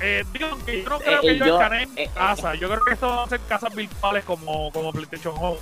Eh, 0.00 0.24
digo 0.32 0.48
que 0.64 0.82
yo 0.82 0.88
no 0.90 0.98
creo 1.00 1.18
Eh, 1.18 1.20
que 1.22 1.26
eh, 1.28 1.32
ellos 1.32 1.48
yo- 1.48 1.54
escaneen 1.60 1.90
eh, 1.96 2.04
eh, 2.04 2.10
casa. 2.14 2.54
Yo 2.54 2.68
creo 2.68 2.84
que 2.84 2.94
esto 2.94 3.08
van 3.08 3.18
a 3.26 3.28
ser 3.28 3.40
casas 3.48 3.74
virtuales 3.74 4.24
como, 4.24 4.70
como 4.72 4.92
PlayStation 4.92 5.34
Home. 5.36 5.58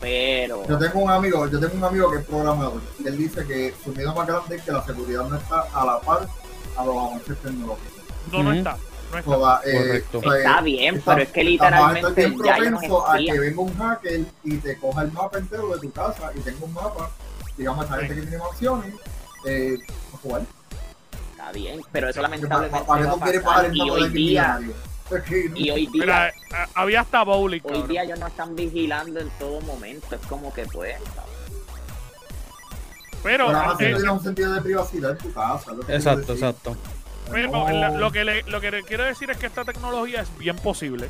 Pero-. 0.00 0.64
Yo 0.68 0.78
tengo 0.78 1.00
un 1.00 1.10
amigo, 1.10 1.48
yo 1.48 1.58
tengo 1.58 1.74
un 1.74 1.84
amigo 1.84 2.10
que 2.12 2.18
es 2.18 2.24
programador. 2.24 2.80
Y 3.02 3.08
él 3.08 3.16
dice 3.18 3.44
que 3.46 3.74
su 3.82 3.90
miedo 3.92 4.14
más 4.14 4.26
grande 4.26 4.56
es 4.56 4.62
que 4.62 4.70
la 4.70 4.84
seguridad 4.84 5.24
no 5.24 5.36
está 5.36 5.62
a 5.74 5.84
la 5.84 6.00
par 6.00 6.28
a 6.76 6.84
los 6.84 6.96
avances 6.96 7.36
tecnológicos. 7.38 8.02
No, 8.30 8.42
no 8.44 8.52
está. 8.52 8.76
No 9.10 9.18
está. 9.18 9.30
Toda, 9.30 9.60
eh, 9.64 10.04
sea, 10.12 10.36
Está 10.36 10.60
bien, 10.60 10.96
está- 10.96 11.12
pero 11.14 11.22
es 11.24 11.32
que 11.32 11.44
literalmente 11.44 12.08
está 12.08 12.20
bien 12.20 12.38
ya 12.44 12.56
propenso 12.56 13.06
a 13.10 13.16
que 13.18 13.38
venga 13.40 13.60
un 13.62 13.76
hacker 13.78 14.20
y 14.44 14.56
te 14.58 14.76
coja 14.78 15.02
el 15.02 15.12
mapa 15.12 15.38
entero 15.38 15.68
de 15.74 15.80
tu 15.80 15.90
casa 15.92 16.30
y 16.34 16.40
tenga 16.40 16.64
un 16.64 16.72
mapa, 16.74 17.10
digamos, 17.56 17.84
esa 17.86 17.96
gente 17.96 18.14
que 18.16 18.20
tiene 18.22 18.38
mansiones, 18.38 18.94
eh, 19.46 19.78
a 20.12 20.16
jugar. 20.18 20.42
Está 21.30 21.52
bien, 21.52 21.80
pero 21.90 22.08
eso 22.10 22.20
¿Para, 22.20 22.28
lamentablemente 22.34 22.86
para 22.86 23.00
qué 23.00 23.06
va 23.06 23.12
tú 23.14 23.20
a 23.20 23.24
quieres 23.24 23.40
pagar 23.42 23.56
pasar. 23.56 23.70
el 23.70 23.76
Y 23.76 23.80
mapa 23.80 23.92
hoy 23.92 24.02
de 24.02 24.08
día, 24.10 24.42
millonario? 24.58 24.88
Es 25.10 25.22
que, 25.22 25.50
y 25.54 25.70
hoy 25.70 25.86
día, 25.86 26.00
Mira, 26.02 26.32
a- 26.52 26.80
había 26.82 27.00
hasta 27.00 27.22
bowling. 27.24 27.60
hoy 27.64 27.70
cabrón. 27.70 27.88
día 27.88 28.02
ellos 28.02 28.18
no 28.18 28.26
están 28.26 28.54
vigilando 28.54 29.20
en 29.20 29.30
todo 29.38 29.60
momento. 29.62 30.14
Es 30.16 30.26
como 30.26 30.52
que 30.52 30.66
pues. 30.66 30.96
Pero, 33.22 33.46
pero 33.48 33.72
eh, 33.72 33.76
tienes 33.78 34.02
un 34.04 34.22
sentido 34.22 34.52
de 34.52 34.60
privacidad 34.62 35.10
en 35.12 35.18
tu 35.18 35.32
casa. 35.32 35.72
Exacto, 35.88 36.34
exacto. 36.34 36.76
Pero 37.30 37.68
la- 37.70 37.90
lo, 37.90 38.10
que 38.10 38.24
le, 38.24 38.42
lo 38.44 38.60
que 38.60 38.70
le 38.70 38.82
quiero 38.82 39.04
decir 39.04 39.30
es 39.30 39.36
que 39.36 39.46
esta 39.46 39.64
tecnología 39.64 40.22
es 40.22 40.38
bien 40.38 40.56
posible. 40.56 41.08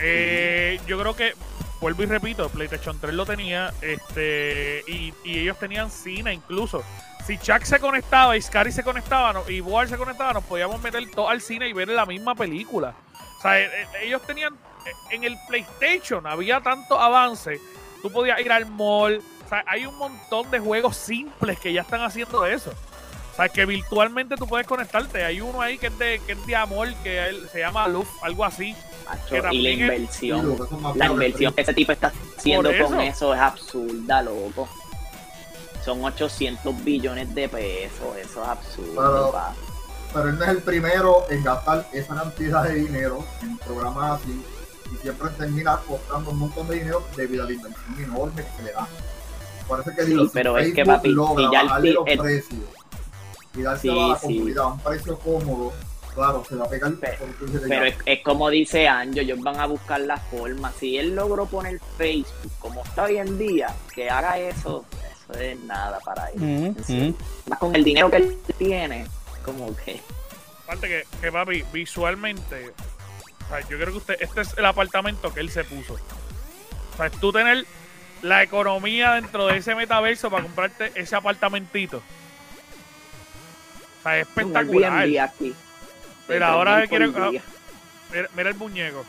Eh, 0.00 0.80
yo 0.86 0.98
creo 0.98 1.14
que, 1.14 1.34
vuelvo 1.80 2.02
y 2.02 2.06
repito, 2.06 2.48
PlayStation 2.48 2.98
3 3.00 3.14
lo 3.14 3.26
tenía 3.26 3.72
este 3.82 4.82
y, 4.86 5.12
y 5.24 5.38
ellos 5.40 5.58
tenían 5.58 5.90
cine 5.90 6.32
incluso. 6.32 6.82
Si 7.26 7.38
Chuck 7.38 7.62
se 7.62 7.78
conectaba 7.78 8.36
y 8.36 8.42
Scary 8.42 8.72
se 8.72 8.82
conectaba 8.82 9.32
no- 9.32 9.48
y 9.48 9.60
Boar 9.60 9.88
se 9.88 9.96
conectaba, 9.96 10.32
nos 10.32 10.44
podíamos 10.44 10.80
meter 10.82 11.08
todo 11.10 11.28
al 11.28 11.40
cine 11.40 11.68
y 11.68 11.72
ver 11.72 11.88
la 11.88 12.06
misma 12.06 12.34
película. 12.34 12.94
O 13.38 13.42
sea, 13.42 13.60
eh, 13.60 13.66
eh, 13.66 13.86
ellos 14.04 14.22
tenían, 14.22 14.56
en 15.10 15.24
el 15.24 15.36
PlayStation 15.48 16.26
había 16.26 16.60
tanto 16.60 16.98
avance, 16.98 17.60
tú 18.02 18.10
podías 18.10 18.40
ir 18.40 18.50
al 18.50 18.66
mall, 18.66 19.22
o 19.44 19.48
sea, 19.48 19.62
hay 19.68 19.86
un 19.86 19.96
montón 19.98 20.50
de 20.50 20.58
juegos 20.58 20.96
simples 20.96 21.60
que 21.60 21.72
ya 21.72 21.82
están 21.82 22.02
haciendo 22.02 22.44
eso. 22.46 22.72
O 23.32 23.34
sea, 23.34 23.48
que 23.48 23.64
virtualmente 23.64 24.36
tú 24.36 24.46
puedes 24.46 24.66
conectarte. 24.66 25.24
Hay 25.24 25.40
uno 25.40 25.62
ahí 25.62 25.78
que 25.78 25.86
es 25.86 25.98
de, 25.98 26.20
que 26.26 26.32
es 26.32 26.46
de 26.46 26.54
amor, 26.54 26.92
que 27.02 27.18
él- 27.28 27.48
se 27.50 27.60
llama 27.60 27.88
Luz, 27.88 28.06
algo 28.22 28.44
así. 28.44 28.76
Macho, 29.06 29.26
que 29.30 29.54
y 29.56 29.62
la 29.62 29.70
inversión. 29.70 30.52
es 30.52 30.96
La 30.96 31.06
inversión 31.06 31.52
que 31.54 31.62
ese 31.62 31.72
tipo 31.74 31.92
está 31.92 32.12
haciendo 32.36 32.70
con 32.86 33.00
eso. 33.00 33.32
es 33.34 33.40
absurda, 33.40 34.22
loco. 34.22 34.68
Son 35.84 36.04
800 36.04 36.84
billones 36.84 37.34
de 37.34 37.48
pesos, 37.48 38.16
eso 38.20 38.42
es 38.42 38.48
absurdo. 38.48 38.92
Pero- 38.94 39.34
pero 40.12 40.28
él 40.28 40.38
no 40.38 40.44
es 40.44 40.50
el 40.50 40.58
primero 40.62 41.24
en 41.30 41.42
gastar 41.42 41.88
esa 41.92 42.14
cantidad 42.14 42.64
de 42.64 42.74
dinero 42.74 43.24
en 43.40 43.56
programas 43.58 44.20
así 44.20 44.42
y 44.92 44.96
siempre 44.98 45.30
termina 45.30 45.78
costando 45.88 46.30
un 46.30 46.38
montón 46.38 46.68
de 46.68 46.74
dinero 46.76 47.02
debido 47.16 47.44
a 47.44 47.46
la 47.46 47.52
inversión 47.54 48.04
enorme 48.04 48.44
que 48.44 48.56
se 48.58 48.62
le 48.62 48.72
da. 48.72 48.86
Por 49.66 49.80
eso 49.80 49.88
es 49.90 49.96
que 49.96 50.02
Sí, 50.04 50.10
digo, 50.10 50.24
si 50.24 50.30
pero 50.34 50.58
es 50.58 50.74
que, 50.74 50.84
papi, 50.84 51.08
logra 51.08 51.46
si 51.46 51.50
ya 51.52 51.60
el 51.78 51.94
los 51.94 52.06
el- 52.06 52.18
precios 52.18 52.60
y 53.54 53.62
dárselo 53.62 54.04
a 54.04 54.08
la 54.08 54.18
Sí, 54.18 54.26
sí. 54.28 54.34
comunidad 54.36 54.64
a 54.64 54.66
un 54.68 54.80
precio 54.80 55.18
cómodo, 55.18 55.72
claro, 56.14 56.44
se 56.48 56.56
va 56.56 56.64
a 56.66 56.68
pegar 56.68 56.92
Pe- 56.94 57.16
como 57.18 57.32
tú 57.34 57.46
dices, 57.46 57.62
Pero 57.68 57.82
ya. 57.84 57.88
es, 57.88 57.96
es 58.06 58.22
como 58.22 58.50
dice 58.50 58.88
Anjo, 58.88 59.20
ellos 59.20 59.40
van 59.40 59.60
a 59.60 59.66
buscar 59.66 60.00
la 60.00 60.16
forma. 60.16 60.72
Si 60.72 60.96
él 60.98 61.14
logró 61.14 61.46
poner 61.46 61.80
Facebook 61.96 62.52
como 62.58 62.82
está 62.84 63.04
hoy 63.04 63.18
en 63.18 63.38
día, 63.38 63.74
que 63.94 64.08
haga 64.10 64.38
eso, 64.38 64.84
eso 65.30 65.40
es 65.40 65.58
nada 65.60 65.98
para 66.00 66.28
él. 66.30 66.74
Serio. 66.84 67.08
ujú. 67.10 67.16
Más 67.48 67.58
con 67.58 67.74
el 67.76 67.84
dinero 67.84 68.10
que 68.10 68.16
él 68.18 68.38
tiene, 68.58 69.06
como 69.44 69.74
que... 69.76 70.00
Aparte 70.64 70.88
que, 70.88 71.04
que 71.20 71.32
papi, 71.32 71.64
visualmente, 71.72 72.70
o 72.70 73.48
sea, 73.48 73.60
yo 73.68 73.76
creo 73.78 73.86
que 73.88 73.98
usted, 73.98 74.16
este 74.20 74.40
es 74.42 74.56
el 74.56 74.64
apartamento 74.64 75.32
que 75.34 75.40
él 75.40 75.50
se 75.50 75.64
puso. 75.64 75.94
O 75.94 76.96
sea, 76.96 77.10
tú 77.10 77.32
tener 77.32 77.66
la 78.22 78.42
economía 78.42 79.12
dentro 79.14 79.46
de 79.48 79.56
ese 79.58 79.74
metaverso 79.74 80.30
para 80.30 80.44
comprarte 80.44 80.92
ese 80.94 81.16
apartamentito. 81.16 82.00
O 84.02 84.04
sea, 84.04 84.18
es 84.18 84.26
Un 84.26 84.40
espectacular. 84.40 85.02
Aquí. 85.20 85.54
Pero 86.26 86.46
ahora 86.46 86.76
Airbnb 86.76 86.88
quiere- 87.14 87.30
día. 87.30 87.42
Mira, 88.12 88.28
mira 88.36 88.50
el 88.50 88.56
muñeco. 88.56 89.04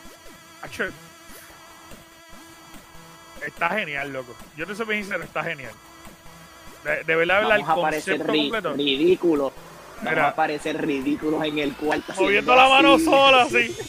Está 3.46 3.68
genial, 3.70 4.12
loco. 4.12 4.34
Yo 4.56 4.66
te 4.66 4.74
soy 4.74 4.86
bien 4.86 5.02
sincero, 5.02 5.22
está 5.24 5.42
genial. 5.44 5.72
De, 6.84 7.04
de 7.04 7.16
verdad, 7.16 7.40
verdad, 7.40 7.56
el 7.56 7.62
Vamos 7.62 7.78
a 7.78 7.82
parecer 7.82 8.16
concepto 8.18 8.32
ri- 8.32 8.42
completo. 8.50 8.72
ridículos. 8.74 9.52
Vamos 9.96 10.10
Mira. 10.10 10.28
a 10.28 10.34
parecer 10.34 10.86
ridículos 10.86 11.44
en 11.44 11.58
el 11.58 11.74
cuarto. 11.76 12.12
Moviendo 12.18 12.54
la 12.56 12.68
mano 12.68 12.94
así, 12.94 13.04
sola, 13.04 13.42
así. 13.42 13.76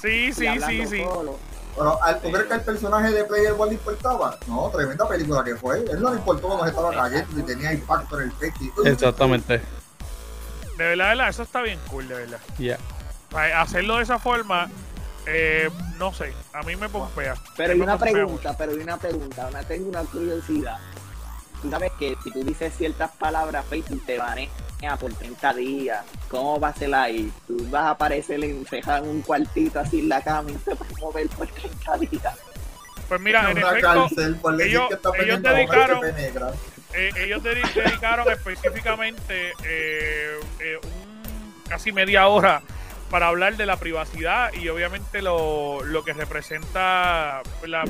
Sí, 0.00 0.32
sí, 0.32 0.46
sí, 0.64 0.86
sí. 0.86 1.02
solo. 1.02 1.36
Pero 1.74 2.00
al 2.04 2.20
tú 2.20 2.30
crees 2.30 2.46
que 2.46 2.54
el 2.54 2.60
personaje 2.60 3.10
de 3.10 3.24
Player 3.24 3.52
One 3.58 3.70
le 3.70 3.74
importaba, 3.74 4.38
no, 4.46 4.68
tremenda 4.70 5.08
película 5.08 5.42
que 5.42 5.56
fue. 5.56 5.78
Él 5.90 6.00
no 6.00 6.10
le 6.10 6.18
importó 6.18 6.46
cuando 6.46 6.62
se 6.64 6.70
estaba 6.70 6.94
cayendo 6.94 7.40
y 7.40 7.42
tenía 7.42 7.72
impacto 7.72 8.20
en 8.20 8.28
el 8.40 8.52
y- 8.60 8.88
Exactamente. 8.88 9.60
De 10.78 10.84
verdad, 10.84 11.08
verdad, 11.08 11.28
eso 11.28 11.42
está 11.42 11.60
bien 11.60 11.78
cool, 11.90 12.08
de 12.08 12.14
verdad. 12.14 12.38
Ya. 12.58 12.78
Hacerlo 13.60 13.96
de 13.96 14.04
esa 14.04 14.18
forma, 14.18 14.70
eh, 15.26 15.68
no 15.98 16.14
sé, 16.14 16.32
a 16.54 16.62
mí 16.62 16.76
me 16.76 16.88
pompea. 16.88 17.34
Pero 17.56 17.72
hay 17.74 17.80
una 17.80 17.98
pregunta, 17.98 18.56
pero 18.56 18.72
hay 18.72 18.78
una 18.78 18.96
pregunta, 18.96 19.48
una, 19.48 19.62
tengo 19.64 19.88
una 19.90 20.02
curiosidad. 20.04 20.78
Tú 21.60 21.70
sabes 21.70 21.90
que 21.98 22.16
si 22.22 22.30
tú 22.30 22.42
dices 22.44 22.72
ciertas 22.78 23.10
palabras, 23.16 23.64
Facebook 23.68 24.02
te 24.06 24.16
banea 24.16 24.48
por 24.98 25.12
30 25.12 25.52
días. 25.54 26.04
¿Cómo 26.28 26.60
va 26.60 26.68
a 26.68 26.74
ser 26.74 26.94
ahí? 26.94 27.32
Tú 27.48 27.66
vas 27.68 27.82
a 27.84 27.90
aparecer 27.90 28.42
encejado 28.44 29.04
en 29.04 29.10
un 29.10 29.22
cuartito 29.22 29.80
así 29.80 29.98
en 29.98 30.08
la 30.08 30.22
cama 30.22 30.52
y 30.52 30.54
te 30.54 30.70
vas 30.74 30.88
a 30.88 31.00
mover 31.00 31.28
por 31.30 31.48
30 31.48 31.98
días. 31.98 32.34
Pues 33.08 33.20
mira, 33.20 33.50
en 33.50 33.58
efecto, 33.58 34.08
ellos- 34.66 34.82
ellos 35.24 35.42
dedicaron-. 35.42 36.00
Eh, 36.94 37.10
ellos 37.18 37.42
dedi- 37.42 37.72
dedicaron 37.74 38.30
específicamente 38.30 39.52
eh, 39.64 40.38
eh, 40.60 40.78
un- 40.82 41.54
casi 41.68 41.92
media 41.92 42.26
hora 42.28 42.62
para 43.10 43.28
hablar 43.28 43.56
de 43.56 43.66
la 43.66 43.76
privacidad 43.76 44.52
y 44.54 44.68
obviamente 44.68 45.22
lo, 45.22 45.82
lo 45.84 46.04
que 46.04 46.12
representa 46.12 47.42
la- 47.66 47.84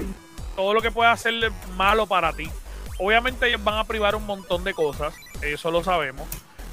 todo 0.57 0.75
lo 0.75 0.81
que 0.83 0.91
puede 0.91 1.11
hacerle 1.11 1.51
malo 1.77 2.07
para 2.07 2.33
ti. 2.33 2.51
Obviamente 2.99 3.47
ellos 3.49 3.63
van 3.63 3.79
a 3.79 3.85
privar 3.85 4.15
un 4.17 4.27
montón 4.27 4.65
de 4.65 4.75
cosas, 4.75 5.15
eso 5.43 5.71
lo 5.71 5.85
sabemos. 5.85 6.27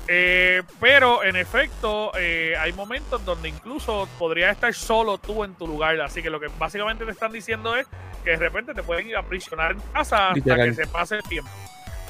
Eh, 0.08 0.62
pero 0.80 1.24
en 1.24 1.36
efecto, 1.36 2.12
eh, 2.18 2.56
hay 2.60 2.72
momentos 2.74 3.26
donde 3.26 3.50
incluso 3.50 4.08
podrías 4.20 4.52
estar 4.54 4.72
solo 4.74 5.18
tú 5.18 5.44
en 5.44 5.56
tu 5.56 5.66
lugar. 5.68 6.00
Así 6.02 6.22
que 6.22 6.30
lo 6.30 6.40
que 6.40 6.48
básicamente 6.60 7.06
te 7.06 7.12
están 7.12 7.32
diciendo 7.32 7.76
es 7.76 7.88
que 8.24 8.32
de 8.32 8.38
repente 8.38 8.74
te 8.76 8.84
pueden 8.84 9.08
ir 9.08 9.16
a 9.16 9.22
aprisionar 9.22 9.72
en 9.72 9.80
casa 9.94 10.28
hasta 10.30 10.34
Literal. 10.36 10.70
que 10.70 10.74
se 10.76 10.88
pase 10.88 11.16
el 11.16 11.24
tiempo. 11.24 11.50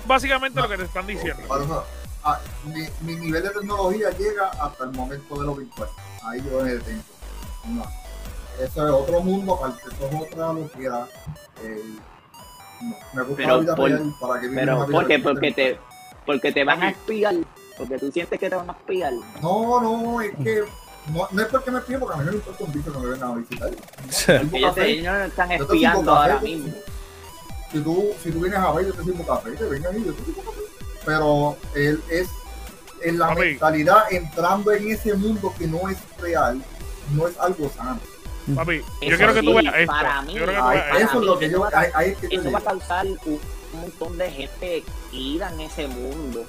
Básicamente 0.08 0.60
lo 0.62 0.70
que 0.70 0.78
te 0.78 0.84
están 0.84 1.08
diciendo. 1.08 1.44
Por 1.48 1.62
eso, 1.62 1.84
ah, 2.24 2.40
mi, 2.66 2.88
mi 3.02 3.16
nivel 3.20 3.44
de 3.44 3.50
tecnología 3.50 4.10
llega 4.12 4.50
hasta 4.50 4.84
el 4.86 4.92
momento 4.92 5.36
de 5.40 5.46
lo 5.46 5.56
virtual. 5.56 5.90
Ahí 6.24 6.42
yo 6.50 6.62
me 6.62 6.74
detengo. 6.74 7.04
No. 7.68 7.84
Eso 8.60 8.88
es 8.88 8.94
otro 8.94 9.20
mundo, 9.22 9.56
aparte, 9.56 9.82
eso 9.94 10.08
es 10.08 10.22
otra 10.32 10.54
locura. 10.54 11.08
Eh, 11.64 11.84
no. 12.82 12.96
Me 13.14 13.22
gusta 13.24 13.36
Pero 13.38 13.56
la 13.56 13.62
vida 13.62 13.76
por- 13.76 13.90
real 13.92 14.16
para 14.20 14.40
que 14.42 14.48
viva 14.48 14.62
Pero 14.62 14.76
una 14.78 14.86
vida 14.86 14.98
¿por 14.98 15.08
qué? 15.08 15.14
real. 15.18 15.24
Porque 15.24 15.52
te, 15.52 15.80
porque 16.26 16.52
te 16.52 16.64
van 16.64 16.84
a 16.84 16.90
espiar. 16.90 17.36
Porque 17.78 17.98
tú 18.00 18.12
sientes 18.12 18.40
que 18.40 18.50
te 18.50 18.56
van 18.56 18.70
a 18.70 18.74
espiar. 18.74 19.14
No, 19.42 19.82
no, 19.82 20.22
es 20.22 20.32
que 20.38 20.64
no, 21.14 21.28
no 21.32 21.42
es 21.42 21.48
porque 21.50 21.72
me 21.72 21.82
piden, 21.82 22.00
porque 22.00 22.16
a 22.16 22.18
mí 22.20 22.26
no 22.26 22.32
me 22.32 22.38
importa 22.38 22.64
un 22.64 22.72
bicho 22.74 22.94
que 22.94 23.00
me 23.00 23.06
vengan 23.08 23.32
a 23.32 23.36
visitar. 23.36 23.72
Sirvo 24.10 24.58
Ellos, 24.58 24.76
te- 24.76 24.90
ellos 24.92 25.14
no 25.14 25.24
están 25.26 25.52
espiando 25.52 26.16
ahora 26.16 26.40
mismo. 26.40 26.74
Si 27.76 27.82
tú, 27.82 28.14
si 28.24 28.32
tú 28.32 28.40
vienes 28.40 28.58
a 28.58 28.72
ver, 28.72 28.86
yo 28.88 28.94
te 28.94 29.04
sirvo 29.04 29.26
café, 29.26 29.52
te 29.52 29.66
vengan 29.66 29.94
ahí, 29.94 30.06
yo 30.06 30.14
te 30.14 30.24
sirvo 30.24 30.44
café. 30.44 30.62
Pero 31.06 31.58
él 31.76 32.02
es 32.10 32.30
en 33.04 33.20
la 33.20 33.28
Papi. 33.28 33.42
mentalidad 33.42 34.14
entrando 34.14 34.72
en 34.72 34.92
ese 34.92 35.14
mundo 35.16 35.54
que 35.58 35.68
no 35.68 35.90
es 35.90 35.98
real, 36.22 36.64
no 37.14 37.28
es 37.28 37.38
algo 37.38 37.70
sano. 37.76 38.00
Papi, 38.56 38.78
yo 38.78 38.86
Eso 39.02 39.18
quiero 39.18 39.34
que 39.34 39.44
tú 39.44 39.56
veas 39.56 39.76
esto. 39.76 39.92
para 39.92 40.22
mí, 40.22 40.36
que 40.36 41.02
eso 41.02 41.20
es 41.20 41.26
lo 41.26 41.38
que 41.38 41.50
yo, 41.50 41.68
que 42.22 42.36
Eso 42.38 42.50
va 42.50 42.60
a 42.60 42.64
causar 42.64 43.06
un 43.06 43.40
montón 43.74 44.18
de 44.18 44.32
gente 44.32 44.84
ida 45.12 45.52
en 45.52 45.60
ese 45.60 45.88
mundo. 45.90 46.46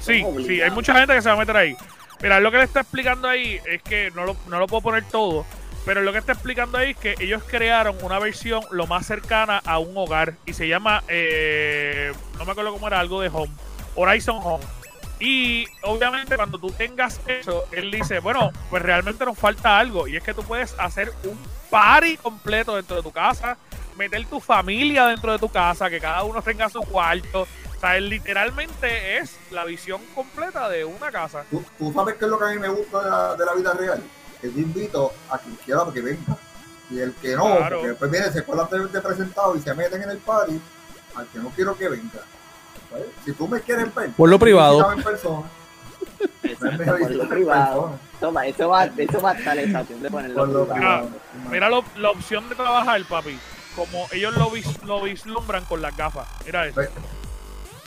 Sí, 0.00 0.24
sí, 0.46 0.62
hay 0.62 0.70
mucha 0.70 0.94
gente 0.94 1.14
que 1.14 1.20
se 1.20 1.28
va 1.28 1.34
a 1.34 1.38
meter 1.38 1.56
ahí. 1.58 1.76
Mira, 2.22 2.40
lo 2.40 2.50
que 2.50 2.56
le 2.56 2.64
está 2.64 2.80
explicando 2.80 3.28
ahí 3.28 3.60
es 3.66 3.82
que 3.82 4.10
no 4.12 4.24
lo, 4.24 4.34
no 4.48 4.58
lo 4.58 4.66
puedo 4.66 4.80
poner 4.80 5.04
todo, 5.04 5.44
pero 5.84 6.02
lo 6.02 6.12
que 6.12 6.18
está 6.18 6.32
explicando 6.32 6.78
ahí 6.78 6.90
es 6.90 6.96
que 6.96 7.14
ellos 7.18 7.42
crearon 7.46 7.96
una 8.02 8.18
versión 8.18 8.62
lo 8.70 8.86
más 8.86 9.06
cercana 9.06 9.60
a 9.64 9.78
un 9.78 9.96
hogar 9.96 10.34
y 10.46 10.52
se 10.52 10.68
llama, 10.68 11.02
eh, 11.08 12.12
no 12.38 12.44
me 12.44 12.52
acuerdo 12.52 12.72
cómo 12.72 12.86
era, 12.86 13.00
algo 13.00 13.20
de 13.20 13.28
Home, 13.28 13.52
Horizon 13.96 14.38
Home. 14.42 14.64
Y 15.18 15.66
obviamente 15.82 16.36
cuando 16.36 16.58
tú 16.58 16.70
tengas 16.70 17.20
eso, 17.26 17.64
él 17.72 17.90
dice, 17.90 18.20
bueno, 18.20 18.52
pues 18.70 18.82
realmente 18.82 19.24
nos 19.24 19.38
falta 19.38 19.78
algo 19.78 20.08
y 20.08 20.16
es 20.16 20.22
que 20.22 20.34
tú 20.34 20.42
puedes 20.42 20.74
hacer 20.78 21.12
un 21.24 21.38
party 21.70 22.16
completo 22.16 22.76
dentro 22.76 22.96
de 22.96 23.02
tu 23.02 23.12
casa, 23.12 23.56
meter 23.96 24.24
tu 24.26 24.40
familia 24.40 25.06
dentro 25.06 25.32
de 25.32 25.38
tu 25.38 25.48
casa, 25.48 25.90
que 25.90 26.00
cada 26.00 26.22
uno 26.24 26.42
tenga 26.42 26.68
su 26.68 26.80
cuarto. 26.80 27.42
O 27.42 27.80
sea, 27.80 27.96
él 27.96 28.08
literalmente 28.08 29.18
es 29.18 29.36
la 29.50 29.64
visión 29.64 30.00
completa 30.14 30.68
de 30.68 30.84
una 30.84 31.10
casa. 31.10 31.44
¿Tú, 31.50 31.92
sabes 31.92 32.16
qué 32.16 32.24
es 32.24 32.30
lo 32.30 32.38
que 32.38 32.44
a 32.44 32.48
mí 32.48 32.58
me 32.58 32.68
gusta 32.68 33.36
de 33.36 33.44
la 33.44 33.54
vida 33.54 33.72
real. 33.74 34.02
Que 34.42 34.52
yo 34.52 34.58
invito 34.58 35.12
a 35.30 35.38
quien 35.38 35.56
quiera 35.64 35.82
que 35.94 36.02
venga. 36.02 36.36
Y 36.90 36.98
el 36.98 37.14
que 37.14 37.34
no, 37.34 37.44
Claro. 37.56 37.76
porque 37.76 37.88
después 37.90 38.10
viene, 38.10 38.26
se 38.30 38.42
de, 38.42 38.86
de 38.88 39.00
presentado 39.00 39.56
y 39.56 39.60
se 39.62 39.72
meten 39.72 40.02
en 40.02 40.10
el 40.10 40.18
party, 40.18 40.60
al 41.14 41.26
que 41.28 41.38
no 41.38 41.48
quiero 41.50 41.74
que 41.78 41.88
venga. 41.88 42.20
¿sabes? 42.90 43.06
Si 43.24 43.32
tú 43.32 43.48
me 43.48 43.60
quieres 43.62 43.94
ver, 43.94 44.10
Por 44.10 44.28
lo 44.28 44.38
privado. 44.38 44.76
visítame 44.78 44.96
en 45.00 45.04
persona. 45.04 45.42
Exacto, 46.42 46.84
por 46.98 47.10
lo 47.12 47.28
privado. 47.28 47.98
Toma, 48.20 48.46
eso 48.46 48.68
va, 48.68 48.84
eso 48.84 49.20
va 49.20 49.30
a 49.30 49.34
estar 49.34 49.58
esa 49.58 49.80
opción 49.80 50.02
de 50.02 50.10
ponerlo 50.10 50.36
Por 50.36 50.48
lo 50.48 50.64
privado. 50.68 51.06
privado. 51.06 51.50
Mira 51.50 51.68
lo- 51.70 51.84
la 51.96 52.10
opción 52.10 52.48
de 52.48 52.54
trabajar, 52.54 53.02
papi. 53.08 53.38
Como 53.74 54.06
ellos 54.12 54.36
lo, 54.36 54.50
vis- 54.50 54.82
lo 54.84 55.00
vislumbran 55.00 55.64
con 55.64 55.80
las 55.80 55.96
gafas. 55.96 56.28
Mira 56.44 56.66
eso. 56.66 56.80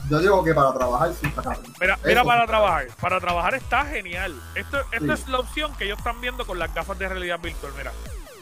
Yo 0.09 0.19
digo 0.19 0.43
que 0.43 0.53
para 0.53 0.71
trabajar 0.73 1.11
sí 1.19 1.25
está 1.27 1.41
cabrón. 1.41 1.63
Mira, 1.79 1.97
mira 2.05 2.21
Eso. 2.21 2.27
para 2.27 2.45
trabajar. 2.47 2.87
Para 3.01 3.19
trabajar 3.19 3.55
está 3.55 3.85
genial. 3.85 4.39
Esto, 4.53 4.79
esto 4.91 5.15
Sí. 5.15 5.23
es 5.23 5.27
la 5.29 5.39
opción 5.39 5.75
que 5.75 5.85
ellos 5.85 5.97
están 5.97 6.21
viendo 6.21 6.45
con 6.45 6.59
las 6.59 6.73
gafas 6.73 6.97
de 6.99 7.09
realidad 7.09 7.39
virtual. 7.39 7.73
Mira. 7.77 7.91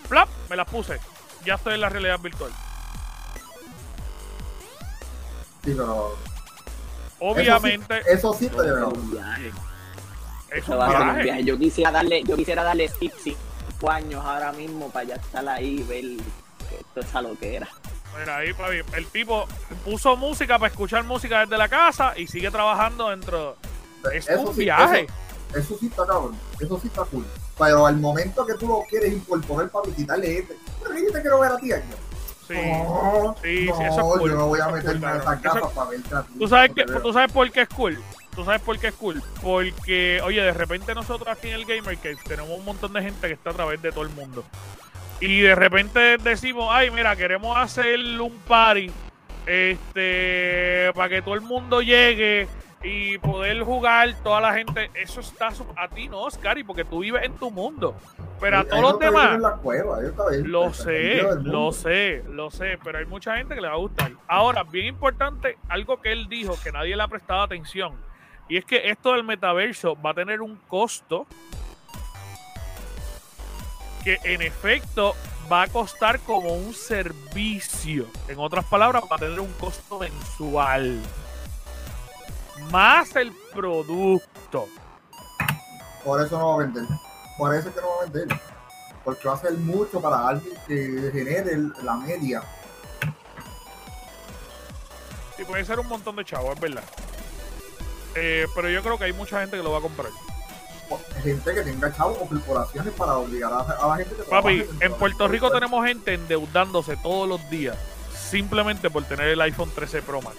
Flap, 0.10 0.28
me 0.50 0.56
las 0.58 0.68
puse. 0.68 1.00
Ya 1.46 1.56
estoy 1.56 1.76
en 1.76 1.82
la 1.82 1.90
realidad 1.90 2.20
virtual. 2.20 2.52
Sí, 5.64 5.74
pero 5.78 6.18
Obviamente, 7.20 8.02
eso 8.12 8.34
sí 8.34 8.50
viaje. 8.50 9.48
es 10.50 10.64
Eso 10.64 10.78
va 10.78 10.88
a 10.88 10.92
ser 10.92 11.00
un 11.00 11.06
viaje. 11.08 11.24
viaje. 11.24 11.44
Yo 11.46 11.58
quisiera 11.58 11.92
darle, 11.92 12.24
yo 12.24 12.36
quisiera 12.36 12.64
darle 12.64 12.90
skip 12.90 13.14
cinco 13.24 13.90
años 13.90 14.24
ahora 14.26 14.52
mismo 14.52 14.90
para 14.90 15.06
ya 15.06 15.16
estar 15.16 15.48
ahí 15.48 15.80
y 15.80 15.84
ver 15.84 16.04
esto 16.78 17.00
es 17.00 17.16
a 17.16 17.22
lo 17.22 17.38
que 17.40 17.56
era. 17.56 17.68
Mira, 18.20 18.38
ahí, 18.38 18.54
papi, 18.54 18.82
el 18.96 19.08
tipo 19.08 19.48
puso 19.84 20.16
música 20.16 20.60
para 20.60 20.72
escuchar 20.72 21.04
música 21.04 21.42
desde 21.42 21.58
la 21.58 21.68
casa 21.68 22.14
y 22.16 22.28
sigue 22.28 22.52
trabajando 22.52 23.10
dentro. 23.10 23.58
Es 24.14 24.30
Eso 24.30 24.42
un 24.42 24.56
sí, 24.56 24.62
viaje. 24.62 25.08
Eso, 25.50 25.60
eso 25.60 25.78
sí 25.80 25.88
está 25.88 26.06
cabrón. 26.06 26.38
Eso 26.60 26.80
sí 26.80 26.88
está 26.88 27.04
cool. 27.06 27.26
Pero 27.58 27.86
al 27.86 27.98
momento 27.98 28.46
que 28.46 28.56
tú 28.56 28.68
lo 28.68 28.82
quieres 28.90 29.14
incorporar 29.14 29.70
para 29.70 29.86
visitarle 29.88 30.40
este, 30.40 30.58
yo 30.82 31.12
te 31.12 31.22
quiero 31.22 31.40
ver 31.40 31.52
a 31.52 31.58
ti 31.58 31.72
aquí. 31.72 31.88
Sí. 32.48 32.56
No, 32.56 33.36
Sí, 33.42 33.58
sí, 33.60 33.66
no, 33.68 33.82
eso 33.82 34.00
es 34.14 34.20
cool, 34.20 34.32
yo 34.32 34.38
no 34.38 34.48
voy 34.48 34.60
a 34.60 34.68
meterme 34.68 35.10
en 35.10 35.18
esas 35.18 35.42
gafas 35.42 35.72
para 35.72 35.90
ver 35.90 36.02
gratis, 36.02 36.38
¿Tú 36.38 36.48
sabes, 36.48 36.72
que, 36.74 36.84
¿Tú 36.84 37.14
sabes 37.14 37.32
por 37.32 37.52
qué 37.52 37.62
es 37.62 37.70
cool? 37.70 38.04
¿Tú 38.36 38.44
sabes 38.44 38.62
por 38.62 38.80
qué 38.80 38.88
es 38.88 38.96
cool? 38.96 39.24
Porque, 39.42 40.20
oye, 40.24 40.42
de 40.42 40.54
repente 40.54 40.94
nosotros 40.94 41.30
aquí 41.30 41.50
en 41.50 41.56
el 41.56 41.66
Gamer 41.66 41.98
Cave 41.98 42.18
tenemos 42.28 42.58
un 42.58 42.66
montón 42.66 42.92
de 42.92 43.02
gente 43.02 43.28
que 43.28 43.34
está 43.34 43.52
a 43.52 43.54
través 43.54 43.82
de 43.82 43.92
todo 43.92 44.04
el 44.04 44.10
mundo. 44.10 44.44
Y 45.24 45.40
de 45.40 45.56
repente 45.56 46.18
decimos, 46.18 46.68
ay, 46.70 46.92
mira, 46.92 47.16
queremos 47.16 47.58
hacer 47.58 47.98
un 48.20 48.38
party 48.46 48.92
este, 49.46 50.92
para 50.94 51.08
que 51.08 51.22
todo 51.22 51.36
el 51.36 51.40
mundo 51.40 51.82
llegue 51.82 52.46
y 52.84 53.18
poder 53.20 53.64
jugar 53.64 54.14
toda 54.22 54.42
la 54.42 54.54
gente. 54.54 54.92
Eso 54.94 55.22
está 55.22 55.48
a 55.78 55.88
ti, 55.88 56.10
no, 56.10 56.24
Oscar, 56.24 56.58
porque 56.68 56.84
tú 56.84 57.00
vives 57.00 57.24
en 57.24 57.36
tu 57.36 57.52
mundo. 57.52 57.96
Pero 58.42 58.58
a 58.60 58.64
todos 58.66 58.82
los 58.82 59.00
demás. 59.00 59.40
Lo 60.44 60.74
sé, 60.74 61.24
lo 61.42 61.72
sé, 61.72 62.22
lo 62.28 62.52
sé, 62.52 62.78
pero 62.84 62.98
hay 62.98 63.06
mucha 63.06 63.38
gente 63.38 63.56
que 63.56 63.62
le 63.62 63.70
va 63.70 63.76
a 63.76 63.78
gustar. 63.78 64.12
Ahora, 64.28 64.64
bien 64.64 64.88
importante, 64.88 65.58
algo 65.70 66.02
que 66.02 66.12
él 66.12 66.28
dijo 66.28 66.58
que 66.62 66.74
nadie 66.74 66.98
le 66.98 67.02
ha 67.02 67.08
prestado 67.08 67.44
atención, 67.44 67.94
y 68.50 68.58
es 68.58 68.66
que 68.66 68.90
esto 68.90 69.14
del 69.14 69.24
metaverso 69.24 69.96
va 70.02 70.10
a 70.10 70.16
tener 70.16 70.42
un 70.42 70.58
costo 70.68 71.28
que 74.04 74.20
en 74.24 74.42
efecto 74.42 75.16
va 75.52 75.64
a 75.64 75.68
costar 75.68 76.20
como 76.20 76.54
un 76.56 76.74
servicio. 76.74 78.08
En 78.28 78.40
otras 78.40 78.66
palabras, 78.66 79.04
va 79.12 79.16
a 79.16 79.20
tener 79.20 79.40
un 79.40 79.52
costo 79.54 80.00
mensual. 80.00 81.00
Más 82.72 83.16
el 83.16 83.32
producto. 83.54 84.68
Por 86.04 86.22
eso 86.22 86.38
no 86.38 86.50
va 86.50 86.56
a 86.56 86.58
vender. 86.66 86.84
Por 87.38 87.56
eso 87.56 87.70
es 87.70 87.76
que 87.76 87.82
no 87.82 87.88
va 87.88 88.02
a 88.02 88.10
vender. 88.10 88.40
Porque 89.04 89.28
va 89.28 89.34
a 89.36 89.38
ser 89.38 89.54
mucho 89.54 90.02
para 90.02 90.28
alguien 90.28 90.54
que 90.68 91.10
genere 91.12 91.58
la 91.84 91.96
media. 91.96 92.44
Y 95.38 95.44
puede 95.44 95.66
ser 95.66 95.80
un 95.80 95.88
montón 95.88 96.16
de 96.16 96.26
chavos, 96.26 96.54
es 96.56 96.60
verdad. 96.60 96.84
Eh, 98.16 98.46
pero 98.54 98.70
yo 98.70 98.82
creo 98.82 98.98
que 98.98 99.06
hay 99.06 99.14
mucha 99.14 99.40
gente 99.42 99.58
que 99.58 99.64
lo 99.64 99.72
va 99.72 99.80
a 99.80 99.82
comprar. 99.82 100.12
Gente 101.24 101.54
que 101.54 101.62
tenga 101.62 101.96
chavos 101.96 102.18
o 102.22 102.26
corporaciones 102.28 102.94
para 102.94 103.18
obligar 103.18 103.52
a, 103.54 103.60
a 103.60 103.88
la 103.88 103.96
gente 103.98 104.16
que 104.16 104.24
Papi, 104.24 104.66
en 104.82 104.94
Puerto 104.94 105.28
Rico 105.28 105.50
tenemos 105.52 105.86
gente 105.86 106.14
endeudándose 106.14 106.98
todos 106.98 107.28
los 107.28 107.50
días 107.50 107.78
simplemente 108.14 108.90
por 108.90 109.04
tener 109.06 109.28
el 109.30 109.42
iPhone 109.42 109.72
13 109.74 110.02
Pro 110.02 110.22
Max. 110.22 110.38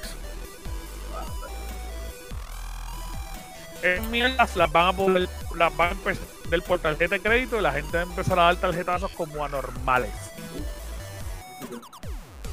En 3.82 4.10
mierdas 4.10 4.56
las 4.56 4.72
van 4.72 4.88
a 4.88 4.92
poder, 4.92 5.28
las 5.56 5.76
van 5.76 5.88
a 5.88 5.92
empezar 5.92 6.24
vender 6.44 6.62
por 6.62 6.78
tarjeta 6.78 7.14
de 7.16 7.20
crédito 7.20 7.58
y 7.58 7.62
la 7.62 7.72
gente 7.72 7.96
va 7.96 8.02
a 8.02 8.06
empezar 8.06 8.38
a 8.38 8.42
dar 8.44 8.56
tarjetazos 8.56 9.10
como 9.12 9.44
anormales. 9.44 10.10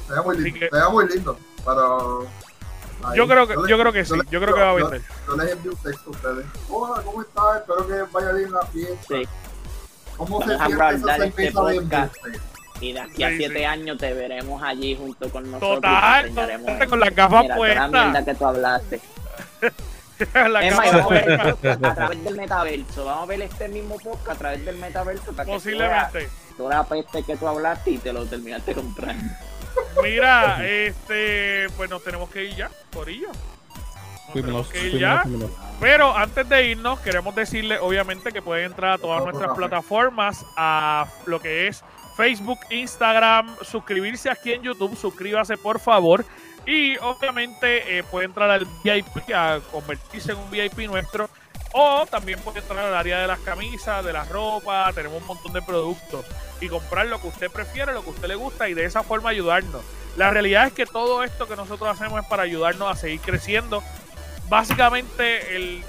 Se 0.08 0.14
ve 0.14 0.20
muy 0.22 0.36
lindo. 0.38 0.58
que- 0.60 0.68
Se 0.68 0.76
ve 0.76 0.88
muy 0.90 1.08
lindo. 1.08 1.38
Pero. 1.64 2.26
Yo 3.14 3.26
creo 3.26 3.46
que, 3.46 3.54
yo 3.68 3.78
creo 3.78 3.92
que 3.92 4.04
sí, 4.04 4.14
yo 4.30 4.40
creo 4.40 4.54
que 4.54 4.60
va 4.60 4.70
a 4.70 4.74
vender. 4.74 5.02
Yo 5.26 5.36
les 5.36 5.52
envío 5.52 5.72
un 5.72 5.78
texto 5.78 6.08
a 6.08 6.10
ustedes. 6.10 6.46
Hola, 6.68 7.02
¿cómo 7.04 7.22
estás? 7.22 7.56
Espero 7.60 7.86
que 7.88 8.12
vaya 8.12 8.32
bien 8.32 8.52
la 8.52 8.66
fiesta. 8.66 9.04
Sí. 9.08 9.22
¿Cómo 10.16 10.42
se 10.42 10.56
Vamos 10.56 10.60
a 10.60 10.66
siente 10.66 10.74
esa 10.74 10.76
guardar 10.76 11.20
este 11.22 11.42
cerveza 11.42 11.64
de 11.64 11.80
podcast. 11.80 12.16
embuste? 12.26 12.40
Y 12.80 12.92
de 12.92 13.00
aquí 13.00 13.22
a 13.22 13.28
Sí, 13.30 13.36
siete 13.36 13.58
sí. 13.58 13.64
años 13.64 13.98
te 13.98 14.12
veremos 14.14 14.62
allí 14.62 14.96
junto 14.96 15.30
con 15.30 15.44
nosotros. 15.50 15.78
y 15.78 15.80
Total, 15.80 16.30
total, 16.34 16.88
con 16.88 17.00
las 17.00 17.14
gafas 17.14 17.42
Mira, 17.42 17.54
toda 17.54 17.68
la 17.68 17.86
puestas. 17.88 17.90
mierda 17.92 18.24
que 18.24 18.34
tú 18.34 18.46
hablaste. 18.46 19.00
Las 20.50 20.64
Es 20.64 20.76
más, 20.76 20.92
vamos 20.92 21.10
a 21.10 21.14
ver 21.14 21.86
a 21.86 21.94
través 21.94 22.24
del 22.24 22.36
metaverso. 22.36 23.04
Vamos 23.04 23.22
a 23.24 23.26
ver 23.26 23.42
este 23.42 23.68
mismo 23.68 23.96
podcast 23.98 24.30
a 24.30 24.34
través 24.38 24.64
del 24.64 24.76
metaverso 24.76 25.32
para 25.32 25.44
que 25.46 25.52
Posiblemente. 25.52 26.28
toda 26.56 26.76
la 26.76 26.84
peste 26.84 27.22
que 27.24 27.36
tú 27.36 27.48
hablaste 27.48 27.90
y 27.90 27.98
te 27.98 28.12
lo 28.12 28.24
terminaste 28.26 28.72
comprando. 28.74 29.24
Mira, 30.02 30.66
este, 30.66 31.66
pues 31.76 31.90
nos 31.90 32.02
tenemos 32.02 32.30
que 32.30 32.44
ir 32.44 32.56
ya, 32.56 32.70
Corillo. 32.92 33.28
Nos 34.34 34.68
que 34.68 34.88
ir 34.88 34.98
ya. 34.98 35.24
Pero 35.80 36.16
antes 36.16 36.48
de 36.48 36.68
irnos, 36.68 37.00
queremos 37.00 37.34
decirle, 37.34 37.78
obviamente, 37.78 38.32
que 38.32 38.40
pueden 38.40 38.66
entrar 38.66 38.92
a 38.92 38.98
todas 38.98 39.24
nuestras 39.24 39.56
plataformas, 39.56 40.44
a 40.56 41.06
lo 41.26 41.40
que 41.40 41.68
es 41.68 41.84
Facebook, 42.16 42.58
Instagram, 42.70 43.56
suscribirse 43.62 44.30
aquí 44.30 44.52
en 44.52 44.62
YouTube, 44.62 44.96
suscríbase 44.96 45.56
por 45.56 45.80
favor. 45.80 46.24
Y 46.66 46.96
obviamente 46.98 47.98
eh, 47.98 48.04
puede 48.04 48.26
entrar 48.26 48.50
al 48.50 48.66
VIP, 48.84 49.34
a 49.34 49.60
convertirse 49.72 50.32
en 50.32 50.38
un 50.38 50.50
VIP 50.50 50.78
nuestro. 50.88 51.28
O 51.72 52.06
también 52.06 52.38
puede 52.40 52.60
entrar 52.60 52.80
al 52.84 52.94
área 52.94 53.20
de 53.20 53.26
las 53.26 53.38
camisas, 53.40 54.04
de 54.04 54.12
la 54.12 54.24
ropa, 54.24 54.90
tenemos 54.94 55.20
un 55.22 55.26
montón 55.26 55.52
de 55.52 55.62
productos. 55.62 56.24
Y 56.60 56.68
comprar 56.68 57.06
lo 57.06 57.20
que 57.20 57.28
usted 57.28 57.50
prefiere, 57.50 57.92
lo 57.92 58.02
que 58.04 58.10
usted 58.10 58.28
le 58.28 58.34
gusta 58.34 58.68
y 58.68 58.74
de 58.74 58.84
esa 58.84 59.02
forma 59.02 59.30
ayudarnos. 59.30 59.82
La 60.16 60.30
realidad 60.30 60.66
es 60.66 60.72
que 60.74 60.84
todo 60.86 61.24
esto 61.24 61.48
que 61.48 61.56
nosotros 61.56 61.88
hacemos 61.88 62.22
es 62.22 62.28
para 62.28 62.42
ayudarnos 62.42 62.90
a 62.90 62.94
seguir 62.94 63.20
creciendo. 63.20 63.82
Básicamente, 64.48 65.56
el, 65.56 65.82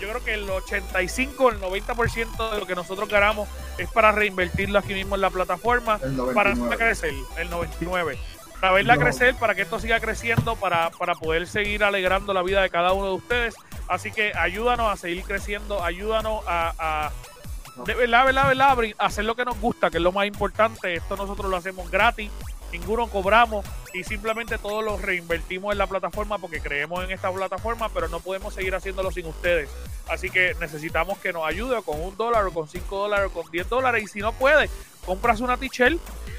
yo 0.00 0.08
creo 0.08 0.24
que 0.24 0.34
el 0.34 0.48
85 0.48 1.44
o 1.44 1.50
el 1.50 1.60
90% 1.60 2.50
de 2.52 2.60
lo 2.60 2.66
que 2.66 2.74
nosotros 2.76 3.08
ganamos 3.08 3.48
es 3.76 3.90
para 3.90 4.12
reinvertirlo 4.12 4.78
aquí 4.78 4.94
mismo 4.94 5.16
en 5.16 5.20
la 5.20 5.30
plataforma 5.30 5.98
para 5.98 6.54
99. 6.54 6.60
verla 6.60 6.76
crecer, 6.76 7.14
el 7.38 7.50
99. 7.50 8.18
Para 8.60 8.72
verla 8.72 8.94
No. 8.94 9.00
crecer, 9.00 9.34
para 9.34 9.54
que 9.56 9.62
esto 9.62 9.80
siga 9.80 9.98
creciendo, 9.98 10.54
para, 10.56 10.90
para 10.90 11.16
poder 11.16 11.46
seguir 11.48 11.82
alegrando 11.82 12.32
la 12.32 12.42
vida 12.42 12.62
de 12.62 12.70
cada 12.70 12.92
uno 12.92 13.08
de 13.08 13.14
ustedes. 13.14 13.54
Así 13.88 14.10
que 14.10 14.32
ayúdanos 14.34 14.90
a 14.90 14.96
seguir 14.96 15.22
creciendo, 15.24 15.82
ayúdanos 15.82 16.42
a, 16.46 16.72
a 16.78 17.12
de 17.84 17.94
verdad, 17.94 18.24
verdad, 18.24 18.48
verdad, 18.48 18.94
hacer 18.98 19.24
lo 19.24 19.34
que 19.34 19.44
nos 19.44 19.60
gusta, 19.60 19.90
que 19.90 19.96
es 19.96 20.02
lo 20.02 20.12
más 20.12 20.26
importante. 20.26 20.94
Esto 20.94 21.16
nosotros 21.16 21.50
lo 21.50 21.56
hacemos 21.56 21.90
gratis, 21.90 22.30
ninguno 22.72 23.08
cobramos 23.08 23.66
y 23.92 24.04
simplemente 24.04 24.58
todos 24.58 24.84
lo 24.84 24.96
reinvertimos 24.96 25.72
en 25.72 25.78
la 25.78 25.86
plataforma 25.86 26.38
porque 26.38 26.60
creemos 26.60 27.02
en 27.04 27.10
esta 27.10 27.32
plataforma, 27.32 27.88
pero 27.88 28.08
no 28.08 28.20
podemos 28.20 28.54
seguir 28.54 28.74
haciéndolo 28.74 29.10
sin 29.10 29.26
ustedes. 29.26 29.68
Así 30.08 30.30
que 30.30 30.54
necesitamos 30.60 31.18
que 31.18 31.32
nos 31.32 31.46
ayude 31.46 31.82
con 31.82 32.00
un 32.00 32.16
dólar 32.16 32.46
o 32.46 32.52
con 32.52 32.68
cinco 32.68 32.98
dólares 32.98 33.30
o 33.32 33.42
con 33.42 33.50
10 33.50 33.68
dólares. 33.68 34.04
Y 34.04 34.06
si 34.06 34.20
no 34.20 34.32
puede, 34.32 34.70
compras 35.04 35.40
una 35.40 35.56
t-shirt, 35.56 35.98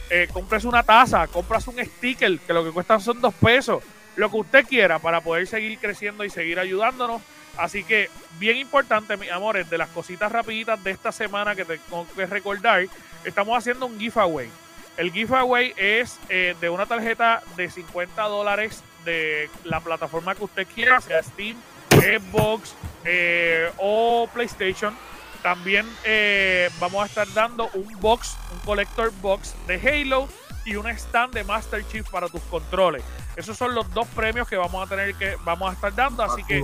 eh, 0.10 0.28
compras 0.32 0.64
una 0.64 0.84
taza, 0.84 1.28
compras 1.28 1.68
un 1.68 1.84
sticker, 1.84 2.40
que 2.40 2.54
lo 2.54 2.64
que 2.64 2.72
cuestan 2.72 3.02
son 3.02 3.20
dos 3.20 3.34
pesos. 3.34 3.84
Lo 4.16 4.30
que 4.30 4.38
usted 4.38 4.66
quiera 4.66 5.00
para 5.00 5.22
poder 5.22 5.48
seguir 5.48 5.78
creciendo 5.80 6.24
y 6.24 6.30
seguir 6.30 6.60
ayudándonos. 6.60 7.22
Así 7.58 7.84
que, 7.84 8.10
bien 8.38 8.58
importante, 8.58 9.18
mis 9.18 9.32
amores, 9.32 9.70
de 9.70 9.78
las 9.78 9.90
cositas 9.90 10.32
rapiditas 10.32 10.84
de 10.84 10.92
esta 10.92 11.12
semana 11.12 11.56
que 11.56 11.66
tengo 11.66 12.08
que 12.16 12.26
recordar, 12.26 12.86
estamos 13.24 13.58
haciendo 13.58 13.86
un 13.86 14.00
giveaway. 14.00 14.50
El 14.98 15.12
giveaway 15.12 15.74
es 15.76 16.20
eh, 16.30 16.56
de 16.60 16.70
una 16.70 16.86
tarjeta 16.86 17.44
de 17.58 17.70
50 17.70 18.22
dólares 18.24 18.84
de 19.04 19.50
la 19.64 19.80
plataforma 19.82 20.36
que 20.36 20.46
usted 20.46 20.68
quiera, 20.74 21.02
sea 21.02 21.22
Steam, 21.22 21.58
Xbox 21.92 22.76
eh, 23.04 23.70
o 23.78 24.28
PlayStation. 24.34 24.96
También 25.44 25.86
eh, 26.06 26.70
vamos 26.80 27.04
a 27.04 27.06
estar 27.06 27.32
dando 27.34 27.70
un 27.74 28.00
box, 28.00 28.38
un 28.52 28.60
collector 28.60 29.12
box 29.22 29.54
de 29.68 29.76
Halo 29.76 30.28
y 30.66 30.76
un 30.76 30.88
stand 30.88 31.34
de 31.34 31.44
Master 31.44 31.88
Chief 31.88 32.10
para 32.10 32.28
tus 32.28 32.42
controles. 32.44 33.04
Esos 33.36 33.58
son 33.58 33.76
los 33.76 33.90
dos 33.94 34.08
premios 34.10 34.48
que 34.48 34.58
vamos 34.58 34.86
a 34.86 34.90
tener 34.90 35.16
que 35.16 35.38
vamos 35.46 35.70
a 35.70 35.74
estar 35.74 35.94
dando, 35.94 36.24
así 36.24 36.44
que 36.44 36.64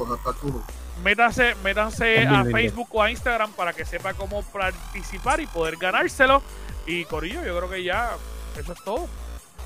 métanse, 1.04 1.56
métanse 1.64 2.28
a. 2.28 2.44
Facebook 2.46 2.88
o 2.92 3.02
a 3.02 3.12
Instagram 3.12 3.52
para 3.54 3.74
que 3.74 3.86
sepa 3.86 4.14
cómo 4.14 4.44
participar 4.44 5.40
y 5.40 5.48
poder 5.48 5.78
ganárselo. 5.78 6.42
Y 6.86 7.06
Corillo, 7.06 7.44
yo 7.44 7.56
creo 7.58 7.70
que 7.70 7.84
ya 7.84 8.12
eso 8.58 8.74
es 8.74 8.84
todo. 8.84 9.08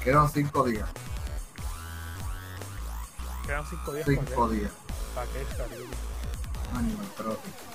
Quedan 0.04 0.30
cinco 0.30 0.66
días. 0.66 0.90
Quedan 3.46 3.66
cinco 3.68 3.94
días. 3.94 4.06
¿Para 4.06 4.26
Cinco 4.26 4.50
días. 4.50 4.72
¿Para 5.16 5.28
qué? 5.28 5.46
Animal 6.76 7.08
Crossing. 7.16 7.75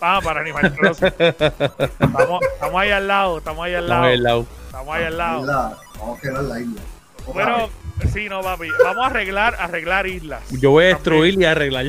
Ah, 0.00 0.20
para 0.22 0.40
Animal 0.40 0.74
Crossing. 0.76 1.06
estamos, 1.18 2.40
estamos 2.54 2.80
ahí 2.80 2.90
al 2.90 3.08
lado, 3.08 3.38
estamos 3.38 3.64
ahí 3.64 3.74
al 3.74 3.84
Estamos 3.84 4.04
ahí 4.06 4.14
al 4.14 4.22
lado. 4.22 4.46
lado. 4.46 4.46
Estamos 4.66 4.94
ahí 4.94 5.04
al 5.04 5.18
lado. 5.18 5.76
Vamos 5.98 6.18
a 6.18 6.20
quedar 6.20 6.44
la 6.44 6.60
isla. 6.60 6.80
Bueno, 7.26 7.68
sí, 8.12 8.28
no, 8.28 8.40
papi. 8.42 8.68
Vamos 8.84 9.04
a 9.04 9.06
arreglar, 9.06 9.56
arreglar 9.58 10.06
islas. 10.06 10.42
Yo 10.50 10.70
voy 10.70 10.84
a 10.86 10.90
También. 10.90 10.96
destruir 10.96 11.40
y 11.40 11.44
arreglar. 11.44 11.86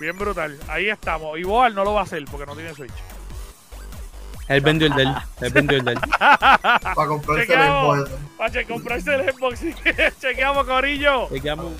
Bien 0.00 0.16
brutal. 0.18 0.58
Ahí 0.68 0.88
estamos. 0.88 1.38
Y 1.38 1.42
Boal 1.42 1.74
no 1.74 1.84
lo 1.84 1.92
va 1.92 2.00
a 2.00 2.04
hacer 2.04 2.24
porque 2.30 2.46
no 2.46 2.54
tiene 2.54 2.74
Switch. 2.74 2.92
Él 4.48 4.62
vendió 4.62 4.88
el 4.88 4.94
del. 4.94 5.14
Él 5.42 5.52
vendió 5.52 5.78
el 5.78 5.84
del. 5.84 6.00
Para 6.18 7.06
comprarse 7.06 7.42
el 7.42 7.48
Chequeamos. 7.48 7.98
Xbox. 7.98 8.20
Pache, 8.38 8.64
comprarse 8.66 9.14
el 9.14 9.32
Xbox. 9.34 9.60
Chequeamos, 10.20 10.66
Corillo. 10.66 11.28
Llegamos. 11.28 11.72